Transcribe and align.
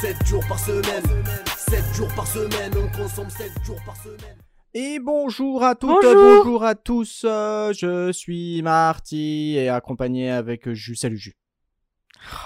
semaine, 0.00 0.16
7 0.16 0.26
jours 0.26 0.46
par 0.48 0.58
semaine, 0.58 1.24
7 1.56 1.94
jours 1.94 2.14
par 2.14 2.26
semaine, 2.26 2.72
on 2.76 2.96
consomme 2.96 3.30
7 3.30 3.50
jours 3.64 3.80
par 3.84 3.96
semaine. 3.96 4.36
Et 4.72 4.98
bonjour 5.00 5.64
à 5.64 5.74
toutes, 5.74 6.02
Bonjour. 6.02 6.44
bonjour 6.44 6.64
à 6.64 6.74
tous. 6.74 7.24
euh, 7.24 7.72
je 7.72 8.12
suis 8.12 8.62
Marty 8.62 9.56
et 9.56 9.68
accompagné 9.68 10.30
avec 10.30 10.70
Jus. 10.72 10.94
Salut 10.96 11.18
Jus. 11.18 11.36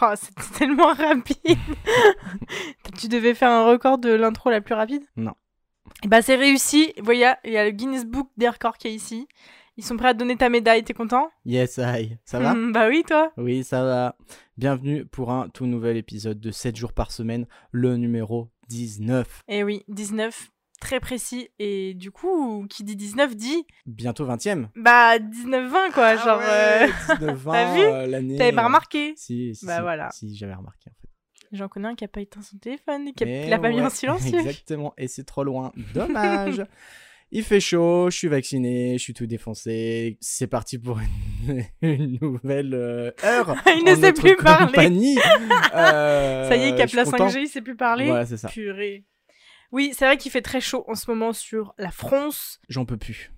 Oh, 0.03 0.13
c'était 0.17 0.59
tellement 0.59 0.95
rapide. 0.95 1.59
tu 2.99 3.09
devais 3.09 3.35
faire 3.35 3.51
un 3.51 3.67
record 3.67 3.99
de 3.99 4.11
l'intro 4.11 4.51
la 4.51 4.61
plus 4.61 4.75
rapide? 4.75 5.03
Non. 5.17 5.35
Et 6.03 6.09
bah 6.09 6.23
c'est 6.23 6.37
réussi. 6.37 6.93
Vous 6.99 7.05
voyez, 7.05 7.31
il 7.45 7.53
y 7.53 7.59
a 7.59 7.65
le 7.65 7.71
Guinness 7.73 8.07
Book 8.07 8.31
des 8.37 8.49
records 8.49 8.79
qui 8.79 8.89
est 8.89 8.95
ici. 8.95 9.29
Ils 9.77 9.85
sont 9.85 9.97
prêts 9.97 10.09
à 10.11 10.15
te 10.15 10.19
donner 10.19 10.37
ta 10.37 10.49
médaille, 10.49 10.85
t'es 10.85 10.95
content? 10.95 11.31
Yes, 11.45 11.79
I. 11.83 12.17
Ça 12.25 12.39
va? 12.39 12.55
Hmm, 12.55 12.71
Bah 12.73 12.89
oui, 12.89 13.03
toi. 13.07 13.33
Oui, 13.37 13.65
ça 13.65 13.83
va. 13.83 14.17
Bienvenue 14.57 15.05
pour 15.05 15.33
un 15.33 15.49
tout 15.49 15.67
nouvel 15.67 15.97
épisode 15.97 16.39
de 16.39 16.53
7 16.53 16.77
jours 16.77 16.93
par 16.93 17.11
semaine, 17.11 17.47
le 17.73 17.97
numéro 17.97 18.51
19. 18.69 19.43
Et 19.49 19.59
Eh 19.59 19.65
oui, 19.65 19.83
19, 19.89 20.53
très 20.81 21.01
précis. 21.01 21.49
Et 21.59 21.95
du 21.95 22.13
coup, 22.13 22.65
qui 22.71 22.85
dit 22.85 22.95
19 22.95 23.35
dit 23.35 23.67
Bientôt 23.85 24.25
20ème. 24.27 24.69
bah 24.77 25.19
19-20 25.19 25.93
quoi. 25.93 26.17
genre, 26.19 26.41
euh, 26.41 26.87
19 27.19 27.45
T'as 27.51 27.75
vu? 27.75 27.81
euh, 27.83 28.07
l'année. 28.07 28.37
t'avais 28.37 28.53
pas 28.53 28.63
euh, 28.63 28.67
remarqué 28.67 29.15
Si, 29.17 29.57
si, 29.57 29.67
Bah 29.67 29.77
si, 29.77 29.83
voilà. 29.83 30.11
Si, 30.13 30.37
j'avais 30.37 30.55
remarqué 30.55 30.89
en 30.91 30.95
fait. 31.01 31.09
J'en 31.51 31.69
connais 31.69 31.89
un 31.89 31.95
qui 31.97 32.05
a 32.05 32.09
pas 32.09 32.21
éteint 32.21 32.43
son 32.43 32.59
téléphone 32.59 33.13
qui 33.13 33.25
a, 33.25 33.49
l'a 33.49 33.59
pas 33.59 33.71
mis 33.71 33.77
ouais, 33.77 33.83
en 33.87 33.91
silencieux. 33.91 34.39
Exactement, 34.39 34.95
et 34.97 35.09
c'est 35.09 35.25
trop 35.25 35.43
loin. 35.43 35.73
Dommage. 35.95 36.63
Il 37.37 37.43
fait 37.43 37.59
chaud, 37.61 38.11
je 38.11 38.17
suis 38.17 38.29
vacciné, 38.29 38.97
je 38.97 39.03
suis 39.03 39.13
tout 39.13 39.27
défoncé. 39.27 40.17
C'est 40.21 40.47
parti 40.47 40.79
pour 40.79 41.01
une, 41.01 41.65
une 41.83 42.19
nouvelle 42.23 42.73
euh, 42.75 43.11
heure. 43.25 43.57
Il 43.67 43.83
ne 43.85 43.97
sait 43.97 44.13
plus 44.13 44.37
parler. 44.37 45.17
Euh, 45.75 46.49
Ça 46.49 46.57
y 46.57 46.63
est, 46.69 46.87
suis 46.87 46.97
la 46.97 47.05
content. 47.05 47.27
5G, 47.27 47.41
il 47.41 47.49
sait 47.49 47.61
plus 47.61 47.75
parler. 47.77 48.07
Voilà, 48.07 48.25
c'est 48.25 48.37
ça. 48.37 48.49
Purée. 48.49 49.05
Oui, 49.73 49.93
c'est 49.97 50.05
vrai 50.07 50.17
qu'il 50.17 50.31
fait 50.31 50.43
très 50.43 50.61
chaud 50.61 50.85
en 50.87 50.95
ce 50.95 51.11
moment 51.11 51.33
sur 51.33 51.75
la 51.77 51.91
France. 51.91 52.61
J'en 52.69 52.85
peux 52.85 52.97
plus. 52.97 53.33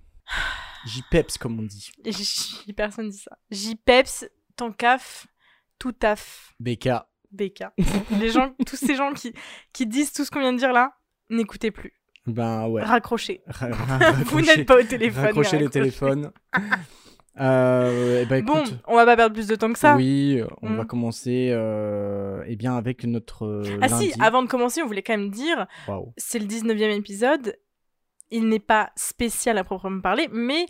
J'y 0.85 1.01
peps, 1.09 1.39
comme 1.39 1.59
on 1.59 1.63
dit. 1.63 1.89
J- 2.05 2.73
Personne 2.73 3.09
dit 3.09 3.17
ça. 3.17 3.37
J-Peps, 3.49 4.29
ton 4.55 4.71
caf, 4.71 5.25
tout 5.79 5.91
taf, 5.91 6.53
BK. 6.59 6.89
BK. 7.31 7.63
Les 8.19 8.29
gens, 8.29 8.53
tous 8.67 8.75
ces 8.75 8.95
gens 8.95 9.11
qui, 9.13 9.33
qui 9.73 9.87
disent 9.87 10.13
tout 10.13 10.23
ce 10.23 10.29
qu'on 10.29 10.39
vient 10.41 10.53
de 10.53 10.59
dire 10.59 10.71
là, 10.73 10.93
n'écoutez 11.31 11.71
plus. 11.71 11.93
Ben 12.27 12.67
ouais. 12.67 12.83
Raccrochez. 12.83 13.41
Ra- 13.47 13.69
Vous 14.25 14.41
n'êtes 14.41 14.65
pas 14.67 14.79
au 14.79 14.83
téléphone. 14.83 15.23
Raccrochez 15.23 15.57
les 15.57 15.69
téléphones. 15.69 16.31
euh, 17.39 18.21
eh 18.23 18.25
ben, 18.25 18.43
Bon, 18.43 18.61
écoute, 18.63 18.77
on 18.87 18.95
va 18.95 19.05
pas 19.05 19.15
perdre 19.15 19.33
plus 19.33 19.47
de 19.47 19.55
temps 19.55 19.71
que 19.71 19.79
ça. 19.79 19.95
oui, 19.95 20.41
on 20.61 20.69
Mm. 20.69 20.77
va 20.77 20.85
commencer 20.85 21.49
euh, 21.51 22.43
eh 22.47 22.55
bien 22.55 22.75
avec 22.77 23.03
notre 23.03 23.45
euh, 23.45 23.77
ah 23.81 23.87
lundi. 23.87 24.11
si, 24.11 24.21
avant 24.21 24.41
de 24.43 24.47
commencer, 24.47 24.81
on 24.81 24.87
voulait 24.87 25.03
quand 25.03 25.17
même 25.17 25.29
dire, 25.29 25.67
Waouh. 25.87 26.13
c'est 26.17 26.39
le 26.39 26.45
19e 26.45 26.97
épisode. 26.97 27.55
Il 28.29 28.49
n'est 28.49 28.59
pas 28.59 28.89
spécial 28.95 29.57
à 29.57 29.63
proprement 29.63 30.01
parler, 30.01 30.27
mais 30.31 30.65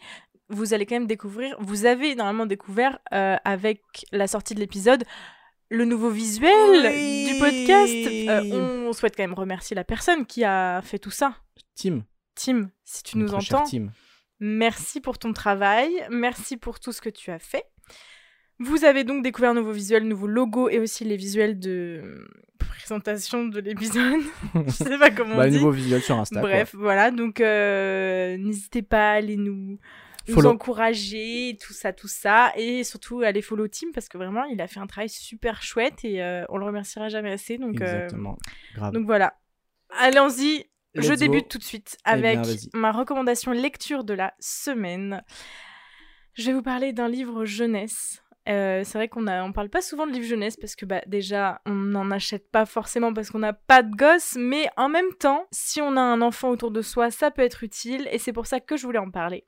vous 0.49 0.73
allez 0.73 0.85
quand 0.85 0.95
même 0.95 1.07
découvrir, 1.07 1.55
vous 1.59 1.85
avez 1.85 2.13
normalement 2.15 2.45
découvert 2.45 2.99
euh, 3.13 3.35
avec 3.45 3.81
la 4.11 4.27
sortie 4.27 4.53
de 4.53 4.59
l'épisode 4.59 5.03
le 5.69 5.83
nouveau 5.83 6.09
visuel 6.09 6.51
Oui. 6.93 7.27
du 7.33 7.39
podcast. 7.39 7.93
Euh, 8.29 8.87
on 8.87 8.93
souhaite 8.93 9.17
quand 9.17 9.23
même 9.23 9.33
remercier 9.33 9.75
la 9.75 9.83
personne 9.83 10.25
qui 10.25 10.43
a 10.45 10.81
fait 10.81 10.99
tout 10.99 11.11
ça. 11.11 11.33
Tim, 11.77 12.03
Tim, 12.35 12.69
si 12.83 13.03
tu 13.03 13.17
nous 13.17 13.25
notre 13.27 13.53
entends, 13.55 13.63
Tim. 13.69 13.87
merci 14.39 14.99
pour 15.01 15.17
ton 15.19 15.31
travail, 15.33 15.91
merci 16.09 16.57
pour 16.57 16.79
tout 16.79 16.91
ce 16.91 17.01
que 17.01 17.09
tu 17.09 17.31
as 17.31 17.39
fait. 17.39 17.63
Vous 18.59 18.83
avez 18.85 19.03
donc 19.03 19.23
découvert 19.23 19.51
un 19.51 19.53
nouveau 19.53 19.71
visuel, 19.71 20.07
nouveau 20.07 20.25
logo 20.25 20.67
et 20.69 20.79
aussi 20.79 21.03
les 21.05 21.15
visuels 21.15 21.59
de 21.59 22.01
euh, 22.03 22.27
présentation 22.57 23.45
de 23.45 23.59
l'épisode. 23.59 24.21
Je 24.65 24.71
sais 24.71 24.97
pas 24.97 25.11
comment 25.11 25.35
on 25.35 25.37
Bah, 25.37 25.47
dit. 25.49 25.57
nouveau 25.57 25.69
visuel 25.71 26.01
sur 26.01 26.17
Insta. 26.17 26.39
quoi. 26.39 26.49
Bref, 26.49 26.73
voilà, 26.73 27.11
donc 27.11 27.39
euh, 27.39 28.35
n'hésitez 28.37 28.81
pas 28.81 29.11
à 29.11 29.13
aller 29.17 29.37
nous, 29.37 29.77
nous 30.27 30.45
encourager, 30.47 31.55
tout 31.61 31.73
ça, 31.73 31.93
tout 31.93 32.07
ça, 32.07 32.51
et 32.55 32.83
surtout 32.83 33.21
aller 33.21 33.43
follow 33.43 33.67
Tim 33.67 33.89
parce 33.93 34.09
que 34.09 34.17
vraiment 34.17 34.43
il 34.45 34.59
a 34.59 34.67
fait 34.67 34.79
un 34.79 34.87
travail 34.87 35.09
super 35.09 35.61
chouette 35.61 36.03
et 36.03 36.23
euh, 36.23 36.43
on 36.49 36.57
le 36.57 36.65
remerciera 36.65 37.09
jamais 37.09 37.31
assez. 37.33 37.59
Donc, 37.59 37.79
euh, 37.81 37.85
Exactement. 38.05 38.39
Grave. 38.73 38.91
donc 38.93 39.05
voilà. 39.05 39.35
Allons-y, 39.99 40.65
je 41.01 41.13
débute 41.13 41.43
go. 41.43 41.47
tout 41.49 41.57
de 41.57 41.63
suite 41.63 41.97
Eh 42.11 42.19
bien, 42.19 42.41
avec 42.41 42.59
ma 42.73 42.91
recommandation 42.91 43.51
lecture 43.51 44.03
de 44.03 44.13
la 44.13 44.33
semaine. 44.39 45.23
Je 46.33 46.45
vais 46.45 46.53
vous 46.53 46.61
parler 46.61 46.93
d'un 46.93 47.09
livre 47.09 47.45
jeunesse. 47.45 48.23
Euh, 48.47 48.83
c'est 48.85 48.97
vrai 48.97 49.09
qu'on 49.09 49.21
ne 49.21 49.51
parle 49.51 49.69
pas 49.69 49.81
souvent 49.81 50.07
de 50.07 50.13
livres 50.13 50.25
jeunesse 50.25 50.55
parce 50.55 50.75
que 50.75 50.85
bah, 50.85 51.01
déjà 51.05 51.61
on 51.65 51.73
n'en 51.73 52.11
achète 52.11 52.49
pas 52.49 52.65
forcément 52.65 53.13
parce 53.13 53.29
qu'on 53.29 53.39
n'a 53.39 53.53
pas 53.53 53.83
de 53.83 53.93
gosse, 53.93 54.35
mais 54.39 54.69
en 54.77 54.87
même 54.87 55.13
temps, 55.19 55.47
si 55.51 55.81
on 55.81 55.97
a 55.97 56.01
un 56.01 56.21
enfant 56.21 56.49
autour 56.49 56.71
de 56.71 56.81
soi, 56.81 57.11
ça 57.11 57.29
peut 57.29 57.41
être 57.41 57.63
utile 57.63 58.07
et 58.11 58.19
c'est 58.19 58.31
pour 58.33 58.47
ça 58.47 58.59
que 58.61 58.77
je 58.77 58.85
voulais 58.85 58.99
en 58.99 59.11
parler. 59.11 59.43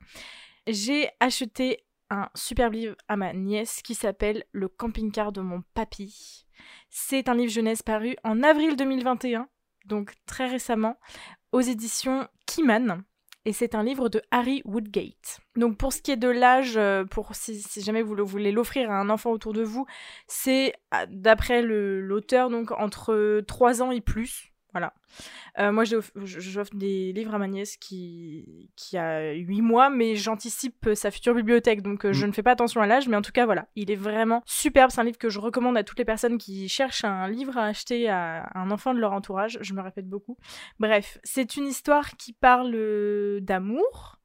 J'ai 0.66 1.08
acheté 1.20 1.84
un 2.10 2.28
superbe 2.34 2.74
livre 2.74 2.96
à 3.08 3.16
ma 3.16 3.32
nièce 3.32 3.80
qui 3.82 3.94
s'appelle 3.94 4.44
Le 4.52 4.68
camping-car 4.68 5.32
de 5.32 5.40
mon 5.40 5.62
papy. 5.74 6.44
C'est 6.90 7.28
un 7.28 7.34
livre 7.34 7.52
jeunesse 7.52 7.82
paru 7.82 8.16
en 8.24 8.42
avril 8.42 8.76
2021, 8.76 9.48
donc 9.86 10.12
très 10.26 10.46
récemment, 10.46 10.98
aux 11.52 11.60
éditions 11.60 12.26
Kiman. 12.46 13.02
Et 13.46 13.54
c'est 13.54 13.74
un 13.74 13.82
livre 13.82 14.10
de 14.10 14.20
Harry 14.30 14.60
Woodgate. 14.66 15.40
Donc 15.56 15.78
pour 15.78 15.94
ce 15.94 16.02
qui 16.02 16.10
est 16.10 16.16
de 16.16 16.28
l'âge, 16.28 16.76
euh, 16.76 17.04
si, 17.32 17.62
jamais 17.82 18.02
vous 18.02 18.14
le- 18.14 18.22
voulez 18.22 18.52
l'offrir 18.52 18.90
à 18.90 19.00
un 19.00 19.08
enfant 19.08 19.30
autour 19.30 19.54
de 19.54 19.62
vous, 19.62 19.86
c'est 20.26 20.74
d'après 21.08 21.62
l'auteur 21.62 22.50
donc 22.50 22.70
entre 22.72 23.40
3 23.46 23.82
ans 23.82 23.92
et 23.92 24.02
plus. 24.02 24.49
Voilà. 24.72 24.92
Euh, 25.58 25.72
moi, 25.72 25.84
j'offre 25.84 26.74
des 26.74 27.12
livres 27.12 27.34
à 27.34 27.38
ma 27.38 27.48
nièce 27.48 27.76
qui, 27.76 28.70
qui 28.76 28.96
a 28.96 29.32
8 29.32 29.60
mois, 29.62 29.90
mais 29.90 30.14
j'anticipe 30.16 30.86
euh, 30.86 30.94
sa 30.94 31.10
future 31.10 31.34
bibliothèque, 31.34 31.82
donc 31.82 32.04
euh, 32.06 32.12
je 32.12 32.24
Mm. 32.24 32.28
ne 32.28 32.32
fais 32.32 32.42
pas 32.42 32.52
attention 32.52 32.80
à 32.80 32.86
l'âge, 32.86 33.08
mais 33.08 33.16
en 33.16 33.22
tout 33.22 33.32
cas, 33.32 33.46
voilà. 33.46 33.66
Il 33.76 33.90
est 33.90 33.96
vraiment 33.96 34.42
superbe. 34.46 34.90
C'est 34.90 35.00
un 35.00 35.04
livre 35.04 35.18
que 35.18 35.28
je 35.28 35.40
recommande 35.40 35.76
à 35.76 35.82
toutes 35.84 35.98
les 35.98 36.04
personnes 36.04 36.38
qui 36.38 36.68
cherchent 36.68 37.04
un 37.04 37.28
livre 37.28 37.58
à 37.58 37.64
acheter 37.64 38.08
à 38.08 38.48
un 38.54 38.70
enfant 38.70 38.94
de 38.94 39.00
leur 39.00 39.12
entourage. 39.12 39.58
Je 39.60 39.74
me 39.74 39.80
répète 39.82 40.08
beaucoup. 40.08 40.36
Bref, 40.78 41.18
c'est 41.24 41.56
une 41.56 41.66
histoire 41.66 42.16
qui 42.16 42.32
parle 42.32 42.72
euh, 42.74 43.40
d'amour, 43.40 44.16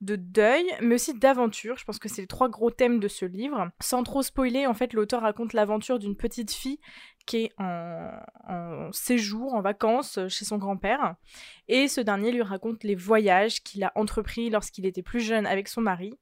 de 0.00 0.16
deuil, 0.16 0.64
mais 0.80 0.94
aussi 0.94 1.12
d'aventure. 1.12 1.76
Je 1.76 1.84
pense 1.84 1.98
que 1.98 2.08
c'est 2.08 2.22
les 2.22 2.26
trois 2.26 2.48
gros 2.48 2.70
thèmes 2.70 3.00
de 3.00 3.08
ce 3.08 3.26
livre. 3.26 3.70
Sans 3.82 4.02
trop 4.02 4.22
spoiler, 4.22 4.66
en 4.66 4.72
fait, 4.72 4.94
l'auteur 4.94 5.20
raconte 5.20 5.52
l'aventure 5.52 5.98
d'une 5.98 6.16
petite 6.16 6.52
fille 6.52 6.78
qui 7.26 7.44
est 7.44 7.52
en, 7.58 8.90
séjour, 8.92 9.54
en 9.54 9.60
vacances 9.60 10.18
euh, 10.18 10.28
chez 10.28 10.44
son 10.44 10.58
grand-père. 10.58 11.14
Et 11.68 11.88
ce 11.88 12.00
dernier 12.00 12.32
lui 12.32 12.42
raconte 12.42 12.82
les 12.84 12.94
voyages 12.94 13.62
qu'il 13.62 13.84
a 13.84 13.92
entrepris 13.94 14.50
lorsqu'il 14.50 14.86
était 14.86 15.02
plus 15.02 15.20
jeune 15.20 15.46
avec 15.46 15.68
son 15.68 15.80
mari. 15.80 16.18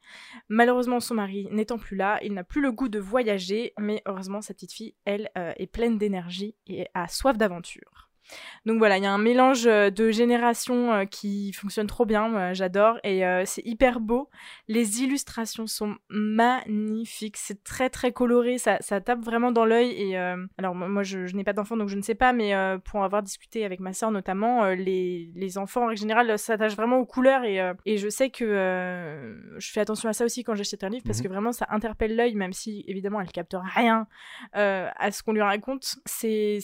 Malheureusement, 0.49 1.01
son 1.01 1.15
mari 1.15 1.49
n'étant 1.51 1.79
plus 1.79 1.97
là, 1.97 2.19
il 2.23 2.35
n'a 2.35 2.45
plus 2.45 2.61
le 2.61 2.73
goût 2.73 2.89
de 2.89 2.99
voyager, 2.99 3.73
mais 3.79 4.03
heureusement, 4.07 4.43
sa 4.43 4.55
petite 4.55 4.73
fille, 4.73 4.95
elle, 5.05 5.31
euh, 5.39 5.53
est 5.57 5.67
pleine 5.67 5.99
d'énergie 5.99 6.55
et 6.67 6.87
a 6.95 7.09
soif 7.09 7.39
d'aventure. 7.39 8.08
Donc 8.67 8.79
voilà, 8.79 8.99
il 8.99 9.05
y 9.05 9.07
a 9.07 9.13
un 9.13 9.19
mélange 9.19 9.67
euh, 9.67 9.91
de 9.91 10.11
générations 10.11 10.93
euh, 10.93 11.05
qui 11.05 11.53
fonctionne 11.53 11.87
trop 11.87 12.05
bien, 12.05 12.29
moi, 12.29 12.53
j'adore, 12.53 12.99
et 13.05 13.25
euh, 13.27 13.45
c'est 13.47 13.65
hyper 13.65 14.01
beau. 14.01 14.29
Les 14.69 15.03
illustrations 15.03 15.67
sont 15.67 15.97
magnifiques, 16.11 17.37
c'est 17.37 17.63
très 17.65 17.89
très 17.91 18.13
coloré, 18.13 18.59
ça, 18.59 18.77
ça 18.81 19.01
tape 19.01 19.21
vraiment 19.21 19.53
dans 19.53 19.65
l'œil. 19.65 19.91
Et 19.93 20.19
euh, 20.19 20.37
alors 20.59 20.75
moi, 20.75 21.03
je, 21.03 21.27
je 21.27 21.37
n'ai 21.37 21.45
pas 21.45 21.53
d'enfant 21.53 21.77
donc 21.77 21.89
je 21.89 21.97
ne 21.97 22.03
sais 22.03 22.15
pas, 22.15 22.33
mais 22.33 22.55
euh, 22.55 22.79
pour 22.79 23.05
avoir 23.05 23.23
discuté 23.23 23.65
avec 23.65 23.81
ma 23.81 23.93
sœur 23.93 24.11
notamment, 24.11 24.65
euh, 24.65 24.75
les, 24.75 25.31
les 25.35 25.59
enfants 25.59 25.85
en 25.85 25.87
règle 25.87 26.01
générale 26.01 26.31
euh, 26.31 26.37
s'attachent 26.37 26.77
vraiment 26.77 26.99
aux 26.99 27.07
couleurs 27.07 27.45
et, 27.45 27.61
euh, 27.61 27.75
et 27.87 27.97
je 27.99 28.09
sais 28.09 28.31
que 28.31 28.45
euh, 28.45 29.37
je 29.59 29.71
fais 29.71 29.81
attention 29.81 30.09
à 30.09 30.13
ça 30.13 30.25
aussi 30.25 30.45
quand 30.45 30.55
j'achète 30.55 30.85
un 30.85 30.89
livre 30.89 31.05
parce 31.07 31.19
Mhm. 31.19 31.25
que 31.25 31.29
vraiment 31.29 31.53
ça 31.53 31.67
interpelle 31.71 32.15
l'œil, 32.17 32.35
même 32.35 32.53
si 32.53 32.85
évidemment 32.87 33.21
elle 33.21 33.31
capte 33.33 33.57
rien 33.75 34.07
euh, 34.57 34.89
à 34.97 35.11
ce 35.11 35.23
qu'on 35.23 35.33
lui 35.33 35.43
raconte. 35.43 35.97
C'est 36.07 36.59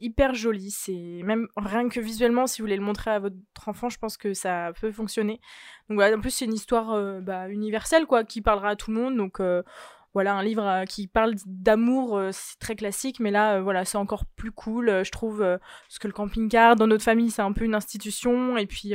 hyper 0.00 0.34
joli, 0.34 0.70
c'est 0.70 0.92
même 1.24 1.48
rien 1.56 1.88
que 1.88 2.00
visuellement, 2.00 2.46
si 2.46 2.60
vous 2.60 2.66
voulez 2.66 2.76
le 2.76 2.82
montrer 2.82 3.10
à 3.10 3.18
votre 3.18 3.36
enfant, 3.66 3.88
je 3.88 3.98
pense 3.98 4.16
que 4.16 4.34
ça 4.34 4.72
peut 4.80 4.92
fonctionner. 4.92 5.40
Donc 5.88 5.96
voilà, 5.96 6.16
en 6.16 6.20
plus 6.20 6.30
c'est 6.30 6.44
une 6.44 6.54
histoire 6.54 6.92
euh, 6.92 7.20
bah, 7.20 7.48
universelle 7.48 8.06
quoi, 8.06 8.24
qui 8.24 8.42
parlera 8.42 8.70
à 8.70 8.76
tout 8.76 8.90
le 8.90 9.00
monde. 9.00 9.16
Donc 9.16 9.40
euh, 9.40 9.62
voilà, 10.14 10.34
un 10.34 10.42
livre 10.42 10.66
euh, 10.66 10.84
qui 10.84 11.06
parle 11.06 11.34
d'amour, 11.46 12.20
c'est 12.32 12.58
très 12.58 12.76
classique, 12.76 13.20
mais 13.20 13.30
là, 13.30 13.60
voilà, 13.60 13.84
c'est 13.84 13.98
encore 13.98 14.24
plus 14.36 14.52
cool, 14.52 15.02
je 15.04 15.10
trouve, 15.10 15.38
parce 15.38 15.98
que 15.98 16.06
le 16.06 16.12
camping-car, 16.12 16.76
dans 16.76 16.86
notre 16.86 17.04
famille, 17.04 17.30
c'est 17.30 17.42
un 17.42 17.52
peu 17.52 17.64
une 17.64 17.74
institution, 17.74 18.56
et 18.56 18.66
puis, 18.66 18.94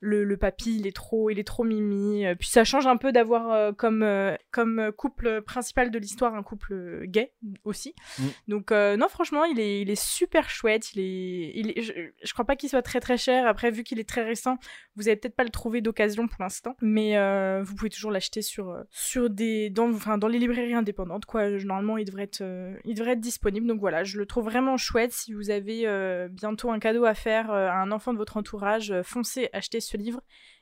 le, 0.00 0.24
le 0.24 0.36
papy, 0.36 0.76
il 0.78 0.86
est 0.86 0.96
trop, 0.96 1.30
il 1.30 1.38
est 1.38 1.46
trop 1.46 1.62
mimi. 1.62 2.26
Euh, 2.26 2.34
Puis 2.34 2.48
ça 2.48 2.64
change 2.64 2.86
un 2.86 2.96
peu 2.96 3.12
d'avoir 3.12 3.50
euh, 3.52 3.72
comme, 3.72 4.02
euh, 4.02 4.34
comme 4.50 4.90
couple 4.96 5.42
principal 5.42 5.90
de 5.90 5.98
l'histoire 5.98 6.34
un 6.34 6.42
couple 6.42 7.02
gay 7.06 7.32
aussi. 7.64 7.94
Mm. 8.18 8.22
Donc 8.48 8.72
euh, 8.72 8.96
non, 8.96 9.08
franchement, 9.08 9.44
il 9.44 9.60
est, 9.60 9.82
il 9.82 9.90
est 9.90 10.02
super 10.02 10.48
chouette. 10.48 10.94
Il 10.94 11.00
est, 11.00 11.52
il 11.54 11.70
est- 11.70 11.82
je, 11.82 11.92
je 12.22 12.32
crois 12.32 12.44
pas 12.46 12.56
qu'il 12.56 12.68
soit 12.70 12.82
très 12.82 13.00
très 13.00 13.18
cher. 13.18 13.46
Après, 13.46 13.70
vu 13.70 13.82
qu'il 13.84 13.98
est 14.00 14.08
très 14.08 14.22
récent, 14.24 14.56
vous 14.96 15.08
allez 15.08 15.16
peut-être 15.16 15.36
pas 15.36 15.44
le 15.44 15.50
trouver 15.50 15.80
d'occasion 15.82 16.26
pour 16.28 16.42
l'instant, 16.42 16.76
mais 16.80 17.16
vous 17.62 17.74
pouvez 17.74 17.90
toujours 17.90 18.10
l'acheter 18.10 18.42
sur, 18.42 18.76
sur 18.90 19.28
des, 19.30 19.70
dans, 19.70 19.90
enfin, 19.90 20.18
dans 20.18 20.28
les 20.28 20.38
librairies 20.38 20.74
indépendantes. 20.74 21.26
Quoi. 21.26 21.50
Normalement, 21.50 21.98
il 21.98 22.04
devrait 22.04 22.24
être, 22.24 22.42
il 22.84 22.94
devrait 22.94 23.12
être 23.12 23.20
disponible. 23.20 23.66
Donc 23.66 23.80
voilà, 23.80 24.04
je 24.04 24.18
le 24.18 24.26
trouve 24.26 24.44
vraiment 24.44 24.76
chouette. 24.76 25.12
Si 25.12 25.32
vous 25.34 25.50
avez 25.50 25.86
bientôt 26.30 26.70
un 26.70 26.78
cadeau 26.78 27.04
à 27.04 27.14
faire 27.14 27.50
à 27.50 27.80
un 27.80 27.92
enfant 27.92 28.12
de 28.12 28.18
votre 28.18 28.36
entourage, 28.36 28.94
foncez 29.02 29.48
acheter 29.52 29.80
ce 29.90 29.96
livre. 29.96 30.20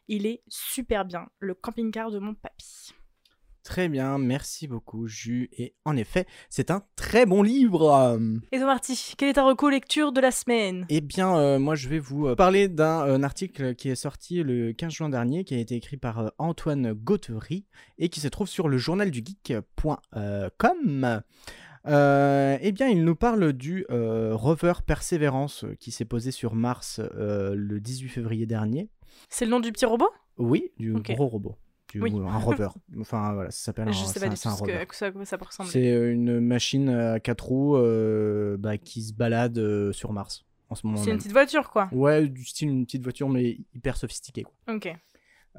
Il 0.09 0.27
est 0.27 0.43
super 0.49 1.05
bien. 1.05 1.29
Le 1.39 1.55
camping-car 1.55 2.11
de 2.11 2.19
mon 2.19 2.35
papy. 2.35 2.93
Très 3.63 3.91
bien, 3.91 4.17
merci 4.17 4.67
beaucoup, 4.67 5.09
Jus. 5.09 5.51
Et 5.53 5.75
en 5.85 5.95
effet, 5.95 6.27
c'est 6.49 6.71
un 6.71 6.83
très 6.97 7.27
bon 7.27 7.43
livre. 7.43 8.19
Et 8.51 8.57
toi, 8.57 8.67
Marty, 8.67 9.13
quelle 9.19 9.29
est 9.29 9.35
ta 9.35 9.45
reco 9.45 9.69
lecture 9.69 10.13
de 10.13 10.23
la 10.23 10.31
semaine? 10.31 10.87
Eh 10.89 11.03
bien, 11.03 11.37
euh, 11.37 11.59
moi, 11.59 11.75
je 11.75 11.91
vais 11.91 11.99
vous 11.99 12.29
euh, 12.29 12.35
parler 12.35 12.69
d'un 12.69 13.07
euh, 13.07 13.23
article 13.23 13.75
qui 13.75 13.91
est 13.91 13.95
sorti 13.95 14.43
le 14.43 14.73
15 14.73 14.91
juin 14.91 15.09
dernier, 15.11 15.45
qui 15.45 15.55
a 15.55 15.59
été 15.59 15.75
écrit 15.75 15.99
par 15.99 16.21
euh, 16.21 16.29
Antoine 16.39 16.95
Gauthery 16.95 17.67
et 17.99 18.09
qui 18.09 18.21
se 18.21 18.29
trouve 18.29 18.49
sur 18.49 18.69
le 18.69 18.79
journal 18.79 19.11
du 19.11 19.23
geek.com. 19.23 21.23
Euh, 21.87 22.59
eh 22.61 22.73
bien, 22.73 22.89
il 22.89 23.05
nous 23.05 23.17
parle 23.17 23.53
du 23.53 23.87
euh, 23.91 24.35
rover 24.35 24.75
Perseverance 24.87 25.65
euh, 25.65 25.75
qui 25.75 25.91
s'est 25.91 26.05
posé 26.05 26.31
sur 26.31 26.55
Mars 26.55 27.01
euh, 27.01 27.55
le 27.55 27.81
18 27.81 28.09
février 28.09 28.47
dernier. 28.47 28.89
C'est 29.29 29.45
le 29.45 29.51
nom 29.51 29.61
du 29.61 29.73
petit 29.73 29.87
robot? 29.87 30.11
Oui, 30.37 30.71
du 30.79 30.93
gros 30.95 31.27
robot. 31.27 31.57
Du, 31.93 32.03
Oui. 32.03 32.13
Un 32.15 32.39
rover. 32.39 32.69
enfin, 33.01 33.33
voilà, 33.33 33.51
ça 33.51 33.65
s'appelle 33.65 33.89
un, 33.89 33.93
Je 33.93 34.05
sais 34.05 34.15
c'est 34.15 34.21
pas 34.21 34.29
du 34.29 34.39
tout 34.39 34.49
à 34.49 34.85
quoi 34.85 35.25
ça, 35.25 35.39
peut 35.39 35.45
ressembler. 35.45 35.73
C'est 35.73 35.91
euh, 35.91 36.13
une 36.13 36.39
machine 36.41 36.91
à 36.91 37.19
quatre 37.19 37.47
roues 37.47 37.77
euh, 37.77 38.57
bah, 38.59 38.77
qui 38.77 39.03
se 39.03 39.15
balade 39.15 39.57
euh, 39.59 39.91
sur 39.93 40.13
Mars 40.13 40.45
en 40.69 40.75
ce 40.75 40.87
moment 40.87 40.99
C'est 41.03 41.11
une 41.11 41.17
petite 41.17 41.33
voiture, 41.33 41.71
quoi. 41.71 41.89
Ouais, 41.93 42.29
du 42.29 42.45
style 42.45 42.69
une 42.69 42.85
petite 42.85 43.03
voiture, 43.03 43.31
mais 43.31 43.59
hyper 43.75 43.97
sophistiquée. 43.97 44.43
Quoi. 44.43 44.75
Ok. 44.75 44.95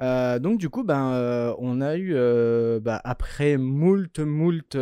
Euh, 0.02 0.40
donc 0.40 0.60
du 0.60 0.70
coup, 0.70 0.84
ben, 0.84 1.12
euh, 1.12 1.54
on 1.58 1.82
a 1.82 1.96
eu, 1.96 2.14
euh, 2.16 2.80
bah, 2.80 3.02
après 3.04 3.58
moult, 3.58 4.20
moult 4.20 4.78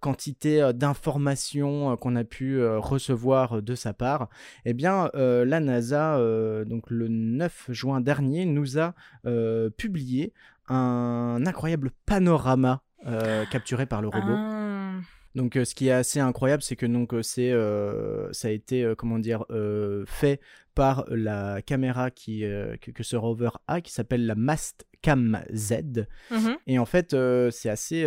quantité 0.00 0.70
d'informations 0.74 1.96
qu'on 1.96 2.16
a 2.16 2.24
pu 2.24 2.64
recevoir 2.64 3.62
de 3.62 3.74
sa 3.74 3.92
part, 3.92 4.28
eh 4.64 4.72
bien, 4.72 5.10
la 5.14 5.60
NASA, 5.60 6.18
donc 6.64 6.90
le 6.90 7.08
9 7.08 7.66
juin 7.70 8.00
dernier, 8.00 8.46
nous 8.46 8.78
a 8.78 8.94
publié 9.76 10.32
un 10.68 11.42
incroyable 11.46 11.90
panorama 12.06 12.82
capturé 13.50 13.86
par 13.86 14.02
le 14.02 14.08
robot. 14.08 14.34
Ah. 14.34 14.59
Donc, 15.34 15.56
euh, 15.56 15.64
ce 15.64 15.74
qui 15.74 15.88
est 15.88 15.92
assez 15.92 16.18
incroyable, 16.18 16.62
c'est 16.62 16.76
que 16.76 16.86
donc 16.86 17.14
euh, 17.14 17.22
c'est 17.22 17.52
euh, 17.52 18.32
ça 18.32 18.48
a 18.48 18.50
été 18.50 18.92
comment 18.98 19.18
dire 19.18 19.44
fait 20.06 20.40
par 20.74 21.04
la 21.08 21.62
caméra 21.62 22.10
qui 22.10 22.40
que, 22.40 22.90
que 22.90 23.02
ce 23.02 23.16
rover 23.16 23.50
a, 23.66 23.80
qui 23.80 23.92
s'appelle 23.92 24.26
la 24.26 24.34
Mastcam 24.34 25.42
Z. 25.52 26.06
Mhm. 26.30 26.56
Et 26.66 26.78
en 26.78 26.86
fait, 26.86 27.14
c'est 27.50 27.68
assez 27.70 28.06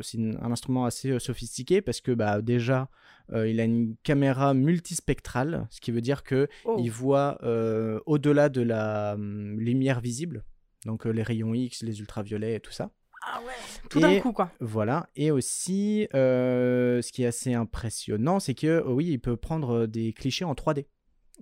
c'est 0.00 0.18
un 0.18 0.52
instrument 0.52 0.84
assez 0.84 1.18
sophistiqué 1.18 1.82
parce 1.82 2.00
que 2.00 2.12
bah 2.12 2.40
déjà 2.42 2.88
euh, 3.32 3.48
il 3.48 3.60
a 3.60 3.64
une 3.64 3.96
caméra 4.02 4.52
multispectrale, 4.54 5.66
ce 5.70 5.80
qui 5.80 5.92
veut 5.92 6.02
dire 6.02 6.22
que 6.22 6.48
Oh. 6.64 6.76
il 6.78 6.90
voit 6.90 7.38
euh, 7.42 8.00
au-delà 8.06 8.48
de 8.48 8.60
la 8.60 9.14
hum, 9.14 9.58
lumière 9.58 10.00
visible, 10.00 10.44
donc 10.84 11.04
les 11.06 11.22
rayons 11.22 11.54
X, 11.54 11.82
les 11.82 12.00
ultraviolets 12.00 12.56
et 12.56 12.60
tout 12.60 12.72
ça. 12.72 12.90
Ah 13.26 13.40
ouais. 13.46 13.52
Tout 13.88 14.00
d'un 14.00 14.20
coup, 14.20 14.32
quoi. 14.32 14.50
Voilà, 14.60 15.08
et 15.16 15.30
aussi, 15.30 16.08
euh, 16.14 17.00
ce 17.02 17.10
qui 17.12 17.22
est 17.22 17.26
assez 17.26 17.54
impressionnant, 17.54 18.38
c'est 18.40 18.54
que 18.54 18.66
euh, 18.66 18.82
oui, 18.86 19.06
il 19.06 19.18
peut 19.18 19.36
prendre 19.36 19.82
euh, 19.82 19.86
des 19.86 20.12
clichés 20.12 20.44
en 20.44 20.54
3D. 20.54 20.86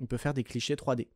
Il 0.01 0.07
peut 0.07 0.17
faire 0.17 0.35
des 0.35 0.45
clichés 0.45 0.75
3D. 0.75 1.09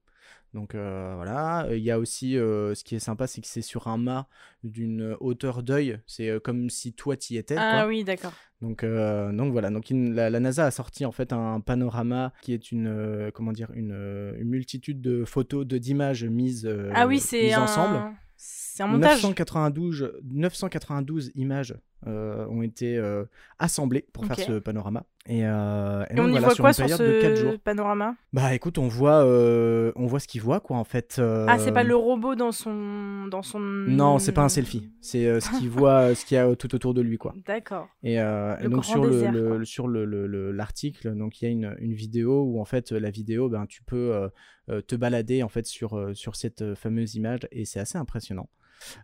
Donc 0.54 0.74
euh, 0.74 1.12
voilà, 1.16 1.66
il 1.70 1.82
y 1.82 1.90
a 1.90 1.98
aussi, 1.98 2.38
euh, 2.38 2.74
ce 2.74 2.82
qui 2.82 2.94
est 2.94 3.00
sympa, 3.00 3.26
c'est 3.26 3.40
que 3.42 3.46
c'est 3.46 3.62
sur 3.62 3.88
un 3.88 3.98
mât 3.98 4.26
d'une 4.64 5.16
hauteur 5.20 5.62
d'œil. 5.62 6.00
C'est 6.06 6.30
euh, 6.30 6.40
comme 6.40 6.70
si 6.70 6.94
toi 6.94 7.16
t'y 7.16 7.36
étais. 7.36 7.56
Ah 7.58 7.80
quoi. 7.80 7.88
oui, 7.88 8.04
d'accord. 8.04 8.32
Donc, 8.62 8.82
donc 8.82 9.52
voilà, 9.52 9.68
donc 9.68 9.84
la, 9.90 10.30
la 10.30 10.40
NASA 10.40 10.64
a 10.64 10.70
sorti 10.70 11.04
en 11.04 11.12
fait 11.12 11.34
un 11.34 11.60
panorama 11.60 12.32
qui 12.40 12.54
est 12.54 12.72
une, 12.72 13.30
comment 13.34 13.52
dire, 13.52 13.70
une, 13.74 13.92
une 14.38 14.48
multitude 14.48 15.02
de 15.02 15.26
photos, 15.26 15.66
de 15.66 15.76
d'images 15.76 16.24
mises, 16.24 16.66
ah 16.94 17.06
oui, 17.06 17.20
c'est 17.20 17.42
mises 17.42 17.54
un... 17.54 17.64
ensemble. 17.64 18.16
C'est 18.36 18.82
un 18.82 18.88
montage. 18.88 19.22
992, 19.22 20.12
992 20.24 21.32
images 21.34 21.74
ont 22.06 22.62
été 22.62 22.96
euh, 22.96 23.24
assemblées 23.58 24.06
pour 24.12 24.24
faire 24.26 24.38
ce 24.38 24.58
panorama. 24.58 25.04
Et, 25.28 25.44
euh, 25.44 26.04
et 26.08 26.12
Et 26.12 26.14
donc 26.14 26.26
on 26.26 26.28
y 26.28 26.30
voilà, 26.32 26.46
voit 26.46 26.54
sur 26.54 26.62
quoi 26.62 26.70
une 26.70 26.74
sur 26.74 26.98
période 26.98 27.00
de 27.16 27.20
4 27.20 27.36
jours. 27.36 27.52
ce 27.52 27.56
panorama? 27.56 28.14
Bah 28.32 28.54
écoute, 28.54 28.78
on 28.78 28.86
voit, 28.86 29.24
euh, 29.24 29.90
on 29.96 30.06
voit 30.06 30.20
ce 30.20 30.28
qu'il 30.28 30.40
voit 30.40 30.60
quoi 30.60 30.76
en 30.76 30.84
fait. 30.84 31.16
euh, 31.18 31.46
Ah, 31.48 31.58
c'est 31.58 31.72
pas 31.72 31.82
le 31.82 31.96
robot 31.96 32.36
dans 32.36 32.52
son... 32.52 33.26
Dans 33.26 33.42
son... 33.42 33.58
Non, 33.58 34.20
c'est 34.20 34.30
pas 34.30 34.42
un 34.44 34.48
selfie. 34.48 34.88
C'est 35.00 35.26
euh, 35.26 35.40
ce 35.40 35.50
qu'il 35.58 35.68
voit, 35.68 36.10
euh, 36.10 36.14
ce 36.14 36.24
qu'il 36.24 36.36
y 36.36 36.38
a 36.38 36.54
tout 36.54 36.72
autour 36.76 36.94
de 36.94 37.00
lui 37.00 37.18
quoi. 37.18 37.34
D'accord. 37.44 37.88
Et, 38.04 38.20
euh, 38.20 38.56
donc 38.68 38.84
sur 38.84 39.04
le, 39.04 39.10
désert, 39.10 39.32
le- 39.32 39.64
sur 39.64 39.88
l'article, 39.88 41.14
donc 41.16 41.40
il 41.42 41.44
y 41.44 41.48
a 41.48 41.50
une, 41.50 41.74
une 41.80 41.94
vidéo 41.94 42.42
où 42.44 42.60
en 42.60 42.64
fait 42.64 42.92
la 42.92 43.10
vidéo, 43.10 43.48
ben 43.48 43.66
tu 43.66 43.82
peux 43.82 44.14
euh, 44.14 44.28
euh, 44.70 44.80
te 44.80 44.94
balader 44.94 45.42
en 45.42 45.48
fait 45.48 45.66
sur 45.66 45.98
euh, 45.98 46.14
sur 46.14 46.36
cette 46.36 46.62
euh, 46.62 46.74
fameuse 46.76 47.14
image 47.16 47.40
et 47.50 47.64
c'est 47.64 47.80
assez 47.80 47.98
impressionnant. 47.98 48.48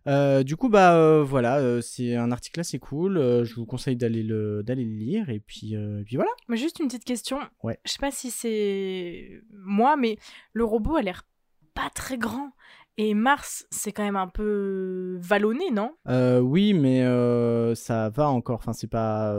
Euh, 0.07 0.43
du 0.43 0.57
coup 0.57 0.69
bah 0.69 0.95
euh, 0.97 1.23
voilà, 1.23 1.59
euh, 1.59 1.81
c'est 1.81 2.15
un 2.17 2.31
article 2.33 2.61
assez 2.61 2.79
cool. 2.79 3.17
je 3.45 3.55
vous 3.55 3.67
conseille 3.67 3.97
d'aller 3.97 4.23
le 4.23 4.63
d'aller 4.63 4.85
le 4.85 4.95
lire 4.95 5.29
et 5.31 5.41
puis 5.41 5.75
et 5.75 6.03
puis 6.05 6.17
voilà. 6.17 6.31
Mais 6.49 6.57
juste 6.57 6.79
une 6.81 6.87
petite 6.87 7.05
question. 7.05 7.39
Ouais. 7.63 7.79
Je 7.85 7.93
sais 7.93 7.99
pas 7.99 8.11
si 8.11 8.31
c'est 8.31 9.43
moi, 9.53 9.97
mais 9.97 10.17
le 10.53 10.65
robot 10.65 10.97
a 10.97 11.03
l'air 11.03 11.23
pas 11.75 11.91
très 11.95 12.19
grand. 12.19 12.51
Et 12.99 13.15
Mars, 13.15 13.67
c'est 13.71 13.91
quand 13.91 14.03
même 14.05 14.17
un 14.17 14.29
peu 14.29 15.17
vallonné, 15.23 15.71
non? 15.73 15.93
Euh, 16.09 16.41
oui, 16.41 16.75
mais 16.75 17.01
ça 17.75 18.11
va 18.11 18.29
encore. 18.29 18.59
Enfin 18.59 18.73
c'est 18.73 18.91
pas. 18.91 19.35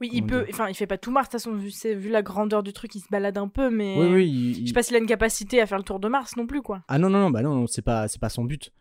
Oui, 0.00 0.10
il 0.12 0.26
peut. 0.26 0.44
Enfin, 0.50 0.68
il 0.68 0.74
fait 0.74 0.86
pas 0.86 0.98
tout 0.98 1.10
Mars, 1.10 1.28
de 1.28 1.30
toute 1.30 1.40
façon, 1.40 1.54
vu, 1.54 1.70
c'est- 1.70 1.94
vu 1.94 2.10
la 2.10 2.20
grandeur 2.20 2.62
du 2.62 2.74
truc, 2.74 2.94
il 2.94 3.00
se 3.00 3.08
balade 3.10 3.38
un 3.38 3.48
peu, 3.48 3.70
mais. 3.70 3.96
Oui 3.98 4.12
oui. 4.12 4.54
il- 4.58 4.62
Je 4.62 4.66
sais 4.66 4.72
pas 4.74 4.82
s'il 4.82 4.94
a 4.94 4.98
une 4.98 5.06
capacité 5.06 5.58
à 5.60 5.66
faire 5.66 5.78
le 5.78 5.84
tour 5.84 6.00
de 6.00 6.08
Mars 6.08 6.36
non 6.36 6.46
plus, 6.46 6.60
quoi. 6.60 6.82
Ah 6.88 6.98
non 6.98 7.08
non 7.08 7.18
non 7.20 7.30
bah 7.30 7.40
non, 7.40 7.54
non 7.54 7.66
c'est 7.66 7.80
pas 7.82 8.06
c'est 8.08 8.20
pas 8.20 8.28
son 8.28 8.44
but. 8.44 8.72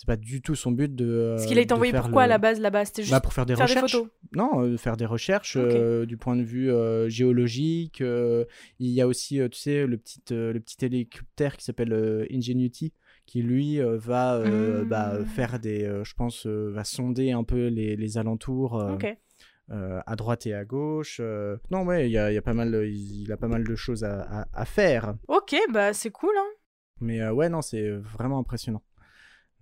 C'est 0.00 0.06
pas 0.06 0.16
du 0.16 0.40
tout 0.40 0.54
son 0.54 0.72
but 0.72 0.94
de. 0.94 1.34
Parce 1.36 1.46
qu'il 1.46 1.58
a 1.58 1.60
été 1.60 1.74
envoyé 1.74 1.92
pourquoi 1.92 2.22
le- 2.22 2.24
à 2.24 2.28
la 2.28 2.38
base 2.38 2.58
là-bas? 2.58 2.86
C'était 2.86 3.02
juste 3.02 3.10
Bah, 3.12 3.20
pour 3.20 3.34
faire 3.34 3.44
des 3.44 3.54
faire 3.54 3.66
des 3.66 3.72
recherches. 3.74 3.92
photos. 3.92 4.08
Non, 4.32 4.62
euh, 4.62 4.78
faire 4.78 4.96
des 4.96 5.04
recherches 5.04 5.58
euh, 5.58 6.06
du 6.06 6.16
point 6.16 6.36
de 6.36 6.42
vue 6.42 6.70
euh, 6.72 7.10
géologique. 7.10 8.00
euh, 8.00 8.46
il 8.78 8.88
y 8.88 9.02
a 9.02 9.06
aussi, 9.06 9.40
euh, 9.40 9.50
tu 9.50 9.58
sais, 9.58 9.86
le 9.86 9.98
petit, 9.98 10.22
euh, 10.32 10.54
le 10.54 10.60
petit 10.60 10.82
hélicoptère 10.86 11.54
qui 11.58 11.64
s'appelle 11.66 11.92
euh, 11.92 12.24
Ingenuity, 12.32 12.94
qui 13.26 13.42
lui 13.42 13.78
euh, 13.78 13.98
va 13.98 14.36
euh, 14.36 14.86
bah, 14.86 15.22
faire 15.26 15.60
des, 15.60 15.84
euh, 15.84 16.02
je 16.02 16.14
pense, 16.14 16.46
euh, 16.46 16.70
va 16.72 16.84
sonder 16.84 17.32
un 17.32 17.44
peu 17.44 17.66
les, 17.66 17.94
les 17.94 18.16
alentours 18.16 18.80
euh, 18.80 18.96
euh, 19.70 20.00
à 20.06 20.16
droite 20.16 20.46
et 20.46 20.54
à 20.54 20.64
gauche. 20.64 21.18
euh. 21.20 21.58
Non, 21.70 21.82
ouais, 21.84 22.08
il 22.08 22.12
y 22.12 22.16
a, 22.16 22.30
il 22.32 22.34
y 22.34 22.38
a 22.38 22.42
pas 22.42 22.54
mal, 22.54 22.74
il, 22.86 23.24
il 23.24 23.32
a 23.32 23.36
pas 23.36 23.48
mal 23.48 23.64
de 23.64 23.74
choses 23.76 24.02
à, 24.02 24.22
à- 24.22 24.48
à 24.54 24.64
faire. 24.64 25.14
Ok, 25.28 25.54
bah 25.70 25.92
c'est 25.92 26.10
cool, 26.10 26.32
hein. 26.38 26.48
Mais 27.02 27.20
euh, 27.20 27.32
ouais, 27.34 27.50
non, 27.50 27.60
c'est 27.60 27.90
vraiment 27.90 28.38
impressionnant. 28.38 28.82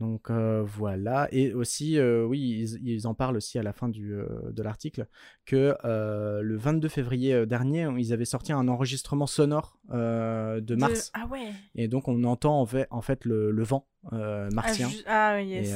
Donc 0.01 0.31
euh, 0.31 0.63
voilà. 0.65 1.29
Et 1.33 1.53
aussi, 1.53 1.99
euh, 1.99 2.25
oui, 2.25 2.39
ils, 2.41 2.89
ils 2.89 3.07
en 3.07 3.15
parlent 3.15 3.37
aussi 3.37 3.59
à 3.59 3.63
la 3.63 3.73
fin 3.73 3.89
du, 3.89 4.15
euh, 4.15 4.27
de 4.53 4.63
l'article 4.63 5.07
que 5.45 5.75
le 5.83 6.57
22 6.57 6.89
février 6.89 7.47
dernier, 7.47 7.89
ils 7.99 8.13
avaient 8.13 8.25
sorti 8.25 8.53
un 8.53 8.69
enregistrement 8.69 9.27
sonore 9.27 9.79
de 9.91 10.61
De- 10.61 10.75
Mars. 10.77 11.11
Ah 11.15 11.27
ouais. 11.27 11.53
Et 11.75 11.89
donc 11.89 12.07
on 12.09 12.23
entend 12.25 12.61
en 12.61 12.67
fait, 12.67 12.87
en 12.91 13.01
fait 13.03 13.25
le, 13.25 13.51
le 13.51 13.63
vent 13.65 13.87
Ah, 14.13 14.49
martien. 14.53 14.89
Ah, 15.07 15.35
oui, 15.37 15.47
yes. 15.47 15.69
Et 15.71 15.75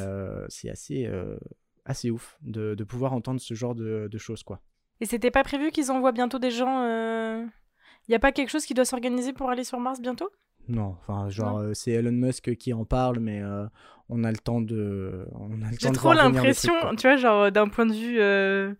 c'est 0.48 0.70
assez, 0.70 1.10
assez 1.84 2.10
ouf 2.10 2.38
de, 2.42 2.74
de 2.74 2.84
pouvoir 2.84 3.12
entendre 3.12 3.40
ce 3.40 3.54
genre 3.54 3.74
de, 3.74 4.08
de 4.10 4.18
choses, 4.18 4.42
quoi. 4.42 4.60
Et 5.00 5.06
c'était 5.06 5.32
pas 5.32 5.42
prévu 5.42 5.70
qu'ils 5.72 5.90
envoient 5.90 6.12
bientôt 6.12 6.38
des 6.38 6.50
gens. 6.52 6.82
euh... 6.84 7.44
Y 8.08 8.14
a 8.14 8.18
pas 8.20 8.30
quelque 8.30 8.50
chose 8.50 8.64
qui 8.66 8.74
doit 8.74 8.84
s'organiser 8.84 9.32
pour 9.32 9.50
aller 9.50 9.64
sur 9.64 9.80
Mars 9.80 10.00
bientôt? 10.00 10.30
Non, 10.68 10.96
enfin, 11.00 11.28
genre, 11.28 11.58
euh, 11.58 11.74
c'est 11.74 11.92
Elon 11.92 12.12
Musk 12.12 12.54
qui 12.56 12.72
en 12.72 12.84
parle, 12.84 13.18
mais 13.18 13.42
euh, 13.42 13.66
on 14.08 14.24
a 14.24 14.30
le 14.30 14.38
temps 14.38 14.60
de. 14.60 15.26
J'ai 15.80 15.90
de 15.90 15.94
trop 15.94 16.12
l'impression, 16.12 16.72
tu 16.96 17.06
vois, 17.08 17.16
genre 17.16 17.50
d'un 17.50 17.68
point 17.68 17.86
de 17.86 17.92
vue 17.92 18.20
euh, 18.20 18.74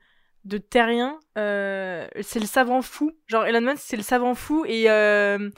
de 0.44 0.58
terrien, 0.58 1.18
euh, 1.38 2.06
c'est 2.20 2.40
le 2.40 2.46
savant 2.46 2.82
fou. 2.82 3.12
Genre 3.26 3.44
Elon 3.44 3.60
Musk, 3.60 3.82
c'est 3.84 3.96
le 3.96 4.02
savant 4.02 4.34
fou 4.34 4.64
et, 4.66 4.90
euh, 4.90 5.50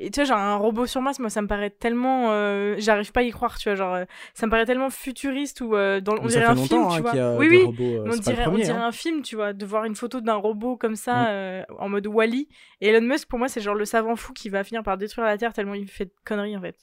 et 0.00 0.10
tu 0.10 0.20
vois, 0.20 0.24
genre 0.28 0.38
un 0.38 0.56
robot 0.56 0.86
sur 0.86 1.02
Mars, 1.02 1.18
moi 1.18 1.28
ça 1.30 1.42
me 1.42 1.46
paraît 1.48 1.70
tellement, 1.70 2.28
euh, 2.30 2.76
j'arrive 2.78 3.10
pas 3.12 3.20
à 3.20 3.22
y 3.24 3.30
croire, 3.30 3.58
tu 3.58 3.68
vois, 3.68 3.74
genre 3.76 3.98
ça 4.34 4.46
me 4.46 4.50
paraît 4.50 4.64
tellement 4.64 4.90
futuriste 4.90 5.60
ou 5.60 5.74
euh, 5.74 6.00
dans, 6.00 6.14
on 6.20 6.26
dirait 6.26 6.44
un 6.44 6.54
film, 6.56 6.68
tu 6.68 6.74
hein, 6.96 7.00
vois. 7.00 7.10
qu'il 7.10 7.18
y 7.20 7.22
a 7.22 7.36
oui, 7.36 7.48
oui. 7.48 7.62
robots, 7.64 7.82
euh, 7.84 8.04
on 8.06 8.16
dirait, 8.16 8.42
on 8.46 8.50
premier, 8.50 8.64
dirait 8.64 8.78
hein. 8.78 8.86
un 8.86 8.92
film, 8.92 9.22
tu 9.22 9.36
vois, 9.36 9.52
de 9.52 9.66
voir 9.66 9.84
une 9.84 9.94
photo 9.96 10.20
d'un 10.20 10.34
robot 10.36 10.76
comme 10.76 10.96
ça 10.96 11.24
Mm. 11.24 11.26
euh, 11.30 11.62
en 11.78 11.88
mode 11.88 12.06
Wally. 12.06 12.48
Et 12.80 12.88
Elon 12.88 13.06
Musk, 13.06 13.28
pour 13.28 13.38
moi, 13.38 13.48
c'est 13.48 13.60
genre 13.60 13.74
le 13.74 13.84
savant 13.84 14.14
fou 14.16 14.32
qui 14.32 14.48
va 14.48 14.62
finir 14.64 14.82
par 14.82 14.96
détruire 14.98 15.26
la 15.26 15.36
Terre 15.38 15.52
tellement 15.52 15.74
il 15.74 15.88
fait 15.88 16.04
de 16.06 16.12
conneries 16.24 16.56
en 16.56 16.60
fait. 16.60 16.76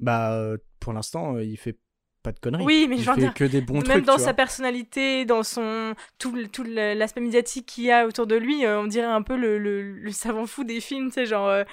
Bah, 0.00 0.36
pour 0.80 0.92
l'instant, 0.92 1.38
il 1.38 1.56
fait 1.56 1.78
pas 2.22 2.32
de 2.32 2.38
conneries. 2.38 2.64
Oui, 2.64 2.86
mais 2.88 2.96
il 2.96 3.02
je 3.02 3.10
fait 3.10 3.20
dire, 3.20 3.34
que 3.34 3.44
des 3.44 3.60
bons 3.60 3.74
Même 3.80 3.82
trucs. 3.84 4.04
dans 4.04 4.16
sa 4.18 4.24
vois. 4.26 4.34
personnalité, 4.34 5.24
dans 5.24 5.42
son 5.42 5.94
tout, 6.18 6.32
tout 6.52 6.64
l'aspect 6.64 7.20
médiatique 7.20 7.66
qu'il 7.66 7.84
y 7.84 7.90
a 7.92 8.06
autour 8.06 8.26
de 8.26 8.36
lui, 8.36 8.66
on 8.66 8.86
dirait 8.86 9.06
un 9.06 9.22
peu 9.22 9.36
le, 9.36 9.58
le, 9.58 9.82
le 9.92 10.10
savant 10.12 10.46
fou 10.46 10.64
des 10.64 10.80
films, 10.80 11.08
tu 11.08 11.14
sais, 11.14 11.26
genre 11.26 11.64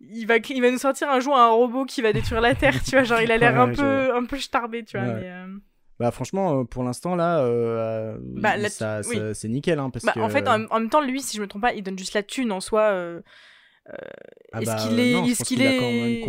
il 0.00 0.26
va 0.26 0.36
il 0.38 0.62
va 0.62 0.70
nous 0.70 0.78
sortir 0.78 1.10
un 1.10 1.20
jour 1.20 1.36
un 1.36 1.50
robot 1.50 1.84
qui 1.84 2.00
va 2.02 2.12
détruire 2.12 2.40
la 2.40 2.54
Terre, 2.54 2.82
tu 2.82 2.92
vois, 2.92 3.04
genre 3.04 3.20
il 3.20 3.30
a 3.30 3.36
l'air 3.38 3.52
Ouais, 3.52 3.58
un 3.58 3.72
peu 3.74 4.14
un 4.16 4.24
peu 4.24 4.38
starbé, 4.38 4.84
tu 4.84 4.96
vois, 4.98 5.06
Ouais. 5.06 5.20
mais, 5.20 5.30
euh, 5.30 5.46
Bah, 5.98 6.10
franchement, 6.10 6.60
euh, 6.60 6.64
pour 6.64 6.82
l'instant, 6.82 7.14
là, 7.14 7.40
euh, 7.40 8.16
Bah, 8.20 8.56
là, 8.56 8.68
oui. 9.08 9.20
c'est 9.34 9.48
nickel. 9.48 9.78
Hein, 9.78 9.90
parce 9.90 10.04
bah, 10.06 10.12
que... 10.14 10.20
en 10.20 10.30
fait 10.30 10.48
en, 10.48 10.64
en 10.70 10.80
même 10.80 10.88
temps 10.88 11.02
lui, 11.02 11.20
si 11.20 11.36
je 11.36 11.42
me 11.42 11.46
trompe 11.46 11.62
pas, 11.62 11.74
il 11.74 11.82
donne 11.82 11.98
juste 11.98 12.14
la 12.14 12.22
thune 12.22 12.52
en 12.52 12.60
soi. 12.60 12.80
euh, 12.82 13.20
Ah 14.52 14.60
est-ce 14.62 14.70
bah, 14.70 14.76
qu'il 14.76 14.98
est, 14.98 15.12
non, 15.12 15.24
est-ce 15.24 15.44
qu'il 15.44 15.62
est, 15.62 16.22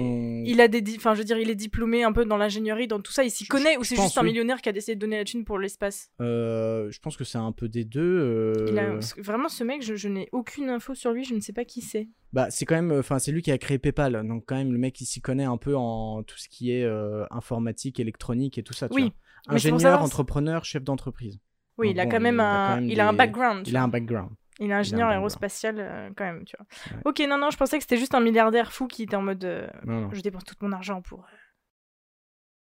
il 0.46 0.62
a 0.62 0.68
des, 0.68 0.84
enfin 0.98 1.14
je 1.16 1.20
veux 1.20 1.24
dire, 1.26 1.38
il 1.40 1.50
est 1.50 1.56
diplômé 1.56 2.04
un 2.04 2.12
peu 2.12 2.24
dans 2.26 2.38
l'ingénierie, 2.38 2.88
dans 2.88 3.00
tout 3.00 3.12
ça, 3.12 3.24
il 3.24 3.32
s'y 3.32 3.46
Je- 3.46 3.50
connaît 3.50 3.78
ou 3.78 3.84
c'est 3.84 3.96
pense, 3.96 4.06
juste 4.06 4.18
un 4.18 4.22
oui. 4.22 4.28
millionnaire 4.28 4.62
qui 4.62 4.70
a 4.70 4.72
décidé 4.72 4.96
de 4.96 5.00
donner 5.00 5.18
la 5.18 5.24
thune 5.24 5.44
pour 5.44 5.58
l'espace? 5.58 6.12
Euh, 6.22 6.90
je 6.92 7.00
pense 7.00 7.18
que 7.18 7.24
c'est 7.24 7.40
un 7.40 7.52
peu 7.52 7.68
des 7.68 7.84
deux. 7.84 8.00
euh, 8.02 8.66
Il 8.70 8.78
a- 8.78 9.00
Vraiment, 9.22 9.50
ce 9.50 9.64
mec, 9.64 9.82
je, 9.84 9.96
je 9.96 10.08
n'ai 10.08 10.30
aucune 10.32 10.70
info 10.70 10.94
sur 10.94 11.12
lui, 11.14 11.24
je 11.24 11.34
ne 11.34 11.40
sais 11.40 11.54
pas 11.54 11.66
qui 11.66 11.82
c'est. 11.82 12.10
Bah, 12.34 12.48
c'est 12.52 12.66
quand 12.66 12.76
même, 12.76 12.92
enfin, 12.98 13.18
c'est 13.20 13.32
lui 13.32 13.42
qui 13.42 13.52
a 13.52 13.58
créé 13.58 13.80
PayPal, 13.80 14.26
donc 14.28 14.44
quand 14.46 14.56
même 14.56 14.72
le 14.72 14.78
mec 14.78 15.02
il 15.02 15.06
s'y 15.06 15.20
connaît 15.22 15.44
un 15.46 15.58
peu 15.58 15.76
en 15.76 16.22
tout 16.24 16.38
ce 16.38 16.48
qui 16.48 16.72
est 16.72 16.84
euh, 16.84 17.26
informatique, 17.32 18.00
électronique 18.00 18.58
et 18.58 18.64
tout 18.64 18.74
ça. 18.74 18.88
Tu 18.88 18.96
Oui, 18.96 19.02
vois. 19.48 19.56
Ingénieur, 19.56 19.80
savoir- 19.82 20.04
entrepreneur, 20.04 20.64
chef 20.64 20.84
d'entreprise. 20.84 21.40
Oui, 21.78 21.88
Donc 21.88 21.96
il 21.96 22.00
a 22.00 22.06
bon, 22.06 22.12
quand 22.12 22.20
même 22.20 22.36
il 22.36 22.40
un, 22.42 22.82
il 22.84 23.00
a 23.00 23.08
un 23.10 23.14
background. 23.14 23.68
Il 23.68 23.76
a 23.76 23.84
un 23.84 23.88
background. 23.88 24.30
Il 24.62 24.70
est 24.72 24.74
ingénieur 24.74 25.10
aérospatial 25.10 25.76
euh, 25.80 26.10
quand 26.16 26.24
même, 26.24 26.46
tu 26.46 26.56
vois. 26.58 26.66
Ouais. 26.96 27.02
Ok, 27.06 27.20
non, 27.28 27.38
non, 27.38 27.50
je 27.50 27.58
pensais 27.58 27.78
que 27.78 27.84
c'était 27.84 27.98
juste 27.98 28.16
un 28.16 28.20
milliardaire 28.22 28.72
fou 28.72 28.88
qui 28.88 29.04
était 29.04 29.16
en 29.18 29.22
mode 29.24 29.44
euh, 29.44 29.68
Non, 29.86 30.02
non. 30.02 30.10
je 30.14 30.22
dépense 30.22 30.46
tout 30.46 30.56
mon 30.62 30.72
argent 30.72 31.02
pour. 31.02 31.22
euh, 31.22 31.38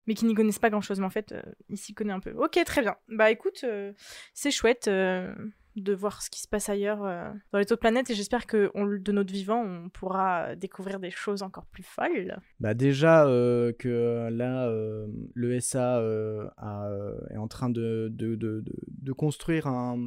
Mais 0.08 0.14
qui 0.14 0.26
n'y 0.26 0.36
connaissent 0.36 0.60
pas 0.60 0.70
grand 0.70 0.82
chose, 0.82 1.00
mais 1.00 1.06
en 1.06 1.10
fait, 1.10 1.32
euh, 1.32 1.42
il 1.70 1.78
s'y 1.78 1.94
connaît 1.94 2.14
un 2.14 2.20
peu. 2.20 2.32
Ok, 2.32 2.60
très 2.66 2.82
bien. 2.82 2.96
Bah 3.08 3.32
écoute, 3.32 3.66
c'est 4.34 4.52
chouette 4.52 4.88
de 4.88 5.94
voir 5.94 6.22
ce 6.22 6.30
qui 6.30 6.40
se 6.42 6.48
passe 6.48 6.70
ailleurs 6.70 7.00
dans 7.52 7.60
les 7.60 7.66
autres 7.66 7.82
planètes 7.82 8.10
et 8.10 8.16
j'espère 8.16 8.46
que 8.48 8.72
on, 8.76 8.86
de 8.86 9.12
notre 9.12 9.34
vivant, 9.34 9.62
on 9.62 9.90
pourra 9.90 10.56
découvrir 10.56 11.02
des 11.02 11.12
choses 11.12 11.42
encore 11.44 11.66
plus 11.66 11.84
folles. 11.84 12.40
Bah 12.62 12.74
déjà 12.74 13.26
que 13.26 14.30
là, 14.32 14.70
le 15.34 15.60
SA 15.60 15.96
a, 15.96 16.00
euh, 16.00 17.20
est 17.30 17.38
en 17.38 17.48
train 17.50 17.70
de, 17.70 18.08
de, 18.12 18.36
de, 18.36 18.62
de- 18.62 18.64
de 18.88 19.12
construire 19.12 19.68
un, 19.68 19.98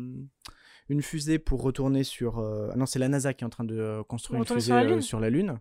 une 0.89 1.03
fusée 1.03 1.39
pour 1.39 1.63
retourner 1.63 2.03
sur... 2.05 2.39
euh, 2.39 2.69
ah 2.73 2.77
non, 2.77 2.87
c'est 2.87 2.99
la 2.99 3.09
NASA 3.09 3.35
qui 3.35 3.45
est 3.45 3.47
en 3.47 3.51
train 3.51 3.65
de 3.65 3.79
euh, 3.79 4.03
construire 4.05 4.41
une 4.41 4.47
fusée 4.47 4.61
sur 4.61 4.75
la 4.75 4.85
Lune 4.85 5.01
sur 5.03 5.21
la 5.21 5.31
Lune. 5.31 5.59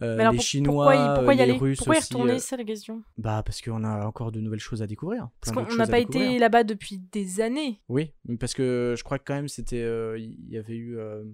Euh, 0.00 0.14
Mais 0.16 0.20
alors, 0.20 0.32
les 0.32 0.36
pour- 0.38 0.44
Chinois, 0.44 0.92
pourquoi, 0.92 0.94
y- 0.94 1.14
pourquoi 1.16 1.34
y 1.34 1.36
les 1.38 1.42
aller? 1.42 1.52
Russes 1.54 1.78
Pourquoi 1.78 1.96
y 1.96 1.98
aussi. 1.98 2.12
retourner 2.14 2.32
euh, 2.34 2.38
C'est 2.38 2.56
la 2.56 2.62
question. 2.64 3.02
Bah 3.16 3.42
parce 3.44 3.60
qu'on 3.60 3.82
a 3.82 4.06
encore 4.06 4.30
de 4.30 4.40
nouvelles 4.40 4.60
choses 4.60 4.80
à 4.80 4.86
découvrir. 4.86 5.28
Parce 5.40 5.52
qu'on 5.68 5.74
n'a 5.76 5.86
pas 5.88 5.98
été 5.98 6.38
là-bas 6.38 6.62
depuis 6.62 6.98
des 7.10 7.40
années. 7.40 7.80
Oui, 7.88 8.12
mais 8.26 8.36
parce 8.36 8.54
que 8.54 8.94
je 8.96 9.02
crois 9.02 9.18
que 9.18 9.24
quand 9.26 9.34
même 9.34 9.48
c'était, 9.48 9.82
euh, 9.82 10.16
il 10.16 10.48
y 10.50 10.56
avait 10.56 10.76
eu 10.76 10.96
euh, 10.98 11.24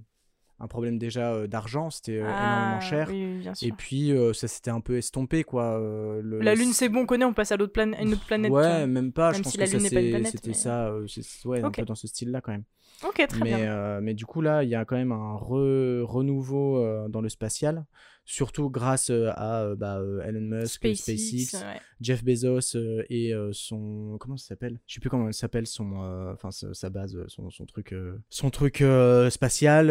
un 0.60 0.66
problème 0.66 0.98
déjà 0.98 1.46
d'argent, 1.46 1.90
c'était 1.90 2.12
euh, 2.12 2.20
énormément 2.20 2.76
Ah, 2.78 2.80
cher. 2.80 3.08
Oui, 3.10 3.24
oui, 3.34 3.38
bien 3.40 3.54
sûr. 3.54 3.68
Et 3.68 3.72
puis 3.72 4.12
ça 4.32 4.48
s'était 4.48 4.70
un 4.70 4.80
peu 4.80 4.96
estompé 4.96 5.44
quoi. 5.44 5.78
le- 6.22 6.40
La 6.40 6.54
Lune, 6.54 6.72
c'est 6.72 6.88
bon, 6.88 7.00
on 7.00 7.06
connaît, 7.06 7.26
on 7.26 7.34
passe 7.34 7.52
à, 7.52 7.58
l'autre 7.58 7.78
une 7.78 8.12
autre 8.14 8.24
planète. 8.24 8.50
Ouais, 8.50 8.86
même 8.86 9.12
pas. 9.12 9.32
je 9.32 9.36
Même 9.38 9.42
pense 9.42 9.52
si 9.52 9.58
que 9.58 9.66
ça, 9.66 9.78
c'était 9.78 10.20
mais- 10.20 10.54
ça, 10.54 10.90
c'est- 11.06 11.46
ouais, 11.46 11.60
un 11.60 11.68
Ok. 11.68 11.76
peu 11.80 11.84
dans 11.84 11.94
ce 11.94 12.06
style-là 12.06 12.40
quand 12.40 12.52
même. 12.52 12.64
Ok, 13.06 13.26
très 13.28 13.40
mais, 13.40 13.50
bien. 13.50 13.58
euh, 13.58 14.00
mais 14.02 14.14
du 14.14 14.26
coup 14.26 14.40
là, 14.40 14.62
il 14.64 14.70
y 14.70 14.74
a 14.74 14.84
quand 14.84 14.96
même 14.96 15.12
un 15.12 15.36
re- 15.36 16.02
renouveau 16.02 16.78
euh, 16.78 17.08
dans 17.08 17.20
le 17.20 17.28
spatial, 17.28 17.84
surtout 18.24 18.70
grâce 18.70 19.10
euh, 19.10 19.30
à 19.34 19.62
euh, 19.64 19.76
bah, 19.76 19.98
euh, 19.98 20.22
Elon 20.22 20.40
Musk, 20.40 20.80
SpaceX, 20.86 21.44
SpaceX, 21.48 21.64
ouais. 21.66 21.80
Jeff 22.00 22.24
Bezos 22.24 22.76
et 23.10 23.32
son 23.52 24.16
comment 24.18 24.36
ça 24.36 24.48
s'appelle? 24.48 24.80
Je 24.86 24.94
sais 24.94 25.00
plus 25.00 25.10
comment 25.10 25.26
elle 25.26 25.34
s'appelle 25.34 25.66
son 25.66 25.92
enfin 26.32 26.50
sa 26.50 26.90
base 26.90 27.16
son, 27.28 27.50
son 27.50 27.66
truc 27.66 27.94
son 28.30 28.50
truc 28.50 28.82
spatial. 29.30 29.86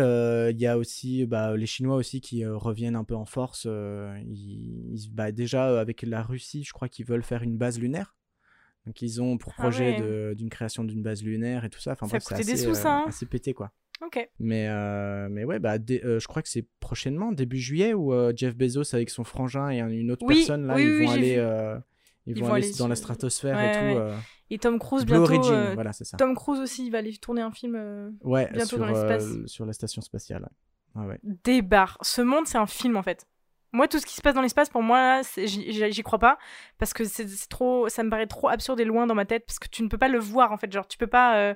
Il 0.51 0.59
y 0.59 0.67
a 0.67 0.77
aussi 0.77 1.25
bah, 1.25 1.55
les 1.55 1.65
Chinois 1.65 1.95
aussi 1.95 2.21
qui 2.21 2.45
reviennent 2.45 2.95
un 2.95 3.03
peu 3.03 3.15
en 3.15 3.25
force. 3.25 3.65
ils, 3.65 4.91
ils- 4.93 5.09
bah, 5.11 5.31
déjà 5.31 5.79
avec 5.79 6.01
la 6.01 6.21
Russie, 6.23 6.63
je 6.63 6.73
crois 6.73 6.89
qu'ils 6.89 7.05
veulent 7.05 7.23
faire 7.23 7.43
une 7.43 7.57
base 7.57 7.79
lunaire. 7.79 8.15
Donc 8.85 9.01
ils 9.01 9.21
ont 9.21 9.37
pour 9.37 9.53
Ah 9.57 9.61
projet 9.63 9.91
ouais. 9.97 10.01
de- 10.01 10.33
d'une 10.35 10.49
création 10.49 10.83
d'une 10.83 11.01
base 11.01 11.23
lunaire 11.23 11.63
et 11.65 11.69
tout 11.69 11.79
ça. 11.79 11.93
Enfin 11.93 12.07
Ça 12.07 12.19
c'est 12.19 12.35
assez, 12.35 12.57
sous, 12.57 12.71
euh, 12.71 12.73
ça, 12.73 12.93
hein 12.97 13.05
assez 13.07 13.25
pété 13.25 13.53
quoi. 13.53 13.71
Ok. 14.05 14.29
Mais, 14.39 14.67
euh, 14.67 15.29
mais 15.31 15.45
ouais, 15.45 15.59
bah, 15.59 15.77
dé- 15.77 16.01
euh, 16.03 16.19
je 16.19 16.27
crois 16.27 16.41
que 16.41 16.49
c'est 16.49 16.65
prochainement, 16.81 17.31
début 17.31 17.59
juillet, 17.59 17.93
où 17.93 18.11
euh, 18.13 18.33
Jeff 18.35 18.55
Bezos 18.57 18.93
avec 18.93 19.09
son 19.09 19.23
frangin 19.23 19.69
et 19.69 19.79
un- 19.79 19.87
une 19.89 20.11
autre 20.11 20.25
Oui, 20.27 20.35
personne, 20.39 20.67
là, 20.67 20.75
oui, 20.75 20.83
ils 20.83 20.97
oui, 20.99 21.05
vont 21.05 21.11
aller, 21.11 21.27
ils 22.25 22.37
Ils 22.37 22.43
vont 22.43 22.53
aller 22.53 22.65
aller 22.67 22.73
dans 22.77 22.87
la 22.89 22.95
stratosphère 22.95 23.55
Ouais, 23.55 23.69
et 23.69 23.93
tout. 23.93 23.99
ouais. 23.99 24.13
Et 24.49 24.57
Tom 24.59 24.77
Cruise, 24.79 25.05
Blue 25.05 25.13
bientôt. 25.13 25.33
Origin, 25.33 25.73
voilà, 25.73 25.93
c'est 25.93 26.03
ça. 26.03 26.17
Tom 26.17 26.35
Cruise 26.35 26.59
aussi, 26.59 26.85
il 26.85 26.89
va 26.91 26.97
aller 26.97 27.15
tourner 27.17 27.41
un 27.41 27.51
film. 27.51 27.75
Ouais, 28.21 28.49
bientôt 28.51 28.67
sur, 28.67 28.77
dans 28.79 28.87
l'espace. 28.87 29.45
sur 29.45 29.65
la 29.65 29.71
station 29.73 30.01
spatiale. 30.01 30.49
ouais. 30.95 31.19
Débarre. 31.43 31.97
Ce 32.01 32.21
monde, 32.21 32.45
c'est 32.45 32.57
un 32.57 32.67
film 32.67 32.97
en 32.97 33.03
fait. 33.03 33.25
Moi, 33.73 33.87
tout 33.87 33.99
ce 33.99 34.05
qui 34.05 34.15
se 34.15 34.21
passe 34.21 34.35
dans 34.35 34.41
l'espace, 34.41 34.69
pour 34.69 34.83
moi, 34.83 35.21
j'y 35.37 36.03
crois 36.03 36.19
pas. 36.19 36.37
Parce 36.77 36.93
que 36.93 37.03
c'est 37.03 37.27
trop. 37.49 37.89
Ça 37.89 38.03
me 38.03 38.09
paraît 38.09 38.27
trop 38.27 38.47
absurde 38.47 38.79
et 38.79 38.85
loin 38.85 39.07
dans 39.07 39.15
ma 39.15 39.25
tête. 39.25 39.45
Parce 39.45 39.59
que 39.59 39.67
tu 39.67 39.83
ne 39.83 39.87
peux 39.89 39.97
pas 39.97 40.07
le 40.07 40.19
voir 40.19 40.51
en 40.51 40.57
fait. 40.57 40.71
Genre, 40.71 40.87
tu 40.87 40.97
peux 40.97 41.07
pas. 41.07 41.35
euh, 41.37 41.53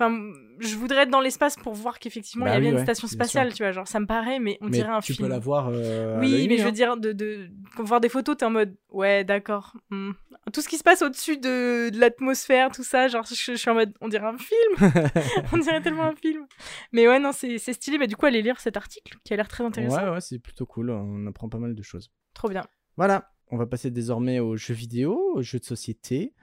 Enfin, 0.00 0.32
je 0.60 0.76
voudrais 0.76 1.02
être 1.02 1.10
dans 1.10 1.20
l'espace 1.20 1.56
pour 1.56 1.74
voir 1.74 1.98
qu'effectivement 1.98 2.46
il 2.46 2.48
y 2.48 2.52
Bah 2.52 2.56
a 2.56 2.60
oui, 2.60 2.68
bien 2.70 2.78
une 2.78 2.84
station 2.84 3.06
spatiale, 3.06 3.52
tu 3.52 3.62
vois. 3.62 3.72
Genre, 3.72 3.86
ça 3.86 4.00
me 4.00 4.06
paraît, 4.06 4.38
mais 4.38 4.56
on 4.62 4.66
Mais 4.66 4.70
dirait 4.70 4.88
un 4.88 5.00
tu 5.00 5.12
film. 5.12 5.26
peux 5.28 5.30
la 5.32 5.38
voir. 5.38 5.68
euh, 5.70 6.18
Oui, 6.20 6.46
mais 6.48 6.56
je 6.56 6.62
veux 6.62 6.68
hein. 6.68 6.72
dire, 6.72 6.96
de, 6.96 7.12
de, 7.12 7.50
voir 7.76 8.00
des 8.00 8.08
photos, 8.08 8.36
t'es 8.38 8.46
en 8.46 8.50
mode, 8.50 8.74
ouais, 8.90 9.24
d'accord. 9.24 9.74
hmm. 9.90 10.12
Tout 10.54 10.62
ce 10.62 10.68
qui 10.68 10.78
se 10.78 10.82
passe 10.82 11.02
au-dessus 11.02 11.36
de, 11.36 11.90
de 11.90 11.98
l'atmosphère, 12.00 12.70
tout 12.70 12.82
ça, 12.82 13.08
genre, 13.08 13.24
je, 13.26 13.34
je 13.34 13.54
suis 13.56 13.68
en 13.70 13.74
mode, 13.74 13.92
on 14.00 14.08
dirait 14.08 14.26
un 14.26 14.38
film. 14.38 14.92
on 15.52 15.58
dirait 15.58 15.82
tellement 15.82 16.04
un 16.04 16.14
film. 16.16 16.46
Mais 16.92 17.06
ouais, 17.06 17.18
non, 17.18 17.32
c'est 17.32 17.58
c'est 17.58 17.74
stylé. 17.74 17.98
Bah, 17.98 18.06
du 18.06 18.16
coup, 18.16 18.24
allez 18.26 18.40
lire 18.42 18.58
cet 18.58 18.76
article 18.78 19.18
qui 19.22 19.34
a 19.34 19.36
l'air 19.36 19.48
très 19.48 19.64
intéressant. 19.64 20.02
Ouais, 20.04 20.10
ouais, 20.10 20.20
c'est 20.20 20.38
plutôt 20.38 20.64
cool. 20.66 20.90
On 20.90 21.26
apprend 21.26 21.48
pas 21.50 21.58
mal 21.58 21.74
de 21.74 21.82
choses. 21.82 22.10
Trop 22.32 22.48
bien. 22.48 22.62
Voilà, 22.96 23.30
on 23.50 23.56
va 23.56 23.66
passer 23.66 23.90
désormais 23.90 24.38
aux 24.38 24.56
jeux 24.56 24.74
vidéo, 24.74 25.18
aux 25.34 25.42
jeux 25.42 25.58
de 25.58 25.64
société. 25.64 26.34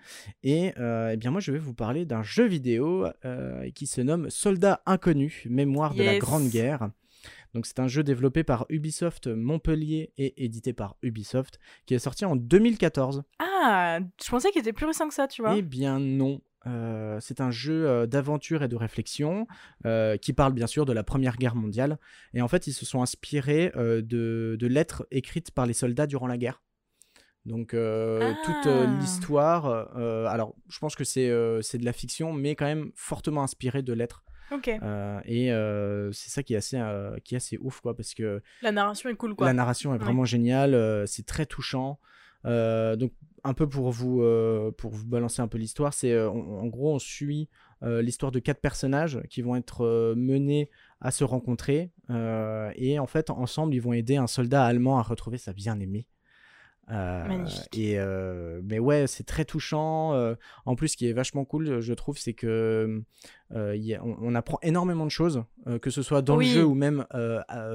Et 0.43 0.73
euh, 0.77 1.11
eh 1.13 1.17
bien 1.17 1.31
moi, 1.31 1.39
je 1.39 1.51
vais 1.51 1.59
vous 1.59 1.73
parler 1.73 2.05
d'un 2.05 2.23
jeu 2.23 2.45
vidéo 2.45 3.07
euh, 3.25 3.69
qui 3.71 3.87
se 3.87 4.01
nomme 4.01 4.29
Soldat 4.29 4.81
Inconnu, 4.85 5.43
Mémoire 5.49 5.93
de 5.93 6.03
la. 6.03 6.17
Grande 6.17 6.49
Guerre. 6.49 6.89
Donc 7.53 7.65
c'est 7.65 7.79
un 7.79 7.87
jeu 7.87 8.03
développé 8.03 8.43
par 8.43 8.65
Ubisoft 8.69 9.27
Montpellier 9.27 10.11
et 10.17 10.43
édité 10.43 10.73
par 10.73 10.95
Ubisoft, 11.01 11.59
qui 11.85 11.93
est 11.93 11.99
sorti 11.99 12.25
en 12.25 12.35
2014. 12.35 13.23
Ah, 13.39 13.99
je 14.23 14.29
pensais 14.29 14.51
qu'il 14.51 14.61
était 14.61 14.73
plus 14.73 14.85
récent 14.85 15.07
que 15.07 15.13
ça, 15.13 15.27
tu 15.27 15.41
vois. 15.41 15.55
Eh 15.57 15.61
bien 15.61 15.99
non. 15.99 16.41
Euh, 16.65 17.17
c'est 17.21 17.39
un 17.39 17.51
jeu 17.51 18.07
d'aventure 18.07 18.63
et 18.63 18.67
de 18.67 18.75
réflexion 18.75 19.47
euh, 19.85 20.17
qui 20.17 20.33
parle 20.33 20.53
bien 20.53 20.67
sûr 20.67 20.85
de 20.85 20.93
la 20.93 21.03
Première 21.03 21.37
Guerre 21.37 21.55
mondiale. 21.55 21.97
Et 22.33 22.41
en 22.41 22.47
fait, 22.47 22.67
ils 22.67 22.73
se 22.73 22.85
sont 22.85 23.01
inspirés 23.01 23.71
euh, 23.75 24.01
de, 24.01 24.57
de 24.59 24.67
lettres 24.67 25.07
écrites 25.11 25.51
par 25.51 25.65
les 25.65 25.73
soldats 25.73 26.07
durant 26.07 26.27
la 26.27 26.37
guerre. 26.37 26.61
Donc 27.47 27.73
euh, 27.73 28.33
toute 28.43 28.67
euh, 28.67 28.85
Ah. 28.87 28.99
l'histoire, 28.99 29.65
euh, 29.97 30.25
alors 30.25 30.53
je 30.69 30.77
pense 30.79 30.95
que 30.95 31.03
c'est 31.05 31.27
de 31.29 31.85
la 31.85 31.93
fiction, 31.93 32.33
mais 32.33 32.55
quand 32.55 32.65
même 32.65 32.91
fortement 32.95 33.41
inspiré 33.41 33.81
de. 33.81 33.97
Ok. 34.51 34.67
Euh, 34.69 35.19
et 35.25 35.47
c'est 36.13 36.29
ça 36.29 36.43
qui 36.43 36.53
est 36.53 36.57
assez, 36.57 36.79
qui 37.23 37.35
est 37.35 37.37
assez 37.37 37.57
ouf, 37.59 37.79
quoi, 37.81 37.95
parce 37.95 38.13
que 38.13 38.41
La 38.61 38.71
narration 38.71 39.09
est 39.09 39.15
cool, 39.15 39.33
quoi. 39.35 39.47
la 39.47 39.53
narration 39.53 39.91
est 39.91 39.97
Ouais. 39.97 40.03
vraiment 40.03 40.25
géniale, 40.25 41.03
c'est 41.07 41.25
très 41.25 41.45
touchant. 41.45 41.99
Donc 42.45 43.11
un 43.43 43.53
peu 43.53 43.67
pour 43.67 43.91
vous 43.91 44.21
pour 44.77 44.91
vous 44.91 45.05
balancer 45.07 45.41
un 45.41 45.47
peu 45.47 45.57
l'histoire, 45.57 45.93
c'est 45.93 46.19
en 46.19 46.67
gros 46.67 46.93
on 46.95 46.99
suit 46.99 47.49
l'histoire 47.81 48.31
de 48.31 48.39
quatre 48.39 48.59
personnages 48.61 49.21
qui 49.29 49.41
vont 49.41 49.55
être 49.55 50.13
menés 50.15 50.69
à 51.01 51.11
se 51.11 51.23
rencontrer 51.23 51.91
et 52.75 52.99
en 52.99 53.07
fait 53.07 53.29
ensemble 53.29 53.73
ils 53.73 53.81
vont 53.81 53.93
aider 53.93 54.17
un 54.17 54.27
soldat 54.27 54.65
allemand 54.65 54.97
à 54.99 55.01
retrouver 55.01 55.37
sa 55.37 55.53
bien-aimée. 55.53 56.07
Euh. 56.89 57.45
Et 57.73 57.99
euh, 57.99 58.61
mais 58.63 58.79
ouais, 58.79 59.07
c'est 59.07 59.25
très 59.25 59.43
touchant. 59.43 60.13
euh, 60.13 60.35
en 60.65 60.75
plus, 60.75 60.87
ce 60.89 60.97
qui 60.97 61.07
est 61.09 61.13
vachement 61.13 61.43
cool, 61.43 61.81
je 61.81 61.93
trouve, 61.93 62.17
c'est 62.17 62.33
que 62.33 63.03
euh, 63.53 63.75
il 63.75 63.83
y 63.83 63.93
a- 63.93 64.03
on, 64.03 64.15
on 64.21 64.35
apprend 64.35 64.57
énormément 64.61 65.03
de 65.05 65.11
choses, 65.11 65.43
euh, 65.67 65.79
que 65.79 65.89
ce 65.89 66.01
soit 66.01 66.21
dans 66.21 66.37
Oui. 66.37 66.47
le 66.47 66.53
jeu 66.53 66.65
ou 66.65 66.73
même 66.75 67.05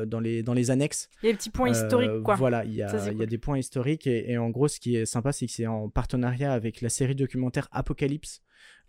dans 0.06 0.20
les 0.20 0.42
dans 0.42 0.54
les 0.54 0.70
annexes. 0.70 1.10
Il 1.22 1.26
y 1.26 1.28
a 1.28 1.32
des 1.32 1.36
petits 1.38 1.50
points 1.50 1.68
historiques, 1.70 2.22
quoi. 2.22 2.36
Voilà, 2.36 2.64
il 2.64 2.74
y, 2.74 2.82
a, 2.82 2.88
Ça, 2.88 3.12
y 3.12 3.22
a 3.22 3.26
des 3.26 3.38
points 3.38 3.58
historiques 3.58 4.06
et, 4.06 4.30
et 4.32 4.38
en 4.38 4.48
gros, 4.50 4.68
ce 4.68 4.80
qui 4.80 4.96
est 4.96 5.04
sympa, 5.06 5.32
c'est 5.32 5.46
que 5.46 5.52
c'est 5.52 5.66
en 5.66 5.88
partenariat 5.90 6.52
avec 6.52 6.80
la 6.80 6.88
série 6.88 7.14
documentaire 7.14 7.68
Apocalypse, 7.70 8.40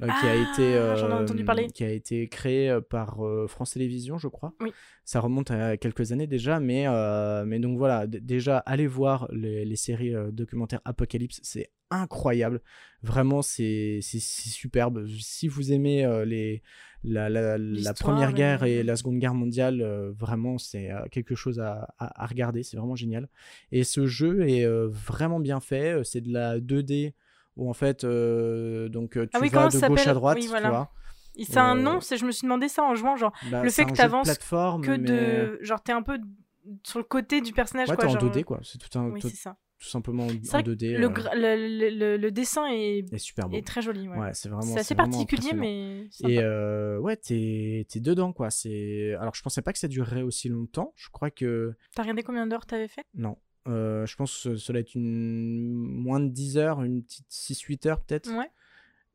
euh, 0.01 0.05
qui 0.07 0.25
a 0.27 0.31
Ah, 0.31 0.51
été 0.53 1.13
entendu 1.13 1.45
parler. 1.45 1.67
qui 1.67 1.83
a 1.83 1.91
été 1.91 2.27
créée 2.27 2.69
euh, 2.69 2.81
par 2.81 3.25
euh, 3.25 3.47
France 3.47 3.71
Télévisions, 3.71 4.17
je 4.17 4.27
crois. 4.27 4.53
Oui. 4.61 4.71
Ça 5.05 5.19
remonte 5.19 5.51
à 5.51 5.77
quelques 5.77 6.11
années 6.11 6.27
déjà, 6.27 6.59
mais 6.59 6.85
euh, 6.87 7.45
mais 7.45 7.59
donc 7.59 7.77
voilà, 7.77 8.07
déjà 8.07 8.57
allez 8.59 8.87
voir 8.87 9.27
les, 9.31 9.65
les 9.65 9.75
séries 9.75 10.15
euh, 10.15 10.31
documentaires 10.31 10.81
Apocalypse, 10.85 11.39
c'est 11.43 11.69
incroyable. 11.91 12.61
Vraiment, 13.03 13.41
c'est 13.41 13.99
superbe. 14.01 15.05
Si 15.19 15.47
vous 15.47 15.71
aimez 15.71 16.05
euh, 16.05 16.25
les 16.25 16.63
la, 17.05 17.29
la, 17.29 17.93
Première 17.93 18.31
Guerre 18.33 18.63
et- 18.63 18.81
la 18.81 18.95
Seconde 18.95 19.19
Guerre 19.19 19.33
mondiale, 19.33 19.81
euh, 19.81 20.11
vraiment, 20.17 20.57
c'est 20.57 20.89
euh, 20.89 21.01
quelque 21.11 21.35
chose 21.35 21.59
à, 21.59 21.93
à- 21.99 22.23
à 22.23 22.25
regarder. 22.25 22.63
C'est 22.63 22.77
vraiment 22.77 22.95
génial. 22.95 23.27
Et 23.73 23.83
ce 23.83 24.07
jeu 24.07 24.47
est 24.47 24.65
euh, 24.65 24.87
vraiment 24.89 25.41
bien 25.41 25.59
fait. 25.59 25.93
euh, 25.99 26.03
C'est 26.03 26.21
de 26.21 26.31
la 26.31 26.59
2D 26.59 27.13
où 27.55 27.69
en 27.69 27.73
fait, 27.73 28.03
euh, 28.03 28.89
donc 28.89 29.17
euh, 29.17 29.25
tu 29.25 29.31
Ah 29.33 29.39
oui, 29.41 29.49
vas 29.49 29.67
de 29.69 29.87
gauche 29.87 30.07
à 30.07 30.13
droite, 30.13 30.37
Oui, 30.37 30.43
tu 30.43 30.49
voilà. 30.49 30.69
vois. 30.69 30.91
Et 31.35 31.45
c'est 31.45 31.57
un 31.57 31.75
Euh, 31.77 31.81
nom, 31.81 31.99
je 31.99 32.25
me 32.25 32.31
suis 32.31 32.43
demandé 32.45 32.67
ça 32.67 32.83
en 32.83 32.93
jouant, 32.95 33.15
genre 33.15 33.33
Bah, 33.49 33.63
Le 33.63 33.69
fait 33.71 33.85
que 33.85 33.93
t'avances 33.93 34.25
plateforme, 34.27 34.83
que 34.83 34.91
mais- 34.91 34.97
de. 34.99 35.57
Genre, 35.61 35.81
t'es 35.81 35.91
un 35.91 36.03
peu 36.03 36.19
sur 36.83 36.99
le 36.99 37.05
côté 37.05 37.41
du 37.41 37.53
personnage, 37.53 37.89
Ouais, 37.89 37.95
quoi. 37.95 38.05
t'es 38.05 38.11
en 38.15 38.19
genre... 38.19 38.29
2D 38.31 38.43
quoi. 38.43 38.59
C'est 38.63 38.77
tout, 38.77 38.97
un, 38.99 39.09
Oui, 39.09 39.19
tout, 39.19 39.29
c'est 39.29 39.35
ça. 39.35 39.57
tout 39.79 39.87
simplement 39.87 40.25
en 40.25 40.29
C'est 40.29 40.51
vrai 40.51 40.63
que 40.63 40.69
2D. 40.69 40.95
Le, 40.97 41.07
euh, 41.07 41.09
gra- 41.09 41.35
le, 41.35 41.55
le- 41.79 41.89
le- 41.97 42.17
le 42.17 42.31
dessin 42.31 42.67
est, 42.67 43.11
est 43.11 43.17
super 43.17 43.49
beau. 43.49 43.57
est 43.57 43.65
très 43.67 43.81
joli. 43.81 44.07
Ouais. 44.07 44.17
Ouais, 44.17 44.29
c'est 44.33 44.47
vraiment. 44.47 44.61
c'est 44.73 44.79
assez 44.79 44.95
particulier, 44.95 45.53
mais. 45.53 46.07
Et 46.27 46.39
euh, 46.39 46.99
ouais, 46.99 47.17
t'es 47.17 47.85
t'es 47.89 47.99
dedans 47.99 48.31
quoi. 48.31 48.49
Alors 49.19 49.33
je 49.35 49.41
pensais 49.41 49.61
pas 49.63 49.73
que 49.73 49.79
ça 49.79 49.87
durerait 49.87 50.21
aussi 50.21 50.49
longtemps. 50.49 50.93
Je 50.95 51.09
crois 51.09 51.31
que 51.31 51.73
T'as 51.95 52.03
regardé 52.03 52.21
combien 52.23 52.45
d'heures 52.47 52.65
t'avais 52.67 52.87
fait? 52.87 53.03
Non. 53.15 53.37
Euh, 53.67 54.05
je 54.05 54.15
pense 54.15 54.43
que 54.43 54.55
cela 54.55 54.79
est 54.79 54.93
une 54.95 55.71
moins 55.71 56.19
de 56.19 56.29
10 56.29 56.57
heures, 56.57 56.83
une 56.83 57.03
petite 57.03 57.27
6-8 57.31 57.87
heures 57.87 58.01
peut-être. 58.01 58.29
Ouais. 58.37 58.49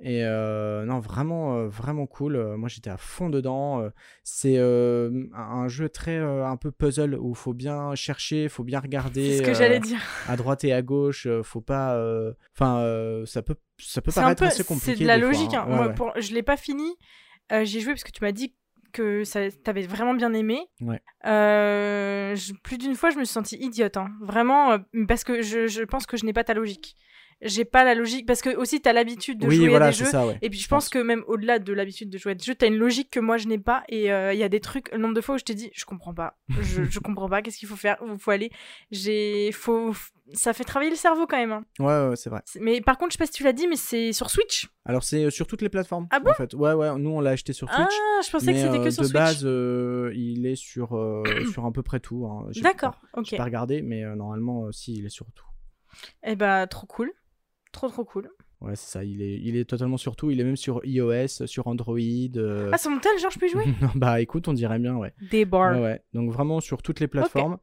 Et 0.00 0.22
euh, 0.24 0.84
non, 0.84 1.00
vraiment, 1.00 1.56
euh, 1.56 1.66
vraiment 1.68 2.06
cool. 2.06 2.38
Moi, 2.56 2.68
j'étais 2.68 2.88
à 2.88 2.96
fond 2.96 3.28
dedans. 3.30 3.90
C'est 4.22 4.54
euh, 4.56 5.24
un 5.34 5.66
jeu 5.66 5.88
très 5.88 6.16
un 6.18 6.56
peu 6.56 6.70
puzzle 6.70 7.16
où 7.16 7.34
faut 7.34 7.52
bien 7.52 7.94
chercher, 7.96 8.48
faut 8.48 8.62
bien 8.62 8.78
regarder. 8.78 9.32
C'est 9.32 9.38
ce 9.38 9.42
que 9.42 9.54
j'allais 9.54 9.80
dire. 9.80 10.00
À 10.28 10.36
droite 10.36 10.62
et 10.62 10.72
à 10.72 10.82
gauche, 10.82 11.26
faut 11.42 11.60
pas. 11.60 12.00
Enfin, 12.54 13.22
ça 13.26 13.42
peut, 13.42 13.56
ça 13.78 14.00
peut 14.00 14.12
C'est 14.12 14.20
un 14.20 14.22
paraître 14.22 14.42
peu. 14.44 14.46
assez 14.48 14.62
compliqué. 14.64 14.94
C'est 14.98 15.02
de 15.02 15.06
la 15.08 15.16
des 15.16 15.22
fois, 15.22 15.32
logique. 15.32 15.54
hein. 15.54 15.64
hein. 15.66 15.70
Ouais, 15.70 15.76
Moi, 15.76 15.86
ouais. 15.88 15.94
pour- 15.94 16.12
Je 16.20 16.32
l'ai 16.32 16.44
pas 16.44 16.56
fini. 16.56 16.94
J'ai 17.50 17.80
joué 17.80 17.92
parce 17.92 18.04
que 18.04 18.12
tu 18.12 18.22
m'as 18.22 18.32
dit 18.32 18.54
que 18.92 19.24
ça 19.24 19.50
t'avais 19.50 19.82
vraiment 19.86 20.14
bien 20.14 20.32
aimé. 20.32 20.60
Ouais. 20.80 21.00
Euh, 21.26 22.34
je- 22.36 22.52
plus 22.62 22.78
d'une 22.78 22.94
fois, 22.94 23.10
je 23.10 23.18
me 23.18 23.24
suis 23.24 23.32
sentie 23.32 23.56
idiote. 23.56 23.96
hein. 23.96 24.08
Vraiment, 24.20 24.72
euh, 24.72 24.78
parce 25.06 25.24
que 25.24 25.42
je, 25.42 25.66
je 25.66 25.82
pense 25.82 26.06
que 26.06 26.16
je 26.16 26.24
n'ai 26.24 26.32
pas 26.32 26.44
ta 26.44 26.54
logique. 26.54 26.96
J'ai 27.40 27.64
pas 27.64 27.84
la 27.84 27.94
logique. 27.94 28.26
Parce 28.26 28.42
que 28.42 28.50
aussi, 28.56 28.80
t'as 28.80 28.92
l'habitude 28.92 29.38
de 29.38 29.46
oui, 29.46 29.56
jouer 29.56 29.68
voilà, 29.68 29.86
à 29.86 29.90
des 29.90 29.96
jeux. 29.96 30.04
ça, 30.06 30.26
ouais. 30.26 30.36
Et 30.42 30.50
puis 30.50 30.58
je, 30.58 30.64
je 30.64 30.68
pense, 30.68 30.86
pense. 30.86 30.90
que 30.90 30.98
même 30.98 31.22
au-delà 31.28 31.60
de 31.60 31.72
l'habitude 31.72 32.10
de 32.10 32.18
jouer 32.18 32.32
à 32.32 32.34
des 32.34 32.42
jeux, 32.44 32.54
t'as 32.56 32.66
une 32.66 32.76
logique 32.78 33.10
que 33.10 33.20
moi 33.20 33.36
je 33.36 33.46
n'ai 33.46 33.58
pas. 33.58 33.84
Et 33.88 34.12
euh, 34.12 34.32
il 34.32 34.38
y 34.40 34.42
a 34.42 34.48
des 34.48 34.58
trucs, 34.60 34.90
le 34.90 34.98
nombre 34.98 35.14
de 35.14 35.20
fois 35.20 35.36
où 35.36 35.38
je 35.38 35.44
t'ai 35.44 35.54
dit, 35.54 35.70
je 35.72 35.84
comprends 35.84 36.14
pas, 36.14 36.36
je, 36.60 36.82
je 36.84 36.98
comprends 36.98 37.28
pas, 37.28 37.40
qu'est-ce 37.42 37.58
qu'il 37.58 37.68
faut 37.68 37.76
faire, 37.76 37.96
où 38.02 38.12
il 38.12 38.18
faut 38.18 38.32
aller. 38.32 38.50
J'ai, 38.90 39.52
faut, 39.52 39.94
ça 40.34 40.52
fait 40.52 40.64
travailler 40.64 40.90
le 40.90 40.96
cerveau 40.96 41.26
quand 41.26 41.36
même. 41.36 41.52
hein. 41.52 41.64
Ouais, 41.78 42.08
ouais, 42.10 42.16
c'est 42.16 42.30
vrai. 42.30 42.42
Mais 42.60 42.80
par 42.80 42.98
contre, 42.98 43.12
je 43.12 43.14
sais 43.14 43.22
pas 43.22 43.26
si 43.26 43.32
tu 43.32 43.44
l'as 43.44 43.52
dit, 43.52 43.66
mais 43.68 43.76
c'est 43.76 44.12
sur 44.12 44.30
Switch. 44.30 44.68
Alors, 44.84 45.02
c'est 45.02 45.24
euh, 45.24 45.30
sur 45.30 45.46
toutes 45.46 45.62
les 45.62 45.68
plateformes. 45.68 46.06
Ah 46.10 46.20
bon? 46.20 46.30
en 46.30 46.34
fait. 46.34 46.54
Ouais, 46.54 46.72
ouais. 46.72 46.98
Nous, 46.98 47.10
on 47.10 47.20
l'a 47.20 47.30
acheté 47.30 47.52
sur 47.52 47.68
Twitch. 47.68 47.78
Ah, 47.80 48.20
je 48.24 48.30
pensais 48.30 48.52
que 48.52 48.58
c'était 48.58 48.78
euh, 48.78 48.84
que 48.84 48.90
sur 48.90 49.02
de 49.02 49.06
Switch. 49.08 49.12
base, 49.18 49.42
euh, 49.44 50.12
il 50.14 50.46
est 50.46 50.56
sur, 50.56 50.96
euh, 50.96 51.22
sur 51.52 51.64
à 51.66 51.72
peu 51.72 51.82
près 51.82 52.00
tout. 52.00 52.26
hein. 52.26 52.48
D'accord, 52.62 53.00
ok. 53.14 53.26
J'ai 53.26 53.36
pas 53.36 53.44
regardé, 53.44 53.82
mais 53.82 54.04
euh, 54.04 54.14
normalement, 54.16 54.66
euh, 54.66 54.72
si, 54.72 54.94
il 54.94 55.06
est 55.06 55.10
sur 55.10 55.26
tout. 55.34 55.46
Eh 56.22 56.36
bah, 56.36 56.66
trop 56.66 56.86
cool. 56.86 57.12
Trop 57.72 57.88
trop 57.88 58.04
cool. 58.04 58.30
Ouais, 58.60 58.74
c'est 58.74 58.90
ça. 58.90 59.04
Il 59.04 59.22
est, 59.22 59.38
il 59.40 59.56
est 59.56 59.64
totalement 59.64 59.96
sur 59.98 60.16
tout. 60.16 60.30
Il 60.32 60.40
est 60.40 60.44
même 60.44 60.56
sur 60.56 60.80
iOS, 60.84 61.46
sur 61.46 61.68
Android. 61.68 61.96
euh, 61.98 62.70
Ah, 62.72 62.78
c'est 62.78 62.88
mon 62.88 62.98
tel, 62.98 63.16
genre, 63.20 63.30
je 63.30 63.38
peux 63.38 63.46
y 63.46 63.50
jouer? 63.50 63.64
Non, 63.80 63.90
bah 63.94 64.20
écoute, 64.20 64.48
on 64.48 64.52
dirait 64.52 64.78
bien, 64.80 64.96
ouais. 64.96 65.14
Des 65.30 65.44
bars. 65.44 65.76
Ouais, 65.76 65.82
ouais. 65.82 66.02
Donc 66.12 66.32
vraiment 66.32 66.60
sur 66.60 66.82
toutes 66.82 66.98
les 67.00 67.06
plateformes. 67.08 67.58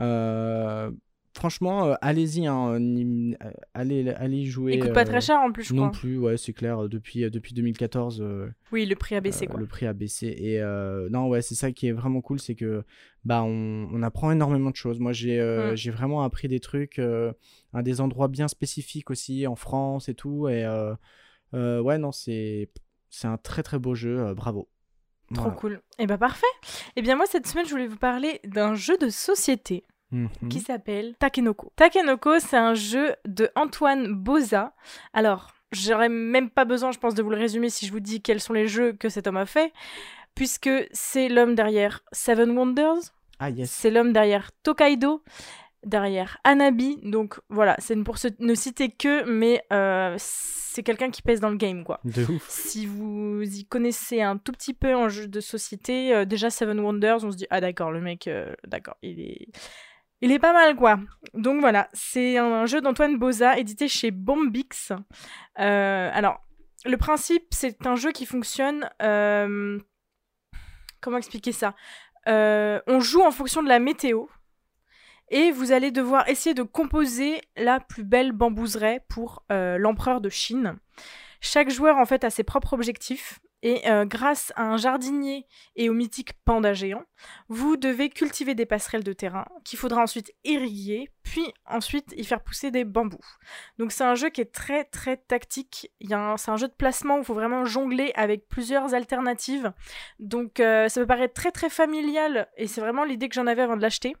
Euh, 0.00 0.90
franchement, 1.34 1.86
euh, 1.86 1.94
allez-y, 2.00 2.46
hein, 2.46 2.78
ni- 2.80 3.34
euh, 3.44 3.50
allez, 3.74 4.08
allez 4.10 4.44
jouer. 4.44 4.74
Il 4.74 4.80
coûte 4.80 4.92
pas 4.92 5.02
euh, 5.02 5.04
très 5.04 5.20
cher 5.20 5.38
en 5.40 5.50
plus, 5.52 5.64
je 5.64 5.74
Non 5.74 5.88
crois. 5.88 5.98
plus, 6.00 6.18
ouais, 6.18 6.36
c'est 6.36 6.52
clair. 6.52 6.88
Depuis, 6.88 7.24
euh, 7.24 7.30
depuis 7.30 7.54
2014, 7.54 8.20
euh, 8.20 8.48
Oui, 8.72 8.86
le 8.86 8.94
prix 8.96 9.14
a 9.16 9.20
baissé, 9.20 9.46
euh, 9.46 9.48
quoi. 9.50 9.60
le 9.60 9.66
prix 9.66 9.86
a 9.86 9.92
baissé. 9.92 10.26
Et 10.38 10.60
euh, 10.60 11.08
non, 11.10 11.28
ouais, 11.28 11.42
c'est 11.42 11.54
ça 11.54 11.72
qui 11.72 11.86
est 11.88 11.92
vraiment 11.92 12.20
cool, 12.20 12.38
c'est 12.40 12.54
que 12.54 12.84
bah 13.24 13.42
on, 13.42 13.88
on 13.92 14.02
apprend 14.02 14.30
énormément 14.32 14.70
de 14.70 14.76
choses. 14.76 14.98
Moi, 15.00 15.12
j'ai 15.12 15.40
euh, 15.40 15.72
Mm. 15.72 15.76
j'ai 15.76 15.90
vraiment 15.90 16.22
appris 16.22 16.48
des 16.48 16.60
trucs 16.60 16.98
euh, 16.98 17.32
à 17.72 17.82
des 17.82 18.00
endroits 18.00 18.28
bien 18.28 18.48
spécifiques 18.48 19.10
aussi, 19.10 19.46
en 19.46 19.56
France 19.56 20.08
et 20.08 20.14
tout. 20.14 20.48
Et 20.48 20.64
euh, 20.64 20.94
euh, 21.54 21.80
ouais, 21.80 21.98
non, 21.98 22.12
c'est 22.12 22.68
un 23.24 23.36
très 23.38 23.62
très 23.62 23.78
beau 23.78 23.94
jeu. 23.94 24.18
euh, 24.20 24.34
bravo. 24.34 24.68
Trop 25.34 25.44
Voilà. 25.44 25.56
cool. 25.56 25.82
Eh 25.98 26.06
bah, 26.06 26.18
parfait. 26.18 26.44
Eh 26.96 27.00
bien, 27.00 27.16
moi, 27.16 27.24
cette 27.26 27.46
semaine, 27.46 27.64
je 27.64 27.70
voulais 27.70 27.86
vous 27.86 27.96
parler 27.96 28.40
d'un 28.44 28.74
jeu 28.74 28.98
de 28.98 29.08
société. 29.08 29.82
Mhm. 30.12 30.28
qui 30.50 30.60
s'appelle 30.60 31.14
Takenoko. 31.18 31.72
Takenoko, 31.74 32.38
c'est 32.38 32.56
un 32.56 32.74
jeu 32.74 33.14
de 33.26 33.48
Antoine 33.56 34.12
Boza. 34.14 34.74
Alors, 35.14 35.50
j'aurais 35.72 36.08
même 36.10 36.50
pas 36.50 36.64
besoin, 36.66 36.92
je 36.92 36.98
pense, 36.98 37.14
de 37.14 37.22
vous 37.22 37.30
le 37.30 37.36
résumer 37.38 37.70
si 37.70 37.86
je 37.86 37.92
vous 37.92 38.00
dis 38.00 38.20
quels 38.22 38.40
sont 38.40 38.52
les 38.52 38.68
jeux 38.68 38.92
que 38.92 39.08
cet 39.08 39.26
homme 39.26 39.38
a 39.38 39.46
fait, 39.46 39.72
puisque 40.34 40.70
c'est 40.92 41.28
l'homme 41.28 41.54
derrière 41.54 42.00
Seven 42.12 42.50
Wonders, 42.56 42.98
Ah 43.38 43.48
yes. 43.50 43.70
c'est 43.70 43.90
l'homme 43.90 44.12
derrière 44.12 44.50
Tokaido, 44.62 45.22
derrière 45.84 46.38
Anabi. 46.44 46.98
Donc 47.02 47.40
voilà, 47.48 47.74
c'est 47.78 47.96
pour 48.04 48.18
se- 48.18 48.28
ne 48.38 48.54
citer 48.54 48.90
que, 48.90 49.24
mais 49.24 49.64
euh, 49.72 50.14
c'est 50.18 50.82
quelqu'un 50.82 51.10
qui 51.10 51.22
pèse 51.22 51.40
dans 51.40 51.50
le 51.50 51.56
game, 51.56 51.84
quoi. 51.84 52.00
De 52.04 52.24
ouf. 52.24 52.46
Si 52.48 52.86
vous 52.86 53.42
y 53.42 53.64
connaissez 53.64 54.22
un 54.22 54.36
tout 54.36 54.52
petit 54.52 54.74
peu 54.74 54.94
en 54.94 55.08
jeu 55.08 55.26
de 55.26 55.40
société, 55.40 56.14
euh, 56.14 56.24
déjà 56.24 56.50
Seven 56.50 56.80
Wonders, 56.80 57.24
on 57.24 57.30
se 57.30 57.36
dit 57.36 57.46
ah 57.50 57.60
d'accord, 57.60 57.90
le 57.92 58.00
mec, 58.00 58.26
euh, 58.28 58.54
d'accord, 58.66 58.96
il 59.02 59.20
est, 59.20 59.48
il 60.22 60.32
est 60.32 60.38
pas 60.38 60.54
mal 60.54 60.74
quoi. 60.76 60.98
Donc 61.34 61.60
voilà, 61.60 61.88
c'est 61.92 62.38
un 62.38 62.64
jeu 62.64 62.80
d'Antoine 62.80 63.18
Boza 63.18 63.58
édité 63.58 63.88
chez 63.88 64.10
Bombix. 64.10 64.92
Euh, 65.58 66.10
alors 66.12 66.40
le 66.86 66.96
principe, 66.96 67.44
c'est 67.50 67.86
un 67.86 67.96
jeu 67.96 68.12
qui 68.12 68.24
fonctionne. 68.24 68.88
euh, 69.02 69.78
Comment 71.00 71.18
expliquer 71.18 71.52
ça? 71.52 71.74
Euh, 72.28 72.80
On 72.86 73.00
joue 73.00 73.22
en 73.22 73.30
fonction 73.30 73.62
de 73.62 73.68
la 73.68 73.78
météo. 73.78 74.26
Et 75.28 75.50
vous 75.50 75.72
allez 75.72 75.90
devoir 75.90 76.28
essayer 76.28 76.54
de 76.54 76.62
composer 76.62 77.40
la 77.56 77.80
plus 77.80 78.04
belle 78.04 78.32
bambouseraie 78.32 79.04
pour 79.08 79.44
l'empereur 79.48 80.20
de 80.20 80.28
Chine. 80.28 80.76
Chaque 81.40 81.70
joueur 81.70 81.96
en 81.96 82.04
fait 82.04 82.22
a 82.24 82.30
ses 82.30 82.44
propres 82.44 82.74
objectifs 82.74 83.40
et 83.62 83.88
euh, 83.88 84.04
grâce 84.04 84.52
à 84.56 84.64
un 84.64 84.76
jardinier 84.76 85.46
et 85.76 85.88
au 85.88 85.94
mythique 85.94 86.32
panda 86.44 86.74
géant, 86.74 87.04
vous 87.48 87.76
devez 87.76 88.10
cultiver 88.10 88.54
des 88.54 88.66
passerelles 88.66 89.04
de 89.04 89.12
terrain 89.12 89.46
qu'il 89.64 89.78
faudra 89.78 90.02
ensuite 90.02 90.32
irriguer, 90.44 91.08
puis 91.22 91.44
ensuite 91.66 92.12
y 92.16 92.24
faire 92.24 92.42
pousser 92.42 92.70
des 92.72 92.84
bambous. 92.84 93.18
Donc 93.78 93.92
c'est 93.92 94.04
un 94.04 94.16
jeu 94.16 94.30
qui 94.30 94.40
est 94.40 94.52
très 94.52 94.84
très 94.84 95.16
tactique. 95.16 95.92
C'est 96.00 96.50
un 96.50 96.56
jeu 96.56 96.68
de 96.68 96.72
placement 96.72 97.16
où 97.16 97.20
il 97.20 97.24
faut 97.24 97.34
vraiment 97.34 97.64
jongler 97.64 98.12
avec 98.16 98.48
plusieurs 98.48 98.94
alternatives. 98.94 99.72
Donc 100.18 100.58
euh, 100.58 100.88
ça 100.88 101.00
peut 101.00 101.06
paraître 101.06 101.34
très 101.34 101.52
très 101.52 101.70
familial 101.70 102.48
et 102.56 102.66
c'est 102.66 102.80
vraiment 102.80 103.04
l'idée 103.04 103.28
que 103.28 103.34
j'en 103.34 103.46
avais 103.46 103.62
avant 103.62 103.76
de 103.76 103.82
l'acheter. 103.82 104.16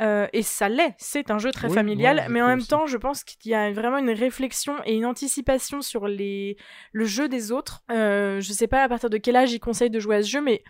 Euh, 0.00 0.26
et 0.32 0.42
ça 0.42 0.68
l'est, 0.68 0.94
c'est 0.98 1.30
un 1.30 1.38
jeu 1.38 1.50
très 1.50 1.68
Oui, 1.68 1.74
familial, 1.74 2.16
ouais, 2.16 2.28
mais 2.28 2.40
en 2.40 2.46
même 2.46 2.60
aussi. 2.60 2.68
temps, 2.68 2.86
je 2.86 2.96
pense 2.96 3.22
qu'il 3.22 3.50
y 3.50 3.54
a 3.54 3.70
vraiment 3.72 3.98
une 3.98 4.10
réflexion 4.10 4.76
et 4.86 4.94
une 4.94 5.04
anticipation 5.04 5.82
sur 5.82 6.08
les... 6.08 6.56
le 6.92 7.04
jeu 7.04 7.28
des 7.28 7.52
autres. 7.52 7.82
Euh, 7.90 8.40
je 8.40 8.52
sais 8.52 8.66
pas 8.66 8.82
à 8.82 8.88
partir 8.88 9.10
de 9.10 9.18
quel 9.18 9.36
âge 9.36 9.52
ils 9.52 9.60
conseillent 9.60 9.90
de 9.90 10.00
jouer 10.00 10.16
à 10.16 10.22
ce 10.22 10.28
jeu, 10.28 10.40
mais 10.40 10.62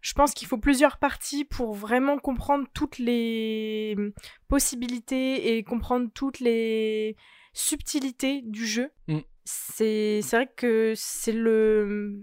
je 0.00 0.12
pense 0.14 0.32
qu'il 0.32 0.46
faut 0.46 0.58
plusieurs 0.58 0.98
parties 0.98 1.44
pour 1.44 1.74
vraiment 1.74 2.18
comprendre 2.18 2.66
toutes 2.72 2.98
les 2.98 3.96
possibilités 4.48 5.56
et 5.56 5.64
comprendre 5.64 6.08
toutes 6.14 6.40
les 6.40 7.16
subtilités 7.52 8.42
du 8.42 8.66
jeu. 8.66 8.90
Mm. 9.08 9.18
C'est 9.44 10.20
vrai 10.30 10.48
que 10.56 10.92
c'est 10.96 11.32
le 11.32 12.20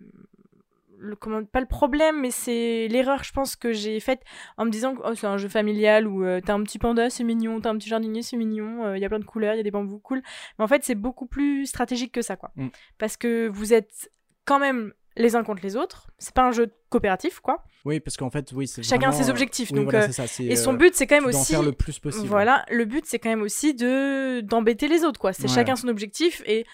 le 1.01 1.15
comment 1.15 1.43
pas 1.45 1.61
le 1.61 1.65
problème 1.65 2.19
mais 2.21 2.29
c'est 2.31 2.87
l'erreur 2.89 3.23
je 3.23 3.31
pense 3.31 3.55
que 3.55 3.71
j'ai 3.71 3.99
faite 3.99 4.21
en 4.57 4.65
me 4.65 4.69
disant 4.69 4.95
que 4.95 5.01
oh, 5.05 5.15
c'est 5.15 5.27
un 5.27 5.37
jeu 5.37 5.47
familial 5.47 6.07
où 6.07 6.23
euh, 6.25 6.41
t'as 6.45 6.53
un 6.53 6.63
petit 6.63 6.77
panda 6.77 7.09
c'est 7.09 7.23
mignon 7.23 7.61
t'as 7.61 7.69
un 7.69 7.77
petit 7.77 7.89
jardinier 7.89 8.21
c'est 8.21 8.35
mignon 8.37 8.85
euh, 8.85 8.97
il 8.97 9.01
y 9.01 9.05
a 9.05 9.09
plein 9.09 9.19
de 9.19 9.23
couleurs 9.25 9.53
il 9.53 9.57
y 9.57 9.61
a 9.61 9.63
des 9.63 9.71
bambous 9.71 9.99
cool 9.99 10.21
mais 10.57 10.65
en 10.65 10.67
fait 10.67 10.83
c'est 10.83 10.95
beaucoup 10.95 11.25
plus 11.25 11.65
stratégique 11.65 12.11
que 12.11 12.21
ça 12.21 12.35
quoi 12.35 12.51
Mm. 12.55 12.67
parce 12.97 13.15
que 13.17 13.47
vous 13.47 13.73
êtes 13.73 14.11
quand 14.45 14.59
même 14.59 14.93
les 15.15 15.35
uns 15.35 15.43
contre 15.43 15.61
les 15.63 15.75
autres 15.75 16.07
c'est 16.17 16.33
pas 16.33 16.43
un 16.43 16.51
jeu 16.51 16.71
coopératif 16.89 17.39
quoi 17.39 17.63
Oui, 17.85 17.99
parce 17.99 18.17
qu'en 18.17 18.29
fait, 18.29 18.51
oui, 18.53 18.67
c'est 18.67 18.83
Chacun 18.83 19.11
ses 19.11 19.27
euh, 19.29 19.31
objectifs, 19.31 19.69
oui, 19.71 19.77
donc, 19.77 19.85
voilà, 19.91 20.05
euh, 20.07 20.11
ça, 20.11 20.25
et 20.43 20.55
son 20.55 20.73
euh, 20.73 20.77
but 20.77 20.95
c'est 20.95 21.07
quand 21.07 21.15
même 21.15 21.25
aussi 21.25 21.53
faire 21.53 21.63
le 21.63 21.71
plus 21.71 21.99
possible. 21.99 22.27
voilà, 22.27 22.65
le 22.69 22.85
but 22.85 23.05
c'est 23.05 23.19
quand 23.19 23.29
même 23.29 23.41
aussi 23.41 23.73
de 23.73 24.41
d'embêter 24.41 24.87
les 24.87 25.03
autres 25.03 25.19
quoi. 25.19 25.31
C'est 25.33 25.43
Ouais. 25.43 25.47
chacun 25.53 25.75
son 25.75 25.87
objectif 25.87 26.41
et 26.45 26.65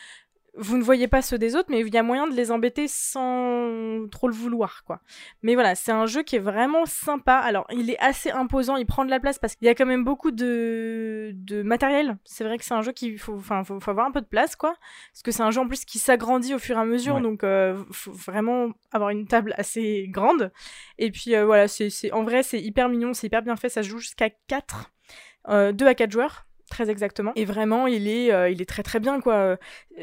vous 0.58 0.78
ne 0.78 0.84
voyez 0.84 1.08
pas 1.08 1.22
ceux 1.22 1.38
des 1.38 1.56
autres, 1.56 1.68
mais 1.70 1.82
il 1.82 1.94
y 1.94 1.98
a 1.98 2.04
moyen 2.04 2.28
de 2.28 2.34
les 2.34 2.52
embêter 2.52 2.88
sans 2.88 4.08
trop 4.10 4.28
le 4.28 4.34
vouloir 4.34 4.84
quoi. 4.86 5.02
Mais 5.42 5.54
voilà, 5.54 5.76
c'est 5.76 5.92
un 5.92 6.06
jeu 6.06 6.24
qui 6.24 6.38
est 6.38 6.40
vraiment 6.40 6.86
sympa. 6.86 7.36
Alors 7.36 7.66
il 7.72 7.90
est 7.90 8.00
assez 8.00 8.32
imposant, 8.32 8.76
il 8.78 8.86
prend 8.86 9.04
de 9.06 9.10
la 9.10 9.20
place 9.20 9.38
parce 9.40 9.56
qu'il 9.56 9.66
y 9.66 9.70
a 9.70 9.76
quand 9.76 9.86
même 9.86 10.04
beaucoup 10.04 10.32
de, 10.32 11.32
de 11.34 11.62
matériel. 11.62 12.18
C'est 12.24 12.44
vrai 12.44 12.58
que 12.58 12.64
c'est 12.64 12.74
un 12.74 12.82
jeu 12.82 12.92
qui 12.94 13.18
faut, 13.18 13.36
enfin 13.36 13.64
faut, 13.64 13.80
faut 13.80 13.92
avoir 13.92 14.08
un 14.08 14.12
peu 14.12 14.22
de 14.22 14.26
place 14.28 14.56
quoi, 14.56 14.76
parce 15.12 15.24
que 15.24 15.32
c'est 15.32 15.44
un 15.44 15.52
jeu 15.52 15.62
en 15.62 15.68
plus 15.68 15.84
qui 15.86 16.00
s'agrandit 16.00 16.54
au 16.54 16.60
fur 16.60 16.78
et 16.78 16.80
à 16.82 16.86
mesure, 16.86 17.16
Ouais. 17.16 17.22
donc 17.22 17.44
euh, 17.44 17.78
faut 17.92 18.12
vraiment 18.14 18.70
avoir 18.92 19.10
une 19.10 19.28
table 19.28 19.54
assez 19.58 20.08
grande. 20.10 20.52
Et 20.98 21.12
puis 21.12 21.36
euh, 21.36 21.46
voilà, 21.46 21.68
c'est 21.68 21.90
en 22.14 22.24
vrai 22.24 22.44
c'est 22.44 22.62
hyper 22.62 22.90
mignon, 22.90 23.14
c'est 23.14 23.28
hyper 23.28 23.42
bien 23.42 23.56
fait, 23.56 23.70
ça 23.70 23.84
se 23.84 23.90
joue 23.90 24.00
jusqu'à 24.00 24.30
4 24.48 24.92
2 25.74 25.86
à 25.86 25.94
4 25.94 26.12
joueurs. 26.12 26.46
Très 26.70 26.90
exactement. 26.90 27.32
Et 27.36 27.46
vraiment, 27.46 27.88
il 27.88 28.08
est, 28.08 28.32
euh, 28.32 28.50
il 28.50 28.62
est 28.62 28.70
très 28.70 28.84
très 28.84 29.00
bien 29.00 29.20
quoi. 29.20 29.58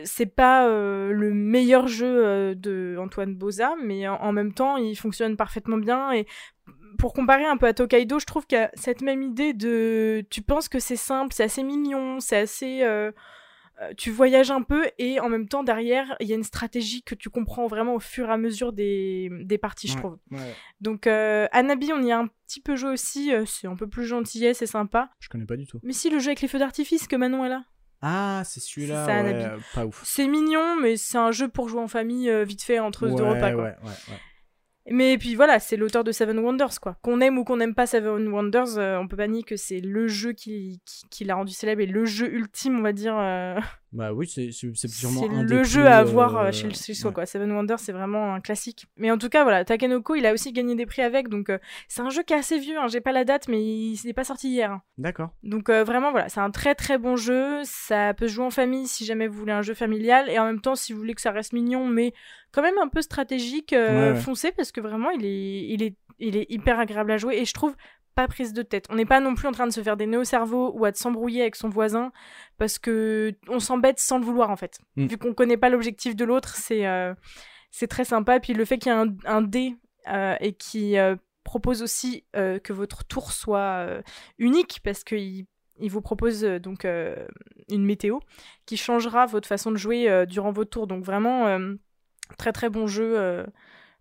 C'est 0.05 0.27
pas 0.27 0.67
euh, 0.69 1.13
le 1.13 1.33
meilleur 1.33 1.87
jeu 1.87 2.25
euh, 2.25 2.55
de 2.55 2.97
Antoine 2.99 3.35
Boza, 3.35 3.75
mais 3.83 4.09
en, 4.09 4.33
même 4.33 4.53
temps, 4.53 4.77
il 4.77 4.97
fonctionne 4.97 5.37
parfaitement 5.37 5.79
bien. 5.79 6.13
Et 6.13 6.27
pour 6.99 7.13
comparer 7.13 7.45
un 7.45 7.57
peu 7.57 7.67
à 7.67 7.75
Tokaido, 7.75 8.19
je 8.19 8.27
trouve 8.27 8.47
qu'il 8.47 8.59
y 8.59 8.61
a 8.61 8.71
cette 8.75 9.03
même 9.03 9.23
idée 9.23 9.53
de, 9.53 10.25
tu 10.31 10.43
penses 10.43 10.69
que 10.69 10.79
c'est 10.79 10.97
simple, 10.97 11.35
c'est 11.35 11.45
assez 11.45 11.63
mignon, 11.63 12.21
c'est 12.21 12.37
assez 12.37 12.83
euh, 12.83 13.13
tu 13.97 14.11
voyages 14.11 14.51
un 14.51 14.63
peu 14.63 14.87
et 14.99 15.21
en 15.21 15.29
même 15.29 15.49
temps 15.49 15.63
derrière 15.65 16.17
il 16.21 16.27
y 16.29 16.33
a 16.33 16.37
une 16.37 16.43
stratégie 16.45 17.03
que 17.03 17.15
tu 17.15 17.31
comprends 17.31 17.67
vraiment 17.67 17.95
au 17.95 18.01
fur 18.01 18.29
et 18.29 18.33
à 18.33 18.37
mesure 18.37 18.73
des, 18.73 19.29
des 19.43 19.59
parties 19.59 19.89
je 19.89 19.97
trouve 19.97 20.19
ouais. 20.31 20.55
donc 20.81 21.07
euh, 21.07 21.47
Anabi 21.53 21.93
on 21.93 22.03
y 22.03 22.13
a 22.13 22.19
un 22.19 22.29
petit 22.47 22.61
peu 22.61 22.77
joué 22.77 22.91
aussi 22.91 23.33
euh, 23.35 23.45
c'est 23.47 23.67
un 23.67 23.77
peu 23.77 23.87
plus 23.89 24.05
gentillet 24.07 24.55
c'est 24.55 24.67
sympa 24.67 25.11
Je 25.21 25.29
connais 25.29 25.47
pas 25.47 25.57
du 25.57 25.67
tout. 25.67 25.81
mais 25.83 25.93
si 25.93 26.11
le 26.11 26.19
jeu 26.19 26.29
avec 26.29 26.41
les 26.43 26.49
feux 26.49 26.59
d'artifice 26.59 27.07
que 27.09 27.17
Manon 27.17 27.45
elle 27.45 27.53
a 27.53 27.65
Ah, 28.03 28.43
c'est 28.45 28.61
celui-là. 28.61 29.07
Ouais, 29.07 29.33
euh, 29.35 29.59
Pas 29.75 29.87
ouf. 29.87 30.03
c'est 30.05 30.27
mignon 30.29 30.77
mais 30.81 30.97
c'est 30.97 31.19
un 31.19 31.31
jeu 31.33 31.49
pour 31.49 31.69
jouer 31.69 31.81
en 31.81 31.89
famille 31.89 32.29
euh, 32.31 32.45
vite 32.45 32.63
fait 32.63 32.79
entre 32.79 33.09
deux 33.09 33.23
repas 33.25 33.53
quoi. 33.53 33.63
ouais, 33.65 33.71
ouais, 33.83 33.89
ouais. 34.11 34.19
Mais 34.91 35.17
puis 35.19 35.35
voilà 35.35 35.59
c'est 35.61 35.77
l'auteur 35.77 36.05
de 36.05 36.13
Seven 36.13 36.39
Wonders 36.39 36.81
quoi. 36.81 36.97
Qu'on 37.03 37.21
aime 37.21 37.39
ou 37.39 37.45
qu'on 37.45 37.57
n'aime 37.57 37.75
pas 37.75 37.87
Seven 37.87 38.29
Wonders 38.29 38.79
euh, 38.79 38.99
on 38.99 39.07
peut 39.07 39.17
pas 39.17 39.29
nier 39.29 39.43
que 39.43 39.57
c'est 39.57 39.81
le 39.81 40.09
jeu 40.09 40.33
qui, 40.33 40.81
l'a 41.21 41.35
rendu 41.35 41.53
célèbre 41.53 41.83
et 41.83 41.87
le 41.87 42.05
jeu 42.05 42.33
ultime 42.33 42.79
on 42.79 42.83
va 42.83 42.93
dire 42.93 43.17
euh, 43.17 43.59
Bah 43.93 44.13
oui, 44.15 44.27
c'est 44.27 44.51
sûrement 44.53 45.25
un 45.31 45.43
le 45.43 45.49
des 45.49 45.65
jeu 45.65 45.81
plus, 45.83 45.89
à 45.89 45.99
avoir 45.99 46.37
euh, 46.39 46.47
euh, 46.49 46.53
chez, 46.53 46.71
chez 46.71 46.95
soi, 46.95 47.09
ouais. 47.11 47.15
quoi. 47.15 47.27
Seven 47.27 47.53
Wonders, 47.53 47.79
c'est 47.79 47.93
vraiment 47.93 48.33
un 48.35 48.41
classique. 48.41 48.87
Mais 48.97 49.11
en 49.11 49.19
tout 49.19 49.29
cas, 49.29 49.43
voilà, 49.43 49.67
Takenoko, 49.67 50.15
il 50.15 50.25
a 50.25 50.33
aussi 50.33 50.51
gagné 50.53 50.75
des 50.75 50.87
prix 50.87 51.03
avec, 51.03 51.29
donc 51.29 51.51
euh, 51.51 51.59
c'est 51.89 52.01
un 52.01 52.09
jeu 52.09 52.23
qui 52.23 52.33
est 52.33 52.37
assez 52.37 52.59
vieux, 52.59 52.79
hein, 52.79 52.87
j'ai 52.89 53.03
pas 53.03 53.13
la 53.13 53.25
date, 53.25 53.49
mais 53.49 53.63
il 53.63 54.01
n'est 54.05 54.15
pas 54.15 54.25
sorti 54.25 54.49
hier. 54.49 54.71
hein. 54.73 54.83
D'accord. 54.97 55.29
Donc 55.43 55.69
euh, 55.69 55.85
vraiment, 55.85 56.11
voilà, 56.11 56.31
c'est 56.31 56.41
un 56.41 56.51
très 56.51 56.75
très 56.75 56.97
bon 56.97 57.17
jeu, 57.17 57.61
ça 57.65 58.15
peut 58.15 58.29
se 58.29 58.33
jouer 58.33 58.47
en 58.47 58.51
famille 58.51 58.87
si 58.89 59.05
jamais 59.05 59.27
vous 59.29 59.39
voulez 59.39 59.53
un 59.53 59.63
jeu 59.63 59.75
familial, 59.75 60.31
et 60.31 60.39
en 60.39 60.47
même 60.47 60.63
temps, 60.63 60.75
si 60.75 60.95
vous 60.95 60.99
voulez 60.99 61.15
que 61.15 61.21
ça 61.21 61.31
reste 61.31 61.53
mignon, 61.53 61.87
mais 61.87 62.15
quand 62.51 62.63
même 62.63 62.79
un 62.83 62.89
peu 62.89 63.03
stratégique, 63.03 63.73
Ouais, 63.73 64.13
ouais. 64.13 64.15
foncez, 64.17 64.53
parce 64.53 64.73
que 64.73 64.81
vraiment, 64.81 65.11
il 65.11 65.27
est, 65.27 65.69
il, 65.69 65.83
est, 65.83 65.97
il 66.19 66.37
est 66.39 66.47
hyper 66.51 66.79
agréable 66.79 67.13
à 67.13 67.19
jouer, 67.19 67.37
et 67.39 67.45
je 67.45 67.53
trouve 67.53 67.75
pas 68.15 68.29
prise 68.29 68.53
de 68.53 68.63
tête. 68.63 68.87
On 68.91 68.95
n'est 68.95 69.07
pas 69.07 69.21
non 69.21 69.35
plus 69.35 69.49
en 69.49 69.53
train 69.53 69.67
de 69.67 69.73
se 69.73 69.83
faire 69.83 69.97
des 69.97 70.07
nœuds 70.07 70.21
au 70.21 70.25
cerveau 70.25 70.73
ou 70.75 70.85
à 70.85 70.93
s'embrouiller 70.93 71.43
avec 71.43 71.57
son 71.57 71.69
voisin 71.69 72.13
parce 72.59 72.79
que 72.79 73.33
on 73.49 73.59
s'embête 73.59 73.99
sans 73.99 74.19
le 74.19 74.25
vouloir 74.25 74.51
en 74.51 74.57
fait. 74.57 74.79
Mm. 74.97 75.07
Vu 75.07 75.19
qu'on 75.19 75.35
connaît 75.35 75.57
pas 75.57 75.69
l'objectif 75.69 76.17
de 76.17 76.25
l'autre, 76.25 76.57
c'est 76.57 76.87
euh, 76.87 77.15
c'est 77.71 77.87
très 77.87 78.05
sympa. 78.05 78.37
Et 78.37 78.41
puis 78.41 78.53
le 78.53 78.65
fait 78.65 78.79
qu'il 78.79 78.93
y 78.93 78.95
ait 78.95 78.99
un, 78.99 79.15
un 79.25 79.43
dé 79.43 79.77
euh, 80.09 80.37
et 80.41 80.53
qui 80.53 80.99
euh, 80.99 81.17
propose 81.45 81.83
aussi 81.83 82.25
que 82.35 82.73
votre 82.73 83.05
tour 83.05 83.33
soit 83.33 83.87
unique 84.39 84.81
parce 84.85 85.03
qu'il 85.03 85.47
il 85.81 85.91
vous 85.91 86.03
propose 86.03 86.43
donc 86.43 86.85
une 86.85 87.85
météo 87.85 88.21
qui 88.65 88.77
changera 88.77 89.27
votre 89.27 89.49
façon 89.49 89.73
de 89.73 89.77
jouer 89.77 90.25
durant 90.27 90.53
votre 90.53 90.71
tour. 90.71 90.87
Donc 90.87 91.03
vraiment 91.03 91.59
très 92.39 92.53
très 92.53 92.71
bon 92.71 92.87
jeu. 92.87 93.45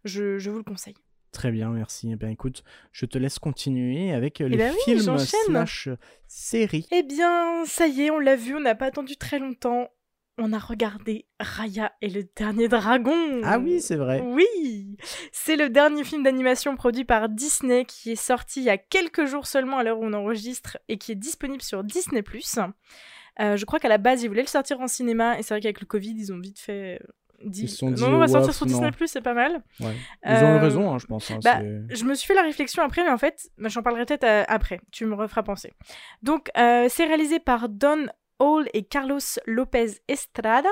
je, 0.04 0.38
je 0.38 0.50
vous 0.52 0.58
le 0.58 0.64
conseille. 0.64 0.94
Très 1.32 1.52
bien, 1.52 1.70
merci. 1.70 2.10
Eh 2.12 2.16
bien, 2.16 2.30
écoute, 2.30 2.64
je 2.92 3.06
te 3.06 3.18
laisse 3.18 3.40
continuer 3.40 4.14
avec 4.14 4.42
euh, 4.42 4.46
Eh 4.48 4.50
les 4.50 4.58
ben 4.58 4.74
oui, 4.74 4.80
films 4.98 5.18
slash 5.18 5.90
séries. 6.28 6.88
Eh 6.92 7.04
bien, 7.04 7.64
ça 7.66 7.88
y 7.88 8.04
est, 8.04 8.12
on 8.12 8.20
l'a 8.20 8.36
vu, 8.36 8.56
on 8.56 8.60
n'a 8.60 8.76
pas 8.76 8.88
attendu 8.88 9.16
très 9.16 9.40
longtemps. 9.40 9.90
On 10.38 10.54
a 10.54 10.60
regardé 10.60 11.28
Raya 11.40 11.94
et 12.02 12.10
le 12.10 12.24
dernier 12.36 12.68
dragon. 12.68 13.42
Ah 13.44 13.60
oui, 13.60 13.80
c'est 13.80 13.96
vrai. 13.96 14.22
Oui, 14.22 14.98
c'est 15.32 15.56
le 15.56 15.70
dernier 15.70 16.04
film 16.04 16.24
d'animation 16.24 16.76
produit 16.76 17.06
par 17.06 17.30
Disney 17.30 17.86
qui 17.86 18.12
est 18.12 18.16
sorti 18.16 18.62
il 18.62 18.66
y 18.66 18.70
a 18.70 18.78
quelques 18.78 19.26
jours 19.26 19.46
seulement 19.46 19.78
à 19.78 19.84
l'heure 19.84 20.00
où 20.00 20.06
on 20.06 20.14
enregistre 20.14 20.80
et 20.88 20.98
qui 20.98 21.12
est 21.12 21.16
disponible 21.16 21.62
sur 21.62 21.84
Disney+. 21.84 22.24
Euh, 23.40 23.56
je 23.56 23.66
crois 23.66 23.80
qu'à 23.80 23.90
la 23.90 23.98
base, 23.98 24.24
ils 24.24 24.28
voulaient 24.28 24.42
le 24.42 24.48
sortir 24.48 24.80
en 24.82 24.88
cinéma 24.88 25.38
et 25.40 25.44
c'est 25.44 25.54
vrai 25.54 25.62
qu'avec 25.62 25.80
le 25.80 25.86
Covid, 25.86 26.14
ils 26.18 26.34
ont 26.34 26.40
vite 26.40 26.60
fait 26.60 27.00
euh, 27.02 27.08
Ils 27.46 27.70
se 27.70 27.78
sont 27.78 27.92
dit, 27.92 28.02
non, 28.02 28.16
on 28.16 28.18
va 28.20 28.28
sortir 28.28 28.54
sur. 28.54 28.66
Disney+, 28.66 28.90
c'est 29.06 29.22
pas 29.22 29.34
mal. 29.34 29.62
Ouais. 29.80 29.96
Ils 30.26 30.32
ont 30.32 30.34
eu 30.34 30.44
Euh, 30.44 30.60
raison, 30.60 30.92
hein, 30.94 30.98
je 31.00 31.06
pense. 31.08 31.30
hein, 31.32 31.40
bah, 31.44 31.60
Je 31.90 32.04
me 32.06 32.14
suis 32.16 32.28
fait 32.28 32.34
la 32.36 32.42
réflexion 32.44 32.84
après, 32.84 33.04
mais 33.04 33.10
en 33.12 33.18
fait, 33.18 33.50
bah, 33.58 33.70
j'en 33.70 33.82
parlerai 33.82 34.06
peut-être 34.06 34.24
euh, 34.24 34.44
après. 34.48 34.80
Tu 34.92 35.06
me 35.06 35.16
referas 35.16 35.44
penser. 35.44 35.74
Donc, 36.24 36.50
euh, 36.58 36.88
c'est 36.90 37.06
réalisé 37.06 37.40
par 37.40 37.70
Don 37.70 38.06
Hall 38.40 38.68
et 38.74 38.84
Carlos 38.84 39.20
Lopez 39.46 40.02
Estrada. 40.08 40.70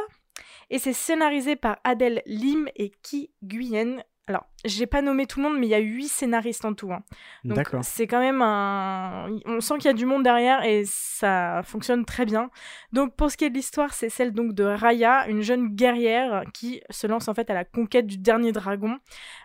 Et 0.70 0.80
c'est 0.80 0.94
scénarisé 0.94 1.56
par 1.56 1.78
Adèle 1.84 2.22
Lim 2.26 2.68
et 2.76 2.92
Ki 3.04 3.32
Nguyen. 3.44 4.04
Alors, 4.30 4.46
j'ai 4.64 4.86
pas 4.86 5.02
nommé 5.02 5.26
tout 5.26 5.40
le 5.42 5.50
monde, 5.50 5.58
mais 5.58 5.66
il 5.66 5.72
y 5.72 5.74
a 5.74 5.80
huit 5.80 6.08
scénaristes 6.08 6.64
en 6.64 6.76
tout. 6.76 6.94
hein. 6.94 7.04
Donc, 7.44 7.58
c'est 7.82 8.06
quand 8.06 8.20
même 8.20 8.44
un. 8.44 9.28
On 9.46 9.60
sent 9.60 9.78
qu'il 9.78 9.86
y 9.86 9.90
a 9.90 9.94
du 9.94 10.06
monde 10.06 10.22
derrière 10.22 10.64
et 10.64 10.84
ça 10.86 11.62
fonctionne 11.64 12.06
très 12.06 12.26
bien. 12.26 12.52
Donc, 12.94 13.16
pour 13.16 13.32
ce 13.32 13.38
qui 13.38 13.46
est 13.46 13.50
de 13.50 13.56
l'histoire, 13.56 13.92
c'est 13.92 14.10
celle 14.10 14.32
donc 14.32 14.54
de 14.54 14.64
Raya, 14.64 15.28
une 15.30 15.42
jeune 15.42 15.70
guerrière 15.70 16.44
qui 16.54 16.80
se 16.92 17.08
lance 17.08 17.28
en 17.28 17.34
fait 17.34 17.50
à 17.50 17.56
la 17.56 17.66
conquête 17.66 18.06
du 18.06 18.20
dernier 18.20 18.52
dragon 18.52 19.00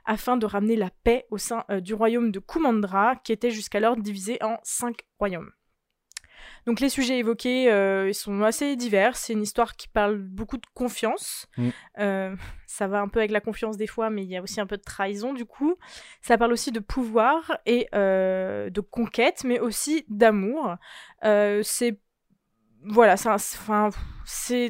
afin 0.05 0.37
de 0.37 0.45
ramener 0.45 0.77
la 0.77 0.91
paix 1.03 1.25
au 1.31 1.39
sein 1.39 1.65
euh, 1.71 1.81
du 1.81 1.95
royaume 1.95 2.31
de 2.31 2.39
Kumandra, 2.39 3.17
qui 3.17 3.33
était 3.33 3.51
jusqu'alors 3.51 3.97
divisé 3.97 4.37
en 4.43 4.59
cinq 4.65 4.99
royaumes. 5.19 5.51
Donc 6.67 6.81
les 6.81 6.89
sujets 6.89 7.19
évoqués, 7.19 7.71
euh, 7.71 8.09
ils 8.09 8.15
sont 8.15 8.43
assez 8.43 8.77
divers. 8.77 9.17
C'est 9.17 9.33
une 9.35 9.43
histoire 9.43 9.77
qui 9.77 9.89
parle 9.89 10.17
beaucoup 10.17 10.57
de 10.57 10.67
confiance. 10.75 11.47
Mm. 11.57 11.69
Euh, 11.99 12.37
ça 12.67 12.87
va 12.87 13.01
un 13.01 13.09
peu 13.09 13.19
avec 13.21 13.31
la 13.31 13.41
confiance 13.41 13.77
des 13.77 13.87
fois, 13.87 14.11
mais 14.11 14.23
il 14.23 14.31
y 14.31 14.37
a 14.37 14.43
aussi 14.43 14.61
un 14.61 14.67
peu 14.67 14.77
de 14.77 14.83
trahison 14.83 15.33
du 15.33 15.45
coup. 15.45 15.77
Ça 16.23 16.39
parle 16.39 16.53
aussi 16.53 16.73
de 16.73 16.81
pouvoir 16.81 17.59
et 17.67 17.87
euh, 17.95 18.71
de 18.71 18.81
conquête, 18.81 19.45
mais 19.45 19.61
aussi 19.61 20.05
d'amour. 20.09 20.77
C'est 21.23 21.99
voilà, 22.87 23.17
c'est 23.17 23.31
enfin, 23.31 23.91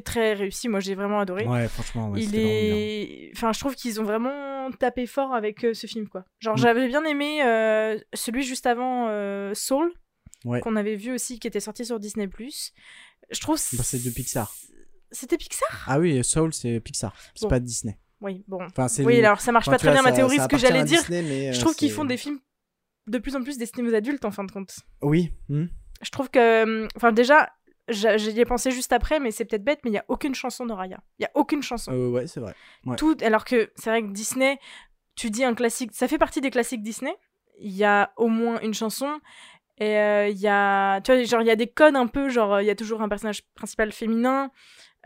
très 0.04 0.34
réussi. 0.34 0.68
Moi, 0.68 0.80
j'ai 0.80 0.94
vraiment 0.94 1.18
adoré. 1.20 1.46
Ouais, 1.46 1.68
franchement, 1.68 2.10
ouais, 2.10 2.20
Il 2.20 2.36
est, 2.36 3.30
enfin, 3.34 3.52
je 3.52 3.58
trouve 3.60 3.74
qu'ils 3.74 4.00
ont 4.00 4.04
vraiment 4.04 4.70
tapé 4.78 5.06
fort 5.06 5.34
avec 5.34 5.64
euh, 5.64 5.74
ce 5.74 5.86
film, 5.86 6.08
quoi. 6.08 6.24
Genre, 6.38 6.54
Mm. 6.54 6.58
j'avais 6.58 6.88
bien 6.88 7.04
aimé 7.04 7.42
euh, 7.42 7.98
celui 8.12 8.42
juste 8.42 8.66
avant 8.66 9.08
euh, 9.08 9.52
Soul, 9.54 9.92
Ouais. 10.44 10.60
qu'on 10.60 10.76
avait 10.76 10.96
vu 10.96 11.12
aussi, 11.12 11.38
qui 11.38 11.46
était 11.46 11.60
sorti 11.60 11.84
sur 11.84 11.98
Disney+. 11.98 12.28
Je 13.30 13.40
trouve. 13.40 13.58
Bah, 13.72 13.82
c'est 13.82 14.04
de 14.04 14.10
Pixar. 14.10 14.54
C'était 15.10 15.38
Pixar? 15.38 15.84
Ah 15.86 15.98
oui, 15.98 16.22
Soul, 16.24 16.52
c'est 16.52 16.80
Pixar. 16.80 17.14
C'est 17.34 17.42
Bon. 17.42 17.48
pas 17.48 17.60
Disney. 17.60 17.98
Oui, 18.20 18.44
bon. 18.48 18.62
Enfin, 18.64 18.88
c'est 18.88 19.04
Oui, 19.04 19.18
alors 19.18 19.40
ça 19.40 19.52
marche 19.52 19.68
enfin, 19.68 19.74
pas 19.74 19.78
très 19.78 19.92
vois, 19.92 20.02
bien 20.02 20.10
ma 20.10 20.16
théorie, 20.16 20.38
ce 20.38 20.48
que 20.48 20.58
j'allais 20.58 20.84
dire. 20.84 21.00
Disney, 21.00 21.22
mais, 21.22 21.52
Je 21.52 21.58
euh, 21.58 21.60
trouve 21.60 21.74
qu'ils 21.74 21.90
font 21.92 22.04
des 22.04 22.16
films 22.16 22.40
de 23.06 23.18
plus 23.18 23.36
en 23.36 23.42
plus 23.42 23.58
destinés 23.58 23.88
aux 23.90 23.94
adultes, 23.94 24.24
en 24.24 24.30
fin 24.30 24.44
de 24.44 24.50
compte. 24.50 24.74
Oui. 25.02 25.32
hmm. 25.48 25.66
Je 26.02 26.10
trouve 26.10 26.30
que, 26.30 26.86
enfin, 26.96 27.12
déjà, 27.12 27.50
j'y 27.88 28.40
ai 28.40 28.44
pensé 28.44 28.70
juste 28.70 28.92
après, 28.92 29.20
mais 29.20 29.30
c'est 29.30 29.44
peut-être 29.44 29.64
bête, 29.64 29.80
mais 29.84 29.90
il 29.90 29.94
y 29.94 29.98
a 29.98 30.04
aucune 30.08 30.34
chanson 30.34 30.66
de 30.66 30.72
Raya. 30.72 31.02
Il 31.18 31.22
y 31.22 31.26
a 31.26 31.30
aucune 31.34 31.62
chanson. 31.62 31.92
Euh, 31.92 32.10
ouais, 32.10 32.26
c'est 32.26 32.40
vrai. 32.40 32.54
ouais. 32.86 32.96
Tout, 32.96 33.16
alors 33.22 33.44
que 33.44 33.70
c'est 33.76 33.90
vrai 33.90 34.02
que 34.02 34.08
Disney, 34.08 34.58
tu 35.16 35.30
dis 35.30 35.44
un 35.44 35.54
classique, 35.54 35.90
ça 35.92 36.08
fait 36.08 36.18
partie 36.18 36.40
des 36.40 36.50
classiques 36.50 36.82
Disney. 36.82 37.14
Il 37.60 37.72
y 37.72 37.84
a 37.84 38.12
au 38.16 38.28
moins 38.28 38.58
une 38.60 38.74
chanson. 38.74 39.20
Et 39.78 39.98
euh, 39.98 40.28
il 40.28 40.38
y 40.38 40.46
a, 40.48 41.00
tu 41.00 41.12
vois, 41.12 41.22
genre, 41.24 41.40
il 41.42 41.46
y 41.46 41.50
a 41.50 41.56
des 41.56 41.66
codes 41.66 41.96
un 41.96 42.06
peu, 42.06 42.28
genre, 42.28 42.60
il 42.60 42.66
y 42.66 42.70
a 42.70 42.76
toujours 42.76 43.02
un 43.02 43.08
personnage 43.08 43.42
principal 43.54 43.90
féminin, 43.92 44.50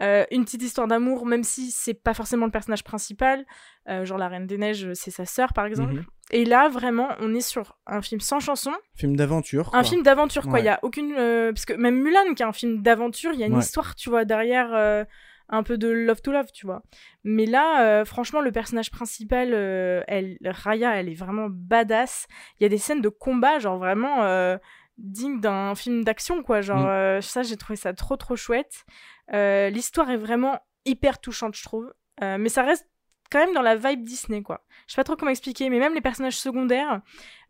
euh, 0.01 0.25
une 0.31 0.45
petite 0.45 0.63
histoire 0.63 0.87
d'amour, 0.87 1.25
même 1.27 1.43
si 1.43 1.71
c'est 1.71 1.95
pas 1.95 2.13
forcément 2.15 2.45
le 2.47 2.53
personnage 2.53 2.85
principal. 2.85 3.45
Euh, 3.89 4.05
genre, 4.05 4.19
la 4.19 4.29
Reine 4.29 4.47
des 4.47 4.59
Neiges, 4.59 4.93
c'est 4.93 5.11
sa 5.11 5.25
sœur, 5.25 5.53
par 5.55 5.65
exemple. 5.65 5.95
Mhm. 5.95 6.05
Et 6.31 6.45
là, 6.45 6.69
vraiment, 6.69 7.09
on 7.21 7.35
est 7.35 7.41
sur 7.41 7.79
un 7.87 8.03
film 8.03 8.21
sans 8.21 8.39
chanson, 8.41 8.73
Film 8.95 9.17
d'aventure. 9.17 9.71
un 9.75 9.83
film 9.83 10.03
d'aventure, 10.03 10.43
quoi. 10.47 10.59
Il 10.61 10.63
Ouais. 10.63 10.67
y 10.67 10.69
a 10.69 10.79
aucune. 10.83 11.15
Parce 11.15 11.65
que 11.65 11.73
même 11.73 11.97
Mulan, 12.03 12.35
qui 12.37 12.43
est 12.43 12.47
un 12.47 12.53
film 12.53 12.83
d'aventure, 12.83 13.33
il 13.33 13.41
y 13.41 13.43
a 13.43 13.47
une 13.47 13.55
Ouais. 13.55 13.61
histoire, 13.61 13.95
tu 13.95 14.11
vois, 14.11 14.27
derrière 14.27 15.07
un 15.49 15.63
peu 15.63 15.79
de 15.79 15.89
love 15.89 16.21
to 16.21 16.31
love, 16.33 16.51
tu 16.53 16.67
vois. 16.67 16.83
Mais 17.25 17.47
là, 17.47 17.83
euh, 17.85 18.05
franchement, 18.05 18.41
le 18.41 18.53
personnage 18.53 18.91
principal, 18.91 19.51
euh, 19.55 20.03
elle, 20.07 20.37
Raya, 20.45 20.95
elle 20.97 21.09
est 21.09 21.15
vraiment 21.15 21.49
badass. 21.51 22.27
Il 22.59 22.63
y 22.65 22.67
a 22.67 22.69
des 22.69 22.79
scènes 22.79 23.01
de 23.01 23.09
combat, 23.09 23.59
genre 23.59 23.79
vraiment 23.79 24.25
euh, 24.25 24.59
dignes 24.99 25.41
d'un 25.41 25.75
film 25.75 26.05
d'action, 26.05 26.43
quoi. 26.43 26.61
Genre, 26.61 26.83
Mm. 26.85 26.89
euh, 26.89 27.21
ça, 27.21 27.43
j'ai 27.43 27.57
trouvé 27.57 27.77
ça 27.77 27.93
trop, 27.95 28.17
trop 28.17 28.37
chouette. 28.37 28.85
L'histoire 29.33 30.11
est 30.11 30.17
vraiment 30.17 30.59
hyper 30.85 31.21
touchante, 31.21 31.57
je 31.57 31.63
trouve. 31.65 31.93
Mais 32.21 32.49
ça 32.49 32.63
reste 32.63 32.89
quand 33.31 33.39
même 33.39 33.55
dans 33.55 33.63
la 33.63 33.77
vibe 33.77 34.03
Disney, 34.05 34.43
quoi. 34.43 34.65
Je 34.87 34.95
sais 34.95 34.97
pas 34.97 35.05
trop 35.05 35.17
comment 35.17 35.31
expliquer, 35.31 35.69
mais 35.71 35.79
même 35.79 35.95
les 35.95 36.01
personnages 36.01 36.39
secondaires, 36.39 37.01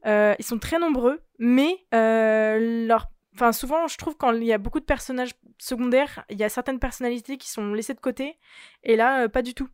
ils 0.05 0.45
sont 0.45 0.59
très 0.59 0.79
nombreux, 0.79 1.21
mais 1.39 1.87
leur... 1.93 3.09
Enfin, 3.38 3.53
souvent, 3.53 3.87
je 3.87 3.96
trouve 3.96 4.16
quand 4.16 4.33
il 4.33 4.42
y 4.42 4.53
a 4.53 4.59
beaucoup 4.59 4.81
de 4.81 4.85
personnages 4.85 5.31
secondaires, 5.59 6.24
il 6.29 6.38
y 6.38 6.42
a 6.44 6.48
certaines 6.48 6.81
personnalités 6.81 7.37
qui 7.37 7.48
sont 7.48 7.72
laissées 7.72 7.94
de 7.94 8.01
côté, 8.01 8.37
et 8.83 8.96
là, 8.96 9.22
euh, 9.24 9.29
pas 9.29 9.42
du 9.42 9.55
tout. 9.55 9.68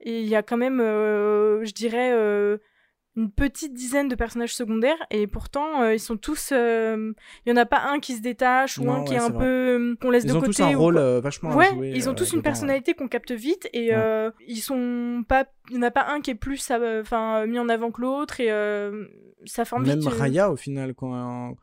Et 0.00 0.20
il 0.20 0.26
y 0.28 0.36
a 0.36 0.42
quand 0.42 0.58
même, 0.58 0.78
euh, 0.80 1.64
je 1.64 1.72
dirais, 1.72 2.10
euh, 2.12 2.58
une 3.16 3.30
petite 3.32 3.72
dizaine 3.72 4.08
de 4.08 4.14
personnages 4.14 4.54
secondaires, 4.54 4.98
et 5.10 5.26
pourtant, 5.26 5.80
euh, 5.82 5.94
ils 5.94 5.98
sont 6.00 6.18
tous... 6.18 6.50
Il 6.52 7.14
y 7.46 7.50
en 7.52 7.56
a 7.56 7.64
pas 7.64 7.80
un 7.88 7.98
qui 7.98 8.14
se 8.14 8.20
détache, 8.20 8.76
ou 8.76 8.84
Non, 8.84 8.92
un 8.96 9.04
qui 9.04 9.12
ouais, 9.12 9.16
est 9.16 9.22
un 9.22 9.30
vrai. 9.30 9.44
peu... 9.44 9.96
qu'on 10.02 10.10
laisse 10.10 10.24
Ils 10.24 10.30
de 10.32 10.36
ont 10.36 10.40
côté. 10.40 10.52
tous 10.52 10.62
un 10.62 10.74
ou 10.74 10.78
rôle 10.78 10.98
vachement 11.22 11.50
à 11.52 11.56
Ouais, 11.56 11.70
jouer, 11.70 11.92
ils 11.94 12.10
ont 12.10 12.14
tous 12.14 12.24
une 12.24 12.28
dedans, 12.30 12.36
ouais. 12.36 12.42
personnalité 12.42 12.92
qu'on 12.94 13.08
capte 13.08 13.32
vite 13.32 13.68
et 13.72 13.90
ils 14.46 14.60
sont 14.60 15.24
pas, 15.26 15.46
il 15.70 15.76
y 15.76 15.78
en 15.78 15.82
a 15.82 15.90
pas 15.90 16.06
un 16.10 16.20
qui 16.20 16.30
est 16.30 16.34
plus, 16.34 16.70
enfin, 16.70 17.46
mis 17.46 17.58
en 17.58 17.68
avant 17.70 17.90
que 17.90 18.02
l'autre 18.02 18.38
et 18.40 18.48
ça 19.46 19.64
forme 19.64 19.86
Même 19.86 19.98
vite. 20.00 20.08
Raya, 20.10 20.50
au 20.52 20.56
final, 20.56 20.94
quand, 20.94 21.56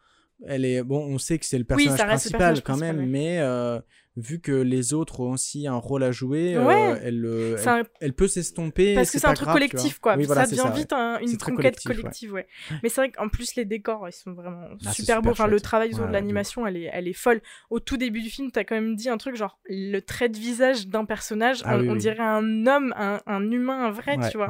elle 0.45 0.65
est 0.65 0.83
bon 0.83 0.99
on 1.05 1.17
sait 1.17 1.39
que 1.39 1.45
c'est 1.45 1.57
le 1.57 1.63
personnage 1.63 1.91
le 1.91 2.05
principal 2.05 2.39
personnage 2.39 2.61
quand 2.61 2.73
principal, 2.73 2.95
même 2.95 3.05
ouais. 3.05 3.11
mais 3.11 3.39
euh, 3.39 3.79
vu 4.17 4.39
que 4.39 4.51
les 4.53 4.93
autres 4.93 5.19
ont 5.19 5.31
aussi 5.33 5.67
un 5.67 5.75
rôle 5.75 6.03
à 6.03 6.11
jouer 6.11 6.55
euh, 6.55 6.95
elle, 7.01 7.25
euh, 7.25 7.57
elle, 7.61 7.67
un- 7.69 7.83
elle 7.99 8.13
peut 8.13 8.27
s'estomper 8.27 8.95
Parce 8.95 9.11
que 9.11 9.19
c'est 9.19 9.27
un 9.27 9.33
truc 9.33 9.45
grave, 9.47 9.55
collectif, 9.57 9.99
quoi. 9.99 10.15
oui, 10.15 10.25
voilà, 10.25 10.45
ça 10.45 10.55
devient 10.55 10.71
vite 10.75 10.93
un- 10.93 11.19
une 11.19 11.37
conquête 11.37 11.77
ouais. 11.85 11.95
collective, 11.95 12.33
ouais. 12.33 12.47
Mais 12.81 12.89
c'est 12.89 13.01
vrai 13.01 13.11
qu'en 13.11 13.27
plus, 13.27 13.55
les 13.55 13.65
décors, 13.65 14.07
ils 14.07 14.13
sont 14.13 14.31
vraiment 14.33 14.67
Ah, 14.85 14.93
super 14.93 15.21
beaux. 15.21 15.31
super 15.31 15.45
Enfin, 15.45 15.47
le 15.47 15.59
travail 15.59 15.93
autour 15.93 16.07
de 16.07 16.13
l'animation, 16.13 16.65
elle 16.65 16.77
est, 16.77 16.89
elle 16.93 17.07
est 17.07 17.13
folle. 17.13 17.41
Au 17.69 17.79
tout 17.79 17.97
début 17.97 18.21
du 18.21 18.29
film, 18.29 18.51
t'as 18.51 18.63
quand 18.63 18.75
même 18.75 18.95
dit 18.95 19.09
un 19.09 19.17
truc 19.17 19.35
genre 19.35 19.59
le 19.69 19.99
trait 19.99 20.29
de 20.29 20.37
visage 20.37 20.87
d'un 20.87 21.03
personnage, 21.05 21.61
Ah 21.65 21.75
on, 21.75 21.81
oui, 21.81 21.89
on 21.89 21.93
oui. 21.93 21.99
dirait 21.99 22.23
un 22.23 22.67
homme, 22.67 22.93
un, 22.97 23.21
un 23.25 23.51
humain, 23.51 23.85
un 23.85 23.91
vrai, 23.91 24.17
tu 24.31 24.37
vois. 24.37 24.49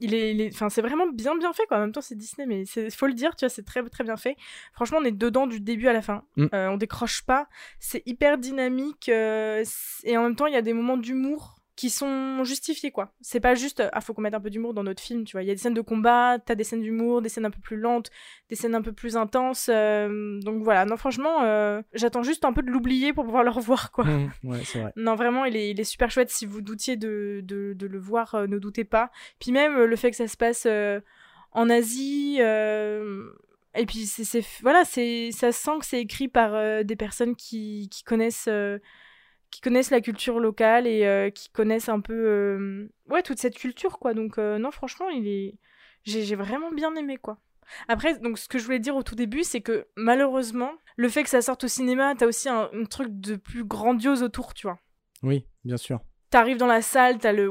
Il 0.00 0.12
est, 0.14 0.34
il 0.34 0.48
enfin, 0.48 0.68
c'est 0.68 0.82
vraiment 0.82 1.06
bien, 1.06 1.36
bien 1.38 1.52
fait, 1.54 1.64
quoi. 1.68 1.78
En 1.78 1.80
même 1.80 1.92
temps, 1.92 2.02
c'est 2.02 2.16
Disney, 2.16 2.46
mais 2.46 2.64
c'est, 2.66 2.90
faut 2.94 3.06
le 3.06 3.14
dire, 3.14 3.34
tu 3.34 3.44
vois, 3.46 3.48
c'est 3.50 3.64
très, 3.64 3.82
très 3.84 4.04
bien 4.04 4.16
fait. 4.18 4.36
Franchement, 4.74 4.98
on 5.00 5.04
est 5.04 5.12
dedans 5.12 5.46
du 5.46 5.58
début 5.60 5.88
à 5.88 5.94
la 5.94 6.02
fin. 6.02 6.22
Mm. 6.36 6.46
Euh, 6.52 6.68
on 6.68 6.76
décroche 6.76 7.22
pas. 7.22 7.48
C'est 7.78 8.02
hyper 8.04 8.36
dynamique 8.36 8.95
euh, 9.08 9.64
et 10.04 10.16
en 10.16 10.22
même 10.22 10.36
temps, 10.36 10.46
il 10.46 10.54
y 10.54 10.56
a 10.56 10.62
des 10.62 10.72
moments 10.72 10.96
d'humour 10.96 11.54
qui 11.76 11.90
sont 11.90 12.42
justifiés, 12.42 12.90
quoi. 12.90 13.12
C'est 13.20 13.38
pas 13.38 13.54
juste, 13.54 13.82
ah, 13.92 14.00
faut 14.00 14.14
qu'on 14.14 14.22
mette 14.22 14.32
un 14.32 14.40
peu 14.40 14.48
d'humour 14.48 14.72
dans 14.72 14.82
notre 14.82 15.02
film, 15.02 15.24
tu 15.24 15.32
vois. 15.32 15.42
Il 15.42 15.46
y 15.46 15.50
a 15.50 15.54
des 15.54 15.60
scènes 15.60 15.74
de 15.74 15.82
combat, 15.82 16.38
t'as 16.38 16.54
des 16.54 16.64
scènes 16.64 16.80
d'humour, 16.80 17.20
des 17.20 17.28
scènes 17.28 17.44
un 17.44 17.50
peu 17.50 17.60
plus 17.60 17.76
lentes, 17.76 18.10
des 18.48 18.56
scènes 18.56 18.74
un 18.74 18.80
peu 18.80 18.92
plus 18.92 19.18
intenses. 19.18 19.68
euh, 19.70 20.40
donc 20.40 20.62
voilà, 20.62 20.86
non, 20.86 20.96
franchement, 20.96 21.42
euh, 21.42 21.82
j'attends 21.92 22.22
juste 22.22 22.46
un 22.46 22.54
peu 22.54 22.62
de 22.62 22.70
l'oublier 22.70 23.12
pour 23.12 23.24
pouvoir 23.24 23.44
le 23.44 23.50
revoir, 23.50 23.92
quoi. 23.92 24.06
Mmh, 24.06 24.30
ouais, 24.44 24.60
c'est 24.64 24.80
vrai. 24.80 24.92
Non, 24.96 25.16
vraiment, 25.16 25.44
il 25.44 25.54
est, 25.54 25.70
il 25.70 25.78
est 25.78 25.84
super 25.84 26.10
chouette. 26.10 26.30
Si 26.30 26.46
vous 26.46 26.62
doutiez 26.62 26.96
de, 26.96 27.42
de, 27.44 27.74
de 27.74 27.86
le 27.86 27.98
voir, 27.98 28.34
euh, 28.34 28.46
ne 28.46 28.58
doutez 28.58 28.84
pas. 28.84 29.10
Puis 29.38 29.52
même 29.52 29.76
le 29.78 29.96
fait 29.96 30.10
que 30.10 30.16
ça 30.16 30.28
se 30.28 30.36
passe 30.38 30.66
en 31.52 31.68
Asie. 31.68 32.38
euh, 32.40 33.28
et 33.78 33.86
puis, 33.86 34.06
c'est, 34.06 34.44
voilà, 34.62 34.84
c'est, 34.84 35.30
ça 35.32 35.52
sent 35.52 35.78
que 35.80 35.86
c'est 35.86 36.00
écrit 36.00 36.28
par 36.28 36.54
euh, 36.54 36.82
des 36.82 36.96
personnes 36.96 37.34
qui, 37.36 37.88
qui 37.90 38.02
connaissent. 38.04 38.48
euh, 38.48 38.78
qui 39.50 39.60
connaissent 39.60 39.92
la 39.92 40.00
culture 40.00 40.40
locale 40.40 40.86
et 40.88 41.06
euh, 41.06 41.30
qui 41.30 41.48
connaissent 41.50 41.88
un 41.88 42.00
peu 42.00 42.88
ouais 43.08 43.22
toute 43.22 43.38
cette 43.38 43.56
culture 43.56 44.00
quoi 44.00 44.12
donc 44.12 44.38
non 44.38 44.72
franchement 44.72 45.08
il 45.08 45.28
est 45.28 45.54
j'ai, 46.02 46.34
vraiment 46.34 46.72
bien 46.72 46.94
aimé 46.96 47.16
quoi 47.16 47.38
après 47.86 48.18
donc 48.18 48.38
ce 48.38 48.48
que 48.48 48.58
je 48.58 48.64
voulais 48.64 48.80
dire 48.80 48.96
au 48.96 49.04
tout 49.04 49.14
début 49.14 49.44
c'est 49.44 49.60
que 49.60 49.86
malheureusement 49.96 50.72
le 50.96 51.08
fait 51.08 51.22
que 51.22 51.30
ça 51.30 51.42
sorte 51.42 51.62
au 51.62 51.68
cinéma 51.68 52.14
t'as 52.18 52.26
aussi 52.26 52.48
un, 52.48 52.68
un 52.74 52.84
truc 52.86 53.08
de 53.20 53.36
plus 53.36 53.64
grandiose 53.64 54.24
autour 54.24 54.52
tu 54.52 54.66
vois 54.66 54.80
Oui, 55.22 55.46
bien 55.64 55.76
sûr. 55.76 56.00
t'arrives 56.30 56.58
dans 56.58 56.66
la 56.66 56.82
salle, 56.82 57.18
t'as 57.18 57.32
le 57.32 57.44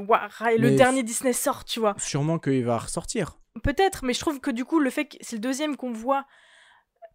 et 0.52 0.58
le 0.58 0.70
Mais- 0.72 0.76
dernier 0.76 1.02
Disney 1.02 1.32
sort, 1.34 1.64
tu 1.64 1.80
vois. 1.80 1.96
Sûrement 1.98 2.40
qu'il 2.40 2.64
va 2.66 2.78
ressortir. 2.78 3.40
Peut-être, 3.64 4.04
mais 4.04 4.14
je 4.14 4.20
trouve 4.20 4.40
que 4.40 4.52
du 4.52 4.66
coup, 4.66 4.80
le 4.80 4.90
fait 4.90 5.06
que 5.06 5.18
c'est 5.22 5.36
le 5.38 5.42
deuxième 5.42 5.76
qu'on 5.78 5.92
voit 5.92 6.26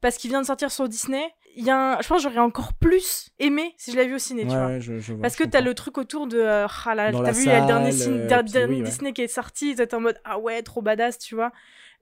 parce 0.00 0.16
qu'il 0.16 0.30
vient 0.30 0.40
de 0.40 0.46
sortir 0.46 0.70
sur 0.70 0.88
Disney, 0.88 1.22
il 1.56 1.64
y 1.64 1.70
a 1.70 1.76
un... 1.98 2.00
je 2.00 2.08
pense 2.08 2.18
que 2.18 2.28
j'aurais 2.30 2.38
encore 2.40 2.72
plus 2.74 3.28
aimé 3.38 3.74
si 3.76 3.90
je 3.92 3.96
l'avais 3.96 4.08
vu 4.08 4.14
au 4.14 4.18
ciné, 4.18 4.42
tu 4.42 4.48
vois. 4.48 4.66
ouais, 4.68 4.80
je, 4.80 4.98
je 4.98 5.12
vois, 5.12 5.20
Parce 5.22 5.36
que 5.36 5.44
t'as 5.44 5.60
le 5.60 5.74
truc 5.74 5.98
autour 5.98 6.26
de 6.26 6.38
euh, 6.38 6.66
ah 6.86 6.94
là, 6.94 7.12
t'as 7.12 7.32
vu 7.32 7.42
il 7.42 7.46
y 7.46 7.50
a 7.50 7.60
le 7.60 7.66
dernier, 7.66 8.02
euh, 8.02 8.26
der- 8.26 8.42
puis 8.44 8.52
dernier 8.52 8.74
oui, 8.76 8.80
ouais. 8.80 8.88
Disney 8.88 9.12
qui 9.12 9.22
est 9.22 9.28
sorti 9.28 9.74
t'es 9.74 9.94
en 9.94 10.00
mode 10.00 10.18
ah 10.24 10.38
ouais 10.38 10.62
trop 10.62 10.80
badass 10.80 11.18
tu 11.18 11.34
vois 11.34 11.52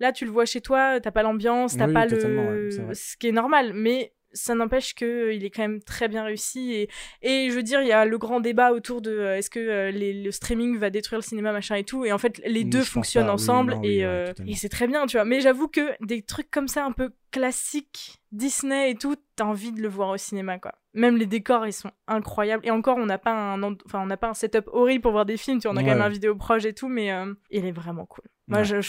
là 0.00 0.12
tu 0.12 0.24
le 0.26 0.30
vois 0.30 0.44
chez 0.44 0.60
toi 0.60 1.00
t'as 1.00 1.10
pas 1.10 1.22
l'ambiance 1.24 1.76
t'as 1.76 1.86
Oui, 1.88 1.92
pas 1.94 2.06
ouais, 2.06 2.10
le 2.10 2.94
ce 2.94 3.16
qui 3.16 3.28
est 3.28 3.32
normal 3.32 3.72
mais 3.74 4.12
ça 4.32 4.54
n'empêche 4.54 4.94
que 4.94 5.04
euh, 5.04 5.32
il 5.32 5.44
est 5.44 5.50
quand 5.50 5.62
même 5.62 5.82
très 5.82 6.08
bien 6.08 6.24
réussi 6.24 6.72
et, 6.72 6.88
et 7.22 7.50
je 7.50 7.54
veux 7.56 7.62
dire 7.62 7.80
il 7.82 7.88
y 7.88 7.92
a 7.92 8.04
le 8.04 8.18
grand 8.18 8.40
débat 8.40 8.72
autour 8.72 9.00
de 9.00 9.10
euh, 9.10 9.36
est-ce 9.36 9.50
que 9.50 9.58
euh, 9.58 9.90
les- 9.90 10.22
le 10.22 10.30
streaming 10.30 10.76
va 10.78 10.90
détruire 10.90 11.18
le 11.20 11.24
cinéma 11.24 11.52
machin 11.52 11.76
et 11.76 11.84
tout 11.84 12.04
et 12.04 12.12
en 12.12 12.18
fait 12.18 12.40
les 12.44 12.64
deux 12.64 12.84
fonctionnent 12.84 13.24
pas, 13.26 13.30
oui, 13.32 13.34
ensemble 13.34 13.74
oui, 13.80 13.88
et, 14.00 14.06
ouais, 14.06 14.34
et 14.46 14.54
c'est 14.54 14.68
très 14.68 14.86
bien 14.86 15.06
tu 15.06 15.16
vois. 15.16 15.24
Mais 15.24 15.40
j'avoue 15.40 15.68
que 15.68 15.80
des 16.04 16.22
trucs 16.22 16.50
comme 16.50 16.68
ça 16.68 16.84
un 16.84 16.92
peu 16.92 17.10
classiques 17.30 18.18
Disney 18.32 18.90
et 18.90 18.94
tout 18.94 19.16
t'as 19.36 19.44
envie 19.44 19.72
de 19.72 19.80
le 19.80 19.88
voir 19.88 20.10
au 20.10 20.16
cinéma 20.16 20.58
quoi. 20.58 20.72
Même 20.94 21.16
les 21.16 21.26
décors 21.26 21.66
ils 21.66 21.72
sont 21.72 21.90
incroyables 22.06 22.66
et 22.66 22.70
encore 22.70 22.98
on 22.98 23.06
n'a 23.06 23.18
pas 23.18 23.32
un 23.32 23.62
en- 23.62 23.74
enfin 23.86 24.00
on 24.02 24.06
n'a 24.06 24.16
pas 24.16 24.28
un 24.28 24.34
setup 24.34 24.68
horrible 24.72 25.02
pour 25.02 25.12
voir 25.12 25.24
des 25.26 25.36
films 25.36 25.60
tu 25.60 25.68
vois. 25.68 25.72
On 25.74 25.76
a 25.76 25.80
quand 25.82 25.90
même 25.90 26.02
un 26.06 26.08
vidéo 26.10 26.34
proche 26.36 26.64
et 26.64 26.74
tout 26.74 26.88
mais 26.88 27.10
il 27.50 27.64
est 27.64 27.72
vraiment 27.72 28.04
cool 28.06 28.24
moi 28.48 28.60
Ouais. 28.60 28.64
je 28.64 28.80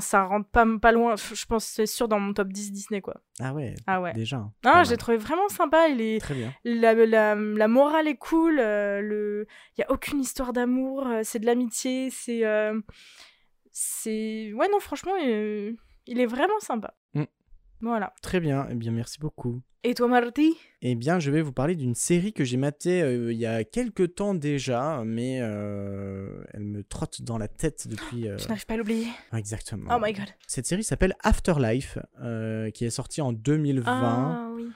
ça 0.00 0.24
rentre 0.24 0.48
pas 0.48 0.64
pas 0.80 0.92
loin 0.92 1.16
je 1.16 1.44
pense 1.46 1.66
que 1.66 1.72
c'est 1.74 1.86
sûr 1.86 2.08
dans 2.08 2.18
mon 2.20 2.32
top 2.32 2.48
10 2.48 2.72
Disney 2.72 3.00
quoi 3.00 3.14
Ah 3.40 3.52
ouais, 3.52 3.74
ah 3.86 4.00
ouais 4.00 4.12
déjà. 4.12 4.36
hein. 4.38 4.52
ah 4.64 4.84
j'ai 4.84 4.96
trouvé 4.96 5.16
vraiment 5.18 5.48
sympa 5.48 5.88
il 5.88 6.00
est 6.00 6.20
Très 6.20 6.34
bien. 6.34 6.52
la, 6.64 6.94
la, 6.94 7.34
la 7.34 7.68
morale 7.68 8.06
est 8.08 8.16
cool, 8.16 8.58
euh, 8.60 9.00
le... 9.00 9.46
il 9.76 9.80
y 9.80 9.84
a 9.84 9.90
aucune 9.90 10.20
histoire 10.20 10.52
d'amour, 10.52 11.06
euh, 11.06 11.20
c'est 11.24 11.38
de 11.40 11.46
l'amitié, 11.46 12.10
c'est... 12.10 12.44
euh, 12.46 12.80
c'est... 13.70 14.52
Ouais, 14.54 14.68
non, 14.70 14.80
franchement, 14.80 15.14
il 15.16 15.76
est 16.20 16.26
vraiment 16.26 16.58
sympa. 16.60 16.94
Voilà. 17.80 18.12
Très 18.22 18.40
bien. 18.40 18.66
Eh 18.70 18.74
bien, 18.74 18.92
merci 18.92 19.18
beaucoup. 19.18 19.60
Et 19.84 19.94
toi, 19.94 20.08
Marty? 20.08 20.56
Eh 20.82 20.96
bien, 20.96 21.20
je 21.20 21.30
vais 21.30 21.40
vous 21.40 21.52
parler 21.52 21.76
d'une 21.76 21.94
série 21.94 22.32
que 22.32 22.42
j'ai 22.44 22.56
matée 22.56 23.00
euh, 23.00 23.32
il 23.32 23.38
y 23.38 23.46
a 23.46 23.62
quelques 23.62 24.16
temps 24.16 24.34
déjà, 24.34 25.02
mais 25.04 25.38
euh, 25.40 26.42
elle 26.52 26.64
me 26.64 26.82
trotte 26.82 27.22
dans 27.22 27.38
la 27.38 27.46
tête 27.46 27.86
depuis. 27.88 28.28
euh, 28.28 28.36
Je 28.38 28.48
n'arrive 28.48 28.66
pas 28.66 28.74
à 28.74 28.76
l'oublier. 28.78 29.06
Exactement. 29.32 29.94
Oh 29.96 30.00
my 30.02 30.12
god. 30.12 30.26
Cette 30.48 30.66
série 30.66 30.82
s'appelle 30.82 31.14
Afterlife, 31.22 31.96
qui 32.74 32.84
est 32.84 32.90
sortie 32.90 33.20
en 33.20 33.32
2020. 33.32 33.84
Ah 33.92 34.50
oui. 34.54 34.68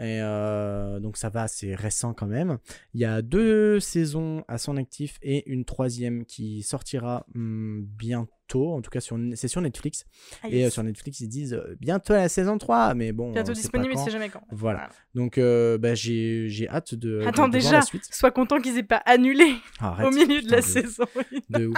Et 0.00 0.18
euh, 0.22 0.98
donc 0.98 1.18
ça 1.18 1.28
va, 1.28 1.46
c'est 1.46 1.74
récent 1.74 2.14
quand 2.14 2.26
même. 2.26 2.56
Il 2.94 3.00
y 3.00 3.04
a 3.04 3.20
deux 3.20 3.80
saisons 3.80 4.44
à 4.48 4.56
son 4.56 4.78
actif 4.78 5.18
et 5.22 5.48
une 5.50 5.64
troisième 5.66 6.24
qui 6.24 6.62
sortira 6.62 7.26
hum, 7.34 7.84
bientôt. 7.86 8.72
En 8.72 8.80
tout 8.80 8.90
cas, 8.90 9.00
sur, 9.00 9.16
c'est 9.34 9.46
sur 9.46 9.60
Netflix. 9.60 10.06
Ah, 10.42 10.48
Et 10.50 10.64
euh, 10.64 10.70
sur 10.70 10.82
Netflix, 10.82 11.20
ils 11.20 11.28
disent 11.28 11.52
euh, 11.54 11.76
bientôt 11.80 12.14
la 12.14 12.28
saison 12.28 12.56
3. 12.58 12.94
Mais 12.94 13.12
bon, 13.12 13.30
Bientôt 13.32 13.52
disponible, 13.52 13.92
mais 13.94 14.00
c'est 14.02 14.10
jamais 14.10 14.28
quand. 14.30 14.42
Voilà. 14.50 14.88
Donc 15.14 15.36
euh, 15.38 15.76
bah, 15.78 15.94
j'ai, 15.94 16.48
j'ai 16.48 16.68
hâte 16.68 16.94
de, 16.94 17.20
Attends, 17.26 17.46
de 17.48 17.52
déjà, 17.52 17.72
la 17.72 17.82
suite. 17.82 18.08
sois 18.10 18.30
content 18.30 18.58
qu'ils 18.58 18.78
aient 18.78 18.82
pas 18.82 19.02
annulé 19.06 19.54
Arrête, 19.78 20.06
au 20.06 20.10
milieu 20.10 20.40
de 20.40 20.50
la 20.50 20.62
saison. 20.62 21.04
de 21.50 21.66
ouf. 21.66 21.76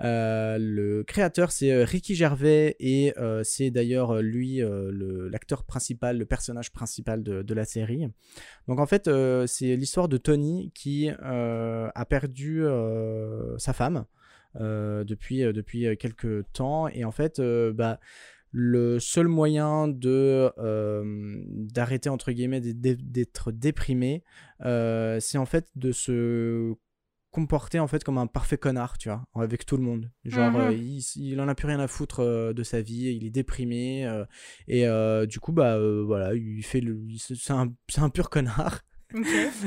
Euh, 0.00 0.58
le 0.58 1.02
créateur, 1.04 1.50
c'est 1.50 1.72
euh, 1.72 1.84
Ricky 1.84 2.14
Gervais 2.14 2.76
et 2.78 3.12
euh, 3.18 3.42
c'est 3.44 3.70
d'ailleurs 3.70 4.22
lui 4.22 4.60
l'acteur 5.30 5.64
principal, 5.64 6.18
le 6.18 6.26
personnage 6.26 6.72
principal 6.72 7.22
de, 7.22 7.54
la 7.54 7.64
série. 7.64 8.08
Donc 8.68 8.78
en 8.78 8.86
fait, 8.86 9.10
c'est 9.46 9.76
l'histoire 9.76 10.08
de 10.08 10.16
Tony 10.16 10.70
qui 10.74 11.08
a 11.08 12.06
perdu 12.08 12.64
sa 13.58 13.72
femme 13.72 14.04
depuis, 14.54 15.40
depuis 15.40 15.96
quelques 15.96 16.50
temps 16.52 16.88
et 16.88 17.04
en 17.04 17.10
fait, 17.10 17.40
bah, 17.74 17.98
le 18.52 18.98
seul 19.00 19.28
moyen 19.28 19.88
de 19.88 20.52
d'arrêter 21.72 22.08
entre 22.08 22.32
guillemets 22.32 22.60
d'être 22.60 23.50
déprimé, 23.50 24.22
c'est 24.60 25.38
en 25.38 25.46
fait 25.46 25.68
de 25.74 25.92
se 25.92 26.74
comporter 27.30 27.78
en 27.78 27.86
fait 27.86 28.02
comme 28.04 28.18
un 28.18 28.26
parfait 28.26 28.56
connard, 28.58 28.96
tu 28.98 29.08
vois, 29.08 29.22
avec 29.34 29.66
tout 29.66 29.76
le 29.76 29.82
monde. 29.82 30.10
Genre, 30.24 30.50
Mhm. 30.52 30.60
euh, 30.60 30.72
il, 30.72 31.02
il 31.16 31.40
en 31.40 31.48
a 31.48 31.54
plus 31.54 31.66
rien 31.66 31.78
à 31.80 31.86
foutre 31.88 32.20
euh, 32.20 32.52
de 32.52 32.62
sa 32.62 32.80
vie, 32.80 33.14
il 33.16 33.24
est 33.26 33.30
déprimé 33.30 34.06
euh, 34.06 34.24
et 34.66 35.26
du 35.26 35.38
coup 35.40 35.52
bah 35.52 35.78
voilà, 36.04 36.34
il 36.34 36.62
fait 36.62 36.80
le, 36.80 36.98
c'est 37.18 37.52
un, 37.52 37.72
c'est 37.88 38.00
un 38.00 38.08
pur 38.10 38.30
connard. 38.30 38.80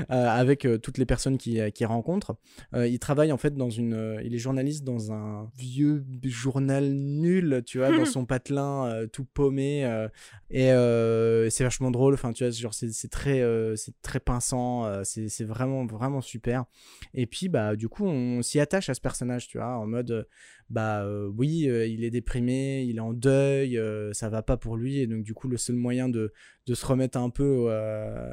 Euh, 0.10 0.28
avec 0.28 0.66
euh, 0.66 0.78
toutes 0.78 0.98
les 0.98 1.06
personnes 1.06 1.38
qu'il 1.38 1.72
qui 1.72 1.86
rencontre. 1.86 2.36
Euh, 2.74 2.88
il 2.88 3.00
travaille 3.00 3.32
en 3.32 3.38
fait 3.38 3.56
dans 3.56 3.70
une. 3.70 3.94
euh, 3.94 4.22
il 4.24 4.34
est 4.36 4.38
journaliste 4.38 4.84
dans 4.84 5.12
un 5.12 5.50
vieux 5.58 6.04
journal 6.24 6.92
nul, 6.94 7.64
tu 7.66 7.78
vois, 7.80 7.92
dans 7.96 8.06
son 8.06 8.26
patelin 8.26 8.86
euh, 8.88 9.08
tout 9.08 9.26
paumé. 9.26 9.86
euh, 9.86 10.08
et 10.50 10.72
euh, 10.72 11.50
c'est 11.50 11.64
vachement 11.64 11.92
drôle. 11.92 12.14
Enfin, 12.14 12.34
tu 12.34 12.44
vois, 12.44 12.52
genre, 12.52 12.74
c'est 12.74 13.10
très, 13.10 13.42
euh, 13.42 13.76
c'est 13.76 13.94
très 14.02 14.20
pinçant. 14.20 14.86
euh, 14.86 15.02
c'est 15.04 15.30
c'est 15.30 15.46
vraiment, 15.46 15.86
vraiment 15.86 16.22
super. 16.22 16.66
Et 17.14 17.26
puis, 17.26 17.50
bah, 17.50 17.76
du 17.76 17.90
coup, 17.90 18.06
on 18.06 18.42
s'y 18.42 18.60
attache 18.60 18.90
à 18.90 18.94
ce 18.94 19.02
personnage, 19.02 19.48
tu 19.48 19.58
vois, 19.58 19.78
en 19.78 19.88
mode. 19.88 20.28
Bah 20.72 21.04
euh, 21.04 21.28
oui, 21.38 21.68
euh, 21.70 21.86
il 21.86 22.04
est 22.04 22.10
déprimé, 22.10 22.84
il 22.84 22.98
est 22.98 23.02
en 23.02 23.14
deuil, 23.14 23.78
euh, 23.78 24.12
ça 24.14 24.30
va 24.30 24.42
pas 24.42 24.58
pour 24.58 24.78
lui, 24.78 25.00
et 25.00 25.06
donc 25.08 25.22
du 25.24 25.34
coup 25.34 25.48
le 25.48 25.58
seul 25.58 25.76
moyen 25.76 26.10
de, 26.10 26.34
de 26.66 26.74
se 26.74 26.86
remettre 26.86 27.18
un 27.20 27.30
peu, 27.30 27.68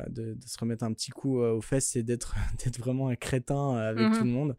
de, 0.08 0.34
de 0.34 0.46
se 0.46 0.58
remettre 0.58 0.84
un 0.84 0.92
petit 0.92 1.10
coup 1.10 1.38
aux 1.40 1.60
fesses, 1.60 1.88
c'est 1.88 2.02
d'être 2.02 2.34
d'être 2.64 2.78
vraiment 2.78 3.08
un 3.08 3.16
crétin 3.16 3.74
avec 3.76 4.12
tout 4.16 4.24
le 4.24 4.30
monde. 4.30 4.56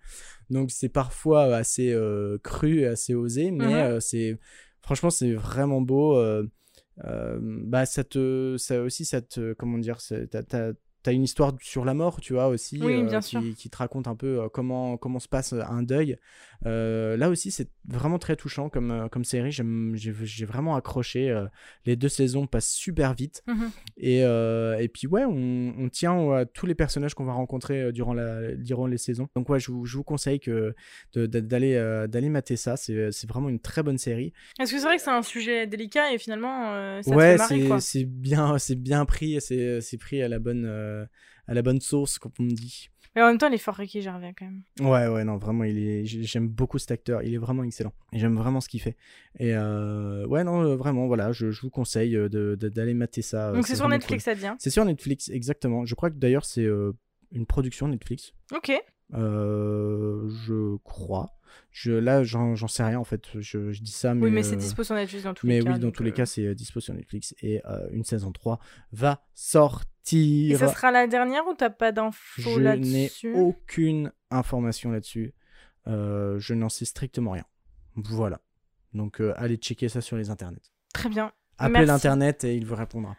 Donc 0.50 0.72
c'est 0.72 0.90
parfois 0.90 1.56
assez 1.56 1.96
cru, 2.44 2.82
et 2.82 2.88
assez 2.88 3.16
osé, 3.16 3.50
mais 3.52 3.66
Mhm. 3.82 3.92
euh, 3.94 4.00
c'est 4.00 4.40
franchement 4.82 5.10
c'est 5.10 5.34
vraiment 5.34 5.82
beau. 5.82 6.18
bah 7.42 7.86
ça 7.86 8.04
te, 8.04 8.56
ça 8.58 8.82
aussi 8.82 9.06
ça 9.06 9.22
te, 9.22 9.54
comment 9.54 9.78
dire, 9.78 10.00
t'as- 10.32 10.44
t'as- 11.04 11.12
une 11.14 11.24
histoire 11.24 11.54
sur 11.62 11.86
la 11.86 11.94
mort, 11.94 12.22
tu 12.22 12.34
vois, 12.34 12.48
aussi, 12.48 12.80
Oui, 12.82 12.96
euh, 13.02 13.04
bien 13.06 13.20
qui, 13.20 13.30
sûr. 13.30 13.42
qui 13.58 13.70
te 13.70 13.78
raconte 13.78 14.08
un 14.08 14.16
peu 14.16 14.42
euh, 14.42 14.50
comment, 14.50 14.98
comment 14.98 15.20
se 15.20 15.28
passe 15.28 15.54
un 15.54 15.84
deuil. 15.84 16.18
Euh, 16.66 17.16
là 17.18 17.30
aussi, 17.30 17.52
c'est 17.52 17.70
vraiment 17.88 18.20
très 18.20 18.36
touchant 18.36 18.70
comme, 18.70 18.92
euh, 18.92 19.08
comme 19.08 19.24
série. 19.24 19.52
J'ai 19.52 20.46
vraiment 20.46 20.76
accroché. 20.76 21.30
euh, 21.30 21.46
les 21.86 21.96
deux 21.96 22.10
saisons 22.10 22.48
passent 22.48 22.70
super 22.72 23.14
vite. 23.14 23.42
Mhm. 23.48 23.72
Et, 23.98 24.24
euh, 24.24 24.78
et 24.78 24.88
puis, 24.90 25.08
ouais, 25.08 25.24
on, 25.26 25.74
on 25.78 25.90
tient 25.90 26.32
à 26.34 26.46
tous 26.46 26.66
les 26.66 26.76
personnages 26.76 27.14
qu'on 27.14 27.26
va 27.26 27.34
rencontrer 27.34 27.82
euh, 27.84 27.92
durant, 27.92 28.14
la, 28.14 28.54
durant 28.56 28.88
les 28.88 28.98
saisons. 28.98 29.28
Donc, 29.36 29.48
ouais, 29.50 29.60
je 29.60 29.72
vous, 29.72 29.86
je 29.86 29.96
vous 29.98 30.04
conseille 30.04 30.40
d'aller 31.16 31.76
euh, 31.76 32.08
d'aller 32.08 32.30
mater 32.30 32.56
ça. 32.56 32.76
C'est 32.78 33.10
vraiment 33.28 33.50
une 33.50 33.60
très 33.60 33.84
bonne 33.84 33.98
série. 33.98 34.34
Est-ce 34.60 34.72
que 34.74 34.78
c'est 34.80 34.86
vrai 34.86 34.98
que 34.98 35.02
c'est 35.04 35.10
un 35.10 35.22
sujet 35.22 35.68
délicat 35.68 36.14
et 36.14 36.18
finalement 36.18 36.74
euh, 36.74 37.02
ça 37.02 37.16
ouais, 37.16 37.38
c'est 37.48 37.80
c'est 37.80 38.04
bien, 38.06 38.58
bien 38.78 39.06
pris. 39.06 39.40
C'est 39.42 39.82
c'est 39.82 39.98
pris 39.98 40.22
à 40.22 40.28
la 40.28 40.40
bonne, 40.40 40.66
euh, 40.66 40.89
à 41.48 41.54
la 41.54 41.62
bonne 41.62 41.82
sauce, 41.82 42.18
comme 42.20 42.32
on 42.40 42.44
dit. 42.46 42.90
Mais 43.16 43.24
en 43.24 43.28
même 43.28 43.40
temps, 43.40 43.48
il 43.48 43.56
est 43.56 43.58
fort 43.58 43.74
Ricky 43.76 44.02
Gervais 44.04 44.36
quand 44.38 44.46
même. 44.46 44.62
Ouais, 44.80 45.08
ouais, 45.08 45.24
non, 45.24 45.38
vraiment, 45.38 45.64
il 45.64 45.80
est, 45.80 46.06
j'ai- 46.06 46.24
j'aime 46.24 46.48
beaucoup 46.48 46.78
cet 46.78 46.92
acteur, 46.92 47.24
il 47.24 47.34
est 47.34 47.38
vraiment 47.40 47.64
excellent. 47.64 47.92
Et 48.14 48.20
j'aime 48.20 48.36
vraiment 48.36 48.62
ce 48.62 48.70
qu'il 48.70 48.82
fait. 48.82 48.96
Et 49.40 49.56
euh, 49.56 50.28
ouais, 50.28 50.44
non, 50.44 50.62
euh, 50.64 50.76
vraiment, 50.76 51.08
voilà, 51.08 51.32
je, 51.32 51.50
je 51.50 51.62
vous 51.62 51.72
conseille 51.72 52.16
euh, 52.16 52.30
de- 52.30 52.56
de- 52.60 52.70
d'aller 52.70 52.94
mater 52.94 53.24
ça. 53.24 53.50
euh, 53.50 53.54
Donc 53.56 53.66
c'est 53.68 53.76
sur 53.76 53.88
Netflix, 53.90 54.24
ça 54.26 54.36
dit. 54.36 54.46
hein. 54.46 54.56
C'est 54.60 54.70
sur 54.70 54.86
Netflix, 54.86 55.28
exactement. 55.30 55.86
Je 55.86 55.96
crois 55.96 56.12
que 56.12 56.18
d'ailleurs, 56.18 56.46
c'est 56.46 56.64
euh, 56.66 56.92
une 57.32 57.48
production 57.48 57.88
Netflix. 57.88 58.32
Ok. 58.56 58.72
Euh, 59.14 60.30
je 60.46 60.78
crois. 60.84 61.36
Je, 61.72 61.92
là, 61.92 62.24
j'en 62.24 62.56
sais 62.68 62.84
rien 62.84 63.00
en 63.00 63.04
fait. 63.04 63.40
Je, 63.40 63.72
je 63.72 63.82
dis 63.82 63.92
ça, 63.92 64.14
mais. 64.14 64.26
Oui, 64.26 64.32
mais 64.32 64.44
c'est 64.44 64.54
euh, 64.54 64.58
dispo 64.58 64.84
sur 64.84 64.96
Netflix 64.96 65.24
dans 65.24 65.34
tous 65.34 65.48
Mais 65.48 65.60
les 65.60 65.64
cas. 65.66 65.74
oui, 65.74 65.80
dans 65.80 65.92
tous 65.92 66.04
les 66.04 66.12
euh, 66.12 66.14
cas, 66.14 66.26
c'est 66.26 66.54
dispo 66.56 66.80
sur 66.80 66.94
Netflix. 66.94 67.34
Et 67.42 67.62
une 67.92 68.04
saison 68.04 68.32
3 68.32 68.60
va 68.92 69.22
Et 69.24 69.30
sortir. 69.34 70.58
ça 70.60 70.68
sera 70.70 70.92
la 70.92 71.08
dernière 71.08 71.46
ou 71.48 71.54
t'as 71.54 71.70
pas 71.70 71.92
d'infos 71.92 72.42
Je 72.42 72.50
n'ai 72.60 72.64
là-dessus? 72.64 73.34
aucune 73.36 74.12
information 74.32 74.92
là-dessus. 74.92 75.34
Je 75.86 76.54
n'en 76.54 76.70
sais 76.70 76.86
strictement 76.86 77.32
rien. 77.32 77.46
Voilà. 77.96 78.40
Donc 78.94 79.22
euh, 79.22 79.34
allez 79.38 79.58
checker 79.58 79.90
ça 79.90 80.02
sur 80.02 80.18
les 80.18 80.30
internets. 80.30 80.72
Très 80.94 81.10
bien. 81.10 81.32
Appelez 81.58 81.86
l'internet 81.86 82.44
et 82.44 82.56
il 82.56 82.66
vous 82.66 82.76
répondra. 82.76 83.16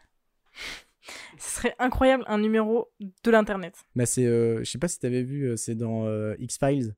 Ce 1.39 1.57
serait 1.57 1.75
incroyable 1.79 2.25
un 2.27 2.39
numéro 2.39 2.89
de 3.01 3.31
l'internet. 3.31 3.75
Bah 3.97 4.07
c'est, 4.07 4.27
euh, 4.27 4.59
je 4.65 4.71
sais 4.71 4.79
pas 4.79 4.89
si 4.89 4.99
tu 4.99 5.07
avais 5.07 5.23
vu, 5.23 5.45
euh, 5.45 5.57
c'est 5.57 5.75
dans 5.75 6.07
euh, 6.07 6.35
X 6.39 6.59
Files. 6.59 6.95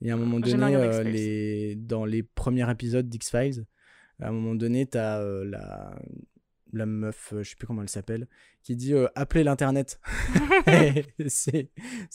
Il 0.00 0.08
y 0.08 0.10
a 0.10 0.14
un 0.14 0.16
moment 0.16 0.44
jamais 0.44 0.72
donné, 0.72 0.76
euh, 0.76 1.02
les, 1.04 1.76
dans 1.76 2.04
les 2.04 2.22
premiers 2.22 2.68
épisodes 2.70 3.08
d'X 3.08 3.30
Files, 3.30 3.64
à 4.20 4.28
un 4.28 4.32
moment 4.32 4.54
donné, 4.54 4.86
t'as 4.86 5.22
la 5.44 5.94
la 6.72 6.86
meuf, 6.86 7.32
euh, 7.32 7.42
je 7.42 7.50
sais 7.50 7.56
plus 7.56 7.66
comment 7.66 7.82
elle 7.82 7.88
s'appelle, 7.88 8.28
qui 8.62 8.76
dit 8.76 8.94
euh, 8.94 9.08
appelez 9.14 9.44
l'internet. 9.44 10.00
Et 10.66 11.04
c'est 11.28 11.70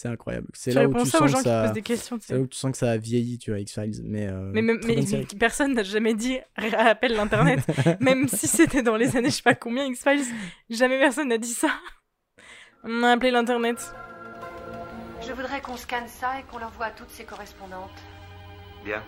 incroyable. 0.06 0.48
C'est 0.54 0.72
là 0.72 0.88
où 0.88 0.94
tu 0.94 1.06
sens 1.06 1.30
gens 1.30 1.38
que 1.38 1.44
qui 1.44 1.50
ça, 1.50 1.64
posent 1.64 1.74
des 1.74 1.82
questions. 1.82 2.18
tu 2.18 2.22
c'est 2.22 2.28
sais. 2.30 2.34
là 2.36 2.42
où 2.42 2.48
tu 2.48 2.58
sens 2.58 2.72
que 2.72 2.78
ça 2.78 2.92
a 2.92 2.98
vieilli, 2.98 3.38
tu 3.38 3.52
vois, 3.52 3.60
X 3.60 3.74
Files. 3.74 4.02
Mais 4.04 4.28
euh, 4.28 4.52
Mais, 4.54 4.62
mais, 4.62 4.76
mais 4.86 5.26
personne 5.40 5.74
n'a 5.74 5.84
jamais 5.84 6.14
dit 6.14 6.40
appelle 6.56 7.16
l'internet. 7.16 7.60
même 8.00 8.28
si 8.28 8.48
c'était 8.48 8.84
dans 8.84 8.96
les 8.96 9.16
années 9.16 9.30
je 9.30 9.36
sais 9.36 9.44
pas 9.44 9.56
combien 9.56 9.86
X-Files, 9.86 10.26
jamais 10.70 11.00
personne 11.00 11.30
n'a 11.30 11.38
dit 11.38 11.54
ça. 11.54 11.70
On 12.84 13.04
a 13.04 13.12
appelé 13.12 13.32
l'internet. 13.32 13.94
Je 15.26 15.34
voudrais 15.34 15.62
qu'on 15.62 15.78
scanne 15.78 16.08
ça 16.08 16.40
et 16.40 16.44
qu'on 16.44 16.60
l'envoie 16.60 16.86
à 16.86 16.92
toutes 16.92 17.10
ces 17.10 17.26
correspondantes. 17.26 17.90
Bien. 18.86 19.04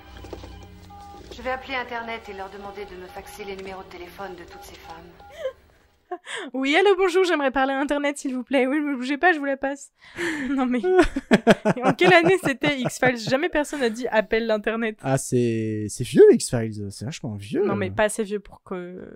Je 1.39 1.43
vais 1.45 1.51
appeler 1.51 1.75
Internet 1.75 2.27
et 2.27 2.33
leur 2.33 2.49
demander 2.49 2.83
de 2.83 3.01
me 3.01 3.07
faxer 3.07 3.45
les 3.45 3.55
numéros 3.55 3.81
de 3.83 3.87
téléphone 3.87 4.35
de 4.35 4.43
toutes 4.43 4.63
ces 4.63 4.75
femmes. 4.75 5.09
Oui, 6.53 6.75
allô, 6.75 6.95
bonjour, 6.97 7.23
j'aimerais 7.23 7.51
parler 7.51 7.71
à 7.71 7.79
internet 7.79 8.17
s'il 8.17 8.33
vous 8.33 8.43
plaît. 8.43 8.65
Oui, 8.65 8.79
ne 8.79 8.95
bougez 8.95 9.19
pas, 9.19 9.31
je 9.31 9.37
vous 9.37 9.45
la 9.45 9.57
passe. 9.57 9.91
non 10.49 10.65
mais. 10.65 10.81
en 11.83 11.93
quelle 11.93 12.13
année 12.13 12.37
c'était 12.43 12.79
X-Files? 12.79 13.19
Jamais 13.29 13.47
personne 13.47 13.81
n'a 13.81 13.91
dit 13.91 14.07
appelle 14.07 14.47
l'internet. 14.47 14.97
Ah, 15.03 15.19
c'est 15.19 15.85
c'est 15.87 16.03
vieux 16.03 16.23
X 16.31 16.49
Files, 16.49 16.87
c'est 16.89 17.05
vachement 17.05 17.35
vieux. 17.35 17.63
Non 17.63 17.75
mais 17.75 17.91
pas 17.91 18.05
assez 18.05 18.23
vieux 18.23 18.39
pour 18.39 18.63
que. 18.63 19.07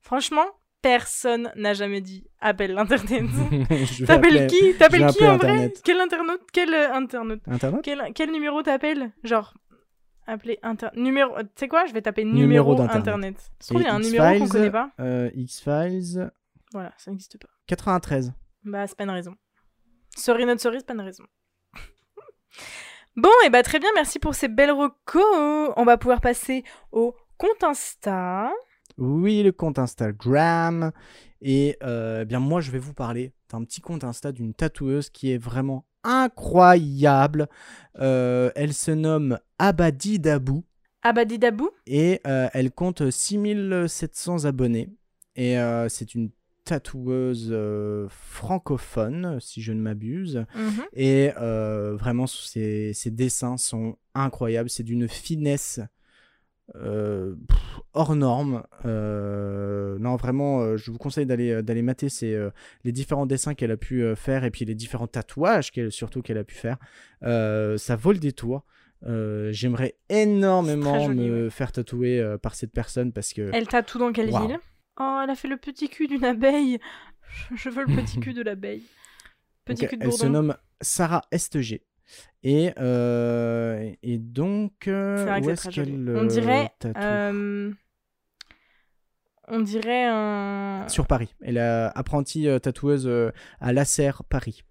Franchement, 0.00 0.46
personne 0.80 1.52
n'a 1.54 1.74
jamais 1.74 2.00
dit 2.00 2.24
appelle 2.40 2.72
l'internet. 2.72 3.26
T'appelles 4.06 4.46
qui? 4.46 4.74
T'appelles 4.78 5.06
qui 5.08 5.26
en 5.26 5.36
vrai? 5.36 5.50
Internet. 5.50 5.82
Quel 5.84 6.00
internaute? 6.00 6.40
Quel 6.50 6.72
euh, 6.72 6.94
internaute? 6.94 7.42
Internet? 7.46 7.80
Quel, 7.84 8.12
quel 8.14 8.32
numéro 8.32 8.62
t'appelles? 8.62 9.12
Genre, 9.22 9.52
appeler 10.26 10.58
inter... 10.62 10.88
numéro... 10.94 11.36
Tu 11.42 11.48
sais 11.56 11.68
quoi 11.68 11.86
Je 11.86 11.92
vais 11.92 12.02
taper 12.02 12.24
Numéro 12.24 12.42
numéro, 12.46 12.74
d'Internet. 12.74 12.98
internet. 12.98 13.50
Il 13.70 13.80
y 13.82 13.86
a 13.86 13.94
un 13.94 13.98
numéro 14.00 14.24
qu'on 14.24 14.32
X-Files, 14.32 14.48
connaît 14.48 14.70
pas. 14.70 14.90
euh, 15.00 15.30
X 15.34 15.60
Files 15.60 16.30
Voilà, 16.72 16.92
ça 16.96 17.10
n'existe 17.10 17.38
pas. 17.38 17.48
93. 17.66 18.32
Bah, 18.64 18.86
c'est 18.86 18.96
pas 18.96 19.04
une 19.04 19.10
raison. 19.10 19.34
Sorry 20.16 20.44
not 20.46 20.58
sorry, 20.58 20.78
c'est 20.78 20.86
pas 20.86 20.94
une 20.94 21.00
raison. 21.00 21.24
bon, 23.16 23.30
et 23.44 23.50
bah 23.50 23.62
très 23.62 23.78
bien, 23.78 23.88
merci 23.94 24.18
pour 24.18 24.34
ces 24.34 24.48
belles 24.48 24.70
recos. 24.72 25.72
On 25.76 25.84
va 25.84 25.96
pouvoir 25.98 26.20
passer 26.20 26.64
au 26.92 27.14
compte 27.38 27.62
Insta. 27.64 28.50
Oui, 28.98 29.42
le 29.42 29.52
compte 29.52 29.78
Instagram. 29.78 30.92
Et 31.40 31.76
euh, 31.82 32.20
eh 32.22 32.24
bien 32.24 32.38
moi, 32.40 32.60
je 32.60 32.70
vais 32.70 32.78
vous 32.78 32.94
parler 32.94 33.32
d'un 33.50 33.64
petit 33.64 33.80
compte 33.80 34.04
Insta 34.04 34.32
d'une 34.32 34.54
tatoueuse 34.54 35.10
qui 35.10 35.32
est 35.32 35.38
vraiment 35.38 35.86
incroyable. 36.04 37.48
Euh, 37.98 38.50
elle 38.54 38.72
se 38.72 38.90
nomme 38.90 39.38
Abadi 39.58 40.18
Dabou 40.18 40.64
Abadi 41.02 41.38
Dabou. 41.38 41.70
et 41.86 42.20
euh, 42.26 42.48
elle 42.52 42.70
compte 42.70 43.10
6700 43.10 44.44
abonnés. 44.44 44.88
Et 45.36 45.58
euh, 45.58 45.88
c'est 45.88 46.14
une 46.14 46.30
tatoueuse 46.64 47.52
francophone, 48.08 49.38
si 49.40 49.62
je 49.62 49.72
ne 49.72 49.80
m'abuse. 49.80 50.44
Mhm. 50.54 50.84
Et 50.92 51.30
vraiment, 51.36 52.26
ses, 52.26 52.92
ses 52.94 53.10
dessins 53.10 53.56
sont 53.56 53.96
incroyables. 54.14 54.70
C'est 54.70 54.84
d'une 54.84 55.08
finesse 55.08 55.80
euh, 56.76 57.34
pff, 57.48 57.80
hors 57.92 58.14
norme. 58.16 58.62
Euh, 58.84 59.98
non, 59.98 60.16
vraiment, 60.16 60.60
euh, 60.60 60.76
je 60.76 60.90
vous 60.90 60.98
conseille 60.98 61.26
d'aller 61.26 61.62
d'aller 61.62 61.82
mater 61.82 62.08
ses, 62.08 62.48
les 62.84 62.92
différents 62.92 63.26
dessins 63.26 63.54
qu'elle 63.54 63.70
a 63.72 63.76
pu 63.76 64.04
faire 64.16 64.44
et 64.44 64.50
puis 64.50 64.64
les 64.64 64.74
différents 64.74 65.06
tatouages 65.06 65.70
qu'elle, 65.70 65.92
surtout 65.92 66.22
qu'elle 66.22 66.38
a 66.38 66.44
pu 66.44 66.54
faire. 66.54 66.78
Ça 67.22 67.96
vaut 67.96 68.12
le 68.12 68.18
détour. 68.18 68.64
J'aimerais 69.50 69.96
énormément 70.08 71.00
joli, 71.06 71.28
me 71.28 71.50
faire 71.50 71.72
tatouer 71.72 72.36
par 72.42 72.54
cette 72.54 72.72
personne 72.72 73.12
parce 73.12 73.32
que 73.32 73.50
Elle 73.52 73.66
tatoue 73.68 73.98
dans 73.98 74.12
quelle 74.12 74.30
Waouh. 74.30 74.46
ville? 74.48 74.58
Oh, 75.00 75.20
elle 75.24 75.30
a 75.30 75.34
fait 75.34 75.48
le 75.48 75.56
petit 75.56 75.88
cul 75.88 76.06
d'une 76.06 76.24
abeille. 76.24 76.78
Je- 77.54 77.70
veux 77.70 77.84
le 77.86 77.96
petit 77.96 78.20
cul 78.20 78.34
de 78.34 78.42
l'abeille. 78.42 78.82
Petit 79.64 79.82
Donc, 79.82 79.90
cul 79.90 79.96
de 79.96 80.04
elle 80.04 80.12
se 80.12 80.18
bourdon. 80.26 80.32
nomme 80.32 80.56
Sarah 80.80 81.22
STG. 81.32 81.82
Et, 82.42 82.72
euh, 82.78 83.92
et 84.02 84.18
donc, 84.18 84.88
euh, 84.88 85.40
où 85.40 85.50
est-ce 85.50 85.68
qu'elle 85.68 86.12
On 86.16 86.24
dirait, 86.24 86.72
euh, 86.96 87.72
on 89.48 89.60
dirait 89.60 90.06
un. 90.06 90.86
Sur 90.88 91.06
Paris. 91.06 91.34
Elle 91.40 91.56
est 91.56 91.60
apprentie 91.94 92.46
tatoueuse 92.60 93.10
à 93.60 93.72
Lasserre, 93.72 94.24
Paris. 94.24 94.62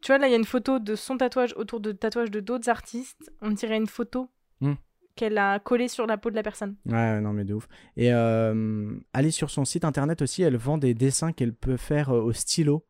Tu 0.00 0.12
vois, 0.12 0.18
là, 0.18 0.26
il 0.28 0.30
y 0.32 0.34
a 0.34 0.38
une 0.38 0.44
photo 0.44 0.78
de 0.78 0.96
son 0.96 1.16
tatouage 1.16 1.54
autour 1.56 1.80
de 1.80 1.92
tatouages 1.92 2.30
de 2.30 2.40
d'autres 2.40 2.68
artistes. 2.68 3.32
On 3.40 3.50
dirait 3.50 3.76
une 3.76 3.86
photo 3.86 4.30
Hmm. 4.60 4.74
qu'elle 5.16 5.36
a 5.36 5.58
collée 5.58 5.88
sur 5.88 6.06
la 6.06 6.16
peau 6.16 6.30
de 6.30 6.36
la 6.36 6.42
personne. 6.44 6.76
Ouais, 6.86 7.20
non, 7.20 7.32
mais 7.32 7.44
de 7.44 7.54
ouf. 7.54 7.66
Et 7.96 8.10
allez 8.12 9.30
sur 9.30 9.50
son 9.50 9.64
site 9.64 9.84
internet 9.84 10.22
aussi, 10.22 10.42
elle 10.42 10.56
vend 10.56 10.78
des 10.78 10.94
dessins 10.94 11.32
qu'elle 11.32 11.54
peut 11.54 11.76
faire 11.76 12.10
au 12.10 12.32
stylo. 12.32 12.84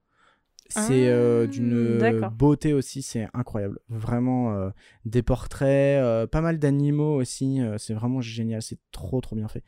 C'est 0.69 1.09
euh, 1.09 1.45
Ah, 1.45 1.47
d'une 1.47 1.99
d'accord. 1.99 2.31
beauté 2.31 2.73
aussi, 2.73 3.03
c'est 3.03 3.29
incroyable. 3.35 3.79
Vraiment, 3.89 4.55
euh, 4.55 4.71
des 5.05 5.23
portraits, 5.23 6.03
euh, 6.03 6.27
pas 6.27 6.41
mal 6.41 6.59
d'animaux 6.59 7.15
aussi, 7.17 7.61
euh, 7.61 7.77
c'est 7.79 7.95
vraiment 7.95 8.21
génial, 8.21 8.63
c'est 8.63 8.79
trop 8.91 9.21
trop 9.21 9.37
bien 9.37 9.49
fait. 9.49 9.63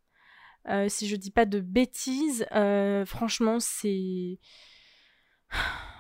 Euh, 0.68 0.88
si 0.90 1.08
je 1.08 1.16
dis 1.16 1.32
pas 1.32 1.46
de 1.46 1.60
bêtises, 1.62 2.46
euh, 2.54 3.06
franchement 3.06 3.60
c'est 3.60 4.40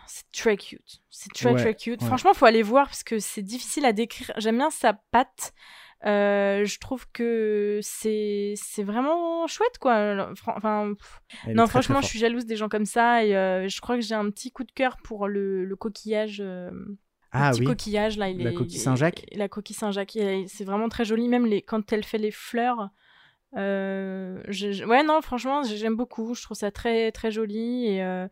c'est 0.05 0.31
très 0.31 0.57
cute. 0.57 1.01
C'est 1.09 1.31
très 1.33 1.51
Ouais, 1.51 1.59
très 1.61 1.75
cute. 1.75 2.01
ouais. 2.01 2.07
Franchement, 2.07 2.33
faut 2.33 2.45
aller 2.45 2.61
voir 2.63 2.87
parce 2.87 3.03
que 3.03 3.19
c'est 3.19 3.41
difficile 3.41 3.85
à 3.85 3.93
décrire. 3.93 4.31
J'aime 4.37 4.57
bien 4.57 4.69
sa 4.69 4.93
patte. 4.93 5.53
Euh, 6.05 6.63
je 6.63 6.79
trouve 6.79 7.07
que 7.11 7.79
c'est 7.81 8.53
c'est 8.55 8.83
vraiment 8.83 9.47
chouette 9.47 9.77
quoi. 9.79 10.29
Enfin, 10.55 10.93
Elle 11.45 11.55
non, 11.55 11.63
très, 11.63 11.71
très 11.73 11.81
franchement, 11.83 12.01
je 12.01 12.07
suis 12.07 12.19
jalouse 12.19 12.45
des 12.45 12.55
gens 12.55 12.69
comme 12.69 12.85
ça 12.85 13.25
et 13.25 13.35
euh, 13.35 13.67
je 13.67 13.81
crois 13.81 13.95
que 13.95 14.01
j'ai 14.01 14.15
un 14.15 14.29
petit 14.29 14.51
coup 14.51 14.63
de 14.63 14.71
cœur 14.71 14.97
pour 15.03 15.27
le, 15.27 15.65
le 15.65 15.75
coquillage. 15.75 16.39
euh, 16.39 16.69
le 16.71 16.97
Ah 17.31 17.51
petit 17.51 17.59
oui. 17.61 17.65
coquillage 17.65 18.17
là, 18.17 18.29
il 18.29 18.41
La 18.41 18.51
est- 18.51 18.53
coquille 18.53 18.79
Saint-Jacques 18.79 19.25
La 19.33 19.49
coquille 19.49 19.75
Saint-Jacques, 19.75 20.17
c'est 20.47 20.63
vraiment 20.63 20.87
très 20.89 21.03
joli. 21.05 21.27
Même 21.27 21.45
les, 21.45 21.61
quand 21.61 21.91
elle 21.91 22.05
fait 22.05 22.17
les 22.17 22.31
fleurs, 22.31 22.89
euh, 23.57 24.41
ouais 24.87 25.03
non, 25.03 25.21
franchement, 25.21 25.63
j'aime 25.63 25.95
beaucoup. 25.95 26.33
Je 26.33 26.43
trouve 26.43 26.57
ça 26.57 26.71
très 26.71 27.11
très 27.11 27.31
joli 27.31 27.87
et 27.87 28.03
euh, 28.03 28.27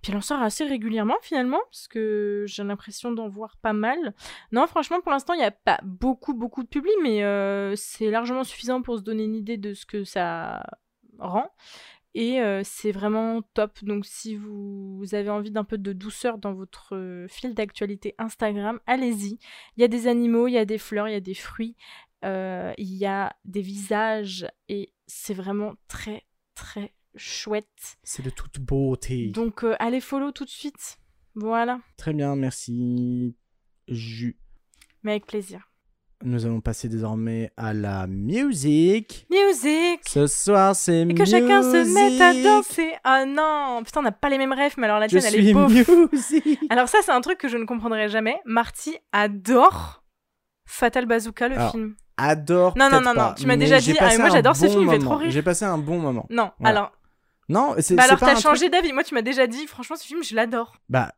puis 0.00 0.12
elle 0.12 0.18
en 0.18 0.22
sort 0.22 0.40
assez 0.40 0.64
régulièrement 0.64 1.16
finalement 1.22 1.60
parce 1.70 1.88
que 1.88 2.44
j'ai 2.46 2.64
l'impression 2.64 3.12
d'en 3.12 3.28
voir 3.28 3.56
pas 3.58 3.72
mal. 3.72 4.14
Non, 4.50 4.66
franchement, 4.66 5.00
pour 5.00 5.12
l'instant, 5.12 5.34
il 5.34 5.38
n'y 5.38 5.44
a 5.44 5.50
pas 5.50 5.78
beaucoup 5.82 6.34
beaucoup 6.34 6.62
de 6.62 6.68
public, 6.68 6.94
mais 7.02 7.22
euh, 7.22 7.74
c'est 7.76 8.10
largement 8.10 8.44
suffisant 8.44 8.82
pour 8.82 8.98
se 8.98 9.02
donner 9.02 9.24
une 9.24 9.36
idée 9.36 9.58
de 9.58 9.74
ce 9.74 9.86
que 9.86 10.04
ça 10.04 10.64
rend. 11.18 11.50
Et 12.14 12.42
c'est 12.62 12.92
vraiment 12.92 13.40
top. 13.54 13.82
Donc, 13.84 14.04
si 14.04 14.36
vous, 14.36 15.02
avez 15.12 15.30
envie 15.30 15.50
d'un 15.50 15.64
peu 15.64 15.78
de 15.78 15.94
douceur 15.94 16.36
dans 16.36 16.52
votre 16.52 17.24
fil 17.30 17.54
d'actualité 17.54 18.14
Instagram, 18.18 18.80
allez-y. 18.86 19.38
Il 19.78 19.80
y 19.80 19.84
a 19.84 19.88
des 19.88 20.08
animaux, 20.08 20.46
il 20.46 20.52
y 20.52 20.58
a 20.58 20.66
des 20.66 20.76
fleurs, 20.76 21.08
il 21.08 21.12
y 21.12 21.16
a 21.16 21.20
des 21.20 21.32
fruits, 21.32 21.74
il 22.22 22.94
y 22.94 23.06
a 23.06 23.34
des 23.44 23.62
visages. 23.62 24.46
Et 24.68 24.92
c'est 25.06 25.34
vraiment 25.34 25.74
très, 25.88 26.24
très 26.54 26.92
chouette. 27.16 27.96
C'est 28.02 28.24
de 28.24 28.30
toute 28.30 28.58
beauté. 28.60 29.28
Donc, 29.28 29.64
euh, 29.64 29.74
allez 29.78 30.00
follow 30.00 30.32
tout 30.32 30.44
de 30.44 30.50
suite. 30.50 30.98
Voilà. 31.34 31.80
Très 31.96 32.12
bien, 32.12 32.36
merci. 32.36 33.36
Jus. 33.88 34.36
Mais 35.02 35.12
avec 35.12 35.26
plaisir. 35.26 35.68
Nous 36.24 36.46
allons 36.46 36.60
passer 36.60 36.88
désormais 36.88 37.50
à 37.56 37.74
la 37.74 38.06
musique. 38.06 39.26
Music 39.28 40.00
Ce 40.06 40.28
soir, 40.28 40.76
c'est 40.76 41.02
Et 41.02 41.14
que 41.14 41.24
chacun 41.24 41.62
se 41.62 41.92
mette 41.92 42.20
à 42.20 42.32
danser. 42.40 42.92
Ah 43.02 43.24
non 43.26 43.82
Putain, 43.84 44.00
on 44.00 44.02
n'a 44.04 44.12
pas 44.12 44.28
les 44.28 44.38
mêmes 44.38 44.52
rêves, 44.52 44.74
mais 44.78 44.84
alors 44.86 45.00
la 45.00 45.08
tienne, 45.08 45.24
elle 45.26 45.48
est 45.48 45.52
beauf. 45.52 45.72
musique. 46.12 46.60
Alors 46.70 46.88
ça, 46.88 46.98
c'est 47.02 47.10
un 47.10 47.20
truc 47.20 47.38
que 47.38 47.48
je 47.48 47.56
ne 47.56 47.64
comprendrai 47.64 48.08
jamais. 48.08 48.36
Marty 48.44 48.96
adore 49.10 50.04
Fatal 50.64 51.06
Bazooka, 51.06 51.48
le 51.48 51.56
Alors, 51.56 51.72
film. 51.72 51.96
Adore. 52.16 52.76
Non, 52.76 52.88
non, 52.90 53.00
non, 53.00 53.10
non, 53.10 53.14
pas, 53.14 53.34
tu 53.38 53.46
m'as 53.46 53.56
déjà 53.56 53.80
dit, 53.80 53.94
ah, 53.98 54.16
moi, 54.18 54.28
j'adore 54.30 54.54
ce 54.56 54.66
bon 54.66 54.70
film, 54.70 54.82
il 54.84 54.90
fait 54.90 54.98
trop 54.98 55.16
rire. 55.16 55.30
J'ai 55.30 55.42
passé 55.42 55.64
un 55.64 55.78
bon 55.78 55.98
moment. 55.98 56.26
Non, 56.30 56.50
Voilà. 56.58 56.78
alors, 56.78 56.92
Non, 57.48 57.74
c'est 57.78 57.94
bah 57.94 58.04
alors 58.04 58.18
t'as 58.20 58.32
truc- 58.32 58.42
changé 58.42 58.68
d'avis. 58.68 58.92
Moi, 58.92 59.04
tu 59.04 59.14
m'as 59.14 59.22
déjà 59.22 59.46
dit, 59.46 59.66
franchement, 59.66 59.96
ce 59.96 60.04
film, 60.06 60.22
je 60.22 60.34
l'adore. 60.34 60.74
Bah, 60.88 61.12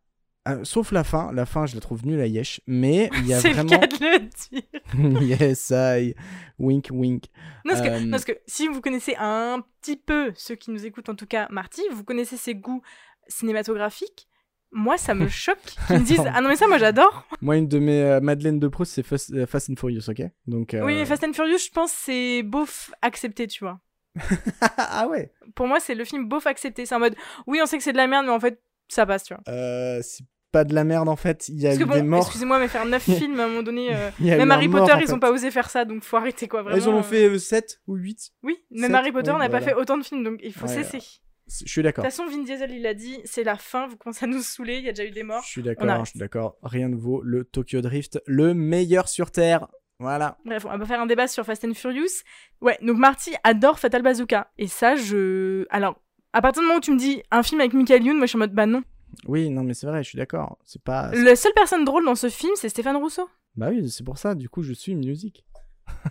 euh, 0.49 0.61
sauf 0.65 0.93
la 0.93 1.05
fin. 1.05 1.33
La 1.33 1.47
fin, 1.47 1.67
je 1.67 1.75
la 1.75 1.81
trouve 1.81 2.05
nulle 2.07 2.21
à 2.21 2.27
Yesh. 2.27 2.61
Mais 2.67 3.11
il 3.19 3.27
y 3.27 3.35
a 3.35 3.41
C'est 3.41 3.49
le 3.49 3.55
vraiment. 3.55 3.71
cas 3.71 3.87
de 3.87 3.97
le 3.97 5.21
dire. 5.21 5.39
yes, 5.41 5.73
I. 5.75 6.15
Wink, 6.59 6.89
wink. 6.91 7.25
Non, 7.65 7.73
parce, 7.75 7.81
que, 7.83 7.89
Euh, 7.89 8.01
non, 8.01 8.11
parce 8.11 8.25
que 8.25 8.33
si 8.47 8.69
vous 8.69 8.81
connaissez 8.81 9.17
un 9.19 9.63
petit 9.81 9.97
peu, 9.97 10.33
ceux 10.37 10.55
qui 10.55 10.71
nous 10.71 10.85
écoutent 10.87 11.09
en 11.09 11.15
tout 11.15 11.27
cas, 11.27 11.47
Marty, 11.51 11.83
vous 11.93 12.05
connaissez 12.05 12.37
ses 12.37 12.55
goûts 12.55 12.83
cinématographiques. 13.29 14.29
Moi, 14.75 14.99
ça 14.99 15.15
me 15.15 15.29
choque 15.29 15.59
qu'ils 15.87 15.99
me 16.01 16.05
disent. 16.05 16.21
Ah 16.35 16.41
non, 16.41 16.49
mais 16.49 16.57
ça, 16.57 16.67
moi, 16.67 16.79
j'adore. 16.79 17.27
Moi, 17.41 17.57
une 17.57 17.69
de 17.69 17.79
mes 17.79 18.03
euh, 18.03 18.21
Madeleine 18.21 18.59
de 18.59 18.69
Proust, 18.69 18.93
c'est 18.93 19.03
Fast, 19.05 19.33
euh, 19.33 19.47
Fast 19.47 19.71
and 19.71 19.75
Furious, 19.79 20.11
ok? 20.11 20.23
Donc. 20.47 20.75
euh, 20.75 20.85
Oui, 20.85 20.95
mais 20.95 21.07
Fast 21.07 21.25
and 21.25 21.33
Furious, 21.33 21.59
je 21.59 21.71
pense, 21.71 21.93
c'est 21.93 22.43
beauf 22.43 22.91
accepté, 23.01 23.47
tu 23.47 23.65
vois. 23.65 23.81
ah 24.61 25.07
ouais. 25.09 25.33
Pour 25.55 25.67
moi, 25.67 25.81
c'est 25.81 25.95
le 25.95 26.05
film 26.05 26.29
beauf 26.29 26.47
accepté. 26.47 26.87
C'est 26.87 26.95
en 26.95 26.99
mode, 27.01 27.15
oui, 27.47 27.61
on 27.63 27.67
sait 27.67 27.77
que 27.79 27.83
c'est 27.85 27.93
de 27.93 27.97
la 27.97 28.07
merde, 28.07 28.27
mais 28.27 28.33
en 28.33 28.41
fait, 28.41 28.61
ça 28.89 29.07
passe, 29.07 29.25
tu 29.25 29.35
vois. 29.35 29.43
Euh, 29.49 30.01
c'est 30.03 30.25
pas 30.53 30.63
de 30.65 30.73
la 30.73 30.85
merde 30.85 31.09
en 31.09 31.17
fait. 31.17 31.49
Il 31.49 31.61
y 31.61 31.67
a 31.67 31.71
Parce 31.71 31.81
eu 31.81 31.85
que 31.85 31.89
bon, 31.89 31.95
des 31.97 32.03
morts. 32.03 32.23
excusez-moi, 32.23 32.61
mais 32.61 32.69
faire 32.69 32.85
9 32.87 33.03
films 33.19 33.41
à 33.41 33.45
un 33.45 33.49
moment 33.49 33.63
donné. 33.65 33.91
Même 34.21 34.51
Harry 34.53 34.69
Potter, 34.69 34.93
ils 35.01 35.07
fait. 35.09 35.13
ont 35.13 35.19
pas 35.19 35.33
osé 35.33 35.51
faire 35.51 35.69
ça, 35.69 35.85
donc 35.85 36.05
faut 36.05 36.17
arrêter 36.17 36.47
quoi. 36.47 36.63
Vraiment, 36.63 36.79
Ils 36.79 36.89
en 36.89 36.93
ont 36.95 37.03
fait 37.03 37.37
7 37.41 37.81
ou 37.89 37.97
8. 37.97 38.31
Oui, 38.45 38.57
même 38.71 38.95
Harry 38.95 39.11
Potter 39.11 39.33
n'a 39.33 39.39
pas 39.39 39.49
voilà. 39.49 39.67
fait 39.67 39.75
autant 39.75 39.99
de 39.99 40.05
films, 40.05 40.23
donc 40.23 40.39
il 40.45 40.53
faut 40.53 40.67
Ouais, 40.69 40.83
cesser. 40.85 41.01
Je 41.47 41.69
suis 41.69 41.83
De 41.83 41.89
d'accord. 41.89 42.05
toute 42.05 42.13
façon, 42.13 42.27
Vin 42.27 42.43
Diesel, 42.43 42.71
il 42.73 42.87
a 42.87 42.95
dit, 42.95 43.21
c'est 43.25 43.45
la 43.45 43.57
fin, 43.57 43.87
vous 43.87 43.97
commencez 43.97 44.25
à 44.25 44.29
nous 44.29 44.41
saouler, 44.41 44.79
il 44.79 44.85
y 44.85 44.89
a 44.89 44.93
déjà 44.93 45.05
eu 45.09 45.11
des 45.11 45.23
morts. 45.23 45.43
Je 45.45 45.51
suis 45.51 45.63
d'accord, 45.63 46.05
je 46.05 46.11
suis 46.11 46.19
d'accord. 46.19 46.57
Rien 46.63 46.89
ne 46.89 46.97
vaut 46.97 47.21
le 47.23 47.45
Tokyo 47.45 47.81
Drift, 47.83 48.21
le 48.27 48.55
meilleur 48.55 49.09
sur 49.09 49.31
Terre. 49.31 49.69
Voilà. 50.01 50.39
Bref, 50.45 50.65
on 50.65 50.69
va 50.71 50.79
pas 50.79 50.87
faire 50.87 51.01
un 51.01 51.07
débat 51.07 51.29
sur 51.29 51.45
Fast 51.45 51.65
and 51.65 51.75
Furious. 51.75 52.23
Ouais, 52.61 52.79
donc 52.83 52.99
Marty 52.99 53.33
adore 53.45 53.79
Fatal 53.79 54.03
Bazooka. 54.03 54.51
Et 54.59 54.67
ça, 54.67 54.97
je. 54.97 55.67
Alors, 55.71 56.01
à 56.33 56.43
partir 56.43 56.63
du 56.63 56.67
moment 56.67 56.79
où 56.79 56.83
tu 56.83 56.91
me 56.93 56.99
dis 56.99 57.23
un 57.31 57.43
film 57.43 57.61
avec 57.61 57.75
Michael 57.75 58.05
Youn, 58.05 58.17
moi 58.17 58.27
je 58.27 58.31
suis 58.31 58.37
en 58.37 58.41
mode 58.41 58.53
bah 58.55 58.67
non. 58.67 58.83
Oui, 59.27 59.51
non, 59.51 59.63
mais 59.63 59.75
c'est 59.75 59.87
vrai, 59.87 60.03
je 60.03 60.09
suis 60.09 60.19
d'accord. 60.19 60.59
C'est 60.65 60.83
pas. 60.83 61.13
La 61.15 61.37
seule 61.37 61.53
personne 61.55 61.85
drôle 61.85 62.05
dans 62.05 62.17
ce 62.17 62.29
film, 62.29 62.53
c'est 62.57 62.69
Stéphane 62.69 62.97
Rousseau. 62.97 63.29
Bah 63.55 63.69
oui, 63.71 63.89
c'est 63.89 64.03
pour 64.05 64.19
ça. 64.19 64.35
Du 64.35 64.49
coup, 64.49 64.63
je 64.63 64.73
suis 64.73 64.97
musique. 64.97 65.45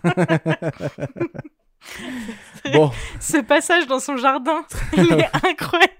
bon, 2.72 2.90
Ce 3.20 3.38
passage 3.38 3.86
dans 3.86 4.00
son 4.00 4.16
jardin, 4.16 4.64
il 4.96 5.12
est 5.12 5.28
incroyable. 5.46 5.92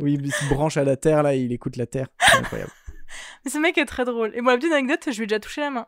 oui, 0.00 0.18
il 0.22 0.32
se 0.32 0.52
branche 0.52 0.76
à 0.76 0.84
la 0.84 0.96
terre 0.96 1.22
là, 1.22 1.34
il 1.34 1.52
écoute 1.52 1.76
la 1.76 1.86
terre. 1.86 2.08
C'est 2.20 2.38
incroyable. 2.38 2.70
Mais 3.44 3.50
ce 3.50 3.58
mec 3.58 3.76
est 3.78 3.84
très 3.84 4.04
drôle. 4.04 4.32
Et 4.34 4.40
moi, 4.40 4.52
la 4.52 4.58
petite 4.58 4.72
anecdote, 4.72 5.00
je 5.06 5.16
lui 5.16 5.24
ai 5.24 5.26
déjà 5.26 5.40
touché 5.40 5.60
la 5.60 5.70
main. 5.70 5.86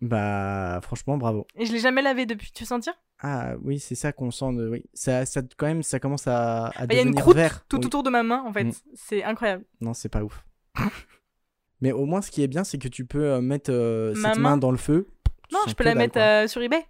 bah, 0.00 0.80
franchement, 0.82 1.16
bravo. 1.16 1.46
Et 1.56 1.64
je 1.66 1.72
l'ai 1.72 1.78
jamais 1.78 2.02
lavé 2.02 2.26
depuis. 2.26 2.50
Tu 2.52 2.64
veux 2.64 2.68
sentir? 2.68 2.92
Ah 3.22 3.54
oui, 3.62 3.78
c'est 3.78 3.94
ça 3.94 4.12
qu'on 4.12 4.30
sent. 4.30 4.52
De... 4.52 4.68
Oui, 4.68 4.84
ça, 4.92 5.24
ça, 5.24 5.40
quand 5.56 5.66
même, 5.66 5.82
ça 5.82 5.98
commence 5.98 6.26
à, 6.26 6.66
à 6.66 6.86
Bah, 6.86 6.94
Il 6.94 6.96
y 6.96 6.98
a 6.98 7.02
une 7.02 7.08
devenir 7.08 7.22
croûte 7.22 7.36
vert. 7.36 7.64
tout 7.68 7.78
Oui. 7.78 7.86
autour 7.86 8.02
de 8.02 8.10
ma 8.10 8.22
main, 8.22 8.42
en 8.46 8.52
fait. 8.52 8.64
Mm. 8.64 8.72
C'est 8.94 9.24
incroyable. 9.24 9.64
Non, 9.80 9.94
c'est 9.94 10.10
pas 10.10 10.22
ouf. 10.22 10.44
Mais 11.80 11.92
au 11.92 12.04
moins, 12.06 12.20
ce 12.22 12.30
qui 12.30 12.42
est 12.42 12.46
bien, 12.48 12.64
c'est 12.64 12.78
que 12.78 12.88
tu 12.88 13.04
peux 13.06 13.24
euh, 13.24 13.40
mettre 13.40 13.70
euh, 13.72 14.12
Ma 14.16 14.30
cette 14.34 14.38
main 14.42 14.50
main 14.50 14.56
dans 14.58 14.70
le 14.70 14.76
feu. 14.78 15.06
Non, 15.52 15.60
je 15.66 15.74
peux 15.74 15.84
la 15.84 15.90
dalle, 15.90 15.98
mettre 15.98 16.18
euh, 16.18 16.46
sur 16.48 16.60
eBay. 16.62 16.84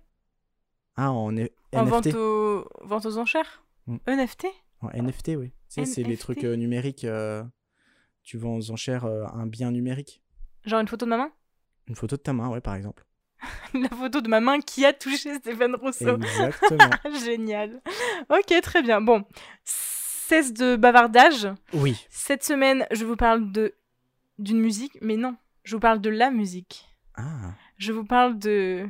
Ah, 0.97 1.13
en 1.13 1.31
N- 1.37 1.49
En 1.75 1.85
NFT. 1.85 1.91
vente 1.91 2.15
aux... 2.15 2.69
vente 2.83 3.07
aux 3.07 3.19
enchères. 3.19 3.63
Mm. 3.87 3.97
NFT 4.07 4.47
En 4.81 4.89
NFT, 4.91 5.29
oui. 5.37 5.51
Tu 5.69 5.85
sais, 5.85 5.85
c'est 5.85 6.03
les 6.03 6.17
trucs 6.17 6.45
euh, 6.45 6.57
numériques. 6.57 7.05
euh, 7.05 7.43
tu 8.23 8.39
vends 8.39 8.57
aux 8.57 8.71
enchères 8.71 9.05
euh, 9.05 9.25
un 9.33 9.47
bien 9.47 9.71
numérique. 9.71 10.23
Genre 10.65 10.81
une 10.81 10.89
photo 10.89 11.05
de 11.05 11.11
ma 11.11 11.17
main 11.19 11.31
Une 11.87 11.95
photo 11.97 12.17
de 12.17 12.23
ta 12.23 12.33
main, 12.33 12.49
ouais, 12.49 12.61
par 12.61 12.75
exemple. 12.75 13.05
La 13.75 13.89
photo 13.91 14.21
de 14.21 14.29
ma 14.29 14.41
main 14.41 14.61
qui 14.61 14.85
a 14.87 14.93
touché 14.93 15.35
Stéphane 15.37 15.75
Rousseau. 15.77 16.17
Exactement. 16.17 16.91
Génial. 17.25 17.83
Ok, 18.31 18.53
très 18.63 18.83
bien. 18.83 19.01
Bon, 19.01 19.25
cesse 19.65 20.53
de 20.55 20.77
bavardage. 20.77 21.49
oui. 21.75 22.07
Cette 22.11 22.43
semaine, 22.43 22.87
je 22.91 23.05
vous 23.05 23.17
parle 23.17 23.53
de 23.53 23.75
d'une 24.39 24.61
musique, 24.61 24.99
mais 25.01 25.17
non, 25.17 25.37
je 25.65 25.77
vous 25.77 25.81
parle 25.81 26.01
de 26.01 26.11
la 26.11 26.31
musique. 26.31 26.87
Ah. 27.15 27.53
Je 27.79 27.93
vous 27.93 28.05
parle 28.05 28.39
de 28.39 28.87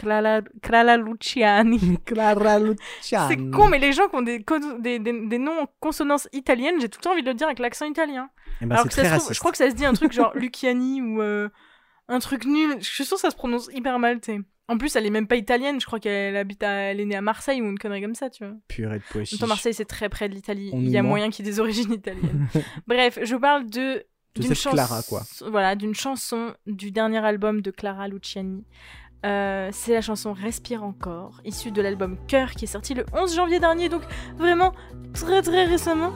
Clara, 0.00 0.40
Clara 0.62 0.96
Luciani. 0.96 1.98
Clara 2.06 2.58
Luciani. 2.58 2.78
C'est 3.28 3.50
con, 3.50 3.68
mais 3.68 3.78
les 3.78 3.92
gens 3.92 4.08
qui 4.08 4.16
ont 4.16 4.22
des, 4.22 4.38
des, 4.80 4.98
des- 4.98 5.26
des 5.26 5.38
noms 5.38 5.60
en 5.62 5.66
consonance 5.80 6.28
italienne, 6.32 6.76
j'ai 6.80 6.88
tout 6.88 6.98
le 7.00 7.04
temps 7.04 7.12
envie 7.12 7.22
de 7.22 7.28
le 7.28 7.34
dire 7.34 7.46
avec 7.46 7.58
l'accent 7.58 7.84
italien. 7.86 8.30
Eh 8.62 8.66
ben, 8.66 8.76
Alors 8.76 8.88
que 8.88 8.94
ça 8.94 9.04
se 9.04 9.18
trouve, 9.18 9.32
je 9.34 9.38
crois 9.38 9.50
que 9.50 9.58
ça 9.58 9.68
se 9.70 9.74
dit 9.74 9.84
un 9.84 9.92
truc 9.92 10.12
genre 10.12 10.32
Luciani 10.34 11.02
ou 11.02 11.20
euh, 11.20 11.48
un 12.08 12.18
truc 12.18 12.46
nul. 12.46 12.76
Je 12.80 12.88
suis 12.88 13.04
sûre 13.04 13.16
que 13.16 13.20
ça 13.22 13.30
se 13.30 13.36
prononce 13.36 13.68
hyper 13.72 13.98
mal, 13.98 14.20
tu. 14.20 14.42
En 14.68 14.78
plus, 14.78 14.94
elle 14.94 15.04
est 15.04 15.10
même 15.10 15.26
pas 15.26 15.34
italienne, 15.36 15.80
je 15.80 15.86
crois 15.86 15.98
qu'elle 15.98 16.36
habite 16.36 16.62
à... 16.62 16.70
elle 16.70 17.00
est 17.00 17.04
née 17.04 17.16
à 17.16 17.20
Marseille 17.20 17.60
ou 17.60 17.64
une 17.66 17.78
connerie 17.78 18.00
comme 18.02 18.14
ça, 18.14 18.30
tu 18.30 18.44
vois. 18.44 18.54
Purée 18.68 18.98
de 18.98 19.02
pois 19.10 19.22
En 19.42 19.46
Marseille, 19.48 19.74
c'est 19.74 19.84
très 19.84 20.08
près 20.08 20.28
de 20.28 20.34
l'Italie. 20.34 20.70
Il 20.72 20.88
y 20.88 20.96
a 20.96 21.02
moyen 21.02 21.28
qu'il 21.30 21.44
y 21.44 21.48
ait 21.48 21.52
des 21.52 21.58
origines 21.58 21.92
italiennes. 21.92 22.46
Bref, 22.86 23.18
je 23.22 23.34
vous 23.34 23.40
parle 23.40 23.68
de 23.68 24.04
d'une 24.36 24.54
cette 24.54 24.70
Clara, 24.72 25.02
quoi. 25.08 25.22
Voilà, 25.48 25.74
d'une 25.74 25.92
chanson 25.96 26.54
du 26.68 26.92
dernier 26.92 27.18
album 27.18 27.62
de 27.62 27.72
Clara 27.72 28.06
Luciani. 28.06 28.64
Euh, 29.26 29.68
c'est 29.72 29.92
la 29.92 30.00
chanson 30.00 30.32
Respire 30.32 30.82
encore, 30.82 31.40
issue 31.44 31.70
de 31.70 31.82
l'album 31.82 32.16
Cœur 32.26 32.52
qui 32.52 32.64
est 32.64 32.68
sorti 32.68 32.94
le 32.94 33.04
11 33.12 33.34
janvier 33.34 33.60
dernier, 33.60 33.88
donc 33.88 34.02
vraiment 34.38 34.72
très 35.12 35.42
très 35.42 35.66
récemment. 35.66 36.12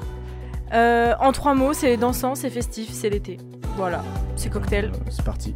Euh, 0.72 1.14
en 1.20 1.32
trois 1.32 1.54
mots, 1.54 1.74
c'est 1.74 1.96
dansant, 1.96 2.34
c'est 2.34 2.50
festif, 2.50 2.90
c'est 2.90 3.10
l'été. 3.10 3.36
Voilà, 3.76 4.02
c'est 4.36 4.50
cocktail. 4.50 4.90
C'est 5.10 5.24
parti. 5.24 5.54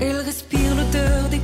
Elle 0.00 0.16
respire 0.16 0.74
l'odeur 0.76 1.28
des 1.28 1.40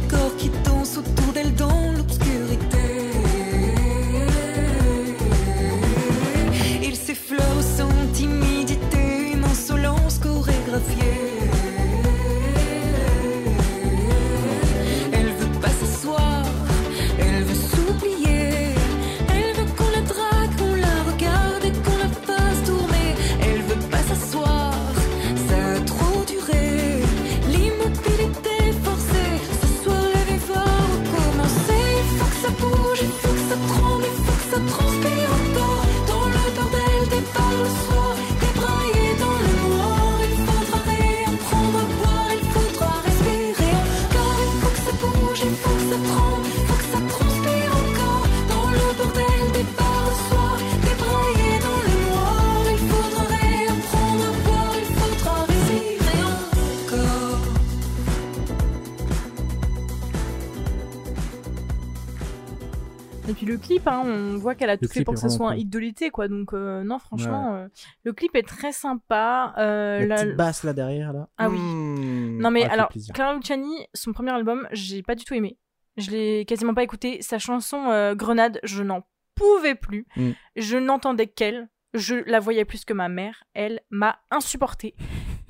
clip, 63.66 63.86
hein, 63.88 64.02
on 64.04 64.36
voit 64.36 64.54
qu'elle 64.54 64.70
a 64.70 64.76
tout 64.76 64.86
fait 64.86 64.92
clip 64.94 65.04
pour 65.06 65.14
que 65.14 65.20
ce 65.20 65.28
soit 65.28 65.48
un 65.48 65.52
cool. 65.52 65.60
hit 65.60 65.70
de 65.70 65.78
l'été, 65.78 66.10
quoi. 66.10 66.28
Donc 66.28 66.52
euh, 66.52 66.82
non, 66.84 66.98
franchement, 66.98 67.54
euh, 67.54 67.68
le 68.04 68.12
clip 68.12 68.34
est 68.36 68.46
très 68.46 68.72
sympa. 68.72 69.54
Euh, 69.58 70.00
La 70.00 70.06
la- 70.06 70.22
petite 70.22 70.36
basse 70.36 70.62
là 70.64 70.72
derrière 70.72 71.12
là. 71.12 71.28
Ah 71.38 71.48
oui. 71.48 71.58
Mmh. 71.58 72.38
Non 72.40 72.50
mais 72.50 72.64
Ah, 72.64 72.72
alors. 72.72 72.88
Clara 73.12 73.34
Luciani, 73.34 73.86
son 73.94 74.12
premier 74.12 74.30
album, 74.32 74.68
j'ai 74.72 75.02
pas 75.02 75.14
du 75.14 75.24
tout 75.24 75.34
aimé. 75.34 75.58
Je 75.96 76.10
l'ai 76.10 76.44
quasiment 76.44 76.74
pas 76.74 76.82
écouté. 76.82 77.22
Sa 77.22 77.38
chanson 77.38 77.86
euh, 77.90 78.14
Grenade, 78.14 78.58
je 78.64 78.82
n'en 78.82 79.06
pouvais 79.34 79.74
plus. 79.76 80.06
Mm. 80.16 80.30
Je 80.56 80.76
n'entendais 80.76 81.26
qu'elle. 81.28 81.68
Je 81.94 82.16
la 82.28 82.40
voyais 82.40 82.64
plus 82.64 82.84
que 82.84 82.92
ma 82.92 83.08
mère. 83.08 83.44
Elle 83.54 83.80
m'a 83.90 84.18
insupportée. 84.32 84.94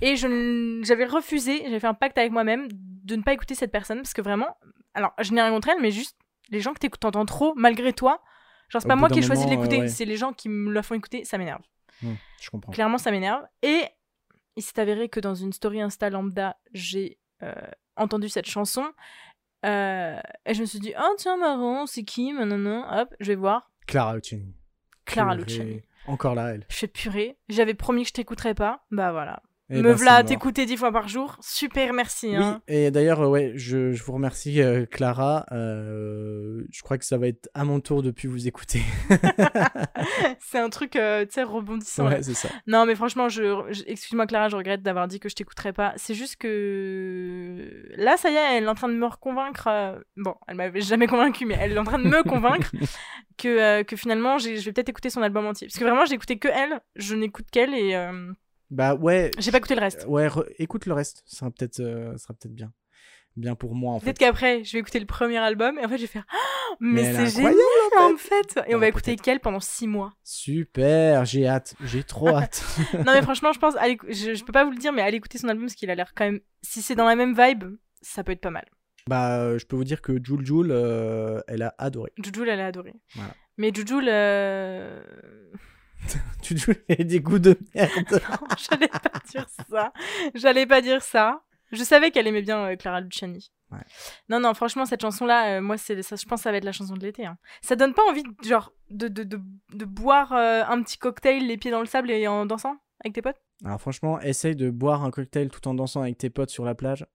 Et 0.03 0.17
j'avais 0.17 1.07
refusé, 1.07 1.63
j'avais 1.65 1.81
fait 1.81 1.87
un 1.87 1.95
pacte 1.95 2.19
avec 2.19 2.31
moi-même 2.33 2.69
de 2.71 3.17
ne 3.17 3.23
pas 3.23 3.33
écouter 3.33 3.55
cette 3.55 3.73
personne 3.73 3.99
parce 3.99 4.13
que 4.13 4.21
vraiment, 4.21 4.57
alors 4.93 5.13
je 5.21 5.33
n'ai 5.33 5.41
rien 5.41 5.51
contre 5.51 5.69
elle, 5.69 5.81
mais 5.81 5.91
juste 5.91 6.19
les 6.51 6.61
gens 6.61 6.73
que 6.75 6.79
t'écoutes- 6.79 7.01
t'entends 7.01 7.27
trop 7.27 7.55
malgré 7.57 7.93
toi. 7.93 8.23
Genre 8.69 8.83
c'est 8.83 8.89
pas 8.89 8.97
moi 8.97 9.09
qui 9.09 9.19
ai 9.19 9.23
choisi 9.23 9.45
de 9.45 9.51
l'écouter, 9.51 9.79
euh, 9.79 9.83
ouais. 9.83 9.89
c'est 9.89 10.05
les 10.05 10.17
gens 10.17 10.33
qui 10.33 10.49
me 10.49 10.73
la 10.73 10.83
font 10.83 10.95
écouter, 10.95 11.25
ça 11.25 11.39
m'énerve. 11.39 11.63
Mmh, 12.03 12.13
je 12.41 12.51
comprends. 12.51 12.73
Clairement, 12.73 12.99
ça 12.99 13.11
m'énerve. 13.11 13.45
Et 13.63 13.85
il 14.57 14.63
s'est 14.63 14.81
avéré 14.81 15.09
que 15.09 15.21
dans 15.21 15.35
une 15.35 15.53
story 15.53 15.81
Insta 15.81 16.11
lambda, 16.11 16.57
j'ai 16.73 17.19
euh, 17.43 17.55
entendu 17.97 18.29
cette 18.29 18.47
chanson. 18.47 18.85
Euh, 19.65 20.19
et 20.47 20.55
je 20.55 20.61
me 20.61 20.67
suis 20.67 20.81
dit, 20.81 20.93
oh 20.99 21.15
tiens, 21.19 21.37
marrant, 21.37 21.87
c'est 21.87 22.05
qui 22.05 22.33
Nanana. 22.33 23.03
Hop, 23.03 23.15
je 23.21 23.29
vais 23.29 23.35
voir. 23.37 23.71
Clara 23.87 24.17
Luciani. 24.17 24.55
Clara. 25.05 25.35
Luciani. 25.37 25.83
Encore 26.07 26.35
là 26.35 26.55
elle. 26.55 26.67
Je 26.69 26.77
fais 26.77 26.89
purée. 26.89 27.39
J'avais 27.49 27.75
promis 27.75 28.03
que 28.03 28.09
je 28.09 28.13
t'écouterais 28.15 28.55
pas. 28.55 28.85
Bah 28.91 29.13
voilà. 29.13 29.43
Eh 29.71 29.77
Me 29.79 29.83
ben, 29.83 29.93
v'là 29.95 30.13
à 30.13 30.17
c'est 30.19 30.23
mort. 30.25 30.29
t'écouter 30.29 30.67
dix 30.67 30.77
fois 30.77 30.93
par 30.93 31.09
jour. 31.09 31.37
Super, 31.41 31.95
merci. 31.95 32.29
Oui, 32.29 32.37
Hein. 32.37 32.61
et 32.69 32.91
d'ailleurs, 32.91 33.23
euh, 33.23 33.29
ouais, 33.29 33.53
je, 33.57 33.93
je 33.93 34.03
vous 34.05 34.13
remercie, 34.13 34.61
euh, 34.61 34.85
Clara. 34.85 35.47
Euh, 35.53 36.65
je 36.71 36.83
crois 36.83 36.99
que 36.99 37.05
ça 37.07 37.17
va 37.17 37.29
être 37.29 37.49
à 37.55 37.65
mon 37.65 37.81
tour 37.81 38.03
de 38.03 38.11
plus 38.11 38.29
vous 38.29 38.47
écouter. 38.47 38.83
c'est 40.41 40.59
un 40.59 40.69
truc, 40.71 40.97
euh, 40.97 41.25
tu 41.25 41.33
sais, 41.33 41.43
rebondissant. 41.43 42.07
ouais, 42.07 42.23
c'est 42.23 42.35
ça. 42.35 42.49
Non, 42.67 42.85
mais 42.87 42.95
franchement, 42.95 43.29
je, 43.29 43.43
je- 43.71 43.83
excuse-moi 43.87 44.27
Clara, 44.27 44.49
je 44.49 44.57
regrette 44.57 44.83
d'avoir 44.83 45.09
dit 45.09 45.19
que 45.21 45.29
je 45.29 45.35
t'écouterais 45.35 45.73
pas. 45.73 45.93
C'est 45.97 46.15
juste 46.15 46.37
que 46.37 47.83
là, 47.97 48.17
ça 48.17 48.31
y 48.31 48.35
est, 48.35 48.57
elle 48.59 48.65
est 48.65 48.69
en 48.69 48.75
train 48.75 48.89
de 48.89 48.95
me 48.95 49.07
reconvaincre. 49.07 49.69
Bon, 50.17 50.35
elle 50.47 50.57
m'avait 50.57 50.81
jamais 50.81 51.07
convaincu, 51.07 51.47
mais 51.47 51.57
elle 51.59 51.73
est 51.73 51.79
en 51.79 51.85
train 51.85 51.99
de 51.99 52.09
me 52.09 52.23
convaincre 52.23 52.71
que, 53.39 53.83
que 53.83 53.97
finalement, 53.97 54.39
je 54.39 54.51
vais 54.51 54.73
peut-être 54.73 54.89
écouter 54.91 55.11
son 55.11 55.23
album 55.23 55.47
entier. 55.47 55.69
Parce 55.69 55.79
que 55.79 55.85
vraiment, 55.85 56.05
j'ai 56.05 56.15
écouté 56.15 56.39
que 56.39 56.49
elle, 56.49 56.81
je 56.97 57.15
n'écoute 57.15 57.47
qu'elle 57.51 57.75
et 57.75 57.95
Bah 58.71 58.95
ouais. 58.95 59.31
j'ai 59.39 59.51
pas 59.51 59.59
écouté 59.59 59.75
le 59.75 59.81
reste. 59.81 60.05
Ouais, 60.09 60.29
écoute 60.59 60.87
le 60.87 60.95
reste. 60.95 61.23
Ça 61.27 61.39
sera 61.39 61.51
peut-être, 61.51 61.81
euh, 61.81 62.13
peut-être 62.13 62.55
bien, 62.55 62.73
bien 63.37 63.55
pour 63.55 63.75
moi 63.75 63.95
en 63.95 63.99
fait. 64.01 64.07
Peut-être 64.07 64.19
qu'après, 64.19 64.65
je 64.65 64.73
vais 64.73 64.79
écouter 64.81 65.01
le 65.01 65.07
premier 65.07 65.39
album 65.39 65.79
et 65.79 65.85
en 65.85 65.89
fait, 65.89 65.97
je 65.97 66.03
vais 66.03 66.09
faire 66.09 66.27
Ah, 66.31 66.77
mais, 66.81 67.13
c'est 67.13 67.37
génial 67.37 67.55
en 67.99 68.17
fait. 68.17 68.59
Et 68.67 68.75
on 68.75 68.79
va 68.79 68.89
écouter 68.89 69.17
qu'elle 69.17 69.41
pendant 69.41 69.61
six 69.61 69.87
mois. 69.87 70.13
Super, 70.25 71.25
j'ai 71.25 71.47
hâte, 71.47 71.75
j'ai 71.85 72.03
trop 72.03 72.29
hâte. 72.29 72.65
non, 72.95 73.13
mais 73.13 73.23
franchement, 73.23 73.53
je 73.53 73.59
pense, 73.61 73.77
allez, 73.77 73.99
je, 74.09 74.35
je 74.35 74.45
peux 74.45 74.53
pas 74.53 74.65
vous 74.65 74.71
le 74.71 74.79
dire, 74.79 74.93
mais 74.93 75.03
allez 75.03 75.19
écouter 75.19 75.39
son 75.39 75.49
album 75.49 75.67
parce 75.67 75.75
qu'il 75.75 75.91
a 75.91 75.95
l'air 75.95 76.13
quand 76.15 76.25
même. 76.25 76.41
Si 76.63 76.83
c'est 76.83 76.95
dans 76.95 77.07
la 77.07 77.17
même 77.17 77.35
vibe, 77.39 77.77
ça 78.03 78.25
peut 78.25 78.33
être 78.33 78.41
pas 78.41 78.51
mal. 78.51 78.65
bah, 79.09 79.39
euh, 79.39 79.59
je 79.59 79.67
peux 79.67 79.77
vous 79.77 79.85
dire 79.85 80.01
que 80.03 80.19
Joule 80.23 80.45
Joule, 80.45 80.71
euh, 80.73 81.41
elle 81.47 81.63
a 81.63 81.75
adoré. 81.79 82.13
Jujul, 82.23 82.49
elle 82.49 82.61
a 82.61 82.67
adoré. 82.67 82.95
Voilà. 83.15 83.35
Mais 83.57 83.71
Jujul, 83.73 84.07
euh... 84.09 85.01
Elle 86.89 87.01
a 87.01 87.05
des 87.05 87.21
goûts 87.21 87.39
de 87.39 87.59
merde. 87.75 88.21
non, 88.31 88.49
j'allais 88.59 88.89
pas 88.89 89.21
dire 89.31 89.47
ça. 89.71 89.93
J'allais 90.35 90.67
pas 90.67 90.81
dire 90.81 91.03
ça. 91.03 91.43
Je 91.73 91.83
savais 91.83 92.11
qu'elle 92.11 92.27
aimait 92.27 92.43
bien 92.43 92.67
euh, 92.67 92.77
Clara 92.77 93.01
Luciani. 93.01 93.51
Ouais. 93.73 93.79
Non, 94.29 94.39
non, 94.39 94.55
franchement, 94.55 94.87
cette 94.87 95.01
chanson-là, 95.01 95.57
euh, 95.57 95.61
moi, 95.61 95.77
c'est 95.79 96.01
ça, 96.03 96.17
je 96.17 96.25
pense 96.27 96.41
que 96.41 96.45
ça 96.45 96.53
va 96.53 96.59
être 96.59 96.65
la 96.65 96.73
chanson 96.73 96.95
de 96.95 97.01
l'été. 97.01 97.27
hein. 97.27 97.39
Ça 97.63 97.75
donne 97.75 97.95
pas 97.95 98.03
envie, 98.09 98.23
genre, 98.45 98.73
de, 98.91 99.09
de, 99.09 99.25
de, 99.25 99.41
de 99.73 99.85
boire 99.85 100.33
euh, 100.33 100.63
un 100.69 100.83
petit 100.83 100.99
cocktail, 100.99 101.47
les 101.47 101.57
pieds 101.57 101.71
dans 101.71 101.81
le 101.81 101.87
sable 101.87 102.11
et 102.11 102.29
en 102.29 102.47
dansant 102.47 102.77
avec 103.01 103.15
tes 103.15 103.23
potes? 103.23 103.41
Alors 103.65 103.81
franchement, 103.81 104.21
essaye 104.21 104.55
de 104.57 104.71
boire 104.71 105.05
un 105.05 105.11
cocktail 105.11 105.49
tout 105.51 105.67
en 105.69 105.75
dansant 105.75 106.03
avec 106.03 106.17
tes 106.19 106.31
potes 106.31 106.51
sur 106.51 106.65
la 106.65 106.75
plage. 106.75 107.07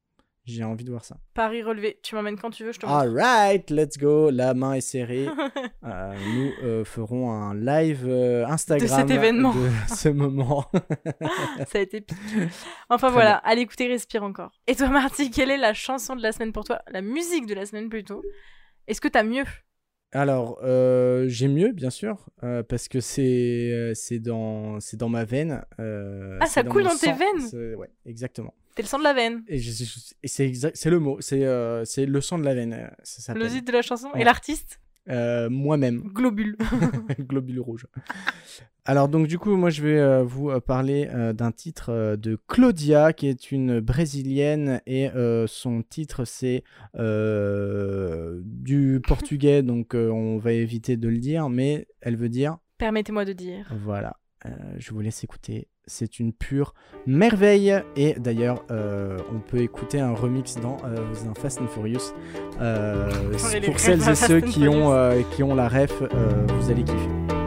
J'ai 0.49 0.63
envie 0.63 0.83
de 0.83 0.89
voir 0.89 1.05
ça. 1.05 1.17
Paris 1.35 1.61
relevé. 1.61 1.99
Tu 2.01 2.15
m'emmènes 2.15 2.37
quand 2.37 2.49
tu 2.49 2.63
veux, 2.63 2.71
je 2.71 2.79
te 2.79 2.85
montre. 2.85 2.97
Alright, 2.97 3.69
let's 3.69 3.97
go. 3.97 4.31
La 4.31 4.53
main 4.53 4.73
est 4.73 4.81
serrée. 4.81 5.27
Euh, 5.85 6.13
nous 6.35 6.51
euh, 6.67 6.83
ferons 6.83 7.31
un 7.31 7.55
live 7.55 8.05
euh, 8.05 8.45
Instagram 8.45 8.99
cet 8.99 9.09
événement. 9.09 9.53
de 9.53 9.69
ce 9.95 10.09
moment. 10.09 10.65
ça 11.67 11.79
a 11.79 11.81
été 11.81 12.01
pique. 12.01 12.17
Enfin 12.89 13.07
Très 13.07 13.13
voilà, 13.13 13.37
allez 13.37 13.61
écouter 13.61 13.87
Respire 13.87 14.23
encore. 14.23 14.51
Et 14.67 14.75
toi, 14.75 14.89
Marty, 14.89 15.31
quelle 15.31 15.49
est 15.49 15.57
la 15.57 15.73
chanson 15.73 16.15
de 16.17 16.21
la 16.21 16.33
semaine 16.33 16.51
pour 16.51 16.65
toi? 16.65 16.81
La 16.91 17.01
musique 17.01 17.45
de 17.45 17.53
la 17.53 17.65
semaine 17.65 17.89
plutôt 17.89 18.21
Est-ce 18.87 18.99
que 19.01 19.07
t'as 19.07 19.23
mieux? 19.23 19.45
Alors, 20.11 20.59
euh, 20.63 21.25
j'ai 21.27 21.47
mieux, 21.47 21.71
bien 21.71 21.91
sûr, 21.91 22.29
euh, 22.43 22.63
parce 22.63 22.87
que 22.87 22.99
c'est 22.99 23.71
euh, 23.71 23.93
c'est 23.93 24.17
dans 24.17 24.79
dans 24.93 25.09
ma 25.09 25.23
veine. 25.23 25.63
Ah, 25.77 26.47
ça 26.47 26.63
coule 26.63 26.83
dans 26.83 26.97
tes 26.97 27.11
veines? 27.13 27.75
Ouais, 27.77 27.91
exactement. 28.05 28.55
Le 28.81 28.87
sang 28.87 28.99
de 28.99 29.03
la 29.03 29.13
veine. 29.13 29.43
Et, 29.47 29.59
c'est 29.59 30.89
le 30.89 30.99
mot. 30.99 31.17
C'est 31.21 31.45
euh, 31.45 31.83
c'est 31.85 32.05
le 32.05 32.21
sang 32.21 32.37
de 32.39 32.45
la 32.45 32.53
veine. 32.53 32.73
euh, 32.73 32.87
Ça 33.03 33.21
s'appelle. 33.21 33.43
Le 33.43 33.49
titre 33.49 33.65
de 33.67 33.71
la 33.73 33.81
chanson 33.81 34.09
Ouais. 34.13 34.21
Et 34.21 34.23
l'artiste 34.23 34.79
Euh, 35.09 35.49
Moi-même. 35.49 36.03
Globule. 36.13 36.57
Globule 37.19 37.59
rouge. 37.59 37.87
Alors 38.85 39.07
donc 39.07 39.27
du 39.27 39.37
coup 39.37 39.55
moi 39.55 39.69
je 39.69 39.83
vais 39.83 39.99
euh, 39.99 40.23
vous 40.23 40.49
parler 40.61 41.07
euh, 41.13 41.31
d'un 41.31 41.51
titre 41.51 41.89
euh, 41.91 42.15
de 42.15 42.39
Claudia 42.47 43.13
qui 43.13 43.27
est 43.27 43.51
une 43.51 43.81
brésilienne 43.81 44.81
et 44.87 45.09
son 45.47 45.83
titre 45.83 46.25
c'est 46.25 46.63
du 46.95 49.01
portugais 49.07 49.61
donc 49.63 49.93
on 49.93 50.37
va 50.37 50.53
éviter 50.53 50.97
de 50.97 51.07
le 51.07 51.17
dire 51.19 51.49
mais 51.49 51.87
elle 52.01 52.15
veut 52.15 52.29
dire 52.29 52.57
Permettez-moi 52.77 53.25
de 53.25 53.33
dire. 53.33 53.71
voilà 53.83 54.17
je 54.77 54.91
vous 54.91 55.01
laisse 55.01 55.23
écouter 55.23 55.67
c'est 55.89 56.19
une 56.19 56.31
pure 56.31 56.73
merveille. 57.05 57.75
Et 57.95 58.13
d'ailleurs 58.17 58.63
euh, 58.71 59.17
on 59.33 59.39
peut 59.39 59.59
écouter 59.59 59.99
un 59.99 60.13
remix 60.13 60.55
dans 60.55 60.77
euh, 60.85 60.97
un 61.29 61.33
Fast 61.33 61.59
and 61.61 61.67
Furious. 61.67 62.13
Euh, 62.61 63.09
pour 63.65 63.79
celles 63.79 64.07
et 64.07 64.15
ceux 64.15 64.39
qui 64.39 64.67
ont, 64.67 64.93
qui 65.31 65.43
ont 65.43 65.55
la 65.55 65.67
ref 65.67 66.01
vous 66.01 66.71
allez 66.71 66.83
kiffer 66.83 67.38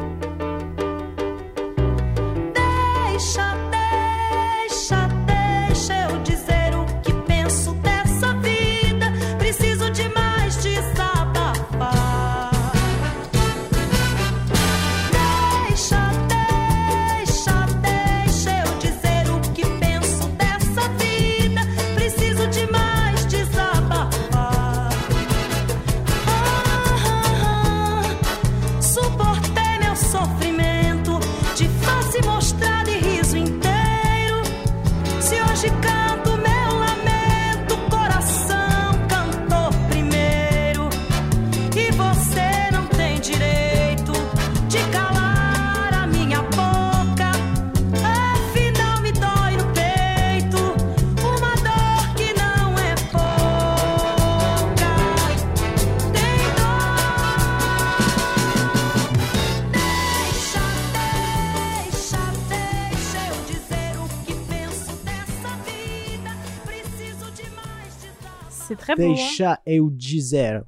très 68.95 69.05
beau. 69.05 69.11
hein. 69.13 69.15
Deixa 69.15 69.61
eu 69.67 69.91
dizer 69.91 70.61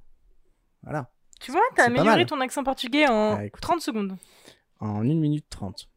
voilà 0.82 1.10
Tu 1.40 1.50
vois, 1.52 1.62
t'as 1.74 1.84
amélioré 1.86 2.26
ton 2.26 2.40
accent 2.40 2.62
portugais 2.64 3.06
en 3.08 3.36
Ah, 3.36 3.44
écoute. 3.44 3.60
30 3.62 3.80
secondes. 3.80 4.16
en 4.80 5.00
1 5.02 5.14
minute 5.20 5.46
30 5.50 5.88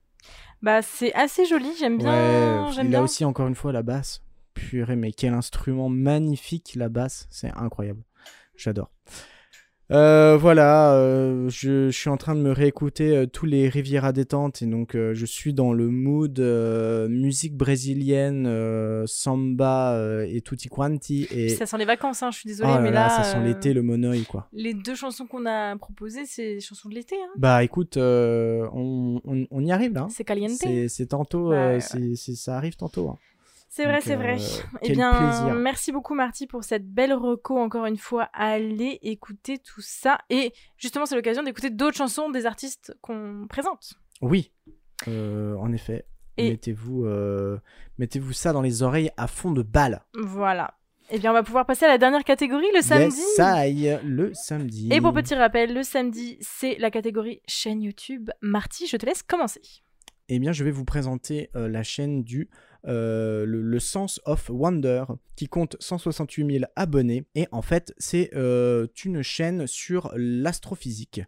Bah, 0.61 0.81
c'est 0.81 1.13
assez 1.13 1.45
joli, 1.45 1.71
j'aime 1.79 1.97
bien. 1.97 2.65
ouais 2.65 2.71
j'aime 2.73 2.89
bien. 2.89 3.03
aussi 3.03 3.23
encore 3.25 3.47
une 3.47 3.55
fois 3.55 3.71
la 3.71 3.83
basse 3.83 4.21
purée 4.53 4.95
mais 4.95 5.11
quel 5.11 5.33
instrument 5.33 5.87
magnifique 5.89 6.73
la 6.75 6.89
basse 6.89 7.27
c'est 7.29 7.51
incroyable 7.55 8.03
J'adore. 8.55 8.89
Euh, 9.89 10.35
voilà, 10.35 10.95
euh, 10.95 11.47
je, 11.47 11.89
je 11.89 11.97
suis 11.97 12.09
en 12.09 12.17
train 12.17 12.35
de 12.35 12.41
me 12.41 12.51
réécouter 12.51 13.15
euh, 13.15 13.25
tous 13.25 13.45
les 13.45 13.69
Riviera 13.69 14.11
détente 14.11 14.61
et 14.61 14.65
donc 14.65 14.95
euh, 14.95 15.13
je 15.13 15.25
suis 15.25 15.53
dans 15.53 15.71
le 15.71 15.87
mood 15.87 16.37
musique 17.09 17.55
brésilienne, 17.55 18.45
samba 19.07 19.97
et 20.27 20.41
tutti 20.41 20.67
quanti 20.67 21.23
et 21.31 21.47
Puis 21.47 21.49
ça 21.51 21.65
sent 21.65 21.77
les 21.77 21.85
vacances, 21.85 22.21
hein, 22.21 22.31
je 22.31 22.39
suis 22.39 22.47
désolée, 22.47 22.69
oh 22.71 22.75
là 22.75 22.81
mais 22.81 22.91
là, 22.91 23.07
là. 23.07 23.09
ça 23.09 23.23
sent 23.23 23.43
l'été, 23.45 23.73
le 23.73 23.81
monoï 23.81 24.23
quoi. 24.23 24.49
Les 24.51 24.73
deux 24.73 24.95
chansons 24.95 25.25
qu'on 25.25 25.45
a 25.45 25.75
proposées, 25.77 26.25
c'est 26.25 26.55
des 26.55 26.59
chansons 26.59 26.89
de 26.89 26.95
l'été. 26.95 27.15
Hein. 27.15 27.31
Bah 27.37 27.63
écoute, 27.63 27.95
euh, 27.97 28.67
on, 28.73 29.21
on, 29.25 29.45
on 29.49 29.65
y 29.65 29.71
arrive 29.71 29.93
là. 29.93 30.01
hein. 30.01 30.07
C'est 30.09 30.23
caliente. 30.25 30.51
C'est 30.89 31.07
tantôt, 31.07 31.49
Bah, 31.51 31.79
ça 31.79 32.57
arrive 32.57 32.75
tantôt. 32.75 33.15
C'est 33.69 33.83
vrai, 33.85 34.01
c'est 34.01 34.15
vrai. 34.15 34.37
euh, 34.39 34.77
Eh 34.81 34.93
bien, 34.93 35.11
plaisir. 35.13 35.53
merci 35.55 35.91
beaucoup 35.91 36.15
Marty 36.15 36.47
pour 36.47 36.63
cette 36.63 36.87
belle 36.87 37.13
reco 37.13 37.57
encore 37.59 37.85
une 37.85 37.97
fois. 37.97 38.29
Allez 38.33 38.97
écouter 39.03 39.57
tout 39.59 39.81
ça. 39.81 40.17
Et 40.29 40.53
justement, 40.77 41.05
c'est 41.05 41.15
l'occasion 41.15 41.43
d'écouter 41.43 41.69
d'autres 41.69 41.97
chansons 41.97 42.29
des 42.31 42.45
artistes 42.45 42.95
qu'on 43.01 43.45
présente. 43.49 43.93
Oui, 44.21 44.51
euh, 45.07 45.55
en 45.57 45.71
effet. 45.73 46.05
Et- 46.37 46.51
Mettez-vous 46.51 47.05
euh, 47.05 47.57
mettez-vous 47.97 48.33
ça 48.33 48.53
dans 48.53 48.61
les 48.61 48.83
oreilles 48.83 49.11
à 49.17 49.27
fond 49.27 49.51
de 49.51 49.61
balle. 49.63 50.03
Voilà. 50.15 50.73
Eh 51.09 51.19
bien, 51.19 51.31
on 51.31 51.33
va 51.33 51.41
pouvoir 51.43 51.65
passer 51.65 51.85
à 51.85 51.87
la 51.87 51.97
dernière 51.97 52.23
catégorie, 52.25 52.67
le 52.75 52.81
samedi. 52.81 53.15
Yes, 53.17 53.39
aïe, 53.39 53.97
le 54.03 54.33
samedi. 54.33 54.89
Et 54.91 54.99
pour 55.01 55.13
petit 55.13 55.35
rappel, 55.35 55.73
le 55.73 55.81
samedi, 55.83 56.37
c'est 56.41 56.75
la 56.79 56.91
catégorie 56.91 57.41
chaîne 57.47 57.81
YouTube. 57.81 58.29
Marty, 58.41 58.87
je 58.87 58.97
te 58.97 59.05
laisse 59.05 59.23
commencer. 59.23 59.61
Eh 60.29 60.39
bien, 60.39 60.51
je 60.51 60.65
vais 60.65 60.71
vous 60.71 60.83
présenter 60.83 61.49
euh, 61.55 61.69
la 61.69 61.83
chaîne 61.83 62.23
du 62.23 62.49
euh, 62.87 63.45
le, 63.45 63.61
le 63.61 63.79
Sense 63.79 64.19
of 64.25 64.49
Wonder 64.49 65.05
qui 65.35 65.47
compte 65.47 65.77
168 65.79 66.59
000 66.59 66.65
abonnés. 66.75 67.25
Et 67.35 67.47
en 67.51 67.61
fait, 67.61 67.93
c'est 67.97 68.31
euh, 68.33 68.87
une 69.05 69.21
chaîne 69.21 69.67
sur 69.67 70.11
l'astrophysique. 70.15 71.21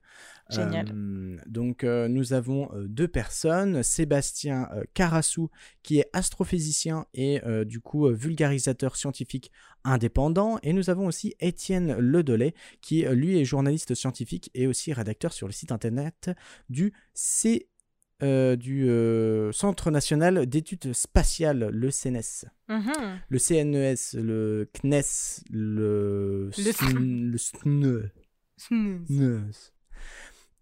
Génial. 0.49 0.87
Euh, 0.91 1.37
donc, 1.45 1.83
euh, 1.83 2.07
nous 2.07 2.33
avons 2.33 2.73
euh, 2.73 2.87
deux 2.87 3.07
personnes 3.07 3.83
Sébastien 3.83 4.67
Carassou, 4.93 5.51
qui 5.83 5.99
est 5.99 6.09
astrophysicien 6.13 7.05
et 7.13 7.41
du 7.65 7.79
coup 7.79 8.07
vulgarisateur 8.07 8.95
scientifique 8.95 9.51
indépendant. 9.83 10.57
Et 10.63 10.73
nous 10.73 10.89
avons 10.89 11.05
aussi 11.05 11.35
Étienne 11.39 11.95
Ledollet, 11.97 12.53
qui 12.81 13.03
lui 13.03 13.39
est 13.39 13.45
journaliste 13.45 13.93
scientifique 13.93 14.49
et 14.53 14.67
aussi 14.67 14.91
rédacteur 14.91 15.33
sur 15.33 15.47
le 15.47 15.53
site 15.53 15.71
internet 15.71 16.31
du 16.69 16.93
C 17.13 17.69
euh, 18.21 18.55
du 18.55 18.89
euh, 18.89 19.51
Centre 19.51 19.91
national 19.91 20.45
d'études 20.45 20.93
spatiales, 20.93 21.69
le 21.71 21.89
CNES. 21.91 22.45
Mhm. 22.67 22.91
Le 23.29 23.37
CNES, 23.39 23.95
le 24.21 24.69
CNES, 24.73 25.43
le, 25.51 26.45
Le 26.45 26.51
SN- 26.51 27.31
le 27.31 27.37
SNE. 27.37 28.11
SNES. 28.57 29.71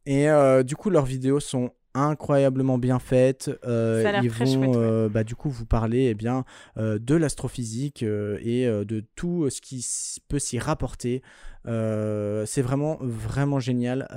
Et 0.06 0.30
euh, 0.30 0.64
du 0.64 0.76
coup, 0.76 0.90
leurs 0.90 1.06
vidéos 1.06 1.40
sont 1.40 1.72
incroyablement 1.94 2.78
bien 2.78 3.00
faites. 3.00 3.50
Euh, 3.66 4.20
ils 4.22 4.30
vont 4.30 4.46
chouette, 4.46 4.70
ouais. 4.70 4.76
euh, 4.78 5.10
bah, 5.10 5.24
du 5.24 5.36
coup 5.36 5.50
vous 5.50 5.66
parler 5.66 6.06
eh 6.12 6.14
bien, 6.14 6.46
euh, 6.78 7.00
de 7.00 7.16
l'astrophysique 7.16 8.04
et 8.04 8.66
de 8.68 9.04
tout 9.16 9.50
ce 9.50 9.60
qui 9.62 9.86
peut 10.28 10.38
s'y 10.40 10.60
rapporter. 10.60 11.24
C'est 11.66 12.62
vraiment, 12.62 12.98
vraiment 13.02 13.60
génial. 13.60 14.08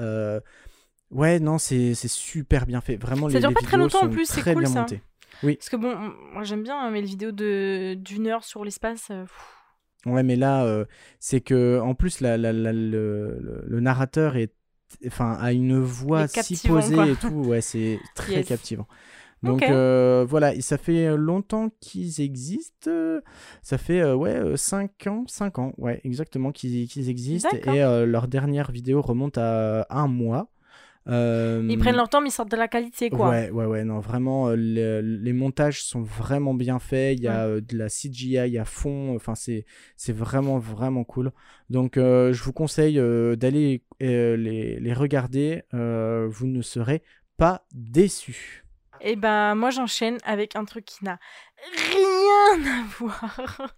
Ouais, 1.10 1.40
non, 1.40 1.58
c'est 1.58 1.94
super 1.94 2.66
bien 2.66 2.80
fait. 2.80 2.96
Vraiment, 2.96 3.28
Ça 3.28 3.34
les, 3.34 3.40
dure 3.40 3.48
les 3.48 3.54
pas 3.54 3.60
très 3.60 3.70
vidéos 3.76 3.82
longtemps 3.84 3.98
en 3.98 4.02
sont 4.02 4.10
plus, 4.10 4.26
c'est 4.26 4.40
très 4.40 4.54
cool, 4.54 4.62
bien 4.64 4.72
ça. 4.72 4.80
montées. 4.80 5.02
Parce 5.42 5.68
que 5.70 5.76
bon, 5.76 5.96
moi 6.32 6.42
j'aime 6.44 6.62
bien, 6.62 6.78
hein, 6.78 6.90
mais 6.90 7.00
les 7.00 7.06
vidéos 7.06 7.32
de 7.32 7.94
d'une 7.94 8.26
heure 8.26 8.44
sur 8.44 8.64
l'espace. 8.64 9.08
euh, 9.10 9.24
Ouais, 10.06 10.22
mais 10.22 10.36
là, 10.36 10.64
euh, 10.64 10.84
c'est 11.18 11.40
que 11.40 11.78
en 11.80 11.94
plus, 11.94 12.20
la, 12.20 12.36
la- 12.38 12.52
la- 12.52 12.72
le, 12.72 13.62
le- 13.66 13.80
narrateur 13.80 14.36
est, 14.36 14.52
enfin, 15.06 15.36
a 15.40 15.52
une 15.52 15.78
voix 15.78 16.26
si 16.28 16.56
posée 16.68 16.94
quoi. 16.94 17.06
et 17.06 17.16
tout. 17.16 17.28
Ouais, 17.44 17.60
c'est 17.60 17.98
très 18.14 18.32
Yes. 18.36 18.46
captivant. 18.48 18.86
Donc 19.42 19.62
euh, 19.62 20.26
voilà, 20.28 20.54
et 20.54 20.60
ça 20.60 20.76
fait 20.76 21.16
longtemps 21.16 21.70
qu'ils 21.80 22.20
existent. 22.20 22.90
Ça 23.62 23.78
fait 23.78 24.00
euh, 24.00 24.14
ouais 24.14 24.56
5 24.56 25.06
ans, 25.06 25.24
5 25.26 25.58
ans, 25.58 25.72
ouais, 25.78 26.00
exactement 26.04 26.52
qu'ils 26.52 26.86
qu'ils 26.88 27.08
existent. 27.08 27.48
Et 27.66 27.82
euh, 27.82 28.04
leur 28.04 28.28
dernière 28.28 28.70
vidéo 28.70 29.00
remonte 29.00 29.38
à 29.38 29.86
un 29.88 30.08
mois. 30.08 30.50
Euh, 31.08 31.66
Ils 31.68 31.78
prennent 31.78 31.96
leur 31.96 32.08
temps, 32.08 32.20
mais 32.20 32.28
ils 32.28 32.32
sortent 32.32 32.50
de 32.50 32.56
la 32.56 32.68
qualité, 32.68 33.10
quoi. 33.10 33.30
Ouais, 33.30 33.50
ouais, 33.50 33.64
ouais, 33.64 33.84
non, 33.84 34.00
vraiment, 34.00 34.48
euh, 34.48 34.56
le- 34.56 35.00
les 35.00 35.32
montages 35.32 35.82
sont 35.82 36.02
vraiment 36.02 36.54
bien 36.54 36.78
faits. 36.78 37.18
Il 37.18 37.24
y 37.24 37.28
a 37.28 37.46
euh, 37.46 37.60
de 37.60 37.76
la 37.76 37.88
CGI 37.88 38.58
à 38.58 38.64
fond. 38.64 39.14
Enfin, 39.16 39.34
c'est, 39.34 39.64
c'est 39.96 40.12
vraiment, 40.12 40.58
vraiment 40.58 41.04
cool. 41.04 41.32
Donc, 41.70 41.96
euh, 41.96 42.32
je 42.32 42.42
vous 42.44 42.52
conseille 42.52 42.98
euh, 42.98 43.34
d'aller 43.36 43.82
les, 44.00 44.78
les 44.78 44.92
regarder. 44.92 45.62
Vous 45.72 46.46
ne 46.46 46.62
serez 46.62 47.02
pas 47.36 47.66
déçus. 47.72 48.64
Et 49.02 49.16
ben 49.16 49.54
moi 49.54 49.70
j'enchaîne 49.70 50.18
avec 50.24 50.56
un 50.56 50.66
truc 50.66 50.84
qui 50.84 51.04
n'a 51.04 51.18
rien 51.74 52.64
à 52.80 52.84
voir. 52.98 53.74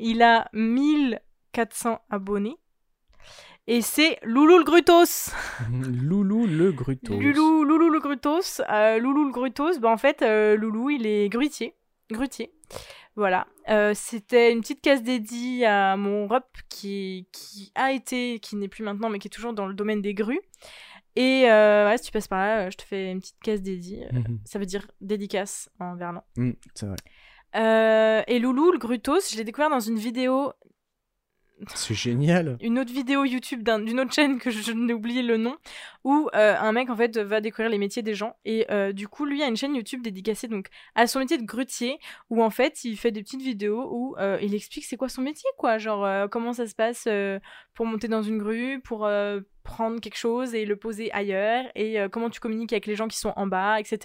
Il 0.00 0.20
a 0.22 0.48
1400 0.52 2.00
abonnés. 2.10 2.56
Et 3.66 3.80
c'est 3.80 4.18
Loulou 4.22 4.58
le 4.58 4.64
Grutos. 4.64 5.30
Loulou 5.70 6.46
le 6.46 6.72
Grutos. 6.72 7.14
Loulou, 7.18 7.64
Loulou 7.64 7.88
le 7.88 8.00
Grutos. 8.00 8.60
Euh, 8.70 8.98
Loulou 8.98 9.24
le 9.24 9.32
Grutos, 9.32 9.78
bah 9.80 9.90
en 9.90 9.96
fait, 9.96 10.20
euh, 10.22 10.56
Loulou, 10.56 10.90
il 10.90 11.06
est 11.06 11.28
grutier. 11.30 11.74
Grutier. 12.10 12.52
Voilà. 13.16 13.46
Euh, 13.70 13.92
C'était 13.94 14.52
une 14.52 14.60
petite 14.60 14.82
case 14.82 15.02
dédiée 15.02 15.64
à 15.64 15.96
mon 15.96 16.26
rep 16.26 16.44
qui, 16.68 17.26
qui 17.32 17.72
a 17.74 17.92
été, 17.92 18.38
qui 18.40 18.56
n'est 18.56 18.68
plus 18.68 18.84
maintenant, 18.84 19.08
mais 19.08 19.18
qui 19.18 19.28
est 19.28 19.30
toujours 19.30 19.54
dans 19.54 19.66
le 19.66 19.74
domaine 19.74 20.02
des 20.02 20.12
grues. 20.14 20.40
Et 21.16 21.44
euh, 21.48 21.88
ouais, 21.88 21.96
si 21.96 22.04
tu 22.04 22.12
passes 22.12 22.28
par 22.28 22.40
là, 22.40 22.70
je 22.70 22.76
te 22.76 22.82
fais 22.82 23.12
une 23.12 23.20
petite 23.20 23.40
case 23.42 23.62
dédiée. 23.62 24.06
Mhm. 24.12 24.40
Ça 24.44 24.58
veut 24.58 24.66
dire 24.66 24.86
dédicace 25.00 25.70
en 25.78 25.94
verlan. 25.94 26.22
Mm, 26.36 26.50
c'est 26.74 26.86
vrai. 26.86 26.96
Euh, 27.56 28.22
et 28.26 28.40
Loulou, 28.40 28.72
le 28.72 28.78
Grutos, 28.78 29.30
je 29.30 29.36
l'ai 29.36 29.44
découvert 29.44 29.70
dans 29.70 29.78
une 29.80 29.96
vidéo, 29.98 30.52
C'est 31.74 31.94
génial. 31.94 32.56
une 32.60 32.78
autre 32.78 32.92
vidéo 32.92 33.24
YouTube 33.24 33.62
d'un- 33.62 33.80
d'une 33.80 34.00
autre 34.00 34.12
chaîne 34.12 34.38
que 34.38 34.50
je, 34.50 34.72
n'ai 34.72 34.92
oublié 34.92 35.22
le 35.22 35.36
nom, 35.36 35.56
où 36.04 36.28
euh, 36.34 36.56
un 36.58 36.72
mec 36.72 36.90
en 36.90 36.96
fait 36.96 37.16
va 37.18 37.40
découvrir 37.40 37.70
les 37.70 37.78
métiers 37.78 38.02
des 38.02 38.14
gens. 38.14 38.36
Et 38.44 38.66
euh, 38.70 38.92
du 38.92 39.08
coup, 39.08 39.24
lui 39.24 39.42
a 39.42 39.46
une 39.46 39.56
chaîne 39.56 39.74
YouTube 39.74 40.02
dédicacée 40.02 40.48
donc 40.48 40.68
à 40.94 41.06
son 41.06 41.18
métier 41.20 41.38
de 41.38 41.44
grutier, 41.44 41.98
où 42.30 42.42
en 42.42 42.50
fait 42.50 42.84
il 42.84 42.96
fait 42.96 43.10
des 43.10 43.22
petites 43.22 43.42
vidéos 43.42 43.88
où 43.90 44.16
euh, 44.18 44.38
il 44.42 44.54
explique 44.54 44.84
c'est 44.84 44.96
quoi 44.96 45.08
son 45.08 45.22
métier, 45.22 45.48
quoi. 45.56 45.78
Genre 45.78 46.28
comment 46.30 46.52
ça 46.52 46.66
se 46.66 46.74
passe 46.74 47.08
pour 47.74 47.86
monter 47.86 48.08
dans 48.08 48.22
une 48.22 48.38
grue, 48.38 48.80
pour 48.80 49.08
prendre 49.64 50.00
quelque 50.00 50.16
chose 50.18 50.54
et 50.54 50.64
le 50.66 50.76
poser 50.76 51.10
ailleurs, 51.12 51.64
et 51.74 51.98
euh, 51.98 52.08
comment 52.08 52.30
tu 52.30 52.38
communiques 52.38 52.72
avec 52.72 52.86
les 52.86 52.94
gens 52.94 53.08
qui 53.08 53.16
sont 53.18 53.32
en 53.34 53.46
bas, 53.48 53.80
etc. 53.80 53.96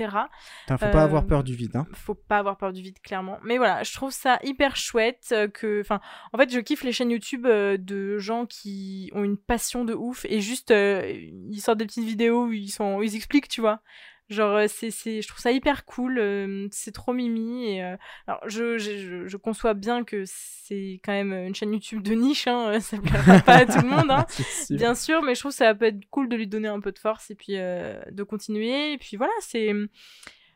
Putain, 0.62 0.78
faut 0.78 0.86
pas 0.92 1.02
Euh, 1.02 1.04
avoir 1.04 1.28
peur 1.28 1.44
du 1.44 1.54
vide. 1.54 1.76
Hein. 1.76 1.86
faut 1.94 2.16
pas 2.16 2.38
avoir 2.40 2.58
peur 2.58 2.74
du 2.74 2.82
vide 2.82 3.00
clairement 3.04 3.38
mais 3.44 3.58
voilà 3.58 3.84
je 3.84 3.94
trouve 3.94 4.12
ça 4.12 4.40
hyper 4.44 4.76
chouette 4.76 5.28
euh, 5.34 5.48
que 5.48 5.82
enfin 5.82 6.00
en 6.34 6.38
fait 6.38 6.52
je 6.52 6.60
kiffe 6.60 6.84
les 6.84 6.92
chaînes 6.92 7.12
YouTube 7.12 7.46
euh, 7.46 7.78
de 7.78 8.18
gens 8.18 8.46
qui 8.46 9.12
ont 9.14 9.24
une 9.24 9.38
passion 9.38 9.86
de 9.86 9.94
ouf 9.94 10.26
et 10.30 10.40
juste 10.42 10.72
euh, 10.72 11.12
ils 11.52 11.60
sortent 11.62 11.78
des 11.78 11.86
petites 11.86 12.06
vidéos 12.06 12.46
où 12.46 12.52
ils 12.54 12.70
sont 12.70 12.96
où 12.96 13.04
ils 13.04 13.16
expliquent 13.16 13.48
tu 13.50 13.62
vois 13.62 13.82
genre 14.30 14.56
euh, 14.56 14.66
c'est 14.68 14.92
c'est 14.92 15.22
je 15.22 15.28
trouve 15.28 15.40
ça 15.40 15.52
hyper 15.52 15.86
cool 15.86 16.20
euh, 16.20 16.68
c'est 16.72 16.92
trop 16.92 17.14
mimi 17.14 17.66
et 17.72 17.84
euh, 17.84 17.98
alors 18.28 18.42
je, 18.48 18.78
je, 18.78 19.28
je- 19.28 19.38
conçois 19.38 19.74
bien 19.74 20.04
que 20.04 20.24
c'est 20.26 21.00
quand 21.04 21.14
même 21.14 21.34
une 21.34 21.56
chaîne 21.56 21.74
YouTube 21.74 22.02
de 22.04 22.14
niche 22.14 22.48
hein, 22.48 22.80
ça 22.80 22.98
plaira 23.00 23.40
pas 23.40 23.56
à 23.58 23.66
tout 23.66 23.82
le 23.82 23.88
monde 23.90 24.12
hein, 24.12 24.26
sûr. 24.30 24.78
bien 24.78 24.96
sûr, 24.96 25.22
mais 25.24 25.34
je 25.36 25.40
trouve 25.40 25.52
que 25.52 25.58
ça 25.58 25.74
peut 25.76 25.86
être 25.86 26.06
cool 26.12 26.30
de 26.30 26.36
lui 26.36 26.48
donner 26.48 26.68
un 26.68 26.80
peu 26.80 26.92
de 26.92 27.00
force 27.00 27.32
et 27.32 27.36
puis 27.36 27.58
euh, 27.58 28.00
de 28.12 28.24
continuer. 28.24 28.94
Et 28.94 28.98
puis 28.98 29.18
voilà, 29.18 29.34
c'est. 29.42 29.74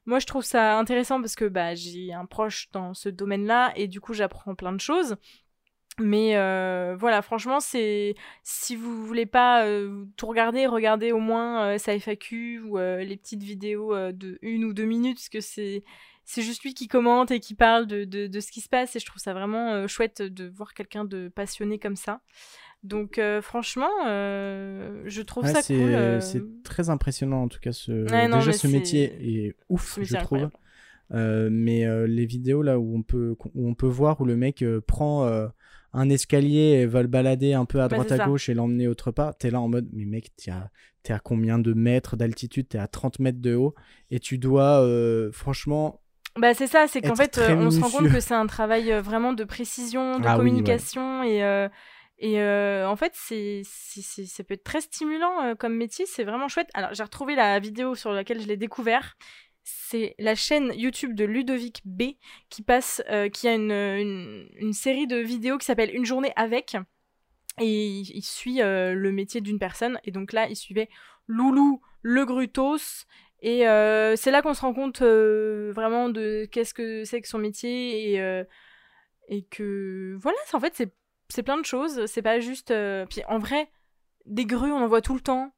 Moi, 0.05 0.19
je 0.19 0.25
trouve 0.25 0.43
ça 0.43 0.77
intéressant 0.77 1.21
parce 1.21 1.35
que 1.35 1.45
bah, 1.45 1.75
j'ai 1.75 2.11
un 2.11 2.25
proche 2.25 2.69
dans 2.73 2.93
ce 2.93 3.07
domaine-là 3.07 3.71
et 3.77 3.87
du 3.87 4.01
coup, 4.01 4.13
j'apprends 4.13 4.53
plein 4.53 4.73
de 4.73 4.81
choses. 4.81 5.15
Mais 5.99 6.35
euh, 6.35 6.95
voilà, 6.97 7.21
franchement, 7.21 7.59
c'est 7.59 8.15
si 8.41 8.75
vous 8.75 9.05
voulez 9.05 9.27
pas 9.27 9.65
euh, 9.65 10.05
tout 10.17 10.25
regarder, 10.25 10.65
regardez 10.65 11.11
au 11.11 11.19
moins 11.19 11.65
euh, 11.67 11.77
sa 11.77 11.93
FAQ 11.99 12.61
ou 12.65 12.79
euh, 12.79 13.03
les 13.03 13.15
petites 13.15 13.43
vidéos 13.43 13.93
de 14.11 14.39
une 14.41 14.65
ou 14.65 14.73
deux 14.73 14.85
minutes 14.85 15.17
parce 15.17 15.29
que 15.29 15.39
c'est 15.41 15.83
c'est 16.25 16.41
juste 16.41 16.63
lui 16.63 16.73
qui 16.73 16.87
commente 16.87 17.29
et 17.31 17.39
qui 17.39 17.53
parle 17.53 17.85
de, 17.85 18.05
de, 18.05 18.25
de 18.27 18.39
ce 18.39 18.51
qui 18.51 18.61
se 18.61 18.69
passe 18.69 18.95
et 18.95 18.99
je 18.99 19.05
trouve 19.05 19.21
ça 19.21 19.33
vraiment 19.33 19.87
chouette 19.87 20.21
de 20.21 20.47
voir 20.47 20.73
quelqu'un 20.73 21.05
de 21.05 21.27
passionné 21.27 21.77
comme 21.79 21.97
ça. 21.97 22.21
Donc 22.81 23.19
franchement, 23.41 23.89
je 24.05 25.21
trouve 25.21 25.43
Ouais, 25.43 25.53
ça 25.53 25.61
c'est, 25.61 25.75
cool. 25.77 26.21
c'est 26.21 26.63
très 26.63 26.89
impressionnant 26.89 27.43
en 27.43 27.47
tout 27.49 27.59
cas. 27.59 27.73
Ce... 27.73 27.91
Ouais, 28.09 28.27
non, 28.27 28.37
Déjà, 28.37 28.53
ce 28.53 28.67
métier 28.67 29.47
est 29.47 29.55
ouf, 29.69 29.99
je 30.01 30.15
trouve. 30.15 30.49
incroyable. 31.11 31.51
Mais 31.51 32.07
les 32.07 32.25
vidéos 32.25 32.61
là 32.63 32.79
où 32.79 32.95
on 32.95 33.03
peut 33.03 33.35
où 33.53 33.69
on 33.69 33.75
peut 33.75 33.85
voir 33.87 34.19
où 34.21 34.25
le 34.25 34.37
mec 34.37 34.63
prend 34.87 35.29
un 35.93 36.09
escalier 36.09 36.81
et 36.81 36.85
va 36.85 37.01
le 37.01 37.07
balader 37.07 37.53
un 37.53 37.65
peu 37.65 37.81
à 37.81 37.87
droite 37.87 38.11
à 38.11 38.17
ça. 38.17 38.25
gauche 38.25 38.49
et 38.49 38.53
l'emmener 38.53 38.87
autre 38.87 39.11
part, 39.11 39.37
t'es 39.37 39.51
là 39.51 39.61
en 39.61 39.67
mode 39.69 39.87
mais 39.93 40.05
mec 40.05 40.31
t'es 40.35 40.51
à, 40.51 41.19
combien 41.19 41.59
de 41.59 41.73
mètres 41.73 42.15
d'altitude? 42.17 42.67
T'es 42.69 42.77
à 42.79 42.87
30 42.87 43.19
mètres 43.19 43.41
de 43.41 43.55
haut 43.55 43.75
et 44.09 44.19
tu 44.19 44.37
dois 44.37 44.81
euh, 44.81 45.31
franchement 45.31 46.01
Bah 46.39 46.53
c'est 46.53 46.67
ça, 46.67 46.87
c'est 46.87 47.01
qu'en 47.01 47.15
fait 47.15 47.37
euh, 47.37 47.55
on 47.55 47.69
se 47.69 47.79
rend 47.79 47.89
compte 47.89 48.09
que 48.11 48.19
c'est 48.19 48.33
un 48.33 48.47
travail 48.47 48.91
euh, 48.91 49.01
vraiment 49.01 49.33
de 49.33 49.43
précision, 49.43 50.19
de 50.19 50.25
Ah 50.27 50.37
oui, 50.39 50.45
ouais. 50.45 50.49
communication 50.49 51.23
et 51.23 51.41
Et 52.19 52.39
euh, 52.39 52.87
en 52.87 52.95
fait, 52.95 53.11
c'est, 53.15 53.63
ça 53.65 54.43
peut 54.43 54.53
être 54.53 54.63
très 54.63 54.81
stimulant 54.81 55.43
euh, 55.43 55.55
comme 55.55 55.75
métier, 55.75 56.05
c'est 56.05 56.23
vraiment 56.23 56.47
chouette. 56.47 56.69
Alors, 56.73 56.93
j'ai 56.93 57.03
retrouvé 57.03 57.35
la 57.35 57.59
vidéo 57.59 57.95
sur 57.95 58.11
laquelle 58.13 58.39
je 58.39 58.47
l'ai 58.47 58.55
découvert. 58.55 59.15
C'est 59.63 60.15
la 60.19 60.35
chaîne 60.35 60.73
YouTube 60.75 61.15
de 61.15 61.23
Ludovic 61.23 61.81
B 61.85 62.15
qui 62.49 62.61
passe, 62.63 63.01
euh, 63.09 63.29
qui 63.29 63.47
a 63.47 63.53
une, 63.53 63.71
une, 64.57 64.73
série 64.73 65.07
de 65.07 65.15
vidéos 65.17 65.57
qui 65.57 65.65
s'appelle 65.65 65.95
Une 65.95 66.05
journée 66.05 66.33
avec. 66.35 66.75
Et 67.61 67.99
il, 67.99 68.21
suit 68.23 68.61
euh, 68.61 68.93
le 68.93 69.11
métier 69.11 69.39
d'une 69.39 69.59
personne. 69.59 69.99
Et 70.03 70.11
donc 70.11 70.33
là, 70.33 70.47
il 70.49 70.55
suivait 70.55 70.89
Loulou 71.27 71.81
le 72.01 72.25
Grutos. 72.25 73.05
Et 73.41 73.67
euh, 73.67 74.15
c'est 74.17 74.31
là 74.31 74.41
qu'on 74.41 74.53
se 74.53 74.61
rend 74.61 74.73
compte 74.73 75.01
vraiment 75.01 76.09
de 76.09 76.45
qu'est-ce 76.51 76.73
que 76.73 77.05
c'est 77.05 77.21
que 77.21 77.27
son 77.27 77.39
métier. 77.39 78.15
Et, 78.15 78.43
et 79.29 79.43
que 79.43 80.17
voilà, 80.19 80.37
en 80.51 80.59
fait, 80.59 80.89
c'est 81.29 81.43
plein 81.43 81.57
de 81.57 81.65
choses. 81.65 82.05
C'est 82.07 82.21
pas 82.21 82.41
juste. 82.41 82.73
Puis 83.09 83.21
en 83.29 83.39
vrai, 83.39 83.69
des 84.25 84.45
grues, 84.45 84.71
on 84.71 84.81
en 84.81 84.87
voit 84.87 85.01
tout 85.01 85.13
le 85.13 85.21
temps. 85.21 85.53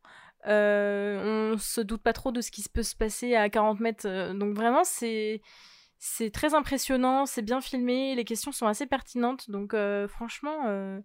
Euh, 0.47 1.53
on 1.53 1.57
se 1.57 1.81
doute 1.81 2.01
pas 2.03 2.13
trop 2.13 2.31
de 2.31 2.41
ce 2.41 2.51
qui 2.51 2.63
peut 2.71 2.83
se 2.83 2.95
passer 2.95 3.35
à 3.35 3.49
40 3.49 3.79
mètres. 3.79 4.07
euh, 4.07 4.33
Donc 4.33 4.55
vraiment, 4.55 4.83
c'est 4.83 5.41
c'est 5.97 6.29
très 6.29 6.53
impressionnant, 6.53 7.25
c'est 7.25 7.41
bien 7.41 7.61
filmé, 7.61 8.15
les 8.15 8.25
questions 8.25 8.51
sont 8.51 8.67
assez 8.67 8.85
pertinentes. 8.85 9.49
Donc 9.49 9.73
euh, 9.73 10.07
franchement, 10.07 10.65
euh, 10.67 10.99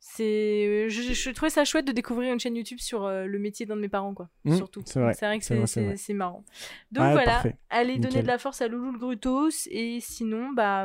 c'est 0.00 0.88
je, 0.90 1.12
je 1.14 1.30
trouvais 1.30 1.48
ça 1.50 1.64
chouette 1.64 1.86
de 1.86 1.92
découvrir 1.92 2.32
une 2.32 2.40
chaîne 2.40 2.56
YouTube 2.56 2.78
sur 2.80 3.04
euh, 3.04 3.24
le 3.26 3.38
métier 3.38 3.64
d'un 3.64 3.76
de 3.76 3.80
mes 3.80 3.88
parents, 3.88 4.12
quoi. 4.12 4.28
Mmh, 4.44 4.56
surtout. 4.56 4.82
c'est 4.84 4.98
vrai, 5.00 5.12
vrai 5.12 5.38
que 5.38 5.96
c'est 5.96 6.12
marrant. 6.12 6.44
Donc 6.90 7.04
Ah, 7.04 7.12
voilà, 7.12 7.24
parfait. 7.32 7.56
allez 7.70 7.98
donner 7.98 8.22
de 8.22 8.26
la 8.26 8.38
force 8.38 8.60
à 8.60 8.68
Loulou 8.68 8.90
le 8.92 8.98
Grutos 8.98 9.66
et 9.70 10.00
sinon, 10.00 10.50
bah, 10.52 10.84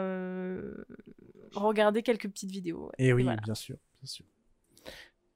regardez 1.53 2.03
quelques 2.03 2.29
petites 2.29 2.51
vidéos. 2.51 2.91
Et 2.97 3.11
oui, 3.13 3.23
voilà. 3.23 3.41
bien 3.41 3.55
sûr, 3.55 3.75
bien 4.01 4.07
sûr. 4.07 4.25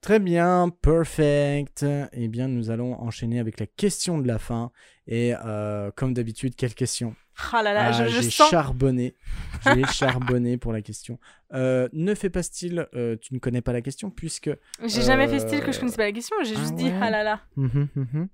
Très 0.02 0.18
bien, 0.18 0.68
perfect. 0.82 1.86
Eh 2.12 2.26
bien, 2.26 2.48
nous 2.48 2.70
allons 2.70 3.00
enchaîner 3.00 3.38
avec 3.38 3.60
la 3.60 3.66
question 3.66 4.18
de 4.18 4.26
la 4.26 4.40
fin. 4.40 4.72
Et 5.06 5.32
euh, 5.44 5.92
comme 5.94 6.12
d'habitude, 6.12 6.56
quelle 6.56 6.74
question? 6.74 7.14
Ah 7.52 7.62
là 7.62 7.72
là, 7.72 7.86
Ah, 7.86 7.92
je, 7.92 8.10
je 8.12 8.20
J'ai 8.20 8.30
sens. 8.30 8.50
charbonné. 8.50 9.14
J'ai 9.64 9.84
charbonné 9.86 10.58
pour 10.58 10.72
la 10.72 10.82
question. 10.82 11.20
Euh, 11.54 11.88
ne 11.92 12.14
fais 12.16 12.30
pas 12.30 12.42
style, 12.42 12.88
euh, 12.94 13.16
tu 13.20 13.32
ne 13.32 13.38
connais 13.38 13.62
pas 13.62 13.72
la 13.72 13.80
question, 13.80 14.10
puisque 14.10 14.50
J'ai 14.84 15.02
jamais 15.02 15.28
fait 15.28 15.38
style 15.38 15.60
que 15.60 15.70
je 15.70 15.78
connaissais 15.78 15.96
pas 15.96 16.04
la 16.06 16.12
question, 16.12 16.36
j'ai 16.44 16.54
ah 16.56 16.60
juste 16.60 16.74
dit 16.74 16.90
ah 17.00 17.08
là 17.10 17.22
là. 17.22 17.40
Mhm, 17.56 17.88
mhm. 17.94 18.28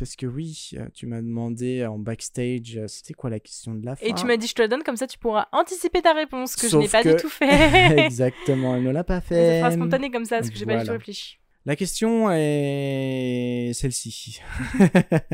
Parce 0.00 0.16
que 0.16 0.24
oui, 0.24 0.70
euh, 0.78 0.86
tu 0.94 1.04
m'as 1.06 1.20
demandé 1.20 1.84
en 1.84 1.98
backstage, 1.98 2.78
euh, 2.78 2.88
c'était 2.88 3.12
quoi 3.12 3.28
la 3.28 3.38
question 3.38 3.74
de 3.74 3.84
la 3.84 3.96
fin 3.96 4.06
Et 4.06 4.14
tu 4.14 4.24
m'as 4.24 4.38
dit 4.38 4.46
je 4.46 4.54
te 4.54 4.62
la 4.62 4.68
donne 4.68 4.82
comme 4.82 4.96
ça 4.96 5.06
tu 5.06 5.18
pourras 5.18 5.46
anticiper 5.52 6.00
ta 6.00 6.14
réponse 6.14 6.56
que 6.56 6.68
je 6.68 6.76
n'ai 6.78 6.88
pas 6.88 7.02
que- 7.02 7.10
du 7.10 7.16
tout 7.16 7.28
fait. 7.28 7.98
Exactement, 8.06 8.76
elle 8.76 8.82
ne 8.84 8.90
l'a 8.92 9.04
pas 9.04 9.16
Ça 9.20 9.26
fait. 9.28 9.58
sera 9.60 9.70
spontané 9.72 10.10
comme 10.10 10.24
ça 10.24 10.38
parce 10.38 10.48
que 10.48 10.56
j'ai 10.56 10.64
pas 10.64 10.72
du 10.76 10.78
tout 10.80 10.84
Voilà. 10.86 10.98
réfléchi. 10.98 11.36
La 11.66 11.76
question 11.76 12.30
est 12.30 13.72
celle-ci. 13.74 14.40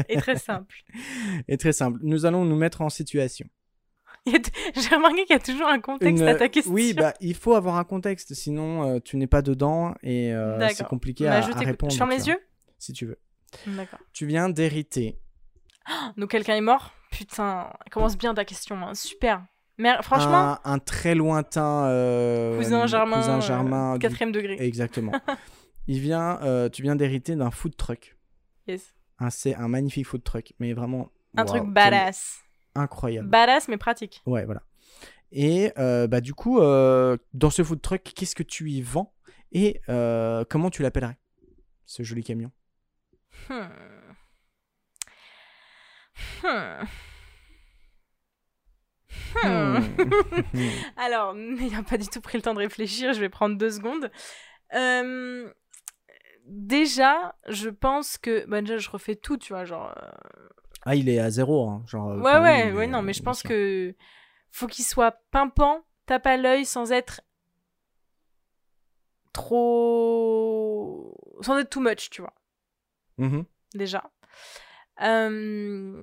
Et 0.08 0.16
très 0.16 0.36
simple. 0.36 0.74
est 1.48 1.56
très 1.56 1.72
simple. 1.72 2.00
Nous 2.02 2.26
allons 2.26 2.44
nous 2.44 2.56
mettre 2.56 2.80
en 2.82 2.88
situation. 2.88 3.46
J'ai 4.26 4.96
remarqué 4.96 5.24
qu'il 5.24 5.34
y 5.34 5.38
a 5.38 5.38
toujours 5.38 5.68
un 5.68 5.78
contexte 5.78 6.20
Une- 6.22 6.28
à 6.28 6.34
ta 6.34 6.48
question. 6.48 6.72
Oui, 6.72 6.94
bah, 6.94 7.14
il 7.20 7.36
faut 7.36 7.54
avoir 7.54 7.76
un 7.76 7.84
contexte, 7.84 8.34
sinon 8.34 8.82
euh, 8.96 8.98
tu 8.98 9.16
n'es 9.16 9.28
pas 9.28 9.40
dedans 9.42 9.94
et 10.02 10.32
euh, 10.32 10.66
c'est 10.70 10.84
compliqué 10.88 11.24
Bah, 11.26 11.34
à, 11.36 11.40
je 11.42 11.52
à 11.52 11.58
répondre. 11.60 11.92
Je 11.92 11.96
ferme 11.96 12.10
les 12.10 12.26
yeux 12.26 12.38
Si 12.78 12.92
tu 12.92 13.06
veux. 13.06 13.18
Tu 14.12 14.26
viens 14.26 14.48
d'hériter 14.48 15.18
Donc 16.16 16.30
quelqu'un 16.30 16.56
est 16.56 16.60
mort? 16.60 16.92
Putain, 17.10 17.72
commence 17.90 18.16
bien 18.18 18.34
ta 18.34 18.44
question, 18.44 18.76
hein. 18.86 18.94
super. 18.94 19.44
Mais 19.78 19.94
franchement, 20.02 20.52
un, 20.52 20.60
un 20.64 20.78
très 20.78 21.14
lointain 21.14 21.84
euh, 21.86 22.56
cousin 22.56 22.86
Germain, 22.86 23.16
cousin 23.16 23.36
euh, 23.38 23.40
Germain 23.40 23.92
du- 23.94 23.98
quatrième 24.00 24.32
degré. 24.32 24.56
Exactement. 24.58 25.12
il 25.86 26.00
vient, 26.00 26.40
euh, 26.42 26.68
tu 26.68 26.82
viens 26.82 26.96
d'hériter 26.96 27.36
d'un 27.36 27.50
food 27.50 27.76
truck. 27.76 28.16
Yes. 28.66 28.94
C'est 29.30 29.54
un 29.54 29.68
magnifique 29.68 30.06
food 30.06 30.22
truck, 30.24 30.52
mais 30.58 30.72
vraiment 30.72 31.10
Un 31.36 31.44
truc 31.44 31.64
badass. 31.64 32.38
incroyable. 32.74 33.28
Badass 33.28 33.68
mais 33.68 33.76
pratique. 33.78 34.22
Ouais, 34.26 34.44
voilà. 34.44 34.62
Et 35.32 35.72
euh, 35.78 36.06
bah, 36.06 36.20
du 36.20 36.34
coup, 36.34 36.60
euh, 36.60 37.16
dans 37.34 37.50
ce 37.50 37.62
food 37.62 37.80
truck, 37.82 38.02
qu'est-ce 38.02 38.34
que 38.34 38.42
tu 38.42 38.70
y 38.70 38.80
vends? 38.82 39.12
Et 39.52 39.80
euh, 39.88 40.44
comment 40.48 40.70
tu 40.70 40.82
l'appellerais? 40.82 41.16
Ce 41.84 42.02
joli 42.02 42.22
camion. 42.24 42.50
Hmm. 43.48 43.62
Hmm. 46.42 46.84
Hmm. 49.44 49.78
Alors, 50.96 51.34
n'ayant 51.36 51.82
pas 51.82 51.98
du 51.98 52.08
tout 52.08 52.20
pris 52.20 52.38
le 52.38 52.42
temps 52.42 52.54
de 52.54 52.58
réfléchir, 52.58 53.12
je 53.12 53.20
vais 53.20 53.28
prendre 53.28 53.56
deux 53.56 53.70
secondes. 53.70 54.10
Euh, 54.74 55.52
déjà, 56.46 57.36
je 57.48 57.68
pense 57.68 58.18
que. 58.18 58.46
Bah, 58.46 58.60
déjà, 58.60 58.78
je 58.78 58.90
refais 58.90 59.14
tout, 59.16 59.36
tu 59.36 59.52
vois, 59.52 59.64
genre. 59.64 59.92
euh, 59.96 60.10
ah, 60.84 60.94
il 60.94 61.08
est 61.08 61.18
à 61.18 61.30
zéro. 61.30 61.68
hein, 61.68 61.82
genre, 61.86 62.08
Ouais, 62.16 62.30
enfin, 62.30 62.42
ouais, 62.42 62.72
ouais, 62.72 62.84
est, 62.84 62.88
non, 62.88 63.02
mais 63.02 63.12
je 63.12 63.22
pense 63.22 63.42
que. 63.42 63.94
Faut 64.50 64.66
qu'il 64.66 64.84
soit 64.84 65.20
pimpant, 65.30 65.84
tape 66.06 66.26
à 66.26 66.36
l'œil 66.36 66.64
sans 66.64 66.92
être. 66.92 67.20
Trop. 69.32 71.14
Sans 71.42 71.58
être 71.58 71.68
too 71.70 71.80
much, 71.80 72.08
tu 72.10 72.22
vois, 72.22 72.32
Mhm. 73.18 73.44
déjà. 73.74 74.10
Euh, 75.02 76.02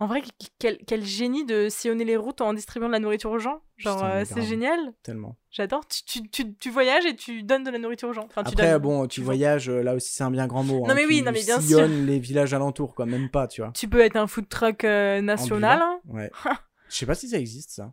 En 0.00 0.06
vrai, 0.06 0.22
quel, 0.58 0.78
quel 0.86 1.04
génie 1.04 1.44
de 1.44 1.68
sillonner 1.68 2.04
les 2.06 2.16
routes 2.16 2.40
en 2.40 2.54
distribuant 2.54 2.88
de 2.88 2.92
la 2.92 2.98
nourriture 2.98 3.30
aux 3.30 3.38
gens. 3.38 3.60
Genre, 3.76 4.02
euh, 4.02 4.24
c'est 4.24 4.40
génial. 4.40 4.94
Tellement. 5.02 5.36
J'adore. 5.50 5.86
Tu, 5.86 6.02
tu, 6.02 6.30
tu, 6.30 6.54
tu 6.56 6.70
voyages 6.70 7.04
et 7.04 7.14
tu 7.14 7.42
donnes 7.42 7.62
de 7.62 7.70
la 7.70 7.78
nourriture 7.78 8.08
aux 8.08 8.12
gens. 8.14 8.24
Enfin, 8.24 8.42
tu 8.42 8.52
Après, 8.54 8.70
donnes- 8.72 8.80
bon, 8.80 9.06
tu 9.06 9.20
voyages, 9.20 9.68
euh, 9.68 9.82
là 9.82 9.94
aussi, 9.94 10.14
c'est 10.14 10.24
un 10.24 10.30
bien 10.30 10.46
grand 10.46 10.62
mot. 10.62 10.80
Non, 10.80 10.90
hein, 10.90 10.94
mais 10.94 11.04
oui, 11.04 11.18
tu 11.18 11.24
non, 11.24 11.32
mais 11.32 11.42
bien 11.44 11.60
sûr. 11.60 11.86
les 11.86 12.18
villages 12.18 12.54
alentours, 12.54 12.94
quoi, 12.94 13.04
même 13.04 13.28
pas, 13.30 13.48
tu 13.48 13.60
vois. 13.60 13.70
Tu 13.72 13.86
peux 13.86 14.00
être 14.00 14.16
un 14.16 14.26
food 14.26 14.48
truck 14.48 14.82
euh, 14.84 15.20
national. 15.20 15.82
hein. 15.82 16.00
Ouais. 16.06 16.30
Je 16.88 16.94
sais 16.96 17.06
pas 17.06 17.14
si 17.14 17.28
ça 17.28 17.36
existe, 17.38 17.70
ça. 17.72 17.92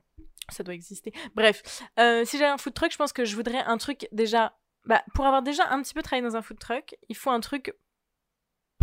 Ça 0.50 0.64
doit 0.64 0.74
exister. 0.76 1.12
Bref, 1.36 1.64
euh, 2.00 2.24
si 2.24 2.38
j'avais 2.38 2.52
un 2.52 2.58
food 2.58 2.74
truck, 2.74 2.92
je 2.94 2.98
pense 2.98 3.12
que 3.12 3.26
je 3.26 3.36
voudrais 3.36 3.60
un 3.60 3.78
truc 3.78 4.08
déjà. 4.14 4.56
Bah, 4.86 5.04
pour 5.16 5.26
avoir 5.26 5.42
déjà 5.42 5.68
un 5.70 5.82
petit 5.82 5.94
peu 5.94 6.02
travaillé 6.02 6.26
dans 6.26 6.36
un 6.38 6.42
food 6.42 6.60
truck, 6.60 6.96
il 7.10 7.16
faut 7.16 7.30
un 7.32 7.40
truc 7.40 7.74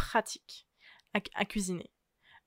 pratique 0.01 0.67
à, 1.15 1.21
à 1.35 1.45
cuisiner. 1.45 1.91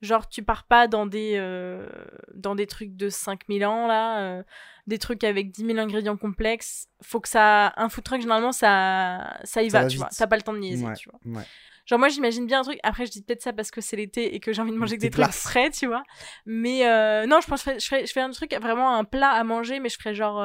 Genre, 0.02 0.28
tu 0.28 0.42
pars 0.42 0.64
pas 0.64 0.86
dans 0.86 1.06
des, 1.06 1.36
euh, 1.36 1.88
dans 2.34 2.54
des 2.54 2.66
trucs 2.66 2.94
de 2.94 3.08
5000 3.08 3.64
ans, 3.64 3.86
là, 3.86 4.20
euh, 4.20 4.42
des 4.86 4.98
trucs 4.98 5.24
avec 5.24 5.50
10 5.50 5.64
000 5.64 5.78
ingrédients 5.78 6.18
complexes. 6.18 6.88
Faut 7.02 7.20
que 7.20 7.28
ça. 7.28 7.72
Un 7.76 7.88
food 7.88 8.04
truck, 8.04 8.20
généralement, 8.20 8.52
ça, 8.52 9.38
ça 9.44 9.62
y 9.62 9.70
Ça 9.70 9.82
va, 9.82 9.86
tu 9.88 9.96
vois. 9.96 10.08
vite. 10.08 10.18
T'as 10.18 10.26
pas 10.26 10.36
le 10.36 10.42
temps 10.42 10.52
de 10.52 10.58
niaiser, 10.58 10.84
Ouais, 10.84 10.92
tu 10.94 11.08
vois. 11.08 11.38
ouais. 11.38 11.46
Genre, 11.86 11.98
moi, 11.98 12.08
j'imagine 12.08 12.44
bien 12.46 12.60
un 12.60 12.64
truc. 12.64 12.78
Après, 12.82 13.06
je 13.06 13.12
dis 13.12 13.22
peut-être 13.22 13.40
ça 13.42 13.54
parce 13.54 13.70
que 13.70 13.80
c'est 13.80 13.96
l'été 13.96 14.34
et 14.34 14.40
que 14.40 14.52
j'ai 14.52 14.60
envie 14.60 14.72
de 14.72 14.76
manger 14.76 14.96
que 14.96 15.02
des 15.02 15.10
trucs 15.10 15.30
frais, 15.30 15.70
tu 15.70 15.86
vois. 15.86 16.02
Mais 16.44 16.86
euh, 16.86 17.26
non, 17.26 17.40
je 17.40 17.46
pense 17.46 17.62
que 17.62 17.78
je 17.78 17.86
ferais, 17.86 18.04
je, 18.04 18.12
ferais, 18.12 18.24
un 18.26 18.30
truc, 18.30 18.54
vraiment 18.60 18.94
un 18.96 19.04
plat 19.04 19.30
à 19.30 19.44
manger, 19.44 19.80
mais 19.80 19.88
je 19.88 19.96
ferais 19.96 20.14
genre 20.14 20.44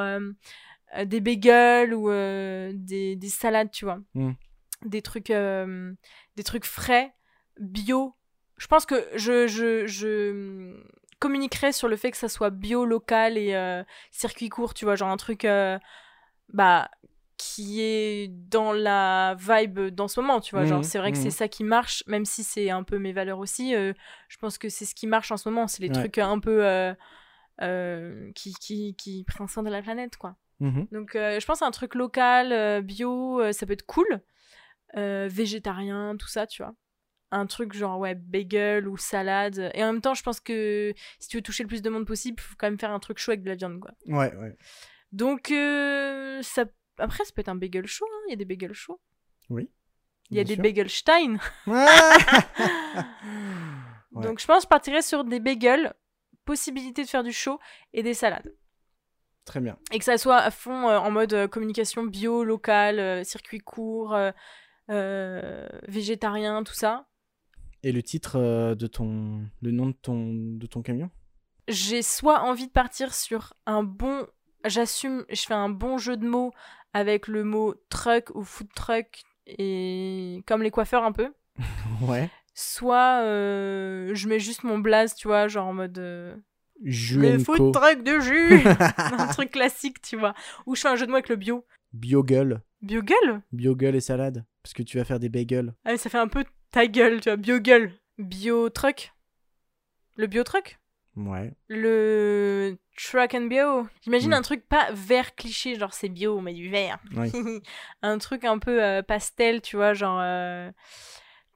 des 1.06 1.20
bagels 1.20 1.94
ou 1.94 2.10
des, 2.10 3.16
des 3.18 3.30
salades, 3.30 3.72
tu 3.72 3.84
vois. 3.84 4.00
Mm. 4.14 4.32
Des 4.86 5.02
trucs, 5.02 5.32
des 6.40 6.44
trucs 6.44 6.66
frais, 6.66 7.14
bio. 7.60 8.16
Je 8.58 8.68
pense 8.68 8.86
que 8.86 8.96
je, 9.16 9.46
je, 9.48 9.86
je 9.88 10.74
communiquerai 11.20 11.74
sur 11.74 11.90
le 11.90 11.98
fait 11.98 12.12
que 12.12 12.18
ça 12.18 12.30
soit 12.30 12.50
bio, 12.50 12.86
local 12.86 13.38
et 13.38 13.54
euh, 13.56 13.84
circuit 14.10 14.48
court, 14.48 14.74
tu 14.74 14.86
vois. 14.86 14.96
Genre 14.96 15.10
un 15.10 15.18
truc, 15.18 15.44
euh, 15.44 15.78
bah 16.54 16.90
qui 17.38 17.82
est 17.82 18.30
dans 18.30 18.72
la 18.74 19.36
vibe 19.38 19.80
dans 19.90 20.08
ce 20.08 20.20
moment, 20.22 20.40
tu 20.40 20.56
vois. 20.56 20.64
Genre, 20.66 20.80
Mhm, 20.80 20.84
c'est 20.84 20.98
vrai 20.98 21.12
que 21.12 21.18
c'est 21.18 21.30
ça 21.30 21.48
qui 21.50 21.64
marche, 21.66 22.04
même 22.08 22.24
si 22.26 22.44
c'est 22.46 22.70
un 22.70 22.84
peu 22.84 23.00
mes 23.00 23.12
valeurs 23.12 23.40
aussi. 23.40 23.76
euh, 23.76 23.94
je 24.30 24.38
pense 24.38 24.58
que 24.58 24.70
c'est 24.70 24.86
ce 24.86 24.96
qui 24.96 25.08
marche 25.08 25.32
en 25.32 25.38
ce 25.38 25.50
moment. 25.50 25.68
C'est 25.68 25.82
les 25.82 25.90
Ouais. 25.90 25.94
trucs 25.96 26.18
un 26.20 26.40
peu 26.40 26.94
qui, 28.36 28.54
qui, 28.56 28.96
qui 28.96 29.24
prennent 29.26 29.48
soin 29.50 29.64
de 29.64 29.70
la 29.70 29.82
planète, 29.82 30.16
quoi. 30.16 30.36
Mhm. 30.62 30.88
Donc, 30.92 31.12
je 31.16 31.46
pense 31.46 31.62
à 31.62 31.66
un 31.66 31.72
truc 31.72 31.96
local, 31.96 32.82
bio, 32.84 33.52
ça 33.52 33.66
peut 33.66 33.74
être 33.74 33.86
cool. 33.86 34.22
Euh, 34.98 35.28
végétarien, 35.30 36.16
tout 36.18 36.28
ça, 36.28 36.48
tu 36.48 36.64
vois. 36.64 36.74
Un 37.32 37.46
truc 37.46 37.74
genre, 37.74 38.00
ouais, 38.00 38.16
bagel 38.16 38.88
ou 38.88 38.98
salade. 38.98 39.72
Et 39.74 39.84
en 39.84 39.94
même 39.94 40.02
temps, 40.02 40.16
je 40.16 40.24
pense 40.24 40.40
que 40.40 40.94
si 41.20 41.28
tu 41.28 41.38
veux 41.38 41.44
toucher 41.44 41.64
le 41.64 41.68
plus 41.68 41.82
de 41.82 41.90
monde 41.90 42.06
possible, 42.06 42.38
il 42.40 42.44
faut 42.44 42.56
quand 42.58 42.68
même 42.68 42.80
faire 42.80 42.92
un 42.92 43.00
truc 43.00 43.20
chaud 43.20 43.32
avec 43.32 43.44
de 43.44 43.50
la 43.50 43.56
viande, 43.56 43.80
quoi. 43.80 43.92
Ouais, 44.08 44.34
ouais. 44.36 44.58
Donc, 45.12 45.52
euh, 45.52 46.42
ça... 46.42 46.66
après, 46.98 47.24
ça 47.24 47.32
peut 47.36 47.42
être 47.42 47.50
un 47.50 47.56
bagel 47.56 47.86
chaud, 47.86 48.08
hein. 48.12 48.24
il 48.28 48.32
y 48.32 48.34
a 48.34 48.38
des 48.38 48.46
bagels 48.46 48.74
chauds. 48.74 49.00
Oui. 49.50 49.70
Il 50.32 50.38
y 50.38 50.40
a 50.40 50.44
des 50.44 50.56
sûr. 50.56 50.64
bagelstein. 50.64 51.38
Ouais. 54.12 54.24
Donc, 54.24 54.40
je 54.40 54.46
pense 54.48 54.58
que 54.58 54.64
je 54.64 54.68
partirais 54.70 55.02
sur 55.04 55.24
des 55.24 55.40
bagels, 55.40 55.94
possibilité 56.46 57.04
de 57.04 57.08
faire 57.08 57.24
du 57.24 57.32
chaud 57.32 57.60
et 57.94 58.02
des 58.02 58.16
salades. 58.16 58.52
Très 59.46 59.60
bien. 59.60 59.78
Et 59.92 60.00
que 60.00 60.06
ça 60.06 60.18
soit 60.18 60.38
à 60.38 60.52
fond 60.52 60.88
euh, 60.88 60.98
en 60.98 61.12
mode 61.12 61.34
euh, 61.34 61.48
communication 61.48 62.04
bio, 62.04 62.44
local, 62.44 63.00
euh, 63.00 63.24
circuit 63.24 63.60
court, 63.60 64.16
végétarien, 64.90 66.64
tout 66.64 66.74
ça. 66.74 67.10
Et 67.84 67.92
le 67.92 68.04
titre 68.04 68.38
euh, 68.38 68.76
de 68.76 68.88
ton. 68.88 69.42
Le 69.62 69.72
nom 69.72 69.88
de 69.88 69.94
ton, 69.94 70.34
de 70.34 70.68
ton 70.68 70.82
camion? 70.82 71.10
J'ai 71.68 72.02
soit 72.02 72.42
envie 72.42 72.68
de 72.68 72.72
partir 72.72 73.14
sur 73.14 73.54
un 73.66 73.84
bon. 73.84 74.28
J'assume, 74.66 75.26
je 75.30 75.42
fais 75.42 75.54
un 75.54 75.70
bon 75.70 75.98
jeu 75.98 76.18
de 76.18 76.28
mots 76.28 76.52
avec 76.94 77.28
le 77.28 77.44
mot 77.44 77.76
truck 77.90 78.32
ou 78.36 78.44
food 78.44 78.68
truck 78.76 79.24
et 79.46 80.44
comme 80.46 80.62
les 80.62 80.72
coiffeurs 80.72 81.04
un 81.04 81.12
peu. 81.12 81.34
Ouais. 82.02 82.30
Soit 82.54 83.24
euh, 83.24 84.12
je 84.14 84.28
mets 84.30 84.40
juste 84.40 84.64
mon 84.64 84.80
blaze, 84.80 85.14
tu 85.14 85.28
vois, 85.28 85.50
genre 85.50 85.68
en 85.68 85.74
mode 85.74 85.98
euh, 85.98 86.36
le 86.82 87.38
food 87.38 87.74
truck 87.74 88.04
de 88.04 88.20
jus, 88.20 88.62
un 88.98 89.28
truc 89.28 89.52
classique, 89.52 90.02
tu 90.02 90.18
vois. 90.18 90.34
Ou 90.66 90.76
je 90.76 90.82
fais 90.82 90.88
un 90.88 90.96
jeu 90.96 91.06
de 91.06 91.12
mots 91.12 91.18
avec 91.18 91.30
le 91.30 91.36
bio. 91.36 91.66
Biogueule. 91.94 92.62
Biogueule 92.82 93.42
Biogueule 93.52 93.96
et 93.96 94.02
salade. 94.02 94.46
Parce 94.64 94.74
que 94.74 94.84
tu 94.84 94.98
vas 94.98 95.06
faire 95.06 95.20
des 95.20 95.30
bagels. 95.30 95.74
Ah, 95.86 95.92
mais 95.92 95.98
ça 95.98 96.10
fait 96.10 96.18
un 96.18 96.28
peu 96.28 96.46
ta 96.72 96.88
gueule, 96.88 97.22
tu 97.22 97.30
vois, 97.30 97.38
biogueule. 97.38 97.94
Bio 98.18 98.70
truck. 98.70 99.14
Le 100.16 100.28
bio 100.28 100.44
truck 100.44 100.80
Ouais. 101.16 101.54
Le 101.68 102.78
truck 102.96 103.34
and 103.34 103.48
bio. 103.48 103.88
J'imagine 104.02 104.34
un 104.34 104.42
truc 104.42 104.68
pas 104.68 104.90
vert 104.94 105.36
cliché, 105.36 105.76
genre 105.76 105.94
c'est 105.94 106.10
bio, 106.10 106.40
mais 106.40 106.54
du 106.54 106.70
vert. 106.70 107.00
Oui. 107.16 107.32
un 108.02 108.18
truc 108.18 108.46
un 108.46 108.60
peu 108.60 108.84
euh, 108.84 109.02
pastel, 109.02 109.62
tu 109.62 109.76
vois, 109.76 109.94
genre. 109.94 110.20
Euh... 110.22 110.72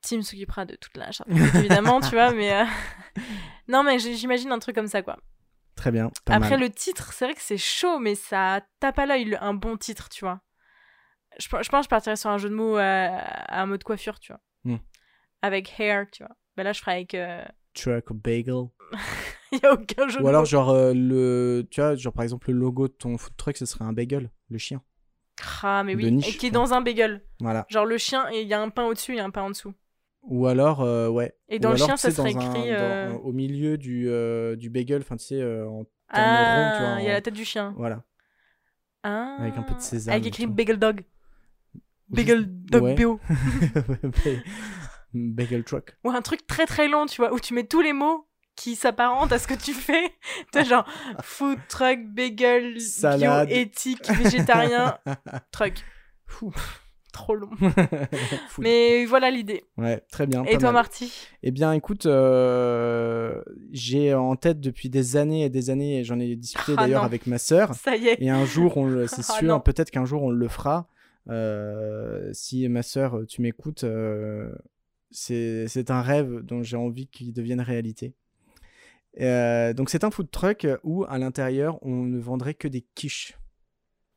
Tim 0.01 0.21
s'occupera 0.21 0.65
de 0.65 0.75
toute 0.75 0.97
la 0.97 1.11
charcuterie, 1.11 1.59
évidemment, 1.59 2.01
tu 2.01 2.09
vois, 2.09 2.31
mais. 2.33 2.53
euh, 2.53 2.65
non, 3.69 3.83
mais 3.83 3.99
j'imagine 3.99 4.51
un 4.51 4.59
truc 4.59 4.75
comme 4.75 4.87
ça, 4.87 5.01
quoi. 5.01 5.17
Très 5.75 5.91
bien. 5.91 6.11
Pas 6.25 6.35
Après, 6.35 6.51
mal. 6.51 6.59
le 6.61 6.69
titre, 6.69 7.13
c'est 7.13 7.25
vrai 7.25 7.33
que 7.33 7.41
c'est 7.41 7.57
chaud, 7.57 7.99
mais 7.99 8.15
ça 8.15 8.61
tape 8.79 8.99
à 8.99 9.05
l'œil 9.05 9.37
un 9.41 9.53
bon 9.53 9.75
titre, 9.77 10.09
tu 10.09 10.23
vois. 10.25 10.41
Je, 11.39 11.47
pe- 11.49 11.63
je 11.63 11.69
pense 11.69 11.79
que 11.81 11.83
je 11.85 11.89
partirais 11.89 12.15
sur 12.15 12.29
un 12.29 12.37
jeu 12.37 12.49
de 12.49 12.53
mots 12.55 12.77
euh, 12.77 13.09
à 13.11 13.61
un 13.61 13.65
mode 13.65 13.83
coiffure, 13.83 14.19
tu 14.19 14.31
vois. 14.31 14.41
Hmm. 14.65 14.77
Avec 15.41 15.79
hair, 15.79 16.05
tu 16.11 16.23
vois. 16.23 16.35
Ben 16.55 16.63
là, 16.63 16.73
je 16.73 16.79
ferais 16.79 16.93
avec. 16.93 17.15
euh, 17.15 17.43
Truck 17.73 18.11
ou 18.11 18.13
bagel. 18.13 18.53
Il 19.51 19.59
y 19.63 19.65
a 19.65 19.73
aucun 19.73 20.07
jeu 20.07 20.19
de 20.19 20.23
Ou 20.23 20.27
alors, 20.27 20.41
mots. 20.41 20.45
genre, 20.45 20.69
euh, 20.69 20.93
le. 20.93 21.67
Tu 21.71 21.81
vois, 21.81 21.95
genre, 21.95 22.13
par 22.13 22.23
exemple, 22.23 22.51
le 22.51 22.57
logo 22.59 22.87
de 22.87 22.93
ton 22.93 23.17
food 23.17 23.35
truck, 23.35 23.57
ce 23.57 23.65
serait 23.65 23.83
un 23.85 23.93
bagel, 23.93 24.29
le 24.49 24.57
chien. 24.59 24.81
Ah, 25.63 25.83
mais 25.83 25.93
de 25.95 26.03
oui. 26.03 26.11
niche, 26.11 26.27
et 26.27 26.37
qui 26.37 26.45
est 26.47 26.51
dans 26.51 26.73
un 26.75 26.81
bagel. 26.81 27.25
Voilà. 27.39 27.65
Genre 27.69 27.85
le 27.85 27.97
chien, 27.97 28.29
et 28.31 28.41
il 28.41 28.47
y 28.47 28.53
a 28.53 28.61
un 28.61 28.69
pain 28.69 28.83
au-dessus 28.85 29.15
et 29.15 29.19
un 29.19 29.31
pain 29.31 29.41
en 29.41 29.49
dessous. 29.49 29.73
Ou 30.23 30.47
alors, 30.47 30.81
euh, 30.81 31.09
ouais. 31.09 31.35
Et 31.49 31.57
Ou 31.57 31.59
dans 31.59 31.69
le 31.71 31.75
alors, 31.75 31.87
chien, 31.89 31.97
ça 31.97 32.09
serait 32.11 32.33
un- 32.35 32.39
écrit. 32.39 32.69
dans- 32.69 32.75
euh, 32.79 33.11
au 33.23 33.31
milieu 33.33 33.77
du, 33.77 34.07
euh, 34.09 34.55
du 34.55 34.69
bagel, 34.69 35.01
enfin, 35.01 35.17
tu 35.17 35.25
sais, 35.25 35.43
en 35.43 35.83
Ah, 36.09 36.71
ronds, 36.71 36.77
tu 36.77 36.83
vois. 36.83 37.01
il 37.01 37.05
y 37.05 37.09
a 37.09 37.13
la 37.13 37.21
tête 37.21 37.33
du 37.33 37.43
chien. 37.45 37.73
Voilà. 37.77 38.03
Ah. 39.03 39.35
Avec 39.39 39.57
un 39.57 39.63
peu 39.63 39.73
de 39.75 39.81
sésame 39.81 40.13
Avec 40.13 40.27
écrit. 40.27 40.47
Bagel 40.47 40.77
Dog. 40.79 41.03
Bagel 42.09 42.45
Dog 42.47 42.83
ouais. 42.83 42.95
Bio. 42.95 43.19
bagel 45.13 45.63
truck. 45.63 45.97
Ou 46.03 46.09
un 46.11 46.21
truc 46.21 46.47
très 46.47 46.65
très 46.65 46.87
long, 46.87 47.05
tu 47.05 47.17
vois, 47.21 47.33
où 47.33 47.39
tu 47.39 47.53
mets 47.53 47.65
tous 47.65 47.81
les 47.81 47.93
mots 47.93 48.27
qui 48.55 48.75
s'apparentent 48.75 49.31
à 49.31 49.39
ce 49.39 49.47
que 49.47 49.53
tu 49.55 49.73
fais. 49.73 50.13
T'as 50.51 50.63
genre 50.63 50.85
food, 51.21 51.57
truck, 51.67 51.99
bagel, 52.07 52.79
Salade. 52.79 53.47
bio, 53.49 53.57
éthique, 53.57 54.09
végétarien, 54.09 54.97
truck. 55.51 55.73
Trop 57.13 57.35
long. 57.35 57.51
Mais 58.59 59.05
voilà 59.05 59.29
l'idée. 59.29 59.63
Ouais, 59.77 60.01
très 60.11 60.25
bien. 60.25 60.43
Et 60.45 60.57
toi, 60.57 60.69
mal. 60.69 60.73
Marty? 60.73 61.13
Eh 61.43 61.51
bien, 61.51 61.71
écoute, 61.71 62.07
euh, 62.07 63.39
j'ai 63.71 64.15
en 64.15 64.35
tête 64.35 64.59
depuis 64.59 64.89
des 64.89 65.15
années 65.15 65.43
et 65.45 65.49
des 65.49 65.69
années, 65.69 65.99
et 65.99 66.03
j'en 66.03 66.19
ai 66.19 66.35
discuté 66.35 66.73
Ah, 66.75 66.81
d'ailleurs 66.81 67.03
avec 67.03 67.27
ma 67.27 67.37
sœur. 67.37 67.73
Ça 67.75 67.95
y 67.95 68.07
est. 68.07 68.17
Et 68.19 68.31
un 68.31 68.45
jour, 68.45 68.77
on 68.77 68.87
le, 68.87 69.05
c'est 69.07 69.21
Ah, 69.29 69.37
sûr, 69.37 69.61
peut-être 69.63 69.91
qu'un 69.91 70.05
jour 70.05 70.23
on 70.23 70.31
le 70.31 70.47
fera. 70.47 70.87
Euh, 71.29 72.31
si 72.33 72.67
ma 72.67 72.81
sœur, 72.81 73.21
tu 73.29 73.43
m'écoutes, 73.43 73.83
euh, 73.83 74.51
c'est 75.11 75.67
c'est 75.67 75.91
un 75.91 76.01
rêve 76.01 76.39
dont 76.41 76.63
j'ai 76.63 76.77
envie 76.77 77.05
qu'il 77.05 77.31
devienne 77.31 77.61
réalité. 77.61 78.15
Donc 79.19 79.91
c'est 79.91 80.03
un 80.03 80.09
food 80.09 80.31
truck 80.31 80.65
où 80.83 81.05
à 81.07 81.19
l'intérieur 81.19 81.77
on 81.83 82.03
ne 82.03 82.19
vendrait 82.19 82.55
que 82.55 82.67
des 82.67 82.83
quiches, 82.95 83.37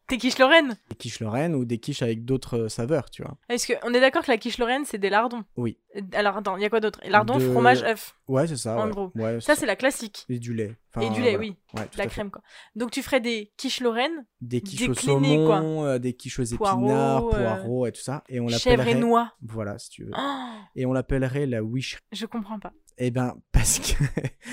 T'es 0.08 0.18
quiche 0.18 0.38
Lorraine? 0.38 0.76
Des 0.88 0.94
quiches 0.94 1.18
Lorraine 1.18 1.54
ou 1.56 1.64
des 1.64 1.78
quiches 1.78 2.02
avec 2.02 2.24
d'autres 2.24 2.58
euh, 2.58 2.68
saveurs, 2.68 3.10
tu 3.10 3.22
vois. 3.22 3.36
Est-ce 3.48 3.72
qu'on 3.72 3.92
est 3.92 4.00
d'accord 4.00 4.22
que 4.22 4.30
la 4.30 4.38
quiche 4.38 4.58
Lorraine, 4.58 4.84
c'est 4.84 4.98
des 4.98 5.10
lardons? 5.10 5.42
Oui. 5.56 5.78
Euh, 5.96 6.00
Alors 6.12 6.36
attends, 6.36 6.56
il 6.56 6.62
y 6.62 6.64
a 6.66 6.70
quoi 6.70 6.80
d'autre? 6.80 7.00
Lardons, 7.06 7.38
De- 7.38 7.50
fromage, 7.50 7.82
œuf. 7.84 8.14
Ouais, 8.28 8.46
c'est 8.46 8.56
ça. 8.56 8.76
En 8.76 8.84
ouais. 8.86 8.90
gros. 8.90 9.12
Ouais, 9.14 9.40
Ça, 9.40 9.54
c'est 9.54 9.66
la 9.66 9.76
classique. 9.76 10.24
et 10.28 10.38
du 10.38 10.52
lait. 10.54 10.76
Enfin, 10.94 11.06
Et 11.06 11.10
du 11.10 11.20
lait, 11.20 11.36
voilà. 11.36 11.38
oui. 11.38 11.56
Ouais, 11.74 11.88
La 11.96 12.06
crème, 12.06 12.30
quoi. 12.30 12.42
Donc 12.74 12.90
tu 12.90 13.02
ferais 13.02 13.20
des 13.20 13.52
quiches 13.56 13.80
Lorraine, 13.80 14.26
Des 14.40 14.60
quiches 14.60 14.88
au 14.88 14.92
Déclinées, 14.94 15.36
quoi. 15.44 15.58
saumon, 15.58 15.84
euh, 15.84 15.98
des 15.98 16.12
quiches 16.14 16.38
aux 16.38 16.44
épinards, 16.44 17.26
euh, 17.26 17.30
poireaux 17.30 17.86
et 17.86 17.92
tout 17.92 18.00
ça. 18.00 18.22
Et 18.28 18.40
on 18.40 18.48
chèvre 18.48 18.74
et 18.74 18.76
l'appellerait. 18.86 19.00
noix. 19.00 19.32
Voilà, 19.42 19.78
si 19.78 19.90
tu 19.90 20.04
veux. 20.04 20.12
Oh, 20.16 20.46
Et 20.74 20.86
on 20.86 20.92
l'appellerait 20.92 21.46
la 21.46 21.62
wish. 21.62 21.98
je 22.12 22.26
comprends 22.26 22.58
pas. 22.58 22.72
Eh 22.98 23.10
ben, 23.10 23.36
parce 23.52 23.78
que. 23.78 24.02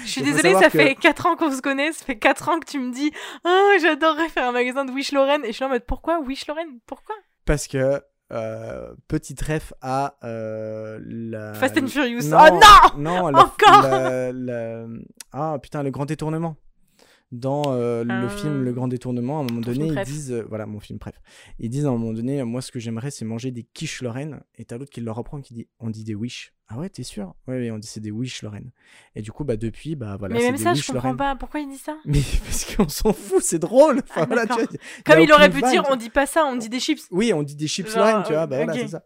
Je 0.04 0.08
suis 0.10 0.22
désolée, 0.22 0.54
ça 0.56 0.66
que- 0.70 0.78
fait 0.78 0.96
4 0.96 1.26
ans 1.28 1.36
qu'on 1.38 1.52
se 1.52 1.62
connaît, 1.62 1.94
ça 1.94 2.04
fait 2.06 2.20
4 2.20 2.50
ans 2.50 2.60
que 2.60 2.66
tu 2.70 2.78
me 2.80 2.91
dis 2.91 3.12
Oh, 3.46 3.72
j'adorerais 3.82 4.28
faire 4.30 4.48
un 4.50 4.52
magasin 4.52 4.84
de 4.86 4.91
Wish 4.91 5.14
Lorraine. 5.14 5.44
Et 5.46 5.48
je 5.48 5.54
suis 5.54 5.64
en 5.66 5.70
mode 5.70 5.86
Pourquoi 5.86 6.20
Wish 6.20 6.46
Lorraine 6.48 6.80
Pourquoi 6.86 7.16
Parce 7.46 7.68
que. 7.68 8.02
Euh, 8.34 8.93
petite 9.07 9.41
ref 9.41 9.73
à 9.81 10.17
euh, 10.23 10.99
la. 11.05 11.53
Fast 11.53 11.77
and 11.77 11.88
Furious. 11.88 12.23
Non, 12.29 12.38
Oh 12.51 12.59
non 12.97 13.01
Non, 13.21 13.27
la- 13.29 13.39
Encore 13.43 13.81
la- 13.84 14.31
la- 14.31 14.88
Ah 15.31 15.57
putain, 15.61 15.84
le 15.84 15.91
grand 15.91 16.05
détournement. 16.05 16.55
Dans 17.31 17.63
euh, 17.67 18.03
le 18.03 18.11
Euh, 18.25 18.29
film 18.29 18.61
Le 18.63 18.73
Grand 18.73 18.88
Détournement, 18.88 19.39
à 19.39 19.41
un 19.41 19.45
moment 19.47 19.61
donné, 19.61 19.88
ils 19.88 20.03
disent, 20.05 20.31
voilà 20.49 20.67
mon 20.67 20.79
film 20.79 20.99
préf, 20.99 21.15
ils 21.57 21.67
disent 21.69 21.88
à 21.88 21.89
un 21.89 21.93
moment 21.93 22.13
donné, 22.13 22.43
moi 22.43 22.61
ce 22.61 22.71
que 22.71 22.79
j'aimerais 22.79 23.09
c'est 23.09 23.25
manger 23.25 23.49
des 23.49 23.63
quiches 23.63 24.03
Lorraine, 24.03 24.41
et 24.55 24.65
t'as 24.65 24.77
l'autre 24.77 24.91
qui 24.91 25.01
leur 25.01 25.15
reprend 25.15 25.41
qui 25.41 25.55
dit, 25.55 25.67
on 25.79 25.89
dit 25.89 26.03
des 26.03 26.13
wish. 26.13 26.53
Ah 26.74 26.80
ouais, 26.80 26.89
t'es 26.89 27.03
sûr? 27.03 27.36
Ouais, 27.47 27.57
oui, 27.59 27.69
on 27.71 27.78
dit 27.78 27.88
c'est 27.88 27.99
des 27.99 28.09
wish 28.09 28.41
Lorraine. 28.41 28.71
Et 29.15 29.21
du 29.21 29.32
coup, 29.32 29.43
bah 29.43 29.57
depuis, 29.57 29.95
bah 29.95 30.15
voilà, 30.17 30.34
Mais 30.34 30.41
même 30.41 30.55
des 30.55 30.63
ça, 30.63 30.74
je 30.74 30.82
comprends 30.82 31.09
Lorraine. 31.09 31.17
pas. 31.17 31.36
Pourquoi 31.36 31.59
il 31.59 31.69
dit 31.69 31.78
ça? 31.78 31.95
Mais 32.05 32.19
parce 32.45 32.65
qu'on 32.76 32.88
s'en 32.89 33.13
fout, 33.13 33.43
c'est 33.43 33.59
drôle. 33.59 33.99
Enfin, 34.09 34.21
Ah, 34.24 34.26
voilà, 34.26 34.41
tu 34.43 34.47
d'accord. 34.49 34.65
vois, 34.65 34.74
y 34.74 34.78
a 34.78 35.03
Comme 35.03 35.19
il 35.24 35.32
aurait 35.32 35.49
pu 35.51 35.61
dire 35.61 35.84
On 35.89 35.95
dit 35.95 36.09
pas 36.09 36.26
ça, 36.26 36.45
on 36.45 36.55
dit 36.55 36.69
des 36.69 36.80
chips. 36.80 37.01
Oui, 37.11 37.32
on 37.34 37.43
dit 37.43 37.55
des 37.55 37.67
chips 37.67 37.88
Genre, 37.89 37.97
Lorraine, 37.99 38.24
tu 38.26 38.34
vois, 38.34 38.47
bah 38.47 38.57
voilà, 38.57 38.74
c'est 38.74 38.88
ça. 38.88 39.03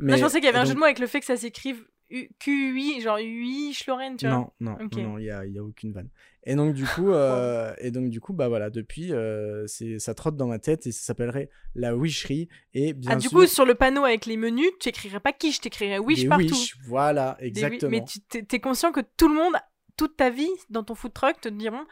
Moi, 0.00 0.16
je 0.16 0.22
pensais 0.22 0.38
qu'il 0.38 0.46
y 0.46 0.48
avait 0.48 0.58
un 0.58 0.64
jeu 0.64 0.74
de 0.74 0.78
mots 0.78 0.84
avec 0.84 0.98
le 0.98 1.06
fait 1.06 1.20
que 1.20 1.26
ça 1.26 1.36
s'écrive 1.36 1.84
Q8, 2.10 3.00
genre 3.00 3.16
Wish 3.16 3.86
Lorraine, 3.86 4.16
tu 4.16 4.26
vois? 4.26 4.36
Non, 4.36 4.50
non, 4.60 4.78
non, 4.96 5.18
il 5.18 5.24
y 5.24 5.30
a, 5.30 5.44
y 5.46 5.58
a 5.58 5.62
aucune 5.64 5.92
vanne. 5.92 6.08
Et 6.44 6.54
donc 6.54 6.74
du 6.74 6.84
coup, 6.84 7.10
euh, 7.12 7.74
et 7.78 7.90
donc 7.90 8.10
du 8.10 8.20
coup, 8.20 8.32
bah 8.32 8.48
voilà, 8.48 8.70
depuis, 8.70 9.12
euh, 9.12 9.66
c'est, 9.66 9.98
ça 9.98 10.14
trotte 10.14 10.36
dans 10.36 10.46
ma 10.46 10.58
tête 10.58 10.86
et 10.86 10.92
ça 10.92 11.02
s'appellerait 11.04 11.50
la 11.74 11.96
wisherie 11.96 12.48
et 12.74 12.92
bien 12.92 13.12
Ah, 13.12 13.16
du 13.16 13.28
sûr 13.28 13.38
coup, 13.38 13.46
sur 13.46 13.64
le 13.64 13.74
panneau 13.74 14.04
avec 14.04 14.26
les 14.26 14.36
menus, 14.36 14.70
tu 14.80 14.88
écrirais 14.88 15.20
pas 15.20 15.32
quiche, 15.32 15.60
tu 15.60 15.66
écrirais 15.68 15.98
wish 15.98 16.22
des 16.22 16.28
partout. 16.28 16.44
wish, 16.44 16.76
voilà, 16.86 17.36
Des 17.40 17.46
exactement. 17.48 17.90
Mais 17.90 18.04
tu 18.04 18.20
t'es 18.20 18.42
t'es 18.44 18.60
conscient 18.60 18.92
que 18.92 19.00
tout 19.16 19.28
le 19.28 19.34
monde, 19.34 19.54
toute 19.96 20.16
ta 20.16 20.30
vie, 20.30 20.50
dans 20.70 20.84
ton 20.84 20.94
food 20.94 21.12
truck, 21.12 21.40
te 21.40 21.48
diront 21.48 21.84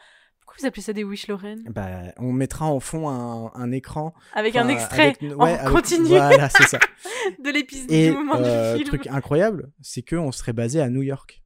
Pourquoi 0.45 0.61
vous 0.61 0.67
appelez 0.67 0.81
ça 0.83 0.93
des 0.93 1.03
Wish 1.03 1.27
Lorraine? 1.27 1.63
Bah, 1.69 1.87
on 2.17 2.31
mettra 2.31 2.65
en 2.67 2.79
fond 2.79 3.09
un, 3.09 3.51
un 3.55 3.71
écran 3.71 4.13
Avec 4.33 4.55
un 4.55 4.67
extrait 4.67 5.15
avec- 5.19 5.23
en 5.33 5.43
ouais, 5.43 5.57
avec- 5.57 5.73
continu 5.73 6.07
Voilà, 6.09 6.49
c'est 6.49 6.67
ça. 6.67 6.79
de 7.43 7.49
l'épisode 7.49 7.87
du 7.89 8.11
moment 8.11 8.35
euh, 8.37 8.73
du 8.77 8.83
film. 8.85 8.87
truc 8.99 9.07
incroyable, 9.07 9.71
c'est 9.81 10.01
que 10.03 10.15
on 10.15 10.31
serait 10.31 10.53
basé 10.53 10.79
à 10.81 10.89
New 10.89 11.01
York. 11.01 11.41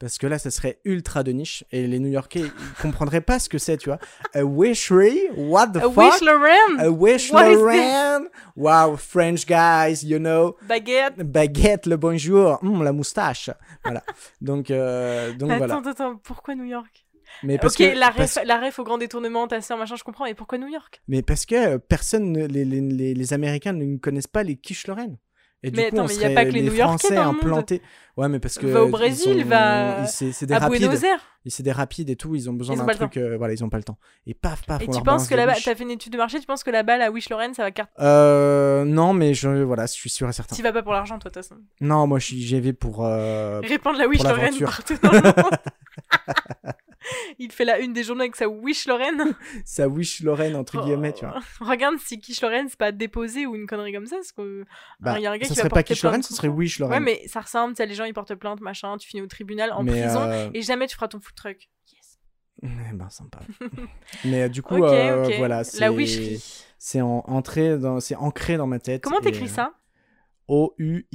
Parce 0.00 0.16
que 0.16 0.26
là, 0.26 0.38
ça 0.38 0.50
serait 0.50 0.80
ultra 0.86 1.22
de 1.22 1.30
niche 1.30 1.62
et 1.72 1.86
les 1.86 1.98
New-Yorkais 1.98 2.40
ils 2.40 2.72
comprendraient 2.82 3.20
pas 3.20 3.38
ce 3.38 3.50
que 3.50 3.58
c'est, 3.58 3.76
tu 3.76 3.90
vois. 3.90 3.98
A 4.34 4.42
wishery, 4.44 5.18
what 5.36 5.68
the 5.68 5.76
A 5.76 5.80
fuck? 5.82 5.96
Wish 5.98 6.20
Lorraine? 6.22 6.80
A 6.80 6.90
wish 6.90 7.30
What? 7.30 7.50
Lorraine? 7.52 8.28
Wow, 8.56 8.96
French 8.96 9.44
guys, 9.46 10.02
you 10.02 10.18
know. 10.18 10.56
Baguette 10.66 11.18
Baguette, 11.18 11.84
le 11.86 11.96
bonjour. 11.98 12.58
Hum, 12.62 12.82
la 12.82 12.92
moustache. 12.92 13.50
Voilà. 13.84 14.02
Donc, 14.40 14.70
euh, 14.70 15.32
donc 15.34 15.50
Attends, 15.50 15.58
voilà. 15.58 15.76
attends, 15.76 15.90
attends, 15.90 16.16
pourquoi 16.24 16.54
New 16.54 16.64
York? 16.64 17.06
Mais 17.42 17.58
parce 17.58 17.74
Ok, 17.74 17.78
que, 17.92 17.98
la, 17.98 18.08
ref, 18.08 18.16
parce, 18.16 18.40
la 18.44 18.58
ref 18.60 18.78
au 18.78 18.84
grand 18.84 18.98
détournement, 18.98 19.46
ta 19.48 19.60
soeur, 19.60 19.78
machin, 19.78 19.96
je 19.96 20.04
comprends, 20.04 20.26
et 20.26 20.34
pourquoi 20.34 20.58
New 20.58 20.68
York? 20.68 21.00
Mais 21.08 21.22
parce 21.22 21.46
que 21.46 21.54
euh, 21.74 21.78
personne, 21.78 22.32
ne- 22.32 22.46
les, 22.46 22.64
les, 22.64 22.80
les, 22.80 23.14
les 23.14 23.32
Américains 23.32 23.72
ne 23.72 23.96
connaissent 23.98 24.26
pas 24.26 24.42
les 24.42 24.56
quiches 24.56 24.86
Lorraine. 24.86 25.16
Et 25.62 25.70
du 25.70 25.76
Mais 25.76 25.90
coup, 25.90 25.96
attends, 25.96 26.04
on 26.04 26.08
mais 26.08 26.14
y 26.14 26.16
a 26.16 26.20
serait 26.22 26.34
pas 26.34 26.44
que 26.46 26.50
les 26.52 26.62
les 26.62 26.70
New-Yorkais 26.70 26.98
Français 26.98 27.14
dans 27.16 27.20
le 27.20 27.26
monde. 27.32 27.36
implantés. 27.44 27.82
Ouais, 28.16 28.30
mais 28.30 28.38
parce 28.40 28.56
que 28.56 28.66
Va 28.66 28.82
au 28.82 28.86
ils 28.86 28.90
Brésil, 28.90 29.42
sont- 29.42 29.48
va 29.48 30.04
ils- 30.04 30.32
C'est 30.32 30.46
des 30.46 30.54
À 30.54 30.58
rapides. 30.58 30.80
Buenos 30.80 31.02
Aires 31.02 31.20
C'est 31.44 31.62
des 31.62 31.72
rapides 31.72 32.08
et 32.08 32.16
tout. 32.16 32.34
Ils 32.34 32.48
ont 32.48 32.54
besoin 32.54 32.76
Ils 32.76 32.78
d'un 32.78 32.86
truc. 32.94 33.18
euh, 33.18 33.36
voilà, 33.36 33.52
ils 33.52 33.62
ont 33.62 33.68
pas 33.68 33.76
le 33.76 33.82
temps. 33.82 33.98
Et 34.26 34.32
paf, 34.32 34.64
paf. 34.64 34.80
Et 34.80 34.84
on 34.88 34.90
tu 34.90 34.94
leur 34.96 35.02
penses 35.04 35.28
que 35.28 35.34
là-bas, 35.34 35.52
t'as 35.62 35.74
fait 35.74 35.82
une 35.82 35.90
étude 35.90 36.14
de 36.14 36.16
marché, 36.16 36.40
tu 36.40 36.46
penses 36.46 36.64
que 36.64 36.70
là-bas, 36.70 36.96
la 36.96 37.10
Wish 37.10 37.28
Lorraine, 37.28 37.52
ça 37.52 37.62
va 37.62 37.72
cartonner 37.72 38.08
Euh, 38.08 38.84
non, 38.86 39.12
mais 39.12 39.34
je, 39.34 39.50
voilà, 39.62 39.84
je 39.84 39.92
suis 39.92 40.08
sûr 40.08 40.26
et 40.30 40.32
certain. 40.32 40.56
Tu 40.56 40.62
vas 40.62 40.72
pas 40.72 40.82
pour 40.82 40.94
l'argent, 40.94 41.18
toi, 41.18 41.30
de 41.30 41.34
toute 41.34 41.42
façon. 41.46 41.60
Non, 41.82 42.06
moi, 42.06 42.18
j'y 42.20 42.58
vais 42.58 42.72
pour. 42.72 43.04
euh, 43.04 43.60
Répandre 43.62 43.98
la 43.98 44.08
Wish 44.08 44.22
Lorraine 44.22 44.58
partout 44.60 44.94
dans 45.02 45.12
le 45.12 45.20
monde. 45.20 45.58
Il 47.42 47.50
fait 47.52 47.64
la 47.64 47.80
une 47.80 47.94
des 47.94 48.04
journaux 48.04 48.20
avec 48.20 48.36
sa 48.36 48.46
Wish 48.46 48.86
Lorraine. 48.86 49.34
Ça 49.64 49.88
wish 49.88 50.20
Lorraine 50.20 50.54
entre 50.54 50.82
guillemets, 50.82 51.14
tu 51.14 51.24
vois. 51.24 51.40
Oh. 51.60 51.64
Regarde 51.64 51.96
si 51.98 52.20
Quiche 52.20 52.42
Lorraine, 52.42 52.68
c'est 52.68 52.78
pas 52.78 52.92
déposé 52.92 53.46
ou 53.46 53.56
une 53.56 53.66
connerie 53.66 53.94
comme 53.94 54.04
ça. 54.04 54.16
Parce 54.16 54.32
que... 54.32 54.66
Bah, 55.00 55.14
il 55.18 55.22
y 55.22 55.26
a 55.26 55.32
un 55.32 55.38
gars 55.38 55.46
ça 55.46 55.54
qui 55.54 55.58
serait 55.58 55.70
pas 55.70 55.82
Quiche 55.82 56.02
Lorraine, 56.02 56.22
ce 56.22 56.34
serait 56.34 56.48
Wish 56.48 56.78
Ouais, 56.78 56.84
Lorraine. 56.84 57.02
mais 57.02 57.26
ça 57.28 57.40
ressemble, 57.40 57.74
tu 57.74 57.82
les 57.86 57.94
gens 57.94 58.04
ils 58.04 58.12
portent 58.12 58.34
plainte, 58.34 58.60
machin, 58.60 58.98
tu 58.98 59.08
finis 59.08 59.22
au 59.22 59.26
tribunal, 59.26 59.72
en 59.72 59.82
Mais, 59.82 60.02
prison, 60.02 60.20
euh, 60.20 60.50
et 60.52 60.60
jamais 60.60 60.86
tu 60.86 60.96
feras 60.96 61.08
ton 61.08 61.18
food 61.18 61.34
truck. 61.34 61.70
Yes. 61.90 62.18
Eh 62.62 62.92
ben, 62.92 63.08
sympa. 63.08 63.38
mais 64.26 64.42
euh, 64.42 64.48
du 64.50 64.60
coup, 64.60 64.84
euh, 64.84 65.30
voilà, 65.38 65.64
c'est. 65.64 65.80
La 65.80 65.90
wisherie. 65.90 66.44
C'est 66.76 67.00
en, 67.00 67.24
entré 67.26 67.78
dans, 67.78 68.00
c'est 68.00 68.16
ancré 68.16 68.58
dans 68.58 68.66
ma 68.66 68.80
tête. 68.80 69.02
Comment 69.02 69.20
et, 69.20 69.22
t'écris 69.22 69.48
ça? 69.48 69.72
O 70.46 70.74
U 70.76 71.06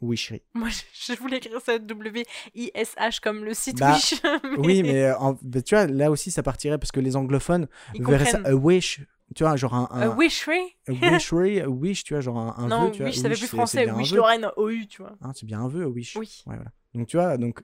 Wishery. 0.00 0.42
Moi, 0.54 0.68
je, 1.08 1.14
voulais 1.14 1.38
écrire 1.38 1.60
ça 1.60 1.78
W-I-S-H 1.78 3.20
comme 3.20 3.44
le 3.44 3.54
site 3.54 3.78
Bah, 3.78 3.94
Wish. 3.94 4.14
Oui, 4.58 4.82
mais 4.82 5.04
euh, 5.04 5.18
en- 5.18 5.36
bah, 5.42 5.62
tu 5.62 5.74
vois, 5.74 5.86
là 5.86 6.10
aussi, 6.10 6.30
ça 6.30 6.42
partirait 6.42 6.78
parce 6.78 6.92
que 6.92 7.00
les 7.00 7.16
anglophones 7.16 7.66
Ils 7.94 8.04
verraient 8.04 8.26
ça 8.30 8.40
a 8.44 8.54
wish. 8.54 9.00
Tu 9.34 9.42
vois, 9.44 9.56
genre 9.56 9.74
un. 9.74 9.88
Euh, 9.92 10.10
un 10.10 10.16
Wishery 10.16 10.76
a 10.88 10.92
wishery, 10.92 11.60
a 11.62 11.68
wish, 11.68 12.02
tu 12.04 12.14
vois, 12.14 12.20
genre 12.22 12.38
un, 12.38 12.54
un 12.56 12.68
Non, 12.68 12.84
vœu. 12.86 12.90
Tu 12.92 12.98
vois. 12.98 13.06
Wish, 13.08 13.16
ça 13.16 13.22
fait 13.24 13.28
Wish, 13.30 13.38
plus 13.40 13.46
c'est- 13.48 13.56
français. 13.56 13.90
Wish. 13.90 14.12
Lorraine, 14.14 14.48
OU, 14.56 14.86
tu 14.88 15.02
vois. 15.02 15.16
Hein, 15.20 15.32
c'est 15.34 15.44
bien 15.44 15.60
un 15.60 15.68
vœu, 15.68 15.84
a 15.84 15.88
wish. 15.88 16.16
Oui. 16.16 16.42
Ouais, 16.46 16.54
voilà. 16.56 16.70
Donc, 16.94 17.08
tu 17.08 17.16
vois, 17.18 17.36
donc 17.36 17.60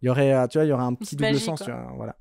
il 0.00 0.06
y 0.06 0.08
aurait, 0.08 0.32
euh, 0.32 0.46
tu 0.46 0.56
vois, 0.58 0.64
il 0.64 0.68
y 0.68 0.72
aurait 0.72 0.84
un 0.84 0.94
petit 0.94 1.14
double 1.16 1.38
sens, 1.38 1.58
quoi. 1.58 1.66
tu 1.66 1.72
vois, 1.72 1.92
voilà. 1.96 2.16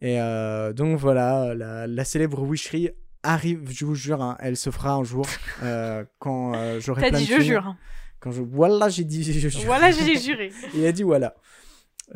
Et 0.00 0.20
euh, 0.20 0.72
donc 0.72 0.98
voilà, 0.98 1.54
la, 1.54 1.86
la 1.86 2.04
célèbre 2.04 2.42
wishery 2.42 2.90
arrive, 3.22 3.70
je 3.70 3.84
vous 3.84 3.94
jure, 3.94 4.22
hein, 4.22 4.36
elle 4.40 4.56
se 4.56 4.70
fera 4.70 4.94
un 4.94 5.04
jour 5.04 5.26
euh, 5.62 6.04
quand 6.18 6.54
euh, 6.54 6.80
j'aurai 6.80 7.02
T'as 7.02 7.08
plein 7.10 7.18
dit 7.18 7.26
de 7.28 7.34
je 7.36 7.40
jure. 7.42 7.76
Quand 8.20 8.30
je, 8.30 8.42
voilà, 8.42 8.88
j'ai 8.88 9.04
dit 9.04 9.22
je 9.22 9.48
jure. 9.48 9.60
Voilà, 9.66 9.90
j'ai 9.90 10.18
juré. 10.18 10.50
Il 10.74 10.84
a 10.86 10.92
dit 10.92 11.02
voilà. 11.02 11.34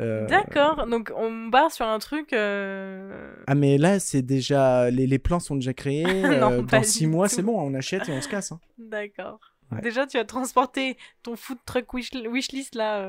Euh, 0.01 0.27
D'accord, 0.27 0.87
donc 0.87 1.11
on 1.15 1.47
barre 1.47 1.71
sur 1.71 1.85
un 1.87 1.99
truc. 1.99 2.33
euh, 2.33 3.33
Ah 3.47 3.55
mais 3.55 3.77
là 3.77 3.99
c'est 3.99 4.21
déjà 4.21 4.89
les, 4.91 5.07
les 5.07 5.19
plans 5.19 5.39
sont 5.39 5.55
déjà 5.55 5.73
créés. 5.73 6.03
Non, 6.39 6.51
euh, 6.51 6.63
pas 6.63 6.77
dans 6.79 6.83
six 6.83 7.07
mois 7.07 7.29
c'est 7.29 7.41
bon, 7.41 7.59
on 7.59 7.73
achète 7.73 8.09
et 8.09 8.11
on 8.11 8.21
se 8.21 8.27
casse. 8.27 8.51
hein. 8.51 8.59
D'accord. 8.77 9.39
Ouais. 9.71 9.81
Déjà, 9.81 10.05
tu 10.05 10.17
as 10.17 10.25
transporté 10.25 10.95
ton 11.23 11.35
food 11.35 11.57
truck 11.65 11.91
wish 11.93 12.11
wishlist 12.13 12.75
là. 12.75 13.07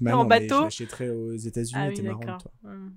Bah 0.00 0.14
En 0.16 0.22
non, 0.22 0.24
mais 0.24 0.40
bateau 0.40 0.58
je 0.60 0.64
l'achèterai 0.64 1.10
aux 1.10 1.36
États-Unis, 1.36 1.80
Ah 1.80 1.92
t'es 1.94 2.02
oui, 2.08 2.24
toi. 2.24 2.38
Hmm. 2.64 2.88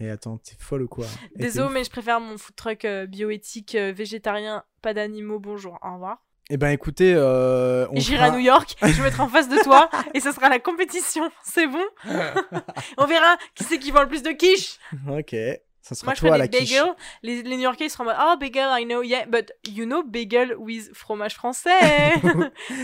Et 0.00 0.08
attends, 0.08 0.38
t'es 0.38 0.54
folle 0.58 0.82
ou 0.84 0.88
quoi? 0.88 1.06
Désolé, 1.36 1.68
mais 1.74 1.84
je 1.84 1.90
préfère 1.90 2.20
mon 2.20 2.38
food 2.38 2.56
truck 2.56 2.86
bioéthique, 3.08 3.74
végétarien, 3.74 4.64
pas 4.80 4.94
d'animaux, 4.94 5.40
bonjour, 5.40 5.78
au 5.82 5.92
revoir. 5.92 6.24
Eh 6.54 6.58
ben 6.58 6.68
écoutez, 6.68 7.14
euh, 7.16 7.86
on 7.92 7.96
J'irai 7.98 8.16
fera- 8.18 8.26
à 8.26 8.30
New 8.32 8.38
York, 8.44 8.76
je 8.82 9.00
vais 9.00 9.08
être 9.08 9.20
en 9.20 9.28
face 9.28 9.48
de 9.48 9.56
toi 9.62 9.88
et 10.12 10.20
ce 10.20 10.32
sera 10.32 10.50
la 10.50 10.58
compétition, 10.58 11.30
c'est 11.42 11.66
bon 11.66 11.82
On 12.98 13.06
verra 13.06 13.38
qui 13.54 13.64
c'est 13.64 13.78
qui 13.78 13.90
vend 13.90 14.02
le 14.02 14.08
plus 14.08 14.22
de 14.22 14.32
quiche. 14.32 14.78
Ok, 15.08 15.34
ça 15.80 15.94
sera 15.94 16.08
Moi 16.08 16.14
je 16.14 16.20
toi 16.20 16.28
ferai 16.28 16.38
la 16.38 16.48
des 16.48 16.58
quiche. 16.58 16.72
bagels, 16.78 16.94
les, 17.22 17.42
les 17.42 17.56
New 17.56 17.62
Yorkais 17.62 17.86
ils 17.86 17.90
seront 17.90 18.04
en 18.04 18.08
mode 18.08 18.16
Oh 18.20 18.36
bagel, 18.38 18.68
I 18.78 18.84
know, 18.84 19.02
yeah, 19.02 19.24
but 19.24 19.50
you 19.66 19.86
know 19.86 20.02
bagel 20.02 20.54
with 20.58 20.90
fromage 20.94 21.34
français 21.36 21.70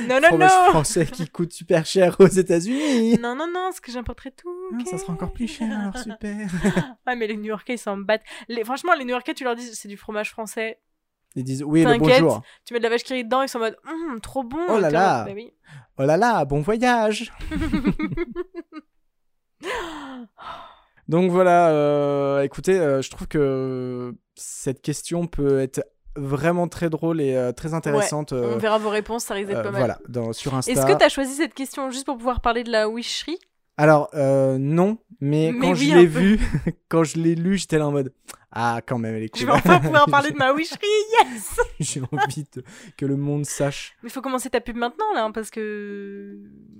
Non, 0.08 0.18
non, 0.18 0.28
Fromage 0.28 0.50
non 0.50 0.70
français 0.70 1.04
qui 1.04 1.28
coûte 1.28 1.52
super 1.52 1.84
cher 1.84 2.16
aux 2.20 2.26
États-Unis. 2.26 3.18
Non, 3.18 3.34
non, 3.36 3.46
non, 3.48 3.64
parce 3.64 3.80
que 3.80 3.92
j'importerai 3.92 4.30
tout. 4.30 4.48
Ah, 4.72 4.76
ok 4.80 4.88
ça 4.88 4.96
sera 4.96 5.12
encore 5.12 5.32
plus 5.34 5.46
cher 5.46 5.68
alors 5.78 5.98
super. 5.98 6.48
Ouais, 7.06 7.16
mais 7.16 7.26
les 7.26 7.36
New 7.36 7.44
Yorkais 7.50 7.74
ils 7.74 7.78
s'en 7.78 7.98
battent. 7.98 8.24
Les... 8.48 8.64
Franchement, 8.64 8.94
les 8.94 9.04
New 9.04 9.10
Yorkais, 9.10 9.34
tu 9.34 9.44
leur 9.44 9.56
dis 9.56 9.68
c'est 9.74 9.88
du 9.88 9.98
fromage 9.98 10.30
français, 10.30 10.80
Ils 11.36 11.44
disent 11.44 11.62
oui 11.62 11.84
le 11.84 11.98
bonjour. 11.98 12.42
tu 12.64 12.74
mets 12.74 12.80
de 12.80 12.84
la 12.84 12.90
vache 12.90 13.04
qui 13.04 13.12
rit 13.14 13.24
dedans, 13.24 13.42
ils 13.42 13.48
sont 13.48 13.58
en 13.58 13.62
mode 13.62 13.76
Hum, 13.86 14.20
trop 14.20 14.42
bon. 14.42 14.58
Oh 14.68 14.78
là 14.78 14.90
là. 14.90 15.24
Bah 15.24 15.32
oui. 15.34 15.52
Oh 15.98 16.04
là 16.04 16.16
là, 16.16 16.44
bon 16.44 16.60
voyage. 16.60 17.32
Donc 21.08 21.30
voilà, 21.30 21.70
euh, 21.70 22.42
écoutez, 22.42 22.78
euh, 22.78 23.00
je 23.00 23.10
trouve 23.10 23.26
que 23.28 24.14
cette 24.34 24.82
question 24.82 25.26
peut 25.26 25.60
être 25.60 25.82
vraiment 26.16 26.68
très 26.68 26.90
drôle 26.90 27.20
et 27.22 27.34
euh, 27.34 27.52
très 27.52 27.72
intéressante. 27.72 28.32
On 28.32 28.58
verra 28.58 28.78
vos 28.78 28.90
réponses, 28.90 29.24
ça 29.24 29.34
risque 29.34 29.48
d'être 29.48 29.62
pas 29.62 29.70
mal. 29.70 29.80
voilà, 29.80 29.98
dans, 30.08 30.34
sur 30.34 30.54
Insta. 30.54 30.70
Est-ce 30.70 30.84
que 30.84 30.92
t'as 30.92 31.08
choisi 31.08 31.32
cette 31.34 31.54
question 31.54 31.90
juste 31.90 32.04
pour 32.04 32.18
pouvoir 32.18 32.40
parler 32.40 32.62
de 32.62 32.70
la 32.70 32.88
wishery 32.88 33.38
Alors 33.78 34.10
euh, 34.14 34.58
non, 34.58 34.98
mais, 35.20 35.52
Mais 35.52 35.58
quand 35.60 35.72
oui, 35.72 35.88
je 35.90 35.94
l'ai 35.94 36.06
vu, 36.06 36.38
quand 36.88 37.04
je 37.04 37.16
l'ai 37.18 37.34
lu, 37.34 37.56
j'étais 37.56 37.78
là 37.78 37.86
en 37.88 37.92
mode 37.92 38.12
ah 38.50 38.80
quand 38.86 38.98
même 38.98 39.14
elle 39.14 39.22
est 39.24 39.36
Je 39.36 39.44
cool. 39.44 39.52
vais 39.52 39.58
enfin 39.58 39.78
pouvoir 39.78 40.06
parler 40.10 40.30
de 40.30 40.36
ma 40.36 40.52
wishery, 40.52 40.86
yes 41.20 41.60
J'ai 41.80 42.00
envie 42.10 42.44
de- 42.54 42.64
que 42.96 43.06
le 43.06 43.16
monde 43.16 43.44
sache. 43.46 43.94
Mais 44.02 44.08
faut 44.08 44.20
commencer 44.22 44.50
ta 44.50 44.60
pub 44.60 44.76
maintenant, 44.76 45.12
là, 45.14 45.24
hein, 45.24 45.32
parce 45.32 45.50
que... 45.50 46.38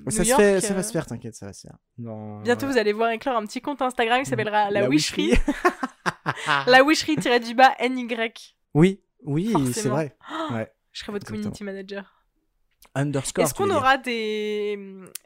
ça 0.08 0.18
New 0.20 0.24
se 0.24 0.28
York, 0.30 0.40
fait, 0.42 0.60
ça 0.60 0.72
euh, 0.72 0.76
va 0.76 0.82
se 0.82 0.92
faire, 0.92 1.06
t'inquiète, 1.06 1.34
ça 1.34 1.46
va 1.46 1.52
se 1.52 1.62
faire. 1.68 1.76
Dans- 1.98 2.40
Bientôt, 2.40 2.66
vous 2.66 2.78
allez 2.78 2.92
voir 2.92 3.10
éclore 3.10 3.36
un 3.36 3.44
petit 3.46 3.60
compte 3.60 3.80
Instagram 3.82 4.22
qui 4.22 4.30
s'appellera 4.30 4.70
La, 4.70 4.80
La 4.80 4.88
la 6.66 6.82
Wishery-du 6.82 7.54
bas 7.54 7.74
NY. 7.88 8.08
Oui, 8.74 9.00
oui, 9.24 9.54
c'est 9.72 9.88
vrai. 9.88 10.16
Ouais. 10.52 10.72
Je 10.92 11.00
serai 11.00 11.12
votre 11.12 11.26
Exactement. 11.32 11.52
community 11.54 11.64
manager. 11.64 12.17
Underscore. 13.00 13.44
Est-ce 13.44 13.54
qu'on 13.54 13.70
aura 13.70 13.96
des, 13.96 14.78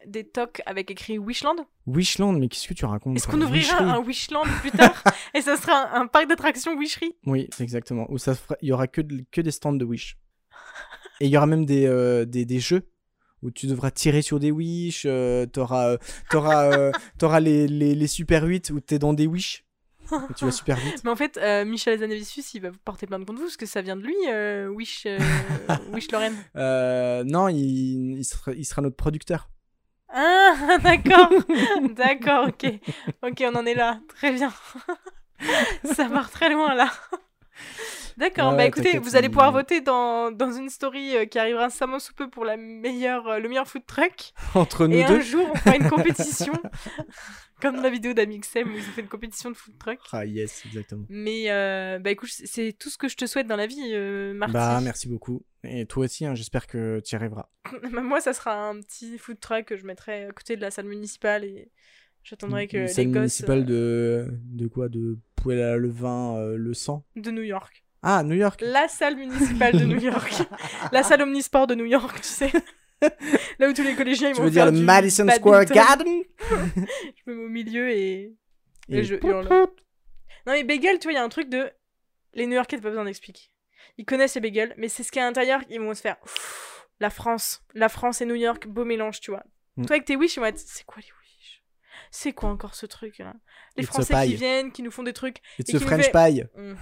des 0.07 0.25
talks 0.25 0.61
avec 0.67 0.91
écrit 0.91 1.19
Wishland? 1.19 1.57
Wishland, 1.87 2.35
mais 2.39 2.49
qu'est-ce 2.49 2.69
que 2.69 2.75
tu 2.75 2.85
racontes 2.85 3.17
Est-ce 3.17 3.27
qu'on 3.27 3.41
ouvrira 3.41 3.79
un 3.79 3.99
Wishland 4.01 4.45
plus 4.61 4.71
tard? 4.71 5.03
Et 5.35 5.41
ça 5.41 5.57
sera 5.57 5.97
un, 5.97 6.03
un 6.03 6.07
parc 6.07 6.29
d'attractions 6.29 6.79
Wishery 6.79 7.15
Oui, 7.27 7.49
exactement. 7.61 8.07
Où 8.11 8.19
ça 8.19 8.35
fera- 8.35 8.57
il 8.61 8.69
y 8.69 8.73
aura 8.73 8.87
que, 8.89 9.01
de- 9.01 9.25
que 9.31 9.41
des 9.41 9.51
stands 9.51 9.73
de 9.73 9.85
Wish. 9.85 10.19
Et 11.21 11.27
il 11.27 11.31
y 11.31 11.37
aura 11.37 11.47
même 11.47 11.65
des, 11.65 11.87
euh, 11.87 12.25
des, 12.27 12.45
des 12.45 12.61
jeux 12.61 12.89
où 13.43 13.51
tu 13.51 13.67
devras 13.67 13.91
tirer 13.91 14.23
sur 14.23 14.39
des 14.39 14.51
Wish. 14.51 15.05
euh, 15.07 15.47
t'auras, 15.47 15.89
euh, 15.93 15.99
t'auras, 16.31 16.73
euh, 16.77 16.93
t'auras 17.19 17.41
les, 17.41 17.67
les, 17.69 17.95
les 17.95 18.07
Super 18.07 18.45
8 18.45 18.71
où 18.71 18.81
t'es 18.81 18.99
dans 18.99 19.13
des 19.15 19.27
Wish. 19.27 19.65
Et 20.31 20.35
tu 20.35 20.45
vas 20.45 20.51
super 20.51 20.77
vite. 20.77 21.03
Mais 21.05 21.11
en 21.11 21.17
fait, 21.17 21.37
euh, 21.39 21.65
Michel 21.65 21.99
Zanavicius, 21.99 22.55
il 22.55 22.61
va 22.61 22.71
vous 22.71 22.79
porter 22.85 23.07
plainte 23.07 23.25
contre 23.25 23.39
vous 23.41 23.47
parce 23.47 23.57
que 23.57 23.67
ça 23.67 23.83
vient 23.83 23.97
de 23.97 24.03
lui, 24.03 24.15
euh, 24.29 24.69
Wish, 24.69 25.05
euh, 25.07 25.19
Wish 25.93 26.11
Lorraine. 26.11 26.37
Euh, 26.57 27.25
non, 27.25 27.49
il, 27.49 28.19
il, 28.19 28.25
sera, 28.25 28.53
il 28.53 28.65
sera 28.65 28.83
notre 28.83 28.97
producteur. 28.97 29.49
Ah, 30.15 30.77
d'accord, 30.83 31.31
d'accord, 31.97 32.49
ok, 32.49 32.67
ok, 33.23 33.45
on 33.51 33.57
en 33.57 33.65
est 33.65 33.75
là, 33.75 34.01
très 34.09 34.33
bien. 34.33 34.53
ça 35.85 36.09
part 36.09 36.31
très 36.31 36.51
loin 36.51 36.75
là. 36.75 36.91
D'accord, 38.19 38.55
bah 38.55 38.67
écoutez, 38.67 38.99
vous 38.99 39.17
allez 39.17 39.31
pouvoir 39.31 39.53
voter 39.53 39.81
dans, 39.81 40.31
dans 40.31 40.53
une 40.53 40.69
story 40.69 41.15
qui 41.31 41.39
arrivera 41.39 41.65
incessamment 41.65 41.99
sous 41.99 42.13
peu 42.13 42.29
pour 42.29 42.45
la 42.45 42.59
meilleure, 42.59 43.41
le 43.41 43.49
meilleur 43.49 43.67
food 43.67 43.87
truck. 43.87 44.35
Entre 44.55 44.87
nous 44.87 44.97
Et 44.97 45.05
un 45.05 45.09
deux. 45.09 45.23
jour, 45.23 45.49
on 45.51 45.57
fera 45.57 45.77
une 45.77 45.89
compétition, 45.89 46.53
comme 47.63 47.77
dans 47.77 47.83
la 47.83 47.91
vidéo 47.91 48.13
d'Amixem 48.13 48.69
où 48.69 48.77
ils 48.77 48.81
ont 48.81 48.93
fait 48.93 49.01
une 49.01 49.09
compétition 49.09 49.51
de 49.51 49.57
food 49.57 49.79
truck. 49.79 49.99
Ah, 50.13 50.27
yes, 50.27 50.65
exactement. 50.67 51.07
Mais 51.09 51.51
euh, 51.51 51.99
bah 51.99 52.11
écoute, 52.11 52.29
c'est- 52.31 52.77
tout 52.79 52.91
ce 52.91 52.99
que 52.99 53.09
je 53.09 53.17
te 53.17 53.25
souhaite 53.27 53.47
dans 53.47 53.57
la 53.57 53.67
vie, 53.67 53.81
euh, 53.95 54.35
Marty. 54.35 54.53
Bah, 54.53 54.81
merci 54.83 55.09
beaucoup. 55.09 55.43
Et 55.65 55.87
toi 55.87 56.05
aussi, 56.07 56.27
hein, 56.27 56.35
j'espère 56.35 56.67
que 56.67 57.01
tu 57.01 57.13
y 57.15 57.17
arriveras. 57.17 57.49
Bah, 57.93 58.01
Moi, 58.03 58.21
ça 58.21 58.33
sera 58.35 58.69
un 58.69 58.81
petit 58.81 59.17
food 59.19 59.39
truck 59.41 59.65
que 59.67 59.77
je 59.77 59.87
mettrai 59.87 60.25
à 60.27 60.33
côté 60.33 60.57
de 60.57 60.61
la 60.61 60.71
salle 60.71 60.87
municipale 60.87 61.45
et 61.45 61.71
j'attendrai 62.25 62.67
que 62.67 62.77
Une 62.77 62.83
les 62.83 62.89
salle 62.89 63.07
gosses 63.07 63.15
municipale 63.17 63.67
euh, 63.71 64.27
de, 64.27 64.65
de 64.65 64.67
quoi? 64.69 64.89
De 64.89 65.19
poêle 65.37 65.61
à 65.63 65.77
levain, 65.77 66.37
euh, 66.39 66.57
le 66.57 66.75
sang? 66.75 67.05
De 67.17 67.31
New 67.31 67.43
York. 67.43 67.85
Ah, 68.03 68.25
New 68.25 68.35
York 68.35 68.61
La 68.67 68.89
salle 68.89 69.17
municipale 69.17 69.79
de 69.79 69.85
New 69.85 70.01
York. 70.01 70.33
la 70.93 71.05
salle 71.05 71.23
omnisport 71.23 71.69
de 71.69 71.77
New 71.77 71.85
York, 71.85 72.17
tu 72.21 72.29
sais. 72.29 72.51
Là 73.59 73.69
où 73.69 73.73
tous 73.73 73.83
les 73.83 73.95
collégiens 73.95 74.31
ils 74.31 74.35
Tu 74.35 74.39
vont 74.39 74.45
veux 74.45 74.51
dire 74.51 74.67
le 74.67 74.73
du 74.73 74.83
Madison 74.83 75.29
Square 75.29 75.65
badminton. 75.67 75.75
Garden 75.77 76.23
Je 77.27 77.31
me 77.31 77.35
mets 77.35 77.45
au 77.45 77.49
milieu 77.49 77.91
et, 77.91 78.35
et, 78.89 78.99
Et 78.99 79.05
je 79.05 79.17
pout, 79.17 79.29
hurle. 79.29 79.49
Non 80.47 80.53
mais 80.53 80.65
bagel, 80.65 80.99
tu 80.99 81.05
vois, 81.05 81.13
il 81.13 81.17
y 81.17 81.19
a 81.19 81.25
un 81.25 81.29
truc 81.29 81.49
de... 81.49 81.71
Les 82.35 82.47
New 82.47 82.55
Yorkais, 82.55 82.77
t'as 82.77 82.83
pas 82.83 82.89
besoin 82.89 83.05
d'expliquer. 83.05 83.51
Ils 83.99 84.05
connaissent 84.05 84.35
les 84.35 84.41
bagels, 84.41 84.75
mais 84.79 84.89
c'est 84.89 85.03
ce 85.03 85.13
qu'il 85.13 85.21
y 85.21 85.23
a 85.23 85.27
à 85.27 85.29
l'intérieur, 85.29 85.61
ils 85.69 85.81
vont 85.81 85.95
se 85.95 86.01
faire... 86.01 86.17
La 87.01 87.11
France. 87.11 87.63
La 87.75 87.89
France 87.89 88.21
et 88.21 88.27
New 88.27 88.37
York, 88.37 88.69
beau 88.69 88.85
mélange, 88.85 89.21
tu 89.21 89.33
vois. 89.33 89.43
Mm. 89.77 89.87
Toi 89.87 89.97
avec 89.97 90.07
tes 90.07 90.17
wish, 90.17 90.37
ils 90.37 90.41
vont 90.41 90.47
être... 90.47 90.59
C'est 90.59 90.85
quoi 90.85 91.03
les 91.03 91.09
C'est 92.15 92.35
quoi 92.35 92.51
encore 92.51 92.75
ce 92.75 92.85
truc 92.85 93.19
là? 93.19 93.35
Les 93.77 93.85
It's 93.85 93.91
Français 93.93 94.27
qui 94.27 94.35
viennent, 94.37 94.71
qui 94.71 94.83
nous 94.83 94.91
font 94.91 95.03
des 95.03 95.15
trucs... 95.15 95.39
It's 95.59 95.71
Et 95.73 95.79
qui 95.79 95.83
French 95.83 96.11
fait- 96.11 96.33
pie. 96.33 96.43
Mm. 96.61 96.75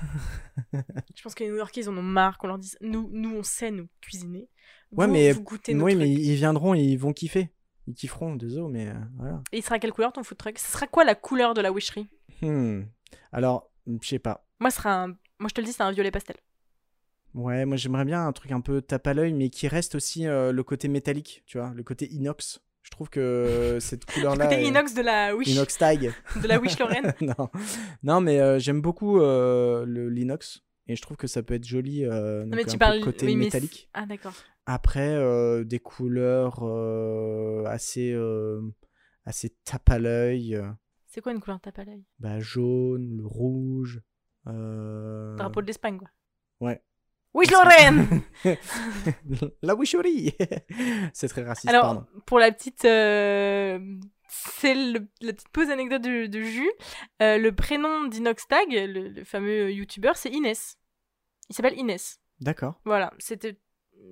Je 1.15 1.23
pense 1.23 1.35
que 1.37 1.45
les 1.45 1.51
New 1.51 1.57
Yorkais, 1.57 1.83
ils 1.83 1.89
en 1.89 1.97
ont 1.97 2.03
marre 2.03 2.37
qu'on 2.37 2.49
leur 2.49 2.59
dise... 2.59 2.77
Nous, 2.81 3.09
nous 3.13 3.37
on 3.37 3.43
sait 3.45 3.71
nous 3.71 3.89
cuisiner. 4.01 4.49
Ouais, 4.91 5.07
Vous, 5.07 5.13
mais- 5.13 5.33
Vous 5.33 5.43
goûtez 5.43 5.73
nos 5.73 5.85
Oui, 5.85 5.93
trucs. 5.93 6.03
mais 6.03 6.13
ils 6.13 6.35
viendront 6.35 6.75
et 6.75 6.81
ils 6.81 6.99
vont 6.99 7.13
kiffer. 7.13 7.49
Ils 7.87 7.95
kifferont, 7.95 8.35
désolé, 8.35 8.73
mais 8.73 8.89
euh, 8.89 8.95
voilà. 9.17 9.43
Et 9.53 9.59
il 9.59 9.63
sera 9.63 9.79
quelle 9.79 9.93
couleur 9.93 10.13
ton 10.13 10.25
food 10.25 10.37
truck? 10.37 10.59
Ce 10.59 10.71
sera 10.73 10.87
quoi 10.89 11.05
la 11.05 11.15
couleur 11.15 11.55
de 11.55 11.61
la 11.61 11.71
wishery 11.73 12.09
Hmm. 12.43 12.83
Alors, 13.33 13.71
je 14.03 14.09
sais 14.09 14.19
pas. 14.19 14.47
Moi, 14.59 14.71
sera 14.73 15.05
un... 15.05 15.07
Moi, 15.39 15.49
je 15.49 15.55
te 15.55 15.61
le 15.61 15.67
dis, 15.67 15.73
c'est 15.73 15.83
un 15.83 15.93
violet 15.93 16.11
pastel. 16.11 16.37
Ouais, 17.35 17.65
moi 17.65 17.77
j'aimerais 17.77 18.05
bien 18.05 18.27
un 18.27 18.33
truc 18.33 18.51
un 18.51 18.61
peu 18.61 18.83
tape 18.83 19.07
à 19.07 19.15
l'œil, 19.15 19.33
mais 19.33 19.51
qui 19.51 19.69
reste 19.69 19.95
aussi 19.95 20.27
euh, 20.27 20.51
le 20.51 20.63
côté 20.65 20.89
métallique, 20.89 21.45
tu 21.47 21.59
vois, 21.59 21.73
le 21.73 21.85
côté 21.85 22.09
inox. 22.13 22.61
Je 22.83 22.91
trouve 22.91 23.09
que 23.11 23.79
cette 23.81 24.05
couleur-là. 24.13 24.47
Côté 24.47 24.63
est- 24.63 24.67
inox 24.69 24.95
de 24.95 25.03
la 25.03 25.35
wish, 25.37 25.49
Inox 25.49 25.77
tag. 25.79 26.13
de 26.43 26.49
la 26.49 26.59
wish 26.61 26.79
Lorraine. 26.79 27.13
non. 27.21 27.49
non, 28.03 28.21
mais 28.21 28.41
euh, 28.41 28.59
j'aime 28.59 28.81
beaucoup 28.81 29.21
euh, 29.21 29.85
le 29.87 30.09
l'inox. 30.09 30.63
Et 30.87 30.97
je 30.97 31.03
trouve 31.03 31.17
que 31.17 31.27
ça 31.29 31.43
peut 31.43 31.55
être 31.55 31.65
joli. 31.67 32.05
euh, 32.05 32.45
Non, 32.47 32.57
mais 32.57 32.65
tu 32.65 32.77
parles 32.79 33.01
côté 33.01 33.27
oui, 33.27 33.37
métallique. 33.37 33.89
Ah 33.95 34.07
d'accord. 34.07 34.33
Après, 34.67 35.15
euh, 35.15 35.63
des 35.65 35.79
couleurs 35.79 36.65
assez, 37.67 38.17
assez 39.25 39.51
tape 39.65 39.89
à 39.91 39.99
l'œil. 39.99 40.61
C'est 41.07 41.21
quoi 41.21 41.33
une 41.33 41.41
couleur 41.41 41.61
tape 41.61 41.79
à 41.79 41.85
l'œil? 41.85 42.05
Bah, 42.19 42.41
jaune, 42.41 43.17
le 43.19 43.27
rouge. 43.27 44.01
Drapeau 44.47 45.61
de 45.61 45.67
l'Espagne 45.67 45.99
quoi. 45.99 46.09
Ouais. 46.61 46.83
Wish 47.35 47.51
Lorraine. 47.51 48.23
La 49.63 49.75
wisherie 49.75 50.35
C'est 51.13 51.29
très 51.29 51.43
raciste, 51.45 51.69
Alors 51.69 51.83
pardon. 51.83 52.07
pour 52.27 52.39
la 52.39 52.51
petite, 52.53 52.85
euh, 52.85 53.79
c'est 54.29 54.75
la 54.75 55.01
petite 55.21 55.49
pause 55.51 55.71
anecdote 55.71 56.03
de, 56.03 56.41
jus. 56.43 56.71
Euh, 57.23 57.39
le 57.39 57.53
prénom 57.53 58.07
d'Inox 58.07 58.49
Tag, 58.49 58.67
le, 58.71 59.09
le 59.09 59.25
fameux 59.25 59.73
youtubeur, 59.73 60.17
c'est 60.17 60.31
Inès. 60.31 60.77
Il 61.49 61.55
s'appelle 61.57 61.79
Inès. 61.79 62.19
D'accord. 62.41 62.81
Voilà, 62.85 63.13
c'était 63.19 63.57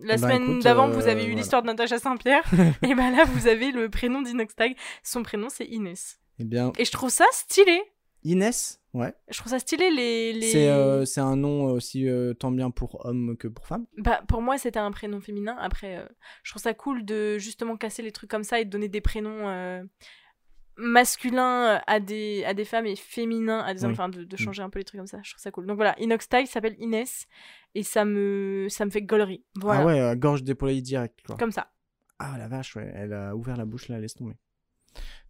la 0.02 0.14
Eh 0.14 0.18
ben, 0.18 0.18
semaine 0.18 0.58
d'avant, 0.60 0.88
euh, 0.88 0.92
vous 0.92 1.08
avez 1.08 1.22
eu 1.22 1.26
voilà. 1.26 1.36
l'histoire 1.36 1.62
de 1.62 1.66
Natacha 1.68 1.98
Saint-Pierre. 1.98 2.44
et 2.82 2.94
ben 2.94 3.10
là, 3.10 3.24
vous 3.24 3.46
avez 3.48 3.72
le 3.72 3.88
prénom 3.88 4.22
d'Inoxtag. 4.22 4.76
Son 5.02 5.22
prénom, 5.22 5.48
c'est 5.48 5.64
Inès. 5.66 6.20
Eh 6.38 6.44
bien, 6.44 6.72
Et 6.78 6.84
je 6.84 6.92
trouve 6.92 7.10
ça 7.10 7.24
stylé. 7.32 7.80
Inès, 8.22 8.77
ouais. 8.94 9.14
Je 9.30 9.38
trouve 9.38 9.50
ça 9.50 9.58
stylé 9.58 9.90
les. 9.90 10.32
les... 10.32 10.48
C'est 10.48 10.68
euh, 10.68 11.04
c'est 11.04 11.20
un 11.20 11.36
nom 11.36 11.64
aussi 11.64 12.08
euh, 12.08 12.34
tant 12.34 12.50
bien 12.50 12.70
pour 12.70 13.04
homme 13.06 13.36
que 13.36 13.48
pour 13.48 13.66
femme. 13.66 13.86
Bah, 13.96 14.22
pour 14.28 14.42
moi, 14.42 14.58
c'était 14.58 14.78
un 14.78 14.90
prénom 14.90 15.20
féminin. 15.20 15.56
Après, 15.58 15.96
euh, 15.96 16.06
je 16.42 16.52
trouve 16.52 16.62
ça 16.62 16.74
cool 16.74 17.04
de 17.04 17.38
justement 17.38 17.76
casser 17.76 18.02
les 18.02 18.12
trucs 18.12 18.30
comme 18.30 18.44
ça 18.44 18.60
et 18.60 18.64
de 18.64 18.70
donner 18.70 18.88
des 18.88 19.00
prénoms 19.00 19.86
masculins 20.80 21.82
à 21.88 21.98
des, 21.98 22.44
à 22.44 22.54
des 22.54 22.64
femmes 22.64 22.86
et 22.86 22.94
féminins 22.94 23.60
à 23.60 23.74
des 23.74 23.84
hommes. 23.84 23.90
Oui. 23.90 23.96
Enfin, 23.98 24.08
de, 24.08 24.24
de 24.24 24.36
changer 24.36 24.62
un 24.62 24.70
peu 24.70 24.78
les 24.78 24.84
trucs 24.84 25.00
comme 25.00 25.08
ça. 25.08 25.18
Je 25.24 25.30
trouve 25.32 25.42
ça 25.42 25.50
cool. 25.50 25.66
Donc 25.66 25.76
voilà, 25.76 25.98
Inoxtag 25.98 26.46
s'appelle 26.46 26.76
Inès 26.78 27.26
et 27.74 27.82
ça 27.82 28.04
me, 28.04 28.66
ça 28.70 28.84
me 28.84 28.90
fait 28.90 29.02
gaulerie. 29.02 29.44
Voilà. 29.56 29.80
Ah 29.80 29.86
ouais, 29.86 30.16
gorge 30.16 30.44
déployée 30.44 30.80
direct, 30.80 31.18
quoi. 31.26 31.36
Comme 31.36 31.50
ça. 31.50 31.72
Ah 32.20 32.36
la 32.38 32.48
vache, 32.48 32.74
ouais, 32.76 32.90
elle 32.94 33.12
a 33.12 33.36
ouvert 33.36 33.56
la 33.56 33.64
bouche 33.64 33.88
là, 33.88 33.98
laisse 33.98 34.14
tomber. 34.14 34.34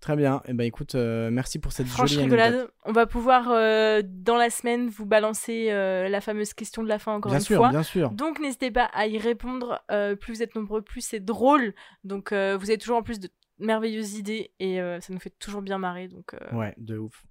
Très 0.00 0.14
bien, 0.14 0.42
et 0.46 0.52
ben 0.52 0.62
écoute, 0.64 0.94
euh, 0.94 1.28
merci 1.30 1.58
pour 1.58 1.72
cette 1.72 1.88
Franche 1.88 2.10
jolie 2.10 2.22
rigolade. 2.24 2.54
anecdote. 2.54 2.74
On 2.84 2.92
va 2.92 3.06
pouvoir, 3.06 3.48
euh, 3.50 4.00
dans 4.04 4.36
la 4.36 4.48
semaine, 4.48 4.88
vous 4.88 5.06
balancer 5.06 5.68
euh, 5.70 6.08
la 6.08 6.20
fameuse 6.20 6.54
question 6.54 6.84
de 6.84 6.88
la 6.88 7.00
fin 7.00 7.14
encore 7.14 7.30
Bien 7.32 7.40
une 7.40 7.44
sûr, 7.44 7.56
fois. 7.56 7.70
bien 7.70 7.82
sûr. 7.82 8.10
Donc 8.12 8.38
n'hésitez 8.38 8.70
pas 8.70 8.84
à 8.94 9.06
y 9.08 9.18
répondre. 9.18 9.82
plus 10.20 10.34
vous 10.34 10.42
êtes 10.42 10.54
nombreux, 10.54 10.82
plus 10.82 11.00
c'est 11.00 11.18
drôle. 11.20 11.74
Donc 12.04 12.32
vous 12.32 12.36
avez 12.70 12.78
toujours 12.78 12.98
en 12.98 13.02
plus 13.02 13.18
de 13.18 13.28
merveilleuses 13.58 14.14
idées 14.14 14.52
et 14.60 14.76
ça 15.00 15.12
nous 15.12 15.18
fait 15.20 15.34
toujours 15.38 15.62
bien 15.62 15.78
marrer. 15.78 16.06
Donc 16.06 16.32
Ouais, 16.52 16.74
de 16.78 16.96
ouf. 16.96 17.24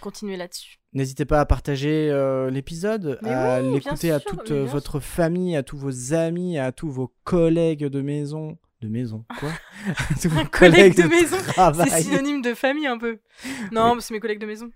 continuez 0.00 0.36
là-dessus. 0.36 0.78
N'hésitez 0.92 1.24
pas 1.24 1.40
à 1.40 1.44
partager 1.46 2.08
euh, 2.10 2.50
l'épisode, 2.50 3.18
à 3.24 3.60
oui, 3.62 3.72
l'écouter 3.74 4.12
à 4.12 4.20
toute 4.20 4.52
votre 4.52 5.00
famille, 5.00 5.56
à 5.56 5.64
tous 5.64 5.76
vos 5.76 6.14
amis, 6.14 6.56
à 6.58 6.70
tous 6.70 6.88
vos 6.90 7.12
collègues 7.24 7.86
de 7.86 8.00
maison. 8.00 8.58
De 8.82 8.88
maison, 8.88 9.24
quoi 9.38 9.50
Un 10.40 10.44
collègue 10.46 10.96
de 10.96 11.02
de 11.02 11.08
maison. 11.08 11.36
C'est 11.84 12.02
synonyme 12.02 12.42
de 12.42 12.52
famille 12.54 12.86
un 12.86 12.98
peu. 12.98 13.18
Non, 13.70 13.96
c'est 14.00 14.12
mes 14.12 14.20
collègues 14.20 14.40
de 14.40 14.46
maison. 14.46 14.70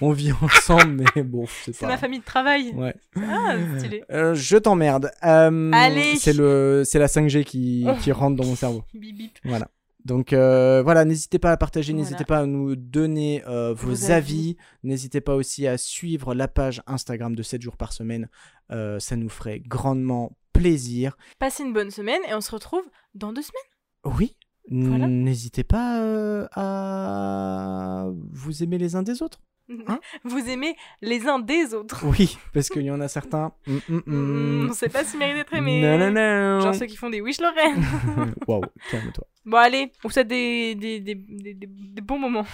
On 0.00 0.12
vit 0.12 0.32
ensemble, 0.32 1.04
mais 1.14 1.22
bon, 1.24 1.46
c'est 1.64 1.78
pas... 1.78 1.86
ma 1.88 1.96
famille 1.98 2.20
de 2.20 2.24
travail. 2.24 2.72
Ouais. 2.74 2.94
Ah, 3.16 3.56
stylé. 3.78 4.04
Euh, 4.10 4.34
je 4.34 4.56
t'emmerde. 4.58 5.10
Euh, 5.24 5.70
Allez. 5.72 6.16
C'est 6.16 6.32
le, 6.34 6.82
c'est 6.84 6.98
la 6.98 7.06
5G 7.06 7.44
qui, 7.44 7.84
Oh. 7.88 7.94
qui 8.00 8.12
rentre 8.12 8.36
dans 8.36 8.46
mon 8.46 8.54
cerveau. 8.56 8.84
Bip 8.94 9.16
bip. 9.16 9.38
Voilà. 9.44 9.68
Donc 10.04 10.32
euh, 10.32 10.82
voilà, 10.84 11.04
n'hésitez 11.04 11.38
pas 11.40 11.50
à 11.50 11.56
partager, 11.56 11.92
Voilà. 11.92 12.04
n'hésitez 12.04 12.24
pas 12.24 12.38
à 12.38 12.46
nous 12.46 12.76
donner 12.76 13.42
euh, 13.48 13.74
vos, 13.74 13.88
Vos 13.88 14.04
avis, 14.12 14.12
avis. 14.12 14.56
n'hésitez 14.84 15.20
pas 15.20 15.34
aussi 15.34 15.66
à 15.66 15.76
suivre 15.78 16.32
la 16.32 16.46
page 16.46 16.80
Instagram 16.86 17.34
de 17.34 17.42
7 17.42 17.60
jours 17.60 17.76
par 17.76 17.92
semaine, 17.92 18.28
Euh, 18.70 19.00
ça 19.00 19.16
nous 19.16 19.28
ferait 19.28 19.60
grandement 19.66 20.36
plaisir. 20.52 21.16
Passez 21.38 21.62
une 21.64 21.72
bonne 21.72 21.90
semaine 21.90 22.20
et 22.28 22.34
on 22.34 22.40
se 22.40 22.50
retrouve 22.52 22.82
dans 23.16 23.32
deux 23.32 23.42
semaines? 23.42 23.62
Oui, 24.04 24.36
Voilà. 24.70 25.06
n'hésitez 25.08 25.64
pas 25.64 26.00
euh, 26.00 26.46
à 26.52 28.06
vous 28.32 28.62
aimer 28.62 28.78
les 28.78 28.94
uns 28.96 29.02
des 29.02 29.22
autres. 29.22 29.40
Hein? 29.88 29.98
Vous 30.22 30.48
aimez 30.48 30.76
les 31.02 31.26
uns 31.26 31.40
des 31.40 31.74
autres. 31.74 32.04
Oui, 32.06 32.38
parce 32.54 32.68
qu'il 32.68 32.82
y 32.82 32.90
en 32.92 33.00
a 33.00 33.08
certains. 33.08 33.52
Mm, 33.66 33.78
mm, 33.88 34.02
mm. 34.06 34.68
On 34.70 34.72
sait 34.72 34.88
pas 34.88 35.02
si 35.02 35.16
mérite 35.16 35.34
d'être 35.36 35.54
aimé. 35.54 35.82
Non, 35.82 35.98
non, 35.98 36.12
non. 36.12 36.60
Genre 36.60 36.74
ceux 36.74 36.86
qui 36.86 36.96
font 36.96 37.10
des 37.10 37.20
wish 37.20 37.40
Lorraine. 37.40 37.84
Waouh, 38.46 38.62
calme-toi. 38.92 39.26
Bon, 39.44 39.56
allez, 39.56 39.90
on 40.04 40.08
vous 40.08 40.12
souhaite 40.12 40.28
des, 40.28 40.76
des, 40.76 41.00
des, 41.00 41.16
des, 41.16 41.54
des- 41.54 41.66
des 41.68 42.00
bons 42.02 42.18
moments. 42.18 42.46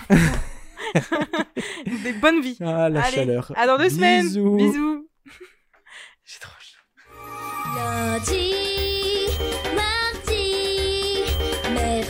des 2.04 2.12
bonnes 2.14 2.40
vies. 2.40 2.56
Ah, 2.62 2.88
la 2.88 3.02
allez, 3.02 3.14
chaleur. 3.14 3.52
à 3.56 3.66
dans 3.66 3.76
deux 3.76 3.90
semaines. 3.90 4.24
Bisous. 4.26 4.56
Bisous. 4.56 5.08
J'ai 6.24 6.38
trop 6.40 6.52
chaud. 6.60 6.78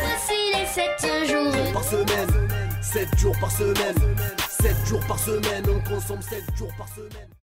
Voici 0.03 0.39
les 0.53 0.67
sept 0.67 1.01
jours. 1.29 1.73
Par 1.73 1.85
semaine, 1.85 2.49
7 2.83 3.19
jours 3.19 3.39
par 3.41 3.51
semaine, 3.51 4.17
7 4.49 4.87
jours 4.87 5.07
par 5.07 5.19
semaine, 5.19 5.65
on 5.69 5.81
consomme 5.89 6.23
7 6.23 6.45
jours 6.57 6.73
par 6.77 6.89
semaine. 6.89 7.44